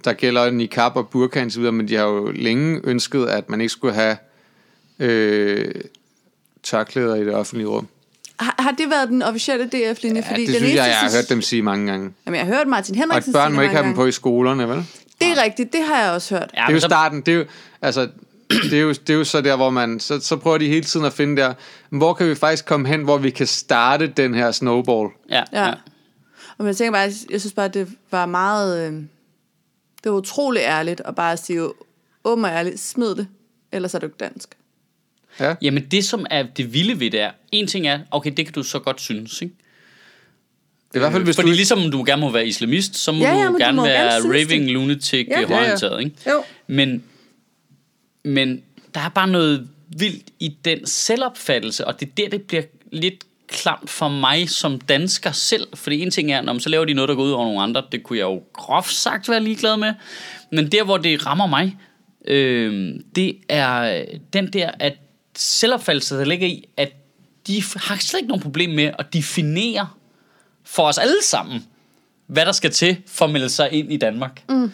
der 0.07 0.13
gælder 0.13 0.51
niqab 0.51 0.97
og 0.97 1.09
burka 1.09 1.45
og 1.45 1.51
så 1.53 1.59
videre, 1.59 1.73
men 1.73 1.89
de 1.89 1.95
har 1.97 2.05
jo 2.05 2.31
længe 2.35 2.81
ønsket, 2.85 3.27
at 3.27 3.51
man 3.51 3.61
ikke 3.61 3.73
skulle 3.73 3.95
have 3.95 4.17
øh, 4.99 5.75
tørklæder 6.63 7.15
i 7.15 7.21
det 7.25 7.35
offentlige 7.35 7.67
rum. 7.69 7.87
Har, 8.41 8.55
har 8.59 8.71
det 8.71 8.91
været 8.91 9.09
den 9.09 9.23
officielle 9.23 9.65
DF-linje? 9.67 10.25
Ja, 10.31 10.37
det 10.37 10.49
synes 10.57 10.63
jeg, 10.75 10.77
jeg 10.77 10.97
har 10.97 11.11
hørt 11.17 11.29
dem 11.29 11.43
sige 11.43 11.63
mange 11.63 11.91
gange. 11.93 12.13
Jamen, 12.27 12.39
jeg 12.39 12.47
har 12.47 12.55
hørt 12.55 12.67
Martin 12.69 12.95
Og 12.95 12.99
Henriksen 13.01 13.31
at 13.31 13.35
børn 13.35 13.49
sige 13.51 13.57
må 13.57 13.63
ikke 13.63 13.75
have 13.75 13.83
mange 13.83 13.95
dem 13.97 13.97
på 13.97 14.07
i 14.07 14.13
skolerne, 14.13 14.63
vel? 14.63 14.69
gange. 14.77 14.87
Det 15.21 15.29
er 15.29 15.43
rigtigt, 15.43 15.73
det 15.73 15.81
har 15.85 16.03
jeg 16.03 16.13
også 16.13 16.35
hørt. 16.35 16.51
Ja, 16.55 16.61
det 16.63 16.69
er 16.69 16.73
jo 16.73 16.81
så- 16.81 16.87
starten. 16.87 17.21
Det 17.21 17.35
er 17.35 17.39
jo, 17.39 17.45
altså, 17.83 18.09
det 18.71 18.73
er 18.73 18.81
jo, 18.81 18.89
det 18.91 19.11
er 19.11 19.15
jo 19.15 19.25
så 19.25 19.41
der, 19.41 19.57
hvor 19.57 19.71
man... 19.71 20.01
Så, 20.01 20.21
så 20.21 20.37
prøver 20.37 20.59
de 20.59 20.69
hele 20.69 20.85
tiden 20.85 21.07
at 21.07 21.13
finde 21.13 21.43
der, 21.43 21.55
hvor 21.91 22.15
kan 22.15 22.29
vi 22.29 22.35
faktisk 22.35 22.67
komme 22.67 22.89
hen, 22.89 23.03
hvor 23.03 23.19
vi 23.19 23.31
kan 23.31 23.47
starte 23.47 24.07
den 24.07 24.35
her 24.35 24.51
snowball? 24.53 25.09
Ja, 25.31 25.43
Ja. 25.53 25.67
ja. 25.67 25.75
Og 26.59 26.67
jeg 26.67 26.77
tænker 26.77 26.93
bare, 26.93 27.11
jeg 27.31 27.41
synes 27.41 27.53
bare, 27.53 27.69
det 27.69 27.89
var 28.11 28.27
meget... 28.27 28.89
Øh, 28.93 29.03
det 30.07 30.13
var 30.13 30.19
utrolig 30.19 30.61
ærligt 30.61 31.03
at 31.05 31.15
bare 31.15 31.37
sige, 31.37 31.69
åben 32.25 32.45
og 32.45 32.51
ærligt, 32.51 32.81
smid 32.81 33.15
det, 33.15 33.29
ellers 33.73 33.95
er 33.95 33.99
du 33.99 34.07
ikke 34.07 34.17
dansk. 34.21 34.49
Ja. 35.41 35.55
Jamen 35.63 35.87
det, 35.91 36.05
som 36.05 36.27
er 36.31 36.43
det 36.43 36.73
vilde 36.73 37.01
ved 37.01 37.11
det 37.11 37.21
er, 37.21 37.31
en 37.53 37.67
ting 37.67 37.87
er, 37.87 38.01
okay, 38.11 38.33
det 38.37 38.47
kan 38.47 38.53
du 38.55 38.63
så 38.63 38.79
godt 38.79 39.01
synes, 39.01 39.43
ikke? 39.43 39.55
Det 40.89 40.95
er 40.95 40.99
i 40.99 40.99
hvert 40.99 41.13
fald, 41.13 41.25
hvis 41.25 41.37
Fordi 41.37 41.49
du... 41.49 41.55
ligesom 41.55 41.91
du 41.91 42.05
gerne 42.07 42.21
må 42.21 42.31
være 42.31 42.47
islamist, 42.47 42.97
så 42.97 43.13
må 43.13 43.19
Ja, 43.19 43.35
ja, 43.35 43.45
du 43.45 43.45
men 43.45 43.53
du 43.53 43.59
gerne 43.59 43.77
må 43.77 43.85
være 43.85 44.13
gerne 44.15 44.29
raving 44.29 44.63
det. 44.63 44.71
lunatic 44.71 45.27
Ja. 45.29 45.41
ja. 45.41 45.41
Ja, 45.41 45.49
ja. 45.51 45.55
højorienteret, 45.57 46.05
ikke? 46.05 46.17
Jo. 46.31 46.43
Men, 46.67 47.05
men 48.25 48.63
der 48.95 49.01
er 49.01 49.09
bare 49.09 49.29
noget 49.29 49.69
vildt 49.99 50.25
i 50.41 50.57
den 50.65 50.87
selvopfattelse, 50.87 51.87
og 51.87 52.01
det 52.01 52.09
er 52.09 52.13
der, 52.17 52.29
det 52.29 52.43
bliver 52.43 52.63
lidt 52.93 53.25
klamt 53.49 53.91
for 53.91 54.09
mig 54.09 54.51
som 54.51 54.81
dansker 54.81 55.33
selv. 55.33 55.67
Fordi 55.75 56.03
en 56.03 56.11
ting 56.11 56.33
er, 56.33 56.43
når 56.43 56.59
så 56.59 56.69
laver 56.69 56.85
de 56.85 56.95
noget, 56.95 57.09
der 57.09 57.15
går 57.15 57.23
ud 57.23 57.31
over 57.31 57.45
nogle 57.45 57.63
andre. 57.63 57.83
Det 57.93 58.03
kunne 58.03 58.19
jeg 58.19 58.25
jo 58.25 58.43
groft 58.53 58.95
sagt 58.95 59.29
være 59.29 59.43
ligeglad 59.43 59.77
med. 59.77 59.95
Men 60.53 60.73
der, 60.73 60.85
hvor 60.85 60.97
det 60.97 61.27
rammer 61.27 61.47
mig, 61.47 61.77
øh, 62.25 62.95
det 63.17 63.37
er 63.49 64.05
den 64.33 64.53
der, 64.53 64.71
at 64.81 64.97
selvopfattelse, 65.37 66.19
der 66.19 66.25
ligger 66.25 66.47
i, 66.47 66.65
at 66.77 66.93
de 67.47 67.63
har 67.77 67.97
slet 68.01 68.19
ikke 68.19 68.29
nogen 68.29 68.43
problem 68.43 68.71
med 68.71 68.91
at 68.99 69.13
definere 69.13 69.89
for 70.65 70.83
os 70.83 70.99
alle 70.99 71.23
sammen, 71.23 71.67
hvad 72.27 72.47
der 72.47 72.53
skal 72.53 72.71
til 72.71 72.97
for 73.07 73.25
at 73.25 73.31
melde 73.31 73.49
sig 73.49 73.73
ind 73.73 73.93
i 73.93 73.97
Danmark. 73.97 74.43
Mm. 74.49 74.71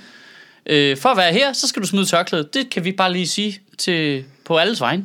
Øh, 0.67 0.97
for 0.97 1.09
at 1.09 1.17
være 1.17 1.33
her, 1.33 1.53
så 1.53 1.69
skal 1.69 1.83
du 1.83 1.87
smide 1.87 2.07
tørklædet. 2.07 2.55
Det 2.55 2.71
kan 2.71 2.85
vi 2.85 2.93
bare 2.93 3.13
lige 3.13 3.27
sige 3.27 3.61
til, 3.79 4.25
på 4.45 4.57
alles 4.57 4.81
vegne. 4.81 5.05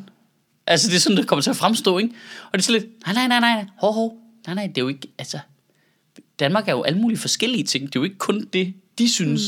Altså, 0.67 0.87
det 0.89 0.95
er 0.95 0.99
sådan, 0.99 1.17
det 1.17 1.27
kommer 1.27 1.41
til 1.41 1.49
at 1.49 1.55
fremstå, 1.55 1.97
ikke? 1.97 2.13
Og 2.45 2.49
det 2.53 2.57
er 2.59 2.63
sådan 2.63 2.81
lidt, 2.81 3.05
nej, 3.07 3.13
nej, 3.27 3.27
nej, 3.27 3.39
nej, 3.39 3.65
hov, 3.77 3.93
hov. 3.93 4.17
Nej, 4.47 4.55
nej, 4.55 4.67
det 4.67 4.77
er 4.77 4.81
jo 4.81 4.87
ikke, 4.87 5.07
altså... 5.19 5.39
Danmark 6.39 6.67
er 6.67 6.71
jo 6.71 6.83
alle 6.83 6.99
mulige 6.99 7.17
forskellige 7.19 7.63
ting. 7.63 7.83
Det 7.87 7.95
er 7.95 7.99
jo 7.99 8.03
ikke 8.03 8.17
kun 8.17 8.45
det, 8.53 8.73
de 8.97 9.09
synes. 9.13 9.41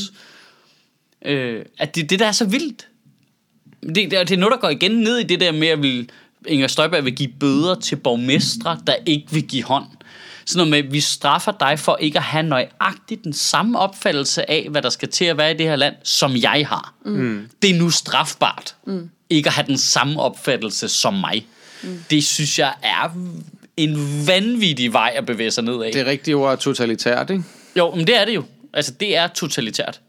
Mm. 1.24 1.28
Øh, 1.30 1.64
at 1.78 1.94
det, 1.94 2.10
det 2.10 2.18
der 2.18 2.26
er 2.26 2.32
så 2.32 2.44
vildt. 2.44 2.88
Det, 3.82 3.94
det, 3.96 4.12
er- 4.12 4.24
det 4.24 4.30
er 4.34 4.36
noget, 4.38 4.52
der 4.52 4.58
går 4.58 4.68
igen 4.68 4.90
ned 4.90 5.18
i 5.18 5.22
det 5.22 5.40
der 5.40 5.52
med, 5.52 5.68
at 5.68 5.82
vil, 5.82 6.10
Inger 6.46 6.66
Støjberg 6.66 7.04
vil 7.04 7.16
give 7.16 7.28
bøder 7.40 7.74
til 7.74 7.96
borgmestre, 7.96 8.80
der 8.86 8.94
ikke 9.06 9.32
vil 9.32 9.42
give 9.42 9.62
hånd. 9.64 9.86
Sådan 10.44 10.58
noget 10.58 10.70
med, 10.70 10.78
at 10.78 10.92
vi 10.92 11.00
straffer 11.00 11.52
dig 11.60 11.78
for 11.78 11.96
ikke 11.96 12.18
at 12.18 12.24
have 12.24 12.42
nøjagtigt 12.42 13.24
den 13.24 13.32
samme 13.32 13.78
opfattelse 13.78 14.50
af, 14.50 14.66
hvad 14.70 14.82
der 14.82 14.90
skal 14.90 15.08
til 15.08 15.24
at 15.24 15.36
være 15.36 15.50
i 15.50 15.56
det 15.56 15.66
her 15.66 15.76
land, 15.76 15.94
som 16.02 16.36
jeg 16.36 16.66
har. 16.68 16.94
Mm. 17.04 17.48
Det 17.62 17.70
er 17.70 17.78
nu 17.78 17.90
strafbart. 17.90 18.74
Mm. 18.86 19.10
Ikke 19.30 19.46
at 19.46 19.52
have 19.52 19.66
den 19.66 19.78
samme 19.78 20.20
opfattelse 20.20 20.88
som 20.88 21.14
mig. 21.14 21.46
Mm. 21.82 22.04
Det 22.10 22.24
synes 22.24 22.58
jeg 22.58 22.74
er 22.82 23.10
en 23.76 24.26
vanvittig 24.26 24.92
vej 24.92 25.12
at 25.16 25.26
bevæge 25.26 25.50
sig 25.50 25.64
ned 25.64 25.82
af. 25.82 25.92
Det 25.92 26.06
rigtige 26.06 26.34
ord 26.34 26.52
er 26.52 26.56
totalitært, 26.56 27.30
ikke? 27.30 27.44
Jo, 27.76 27.94
men 27.94 28.06
det 28.06 28.16
er 28.16 28.24
det 28.24 28.34
jo. 28.34 28.44
Altså, 28.72 28.92
det 28.92 29.16
er 29.16 29.26
totalitært. 29.26 30.00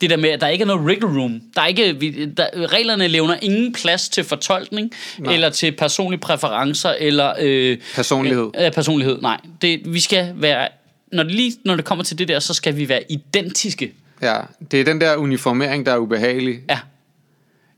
Det 0.00 0.10
der 0.10 0.16
med, 0.16 0.28
at 0.30 0.40
der 0.40 0.48
ikke 0.48 0.62
er 0.62 0.66
noget 0.66 0.82
wiggle 0.82 1.08
room. 1.20 1.40
Der 1.54 1.60
er 1.62 1.66
ikke, 1.66 1.96
vi- 2.00 2.24
der, 2.36 2.46
reglerne 2.72 3.08
levner 3.08 3.36
ingen 3.42 3.72
plads 3.72 4.08
til 4.08 4.24
fortolkning, 4.24 4.90
Nej. 5.18 5.34
eller 5.34 5.50
til 5.50 5.72
personlige 5.72 6.20
præferencer, 6.20 6.94
eller... 7.00 7.32
Øh, 7.40 7.78
Personlighed. 7.94 8.50
Øh, 8.60 8.72
personlighed, 8.72 9.18
nej. 9.22 9.40
Det, 9.62 9.80
vi 9.84 10.00
skal 10.00 10.32
være... 10.36 10.68
Når 11.12 11.22
det, 11.22 11.32
lige, 11.32 11.56
når 11.64 11.76
det 11.76 11.84
kommer 11.84 12.04
til 12.04 12.18
det 12.18 12.28
der, 12.28 12.38
så 12.40 12.54
skal 12.54 12.76
vi 12.76 12.88
være 12.88 13.00
identiske. 13.08 13.92
Ja, 14.22 14.36
det 14.70 14.80
er 14.80 14.84
den 14.84 15.00
der 15.00 15.16
uniformering, 15.16 15.86
der 15.86 15.92
er 15.92 15.98
ubehagelig. 15.98 16.58
Ja. 16.70 16.78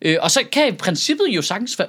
Øh, 0.03 0.17
og 0.21 0.31
så 0.31 0.41
kan 0.53 0.69
i 0.69 0.73
princippet 0.73 1.27
jo 1.29 1.43
sagtens 1.43 1.79
være 1.79 1.89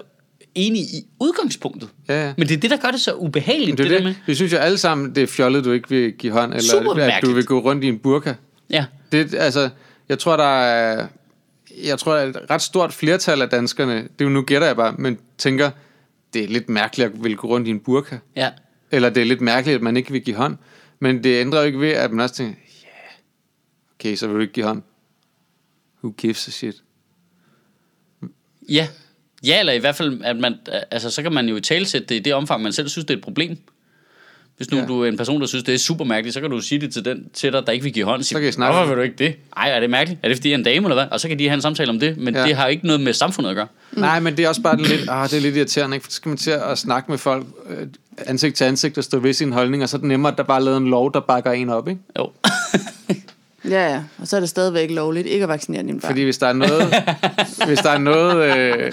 enig 0.55 0.81
i 0.81 1.03
udgangspunktet. 1.19 1.89
Ja, 2.09 2.25
ja. 2.27 2.33
Men 2.37 2.47
det 2.47 2.55
er 2.55 2.59
det, 2.59 2.69
der 2.71 2.77
gør 2.77 2.91
det 2.91 3.01
så 3.01 3.13
ubehageligt, 3.13 3.77
Det 3.77 3.83
det, 3.85 3.91
det 3.91 3.99
der 3.99 4.05
med. 4.07 4.15
Vi 4.25 4.35
synes 4.35 4.53
jo 4.53 4.57
alle 4.57 4.77
sammen, 4.77 5.15
det 5.15 5.23
er 5.23 5.27
fjollet, 5.27 5.65
du 5.65 5.71
ikke 5.71 5.89
vil 5.89 6.11
give 6.13 6.33
hånd, 6.33 6.53
eller 6.53 7.01
at 7.11 7.21
du 7.23 7.33
vil 7.33 7.45
gå 7.45 7.59
rundt 7.59 7.83
i 7.83 7.87
en 7.87 7.99
burka. 7.99 8.33
Ja. 8.69 8.85
Det, 9.11 9.33
altså, 9.35 9.69
jeg 10.09 10.19
tror, 10.19 10.37
der 10.37 10.61
er, 10.61 11.07
jeg 11.83 11.99
tror, 11.99 12.15
at 12.15 12.29
et 12.29 12.49
ret 12.49 12.61
stort 12.61 12.93
flertal 12.93 13.41
af 13.41 13.49
danskerne, 13.49 13.95
det 13.95 14.21
er 14.21 14.25
jo 14.25 14.29
nu 14.29 14.41
gætter 14.41 14.67
jeg 14.67 14.75
bare, 14.75 14.95
men 14.97 15.19
tænker, 15.37 15.71
det 16.33 16.43
er 16.43 16.47
lidt 16.47 16.69
mærkeligt 16.69 17.13
at 17.13 17.23
ville 17.23 17.37
gå 17.37 17.47
rundt 17.47 17.67
i 17.67 17.71
en 17.71 17.79
burka. 17.79 18.17
Ja. 18.35 18.51
Eller 18.91 19.09
det 19.09 19.21
er 19.21 19.25
lidt 19.25 19.41
mærkeligt, 19.41 19.75
at 19.75 19.81
man 19.81 19.97
ikke 19.97 20.11
vil 20.11 20.21
give 20.21 20.35
hånd. 20.35 20.57
Men 20.99 21.23
det 21.23 21.41
ændrer 21.41 21.59
jo 21.59 21.65
ikke 21.65 21.79
ved, 21.79 21.91
at 21.91 22.11
man 22.11 22.19
også 22.23 22.35
tænker, 22.35 22.55
ja, 22.83 22.87
yeah, 22.87 23.13
okay, 23.95 24.15
så 24.15 24.27
vil 24.27 24.35
du 24.35 24.41
ikke 24.41 24.53
give 24.53 24.65
hånd. 24.65 24.83
Who 26.03 26.13
gives 26.17 26.47
a 26.47 26.51
shit? 26.51 26.75
Ja. 28.69 28.87
Ja, 29.43 29.59
eller 29.59 29.73
i 29.73 29.79
hvert 29.79 29.95
fald, 29.95 30.21
at 30.23 30.37
man, 30.37 30.55
altså, 30.91 31.09
så 31.09 31.23
kan 31.23 31.33
man 31.33 31.49
jo 31.49 31.59
talsætte 31.59 32.07
det 32.07 32.15
i 32.15 32.19
det 32.19 32.33
omfang, 32.33 32.63
man 32.63 32.73
selv 32.73 32.89
synes, 32.89 33.05
det 33.05 33.13
er 33.13 33.17
et 33.17 33.23
problem. 33.23 33.57
Hvis 34.59 34.71
nu 34.71 34.77
Ja. 34.77 34.85
du 34.85 35.01
er 35.03 35.07
en 35.07 35.17
person, 35.17 35.41
der 35.41 35.47
synes, 35.47 35.63
det 35.63 35.73
er 35.73 35.77
super 35.77 36.05
mærkeligt, 36.05 36.33
så 36.33 36.41
kan 36.41 36.49
du 36.49 36.59
sige 36.61 36.81
det 36.81 36.93
til 36.93 37.05
den 37.05 37.25
til 37.33 37.53
dig, 37.53 37.65
der 37.65 37.71
ikke 37.71 37.83
vil 37.83 37.93
give 37.93 38.05
hånd. 38.05 38.23
Sige, 38.23 38.39
kan 38.39 38.49
I 38.49 38.51
snakke 38.51 38.75
Hvorfor 38.77 38.89
vil 38.89 38.97
du 38.97 39.01
ikke 39.01 39.15
det? 39.17 39.35
Ej, 39.57 39.69
er 39.69 39.79
det 39.79 39.89
mærkeligt? 39.89 40.19
Er 40.23 40.27
det 40.27 40.37
fordi, 40.37 40.49
jeg 40.49 40.53
er 40.53 40.57
en 40.57 40.63
dame 40.63 40.85
eller 40.85 40.95
hvad? 40.95 41.05
Og 41.11 41.19
så 41.19 41.27
kan 41.27 41.39
de 41.39 41.47
have 41.47 41.55
en 41.55 41.61
samtale 41.61 41.89
om 41.89 41.99
det, 41.99 42.17
men 42.17 42.33
Ja. 42.33 42.41
ja. 42.41 42.47
det 42.47 42.55
har 42.55 42.67
ikke 42.67 42.85
noget 42.85 43.01
med 43.01 43.13
samfundet 43.13 43.49
at 43.49 43.55
gøre. 43.55 43.67
Mm. 43.91 43.99
Nej, 44.01 44.19
men 44.19 44.37
det 44.37 44.45
er 44.45 44.49
også 44.49 44.61
bare 44.61 44.77
lidt, 44.77 45.05
ah, 45.09 45.29
det 45.29 45.37
er 45.37 45.41
lidt 45.41 45.55
irriterende, 45.55 45.95
ikke? 45.95 46.03
For 46.03 46.11
så 46.11 46.15
skal 46.15 46.29
man 46.29 46.37
til 46.37 46.51
at 46.51 46.77
snakke 46.77 47.11
med 47.11 47.17
folk 47.17 47.45
øh, 47.69 47.87
ansigt 48.27 48.55
til 48.55 48.63
ansigt 48.63 48.97
og 48.97 49.03
stå 49.03 49.19
ved 49.19 49.33
sin 49.33 49.51
holdning, 49.53 49.83
og 49.83 49.89
så 49.89 49.97
er 49.97 49.99
det 49.99 50.07
nemmere, 50.07 50.31
at 50.31 50.37
der 50.37 50.43
bare 50.43 50.59
er 50.59 50.63
lavet 50.63 50.77
en 50.77 50.87
lov, 50.89 51.13
der 51.13 51.19
bakker 51.19 51.51
en 51.51 51.69
op, 51.69 51.87
ikke? 51.87 52.01
Jo. 52.19 52.31
Ja, 53.65 53.93
ja. 53.93 54.01
Og 54.17 54.27
så 54.27 54.35
er 54.35 54.39
det 54.39 54.49
stadigvæk 54.49 54.91
lovligt 54.91 55.27
ikke 55.27 55.43
at 55.43 55.49
vaccinere 55.49 55.81
dine 55.83 55.99
børn. 55.99 56.09
Fordi 56.09 56.23
hvis 56.23 56.37
der 56.37 56.47
er 56.47 56.53
noget, 56.53 56.93
hvis 57.67 57.79
der 57.79 57.89
er 57.89 57.97
noget, 57.97 58.57
øh, 58.57 58.91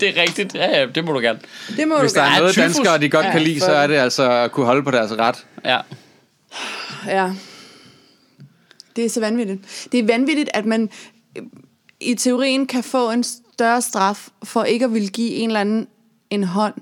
det 0.00 0.08
er 0.18 0.22
rigtigt. 0.22 0.54
Ja, 0.54 0.80
ja, 0.80 0.86
det 0.86 1.04
må 1.04 1.12
du 1.12 1.18
gerne. 1.20 1.38
det 1.76 1.88
må 1.88 1.98
hvis 2.00 2.12
du 2.12 2.18
der 2.18 2.24
gerne. 2.24 2.36
er 2.36 2.40
noget 2.40 2.56
danskere, 2.56 2.98
de 2.98 3.08
godt 3.08 3.26
Ja, 3.26 3.32
kan 3.32 3.42
lide, 3.42 3.60
så 3.60 3.72
er 3.72 3.86
det 3.86 3.94
altså 3.94 4.30
at 4.30 4.52
kunne 4.52 4.66
holde 4.66 4.82
på 4.82 4.90
deres 4.90 5.12
ret. 5.12 5.46
Ja. 5.64 5.78
Ja. 7.06 7.30
Det 8.96 9.04
er 9.04 9.08
så 9.08 9.20
vanvittigt. 9.20 9.88
Det 9.92 10.00
er 10.00 10.06
vanvittigt, 10.06 10.50
at 10.54 10.66
man 10.66 10.90
øh, 11.36 11.42
i 12.00 12.14
teorien 12.14 12.66
kan 12.66 12.82
få 12.82 13.10
en 13.10 13.24
større 13.54 13.82
straf 13.82 14.28
for 14.44 14.64
ikke 14.64 14.84
at 14.84 14.94
ville 14.94 15.08
give 15.08 15.30
en 15.30 15.48
eller 15.48 15.60
anden 15.60 15.86
en 16.30 16.44
hånd. 16.44 16.74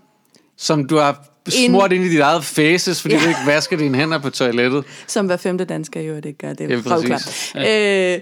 Som 0.56 0.88
du 0.88 0.96
har 0.96 1.24
smurt 1.50 1.92
ind 1.92 2.04
i 2.04 2.08
dit 2.08 2.20
eget 2.20 2.44
faces, 2.44 3.02
fordi 3.02 3.14
Ja. 3.14 3.20
ja. 3.20 3.24
du 3.24 3.28
ikke 3.28 3.40
vasker 3.46 3.76
dine 3.76 3.98
hænder 3.98 4.18
på 4.18 4.30
toilettet. 4.30 4.84
Som 5.06 5.26
hver 5.26 5.36
femte 5.36 5.64
dansker 5.64 6.00
jo 6.00 6.18
det 6.20 6.38
gør. 6.38 6.52
Det 6.52 6.70
Ja, 6.70 6.74
er 6.74 6.82
præcis. 6.82 7.54
røvklart. 7.54 8.16
Øh, 8.16 8.20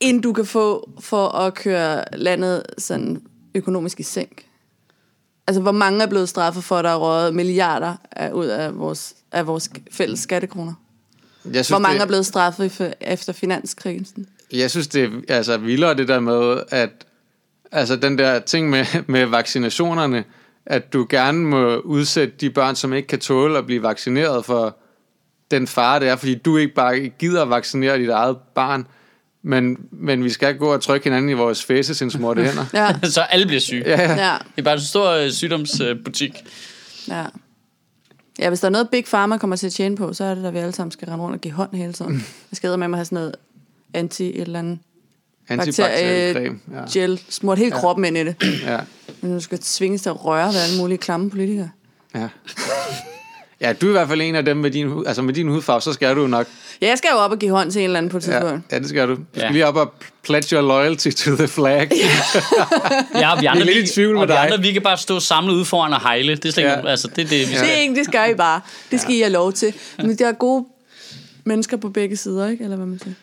end 0.00 0.22
du 0.22 0.32
kan 0.32 0.46
få 0.46 0.90
for 1.00 1.28
at 1.28 1.54
køre 1.54 2.04
landet 2.12 2.62
sådan 2.78 3.22
økonomisk 3.54 4.00
i 4.00 4.02
sænk. 4.02 4.44
Altså, 5.46 5.60
hvor 5.60 5.72
mange 5.72 6.02
er 6.02 6.06
blevet 6.06 6.28
straffet 6.28 6.64
for, 6.64 6.76
at 6.76 6.84
der 6.84 6.90
er 6.90 6.96
røget 6.96 7.34
milliarder 7.34 7.94
af, 8.12 8.30
ud 8.32 8.46
af 8.46 8.78
vores, 8.78 9.14
af 9.32 9.46
vores 9.46 9.70
fælles 9.92 10.20
skattekroner? 10.20 10.72
Jeg 11.44 11.52
synes, 11.54 11.68
Hvor 11.68 11.78
mange 11.78 11.94
det, 11.94 12.02
er 12.02 12.06
blevet 12.06 12.26
straffet 12.26 12.94
efter 13.00 13.32
finanskrisen? 13.32 14.26
Jeg 14.52 14.70
synes, 14.70 14.88
det 14.88 15.12
er 15.28 15.36
altså, 15.36 15.56
vildere 15.56 15.94
det 15.94 16.08
der 16.08 16.20
med, 16.20 16.62
at 16.68 16.90
altså, 17.72 17.96
den 17.96 18.18
der 18.18 18.38
ting 18.38 18.70
med, 18.70 18.84
med 19.06 19.26
vaccinationerne, 19.26 20.24
at 20.66 20.92
du 20.92 21.06
gerne 21.08 21.38
må 21.38 21.76
udsætte 21.76 22.34
de 22.40 22.50
børn, 22.50 22.76
som 22.76 22.92
ikke 22.92 23.08
kan 23.08 23.20
tåle 23.20 23.58
at 23.58 23.66
blive 23.66 23.82
vaccineret 23.82 24.44
for 24.44 24.76
den 25.50 25.66
fare, 25.66 26.00
det 26.00 26.08
er, 26.08 26.16
fordi 26.16 26.34
du 26.34 26.56
ikke 26.56 26.74
bare 26.74 27.08
gider 27.08 27.42
at 27.42 27.50
vaccinere 27.50 27.98
dit 27.98 28.08
eget 28.08 28.36
barn, 28.54 28.86
men, 29.42 29.78
men 29.90 30.24
vi 30.24 30.30
skal 30.30 30.58
gå 30.58 30.72
og 30.72 30.82
trykke 30.82 31.04
hinanden 31.04 31.30
i 31.30 31.32
vores 31.32 31.64
faces 31.64 32.00
indsmurte 32.00 32.44
hænder. 32.46 32.64
Ja, 32.74 33.08
så 33.08 33.20
alle 33.20 33.46
bliver 33.46 33.60
syge. 33.60 33.82
Ja, 33.86 34.02
ja. 34.02 34.30
ja, 34.30 34.36
Det 34.56 34.58
er 34.58 34.62
bare 34.62 34.74
en 34.74 34.80
stor 34.80 35.10
øh, 35.10 35.30
sygdomsbutik. 35.30 36.32
ja. 37.08 37.24
Ja, 38.38 38.48
hvis 38.48 38.60
der 38.60 38.66
er 38.66 38.70
noget 38.70 38.88
Big 38.90 39.04
Pharma 39.04 39.38
kommer 39.38 39.56
til 39.56 39.66
at 39.66 39.72
tjene 39.72 39.96
på, 39.96 40.12
så 40.12 40.24
er 40.24 40.34
det, 40.34 40.46
at 40.46 40.54
vi 40.54 40.58
alle 40.58 40.72
sammen 40.72 40.90
skal 40.90 41.08
rende 41.08 41.24
rundt 41.24 41.34
og 41.34 41.40
give 41.40 41.54
hånd 41.54 41.74
hele 41.74 41.92
tiden. 41.92 42.12
Jeg 42.50 42.56
skal 42.56 42.78
med 42.78 42.86
at 42.86 42.94
have 42.94 43.04
sådan 43.04 43.16
noget 43.16 43.36
anti 43.94 44.24
et 44.28 44.40
eller 44.40 44.58
andet 44.58 44.78
Antibakteriel 45.48 46.34
bakterie 46.34 46.90
gel, 46.92 47.20
smurt 47.28 47.58
hele 47.58 47.70
kroppen 47.70 48.04
ind 48.04 48.16
i 48.18 48.24
det. 48.24 48.34
Ja. 48.42 48.72
ja. 48.72 48.78
Men 49.20 49.34
du 49.34 49.40
skal 49.40 49.58
tvinges 49.58 50.02
til 50.02 50.08
at 50.08 50.24
røre 50.24 50.48
ved 50.48 50.60
alle 50.68 50.76
mulige 50.78 50.98
klamme 50.98 51.30
politikere. 51.30 51.70
Ja. 52.14 52.28
Ja, 53.60 53.72
du 53.72 53.86
er 53.86 53.90
i 53.90 53.92
hvert 53.92 54.08
fald 54.08 54.20
en 54.20 54.34
af 54.34 54.44
dem 54.44 54.56
med 54.56 54.70
din, 54.70 55.06
altså 55.06 55.22
med 55.22 55.34
din 55.34 55.48
hudfarve, 55.48 55.80
så 55.80 55.92
skal 55.92 56.16
du 56.16 56.20
jo 56.20 56.26
nok. 56.26 56.46
Ja, 56.82 56.88
jeg 56.88 56.98
skal 56.98 57.08
jo 57.12 57.18
op 57.18 57.30
og 57.30 57.38
give 57.38 57.50
hånd 57.50 57.70
til 57.72 57.80
en 57.80 57.84
eller 57.84 57.98
anden 57.98 58.10
på 58.10 58.16
et 58.16 58.28
Ja, 58.28 58.32
tidspunkt. 58.40 58.72
ja 58.72 58.78
det 58.78 58.88
skal 58.88 59.08
du. 59.08 59.14
Du 59.14 59.20
skal 59.34 59.42
Ja. 59.46 59.50
lige 59.52 59.66
op 59.66 59.76
og 59.76 59.92
pledge 60.22 60.56
your 60.56 60.68
loyalty 60.68 61.10
to 61.10 61.36
the 61.36 61.48
flag. 61.48 61.90
Ja, 63.14 63.32
og 63.34 63.40
vi 63.40 63.46
andre, 63.46 63.64
lidt 63.64 63.76
i 63.76 63.80
vi- 63.80 63.86
tvivl 63.86 64.12
med 64.14 64.22
og 64.22 64.28
vi 64.28 64.32
dig. 64.32 64.40
andre, 64.44 64.60
vi 64.60 64.72
kan 64.72 64.82
bare 64.82 64.96
stå 64.96 65.20
samlet 65.20 65.54
ude 65.54 65.64
foran 65.64 65.92
og 65.92 66.00
hejle. 66.02 66.34
Det 66.34 66.44
er 66.44 66.52
slet 66.52 66.62
ikke, 66.62 66.70
Ja. 66.70 66.78
ja. 66.80 66.88
altså, 66.90 67.08
det 67.08 67.24
er 67.24 67.28
det, 67.28 67.38
vi 67.38 67.44
Det 67.44 67.56
skal. 67.58 67.68
er 67.70 67.74
ikke, 67.74 67.94
det 67.94 68.04
skal 68.04 68.30
I 68.30 68.34
bare. 68.34 68.60
Det 68.90 69.00
skal 69.00 69.14
I 69.14 69.20
have 69.20 69.32
lov 69.32 69.52
til. 69.52 69.74
Men 69.98 70.16
der 70.18 70.28
er 70.28 70.32
gode 70.32 70.64
mennesker 71.44 71.76
på 71.76 71.88
begge 71.88 72.16
sider, 72.16 72.48
ikke? 72.48 72.64
Eller 72.64 72.76
hvad 72.76 72.86
man 72.86 72.98
siger. 72.98 73.14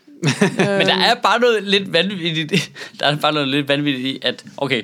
Men 0.58 0.88
der 0.88 0.96
er 0.96 1.16
bare 1.24 1.40
noget 1.40 1.64
lidt 1.64 1.94
vanvittigt, 1.94 2.72
der 3.00 3.06
er 3.06 3.16
bare 3.16 3.34
noget 3.34 3.48
lidt 3.48 3.68
vanvittigt 3.68 4.08
i, 4.08 4.20
at, 4.22 4.44
okay, 4.58 4.84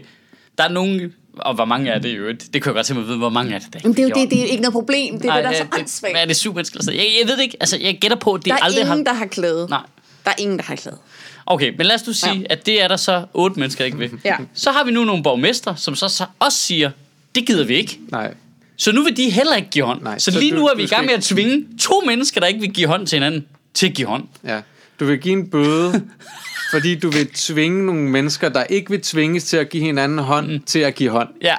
der 0.57 0.63
er 0.63 0.69
nogen, 0.69 1.13
og 1.38 1.55
hvor 1.55 1.65
mange 1.65 1.91
er 1.91 1.99
det 1.99 2.09
i 2.09 2.13
øvrigt? 2.13 2.53
Det 2.53 2.63
kan 2.63 2.69
jeg 2.69 2.73
godt 2.75 2.85
tænke 2.85 2.97
mig 2.99 3.03
at 3.05 3.07
vide, 3.07 3.17
hvor 3.17 3.29
mange 3.29 3.55
er 3.55 3.59
det, 3.59 3.73
der 3.73 3.79
Men 3.83 3.91
det 3.93 3.99
er 3.99 4.03
jo 4.03 4.15
det, 4.15 4.31
det 4.31 4.41
er 4.41 4.45
ikke 4.45 4.61
noget 4.61 4.73
problem. 4.73 5.13
Det 5.19 5.23
er 5.23 5.27
Nej, 5.27 5.35
det, 5.38 5.43
der 5.43 5.49
er 5.49 5.55
så 5.55 5.79
åndssvagt. 5.79 6.13
Hvad 6.13 6.21
er 6.21 6.25
det 6.25 6.35
der 6.73 6.81
sidder? 6.83 6.91
jeg, 6.93 7.07
jeg 7.21 7.27
ved 7.27 7.38
det 7.38 7.43
ikke, 7.43 7.57
altså 7.59 7.77
jeg 7.81 7.97
gætter 8.01 8.17
på, 8.17 8.33
at 8.33 8.39
det 8.39 8.45
Der 8.45 8.53
er 8.53 8.63
aldrig 8.63 8.81
ingen, 8.81 8.97
har... 8.97 9.03
der 9.03 9.19
har 9.19 9.25
klædet. 9.25 9.69
Nej. 9.69 9.81
Der 10.25 10.31
er 10.31 10.35
ingen, 10.39 10.57
der 10.57 10.63
har 10.63 10.75
klædet. 10.75 10.99
Okay, 11.45 11.73
men 11.77 11.85
lad 11.85 11.95
os 11.95 12.07
nu 12.07 12.13
sige, 12.13 12.33
Ja. 12.33 12.41
at 12.49 12.65
det 12.65 12.83
er 12.83 12.88
der 12.88 12.97
så 12.97 13.25
otte 13.33 13.59
mennesker 13.59 13.85
ikke 13.85 13.99
ved. 13.99 14.09
Ja. 14.25 14.35
Så 14.53 14.71
har 14.71 14.83
vi 14.83 14.91
nu 14.91 15.03
nogle 15.05 15.23
borgmestre, 15.23 15.77
som 15.77 15.95
så, 15.95 16.07
så 16.09 16.25
også 16.39 16.57
siger, 16.57 16.91
det 17.35 17.45
gider 17.47 17.65
vi 17.65 17.75
ikke. 17.75 17.99
Nej. 18.11 18.33
Så 18.77 18.91
nu 18.91 19.03
vil 19.03 19.17
de 19.17 19.29
heller 19.29 19.55
ikke 19.55 19.69
give 19.69 19.85
hånd. 19.85 20.01
Nej, 20.01 20.19
så, 20.19 20.31
så 20.31 20.39
lige 20.39 20.51
du- 20.51 20.57
nu 20.57 20.65
er 20.67 20.75
vi 20.75 20.83
i 20.83 20.88
gang 20.88 21.05
med 21.05 21.13
at 21.13 21.23
tvinge 21.23 21.65
to 21.81 22.03
mennesker, 22.05 22.39
der 22.41 22.47
ikke 22.47 22.59
vil 22.59 22.73
give 22.73 22.88
hånd 22.88 23.07
til 23.07 23.15
hinanden, 23.15 23.45
til 23.73 23.88
at 23.88 23.93
give 23.93 24.07
hånd. 24.07 24.23
Ja. 24.43 24.61
Du 25.00 25.06
vil 25.06 25.20
give 25.20 25.34
en 25.34 25.50
bøde, 25.50 26.08
fordi 26.74 26.95
du 26.95 27.10
vil 27.10 27.28
tvinge 27.34 27.86
nogle 27.86 28.02
mennesker, 28.02 28.50
der 28.50 28.64
ikke 28.64 28.89
vil 28.89 29.02
tvinges 29.02 29.43
til 29.43 29.58
at 29.58 29.70
give 29.70 29.84
hinanden 29.84 30.20
hånd, 30.20 30.52
mm. 30.52 30.64
til 30.64 30.80
at 30.80 30.95
give 30.95 31.10
hånd. 31.10 31.30
Ja. 31.41 31.56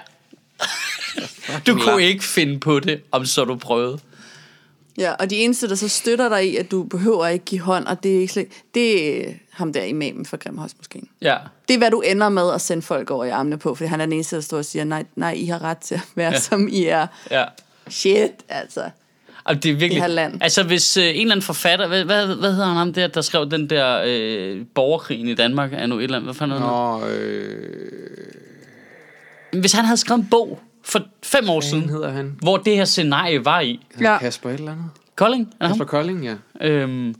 Du 1.66 1.78
kunne 1.78 2.02
ikke 2.02 2.24
finde 2.24 2.60
på 2.60 2.80
det, 2.80 3.00
om 3.12 3.26
så 3.26 3.44
du 3.44 3.56
prøvede. 3.56 3.98
Ja, 4.98 5.12
og 5.12 5.30
de 5.30 5.36
eneste, 5.36 5.68
der 5.68 5.74
så 5.74 5.88
støtter 5.88 6.28
dig 6.28 6.52
i, 6.52 6.56
at 6.56 6.70
du 6.70 6.82
behøver 6.82 7.26
ikke 7.26 7.44
give 7.44 7.60
hånd, 7.60 7.86
og 7.86 8.02
det 8.02 8.16
er 8.16 8.20
ikke 8.20 8.32
slet, 8.32 8.48
det 8.74 9.18
er 9.28 9.32
ham 9.50 9.72
der 9.72 9.82
imamen 9.82 10.26
fra 10.26 10.36
Grimhøjsmoskeen. 10.36 11.08
Ja. 11.22 11.36
Det 11.68 11.74
er, 11.74 11.78
hvad 11.78 11.90
du 11.90 12.00
ender 12.00 12.28
med 12.28 12.52
at 12.54 12.60
sende 12.60 12.82
folk 12.82 13.10
over 13.10 13.24
i 13.24 13.30
armene 13.30 13.58
på, 13.58 13.74
fordi 13.74 13.88
han 13.88 14.00
er 14.00 14.06
den 14.06 14.12
eneste, 14.12 14.36
der 14.36 14.42
står 14.42 14.58
og 14.58 14.64
siger, 14.64 14.84
nej, 14.84 15.04
nej 15.16 15.32
I 15.32 15.46
har 15.46 15.62
ret 15.62 15.78
til 15.78 15.94
at 15.94 16.00
være, 16.14 16.32
ja. 16.32 16.40
som 16.40 16.68
I 16.68 16.84
er. 16.84 17.06
Ja. 17.30 17.44
Shit, 17.88 18.32
altså. 18.48 18.90
Og 19.48 19.62
det 19.62 19.68
er 19.70 19.72
virkelig... 19.74 19.90
Det 19.90 20.00
her 20.02 20.08
land. 20.08 20.42
Altså, 20.42 20.62
hvis 20.62 20.96
øh, 20.96 21.04
en 21.04 21.10
eller 21.10 21.32
anden 21.32 21.42
forfatter... 21.42 21.88
Hvad, 21.88 22.04
hvad, 22.04 22.26
hvad 22.26 22.52
hedder 22.52 22.66
han 22.66 22.76
ham 22.76 22.92
der, 22.92 23.06
der 23.06 23.20
skrev 23.20 23.50
den 23.50 23.70
der 23.70 24.02
øh, 24.06 24.66
borgerkrigen 24.74 25.28
i 25.28 25.34
Danmark? 25.34 25.72
Er 25.72 25.86
nu 25.86 25.98
et 25.98 26.04
eller 26.04 26.16
andet... 26.16 26.26
Hvad 26.26 26.34
fanden 26.34 26.58
hedder 26.58 27.00
Nå, 27.00 27.06
øh, 27.06 28.00
han? 29.52 29.60
Hvis 29.60 29.72
han 29.72 29.84
havde 29.84 29.96
skrevet 29.96 30.20
en 30.20 30.28
bog 30.30 30.60
for 30.84 31.02
fem 31.22 31.50
år 31.50 31.60
siden, 31.60 31.88
hedder 31.88 32.10
han? 32.10 32.36
hvor 32.42 32.56
det 32.56 32.76
her 32.76 32.84
scenarie 32.84 33.44
var 33.44 33.60
i, 33.60 33.80
Ja. 34.00 34.18
Kasper 34.18 34.50
et 34.50 34.58
eller 34.58 34.72
andet? 34.72 34.86
Kolding, 35.16 35.42
er 35.42 35.46
det 35.50 35.68
ham? 35.68 35.70
Kasper 35.70 35.84
Kolding, 35.84 36.24
ja. 36.24 36.34
øhm, 36.60 37.14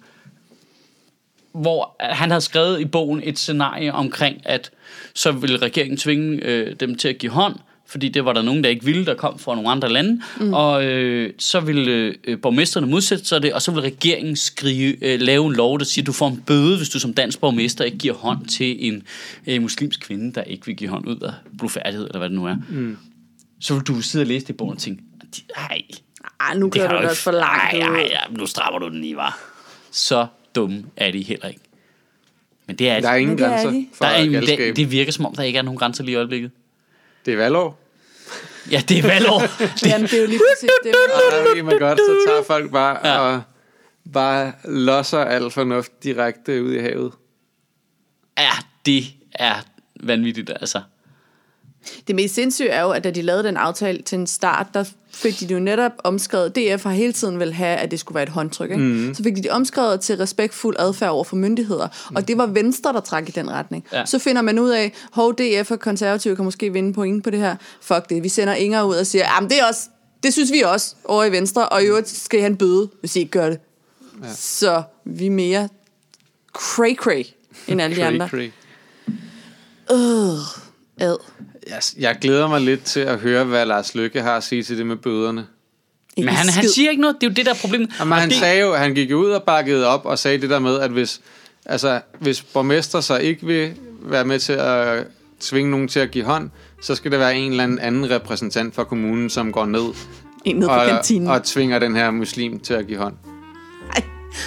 hvor 1.52 1.96
han 2.00 2.30
havde 2.30 2.40
skrevet 2.40 2.80
i 2.80 2.84
bogen 2.84 3.20
et 3.24 3.38
scenarie 3.38 3.92
omkring, 3.92 4.40
at 4.44 4.70
så 5.14 5.32
ville 5.32 5.56
regeringen 5.56 5.96
tvinge 5.96 6.44
øh, 6.44 6.74
dem 6.80 6.94
til 6.94 7.08
at 7.08 7.18
give 7.18 7.32
hånd, 7.32 7.54
fordi 7.88 8.08
det 8.08 8.24
var 8.24 8.32
der 8.32 8.42
nogen, 8.42 8.64
der 8.64 8.70
ikke 8.70 8.84
ville, 8.84 9.06
der 9.06 9.14
kom 9.14 9.38
fra 9.38 9.54
nogle 9.54 9.70
andre 9.70 9.88
lande, 9.88 10.20
mm. 10.40 10.52
og 10.54 10.84
øh, 10.84 11.32
så 11.38 11.60
ville 11.60 12.14
øh, 12.24 12.40
borgmesterne 12.40 12.86
modsætte 12.86 13.24
sig 13.24 13.42
det, 13.42 13.52
og 13.52 13.62
så 13.62 13.70
ville 13.70 13.86
regeringen 13.86 14.36
skrive, 14.36 15.04
øh, 15.04 15.20
lave 15.20 15.46
en 15.46 15.52
lov, 15.52 15.78
der 15.78 15.84
siger, 15.84 16.02
at 16.02 16.06
du 16.06 16.12
får 16.12 16.28
en 16.28 16.42
bøde, 16.46 16.76
hvis 16.76 16.88
du 16.88 16.98
som 16.98 17.14
dansk 17.14 17.40
borgmester 17.40 17.84
ikke 17.84 17.98
giver 17.98 18.14
hånd 18.14 18.46
til 18.46 18.86
en 18.88 19.02
øh, 19.46 19.62
muslimsk 19.62 20.00
kvinde, 20.00 20.32
der 20.34 20.42
ikke 20.42 20.66
vil 20.66 20.76
give 20.76 20.90
hånd 20.90 21.08
ud 21.08 21.20
af 21.20 21.32
blodfærdighed, 21.58 22.06
eller 22.06 22.18
hvad 22.18 22.28
det 22.28 22.36
nu 22.38 22.46
er. 22.46 22.56
Mm. 22.70 22.96
Så 23.60 23.74
vil 23.74 23.82
du 23.82 24.00
sidde 24.00 24.22
og 24.22 24.26
læse 24.26 24.46
det 24.46 24.50
i 24.50 24.56
bogen 24.56 24.72
og 24.72 24.78
tænke, 24.78 25.02
nej, 25.56 25.82
Ej, 26.40 26.54
nu 26.54 26.70
kører 26.70 26.88
kan 26.88 26.96
du 26.96 27.02
da 27.02 27.12
for 27.12 27.30
langt 27.30 27.72
Nej, 27.72 27.88
ud. 27.88 27.92
nej, 27.92 28.08
ja, 28.10 28.34
nu 28.38 28.46
strammer 28.46 28.78
du 28.78 28.88
den 28.88 29.00
lige, 29.00 29.16
var. 29.16 29.38
Så 29.90 30.26
dumme 30.54 30.84
er 30.96 31.10
de 31.10 31.22
heller 31.22 31.48
ikke. 31.48 31.60
Men 32.66 32.76
det 32.76 32.88
er, 32.88 33.00
Der 33.00 33.08
er 33.08 33.16
ingen 33.16 33.28
Men 33.36 33.38
det 33.38 33.44
er 33.44 33.50
grænser 33.50 33.70
de. 33.70 33.86
for 33.94 34.04
der 34.04 34.10
er 34.10 34.40
det, 34.40 34.76
det 34.76 34.90
virker 34.90 35.12
som 35.12 35.26
om, 35.26 35.34
der 35.34 35.42
ikke 35.42 35.58
er 35.58 35.62
nogen 35.62 35.78
grænser 35.78 36.04
lige 36.04 36.12
i 36.12 36.16
øjeblikket. 36.16 36.50
Det 37.28 37.34
er 37.34 37.38
valgår. 37.38 37.80
Ja, 38.70 38.82
det 38.88 38.98
er 38.98 39.02
valgår. 39.02 39.40
det, 39.40 39.86
Jamen, 39.90 40.06
det 40.06 40.12
er 40.12 40.20
jo 40.20 40.26
lige 40.26 40.40
præcis 40.52 40.70
det. 40.84 40.94
Og 40.94 41.56
der 41.56 41.62
man 41.62 41.78
godt, 41.78 41.98
så 41.98 42.24
tager 42.26 42.42
folk 42.42 42.70
bare 42.72 43.08
ja. 43.08 43.18
og 43.18 43.42
bare 44.12 44.52
losser 44.64 45.18
al 45.18 45.50
fornuft 45.50 46.02
direkte 46.02 46.62
ud 46.62 46.72
i 46.72 46.78
havet. 46.78 47.12
ja, 48.38 48.50
det 48.86 49.04
er 49.34 49.54
vanvittigt, 50.00 50.50
altså. 50.50 50.82
Det 52.06 52.14
mest 52.14 52.34
sindssyge 52.34 52.68
er 52.68 52.82
jo, 52.82 52.90
at 52.90 53.04
da 53.04 53.10
de 53.10 53.22
lavede 53.22 53.42
den 53.42 53.56
aftale 53.56 54.02
til 54.02 54.18
en 54.18 54.26
start, 54.26 54.66
der 54.74 54.84
fik 55.12 55.40
de 55.40 55.48
det 55.48 55.54
jo 55.54 55.60
netop 55.60 55.92
omskrevet. 56.04 56.56
DF 56.56 56.82
har 56.84 56.90
hele 56.90 57.12
tiden 57.12 57.38
vil 57.38 57.52
have, 57.52 57.76
at 57.76 57.90
det 57.90 58.00
skulle 58.00 58.14
være 58.14 58.22
et 58.22 58.28
håndtryk. 58.28 58.70
Ikke? 58.70 58.82
Mm. 58.82 59.14
Så 59.14 59.22
fik 59.22 59.36
de 59.36 59.42
det 59.42 59.50
omskrevet 59.50 60.00
til 60.00 60.16
respektfuld 60.16 60.76
adfærd 60.78 61.10
over 61.10 61.24
for 61.24 61.36
myndigheder. 61.36 61.88
Og 62.14 62.28
det 62.28 62.38
var 62.38 62.46
Venstre, 62.46 62.92
der 62.92 63.00
trak 63.00 63.28
i 63.28 63.32
den 63.32 63.50
retning. 63.50 63.86
Ja. 63.92 64.06
Så 64.06 64.18
finder 64.18 64.42
man 64.42 64.58
ud 64.58 64.70
af, 64.70 64.92
hov, 65.12 65.34
DF 65.34 65.70
og 65.70 65.80
konservative 65.80 66.36
kan 66.36 66.44
måske 66.44 66.72
vinde 66.72 66.92
point 66.92 67.24
på 67.24 67.30
det 67.30 67.38
her. 67.38 67.56
Fuck 67.80 68.08
det, 68.08 68.22
vi 68.22 68.28
sender 68.28 68.54
Inger 68.54 68.82
ud 68.82 68.96
og 68.96 69.06
siger, 69.06 69.24
jamen 69.34 69.50
det 69.50 69.60
er 69.60 69.64
også, 69.64 69.88
det 70.22 70.32
synes 70.32 70.52
vi 70.52 70.60
også 70.60 70.94
over 71.04 71.24
i 71.24 71.32
Venstre, 71.32 71.68
og 71.68 71.82
i 71.82 71.86
øvrigt 71.86 72.08
skal 72.08 72.38
I 72.38 72.40
have 72.40 72.50
en 72.50 72.56
bøde, 72.56 72.88
hvis 73.00 73.16
I 73.16 73.18
ikke 73.18 73.30
gør 73.30 73.48
det. 73.48 73.58
Ja. 74.22 74.28
Så 74.34 74.82
vi 75.04 75.26
er 75.26 75.30
mere 75.30 75.68
cray-cray 76.58 77.34
end 77.68 77.82
alle 77.82 77.96
de 77.96 78.04
andre. 78.04 78.28
Cray, 78.28 78.50
Ad. 81.00 81.16
Jeg, 81.68 81.82
jeg 81.98 82.16
glæder 82.20 82.48
mig 82.48 82.60
lidt 82.60 82.84
til 82.84 83.00
at 83.00 83.18
høre, 83.18 83.44
hvad 83.44 83.66
Lars 83.66 83.94
Lykke 83.94 84.22
har 84.22 84.36
at 84.36 84.44
sige 84.44 84.62
til 84.62 84.78
det 84.78 84.86
med 84.86 84.96
bøderne. 84.96 85.46
Ikke 86.16 86.26
Men 86.26 86.34
han, 86.34 86.48
han 86.48 86.68
siger 86.68 86.90
ikke 86.90 87.00
noget. 87.02 87.16
Det 87.20 87.26
er 87.26 87.30
jo 87.30 87.34
det, 87.34 87.46
der 87.46 87.52
er 87.52 87.56
problemet. 87.60 87.90
Jamen, 87.98 88.12
Og 88.12 88.18
han, 88.18 88.28
det, 88.28 88.38
sagde 88.38 88.60
jo, 88.60 88.74
han 88.74 88.94
gik 88.94 89.10
jo 89.10 89.16
ud 89.18 89.30
og 89.30 89.42
bakkede 89.42 89.86
op 89.86 90.04
og 90.06 90.18
sagde 90.18 90.40
det 90.40 90.50
der 90.50 90.58
med, 90.58 90.80
at 90.80 90.90
hvis, 90.90 91.20
altså, 91.66 92.00
hvis 92.20 92.42
borgmester 92.42 93.00
så 93.00 93.16
ikke 93.16 93.46
vil 93.46 93.72
være 94.02 94.24
med 94.24 94.38
til 94.38 94.52
at 94.52 95.06
tvinge 95.40 95.70
nogen 95.70 95.88
til 95.88 96.00
at 96.00 96.10
give 96.10 96.24
hånd, 96.24 96.50
så 96.82 96.94
skal 96.94 97.12
der 97.12 97.18
være 97.18 97.36
en 97.36 97.50
eller 97.50 97.64
anden, 97.64 97.78
anden 97.78 98.10
repræsentant 98.10 98.74
fra 98.74 98.84
kommunen, 98.84 99.30
som 99.30 99.52
går 99.52 99.66
ned 99.66 99.84
En 100.44 100.56
ned 100.56 100.68
og, 100.68 100.86
kantinen. 100.86 101.28
og 101.28 101.44
tvinger 101.44 101.78
den 101.78 101.96
her 101.96 102.10
muslim 102.10 102.60
til 102.60 102.74
at 102.74 102.86
give 102.86 102.98
hånd. 102.98 103.14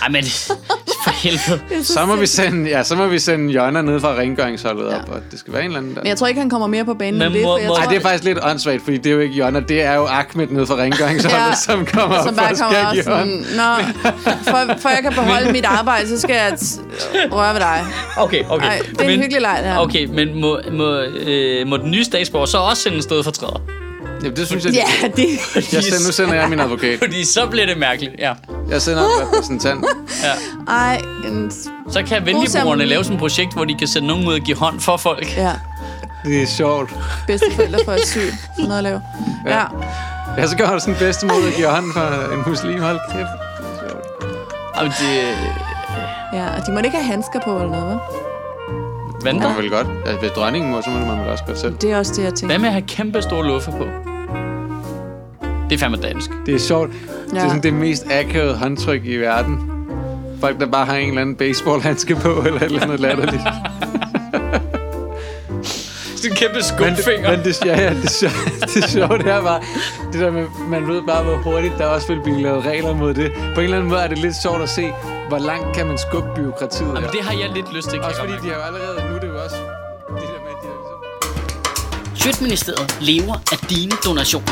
Ej, 0.01 0.09
men 0.09 0.23
helvede. 1.21 1.83
Så 1.83 2.05
må 2.05 2.15
vi 2.15 2.25
sende, 2.27 2.69
ja, 2.69 2.83
så 2.83 2.95
må 2.95 3.07
vi 3.07 3.19
sende 3.19 3.53
Jonna 3.53 3.81
ned 3.81 3.99
fra 3.99 4.15
rengøringsholdet 4.17 4.91
Ja. 4.91 4.97
op, 5.01 5.09
og 5.09 5.19
det 5.31 5.39
skal 5.39 5.53
være 5.53 5.61
en 5.61 5.67
eller 5.67 5.79
anden 5.79 5.95
der. 5.95 6.01
Men 6.01 6.07
jeg 6.07 6.17
tror 6.17 6.27
ikke, 6.27 6.39
han 6.39 6.49
kommer 6.49 6.67
mere 6.67 6.85
på 6.85 6.93
banen 6.93 7.17
Men 7.19 7.27
end 7.27 7.33
det, 7.33 7.41
må- 7.43 7.47
for 7.53 7.57
jeg 7.57 7.67
må- 7.67 7.73
tror, 7.75 7.83
Nej, 7.83 7.91
det 7.91 7.97
er 7.97 8.01
faktisk 8.01 8.23
lidt 8.23 8.39
åndssvagt, 8.43 8.83
fordi 8.83 8.97
det 8.97 9.05
er 9.05 9.11
jo 9.13 9.19
ikke 9.19 9.35
Jonna, 9.35 9.59
det 9.59 9.81
er 9.81 9.93
jo 9.95 10.05
Ahmed 10.05 10.47
ned 10.47 10.65
fra 10.65 10.75
rengøringsholdet, 10.75 11.37
Ja. 11.37 11.55
som 11.55 11.85
kommer 11.85 12.15
op 12.17 12.25
som 12.25 12.35
for 12.35 12.41
bare 12.41 12.55
kommer 12.55 12.79
og 12.79 12.85
hånd. 12.85 13.03
sådan, 13.03 13.45
Nå, 13.55 14.11
for, 14.43 14.79
for 14.81 14.89
jeg 14.89 14.99
kan 15.03 15.13
beholde 15.13 15.51
mit 15.51 15.65
arbejde, 15.65 16.07
så 16.07 16.19
skal 16.21 16.33
jeg 16.35 16.53
t- 16.53 16.81
røre 17.31 17.53
ved 17.53 17.59
dig. 17.59 17.85
Okay, 18.17 18.43
okay. 18.49 18.65
Ej, 18.65 18.79
det 18.89 19.01
er 19.01 19.09
en 19.09 19.19
hyggelig 19.19 19.41
leg, 19.41 19.59
det 19.63 19.71
her. 19.71 19.77
Okay, 19.79 20.05
men 20.05 20.41
må, 20.41 20.59
må, 20.71 20.99
øh, 20.99 21.67
må 21.67 21.77
den 21.77 21.91
nye 21.91 22.03
statsborger 22.03 22.45
så 22.45 22.57
også 22.57 22.83
sende 22.83 22.97
en 22.97 23.03
stedfortræder? 23.03 23.61
Jamen, 24.23 24.35
det 24.35 24.47
synes 24.47 24.65
jeg, 24.65 24.73
Ja, 24.73 25.07
det, 25.07 25.27
jeg 25.73 25.83
sender, 25.83 26.05
nu 26.07 26.11
sender 26.11 26.33
jeg 26.33 26.49
min 26.49 26.59
advokat. 26.59 26.99
Fordi 26.99 27.25
så 27.25 27.47
bliver 27.47 27.65
det 27.65 27.77
mærkeligt, 27.77 28.15
ja. 28.19 28.33
Jeg 28.69 28.81
sender 28.81 29.03
en 29.03 29.27
repræsentant. 29.27 29.85
ja. 30.23 30.31
ej, 30.73 31.01
en, 31.27 31.51
Så 31.91 32.03
kan 32.03 32.25
venligbrugerne 32.25 32.85
lave 32.85 33.03
sådan 33.03 33.15
et 33.15 33.19
projekt, 33.19 33.53
hvor 33.53 33.65
de 33.65 33.75
kan 33.75 33.87
sende 33.87 34.07
nogen 34.07 34.27
ud 34.27 34.33
og 34.33 34.39
give 34.39 34.57
hånd 34.57 34.79
for 34.79 34.97
folk. 34.97 35.37
ja, 35.37 35.51
Det 36.25 36.41
er 36.41 36.47
sjovt. 36.47 36.93
bedste 37.27 37.45
forældre 37.55 37.79
for 37.85 37.91
asyl. 37.91 38.19
Sådan 38.55 38.65
noget 38.67 38.77
at 38.77 38.83
lave. 38.83 39.01
Ja. 39.47 39.63
Ja, 40.37 40.47
så 40.47 40.57
gør 40.57 40.73
du 40.73 40.79
sådan 40.79 40.95
bedste 40.99 41.25
måde 41.25 41.47
at 41.47 41.53
give 41.55 41.67
hånd 41.67 41.93
for 41.93 42.33
en 42.33 42.43
muslim. 42.47 42.81
Hold 42.81 42.99
kæft. 43.11 43.27
Jamen, 44.77 44.91
det... 44.91 45.35
ja, 46.33 46.45
og 46.59 46.67
de 46.67 46.71
må 46.71 46.79
ikke 46.79 46.89
have 46.97 47.05
handsker 47.05 47.39
på 47.45 47.55
eller 47.55 47.69
noget, 47.71 47.95
hva'? 47.99 48.17
Hvad, 49.21 49.33
Det 49.33 49.41
må 49.41 49.47
man 49.49 49.57
vel 49.57 49.69
godt. 49.69 49.87
Altså, 50.05 50.19
hvis 50.19 50.31
dronningen 50.31 50.71
må, 50.71 50.81
så 50.81 50.89
må 50.89 51.05
man 51.05 51.19
vel 51.19 51.27
også 51.29 51.43
godt 51.47 51.59
selv. 51.59 51.75
Det 51.77 51.91
er 51.91 51.97
også 51.97 52.13
det, 52.15 52.23
jeg 52.23 52.33
tænker. 52.33 52.47
Hvad 52.47 52.57
med 52.59 52.67
at 52.67 52.73
have 52.73 52.87
kæmpe 52.87 53.21
store 53.21 53.47
luffe 53.47 53.71
på? 53.71 53.85
Det 55.71 55.77
er 55.77 55.79
fandme 55.79 55.97
dansk. 55.97 56.29
Det 56.45 56.55
er 56.55 56.59
sjovt. 56.59 56.91
Det 56.91 57.37
er 57.37 57.41
Ja. 57.41 57.47
sådan 57.47 57.63
det 57.63 57.73
mest 57.73 58.05
akavede 58.11 58.55
håndtryk 58.57 59.01
i 59.05 59.15
verden. 59.17 59.59
Folk, 60.41 60.59
der 60.59 60.65
bare 60.65 60.85
har 60.85 60.95
en 60.95 61.07
eller 61.09 61.21
anden 61.21 61.35
baseballhandske 61.35 62.15
på, 62.15 62.29
eller 62.45 62.59
et 62.59 62.63
eller 62.63 62.81
andet 62.81 62.99
latterligt. 62.99 63.41
Sådan 66.15 66.31
en 66.31 66.35
kæmpe 66.37 66.53
Men, 66.55 66.63
skumfinger. 66.63 67.31
men 67.31 67.39
det, 67.45 67.65
ja, 67.65 67.81
ja, 67.81 67.89
det, 67.93 68.09
sjove, 68.11 68.33
det 68.73 68.89
sjove, 68.89 69.17
det 69.17 69.27
er 69.27 69.41
bare, 69.41 69.61
det 70.13 70.21
der 70.21 70.31
med, 70.31 70.45
man 70.69 70.87
ved 70.87 71.01
bare, 71.07 71.23
hvor 71.23 71.35
hurtigt 71.37 71.73
der 71.77 71.85
også 71.85 72.07
vil 72.07 72.21
blive 72.23 72.41
lavet 72.41 72.65
regler 72.65 72.95
mod 72.95 73.13
det. 73.13 73.31
På 73.55 73.59
en 73.59 73.63
eller 73.63 73.77
anden 73.77 73.89
måde 73.89 74.01
er 74.01 74.07
det 74.07 74.17
lidt 74.17 74.35
sjovt 74.41 74.61
at 74.61 74.69
se, 74.69 74.91
hvor 75.29 75.37
langt 75.37 75.75
kan 75.75 75.87
man 75.87 75.97
skubbe 75.97 76.27
byråkratiet 76.35 76.87
Jamen, 76.95 77.09
det 77.11 77.21
har 77.21 77.33
jeg 77.39 77.49
lidt 77.55 77.73
lyst 77.75 77.89
til, 77.89 77.99
Også 78.01 78.19
fordi 78.19 78.33
de 78.33 78.47
har 78.53 78.55
jo 78.55 78.61
allerede, 78.61 79.09
nu 79.09 79.15
er 79.15 79.19
det 79.19 79.27
jo 79.27 79.43
også 79.43 79.55
det 79.55 80.27
der 80.33 80.41
med, 80.45 80.51
at 80.55 80.59
de 80.63 80.67
har 80.67 80.77
ligesom... 80.81 82.15
Sjøtministeriet 82.15 82.97
lever 83.01 83.35
af 83.51 83.57
dine 83.69 83.91
donationer. 84.05 84.51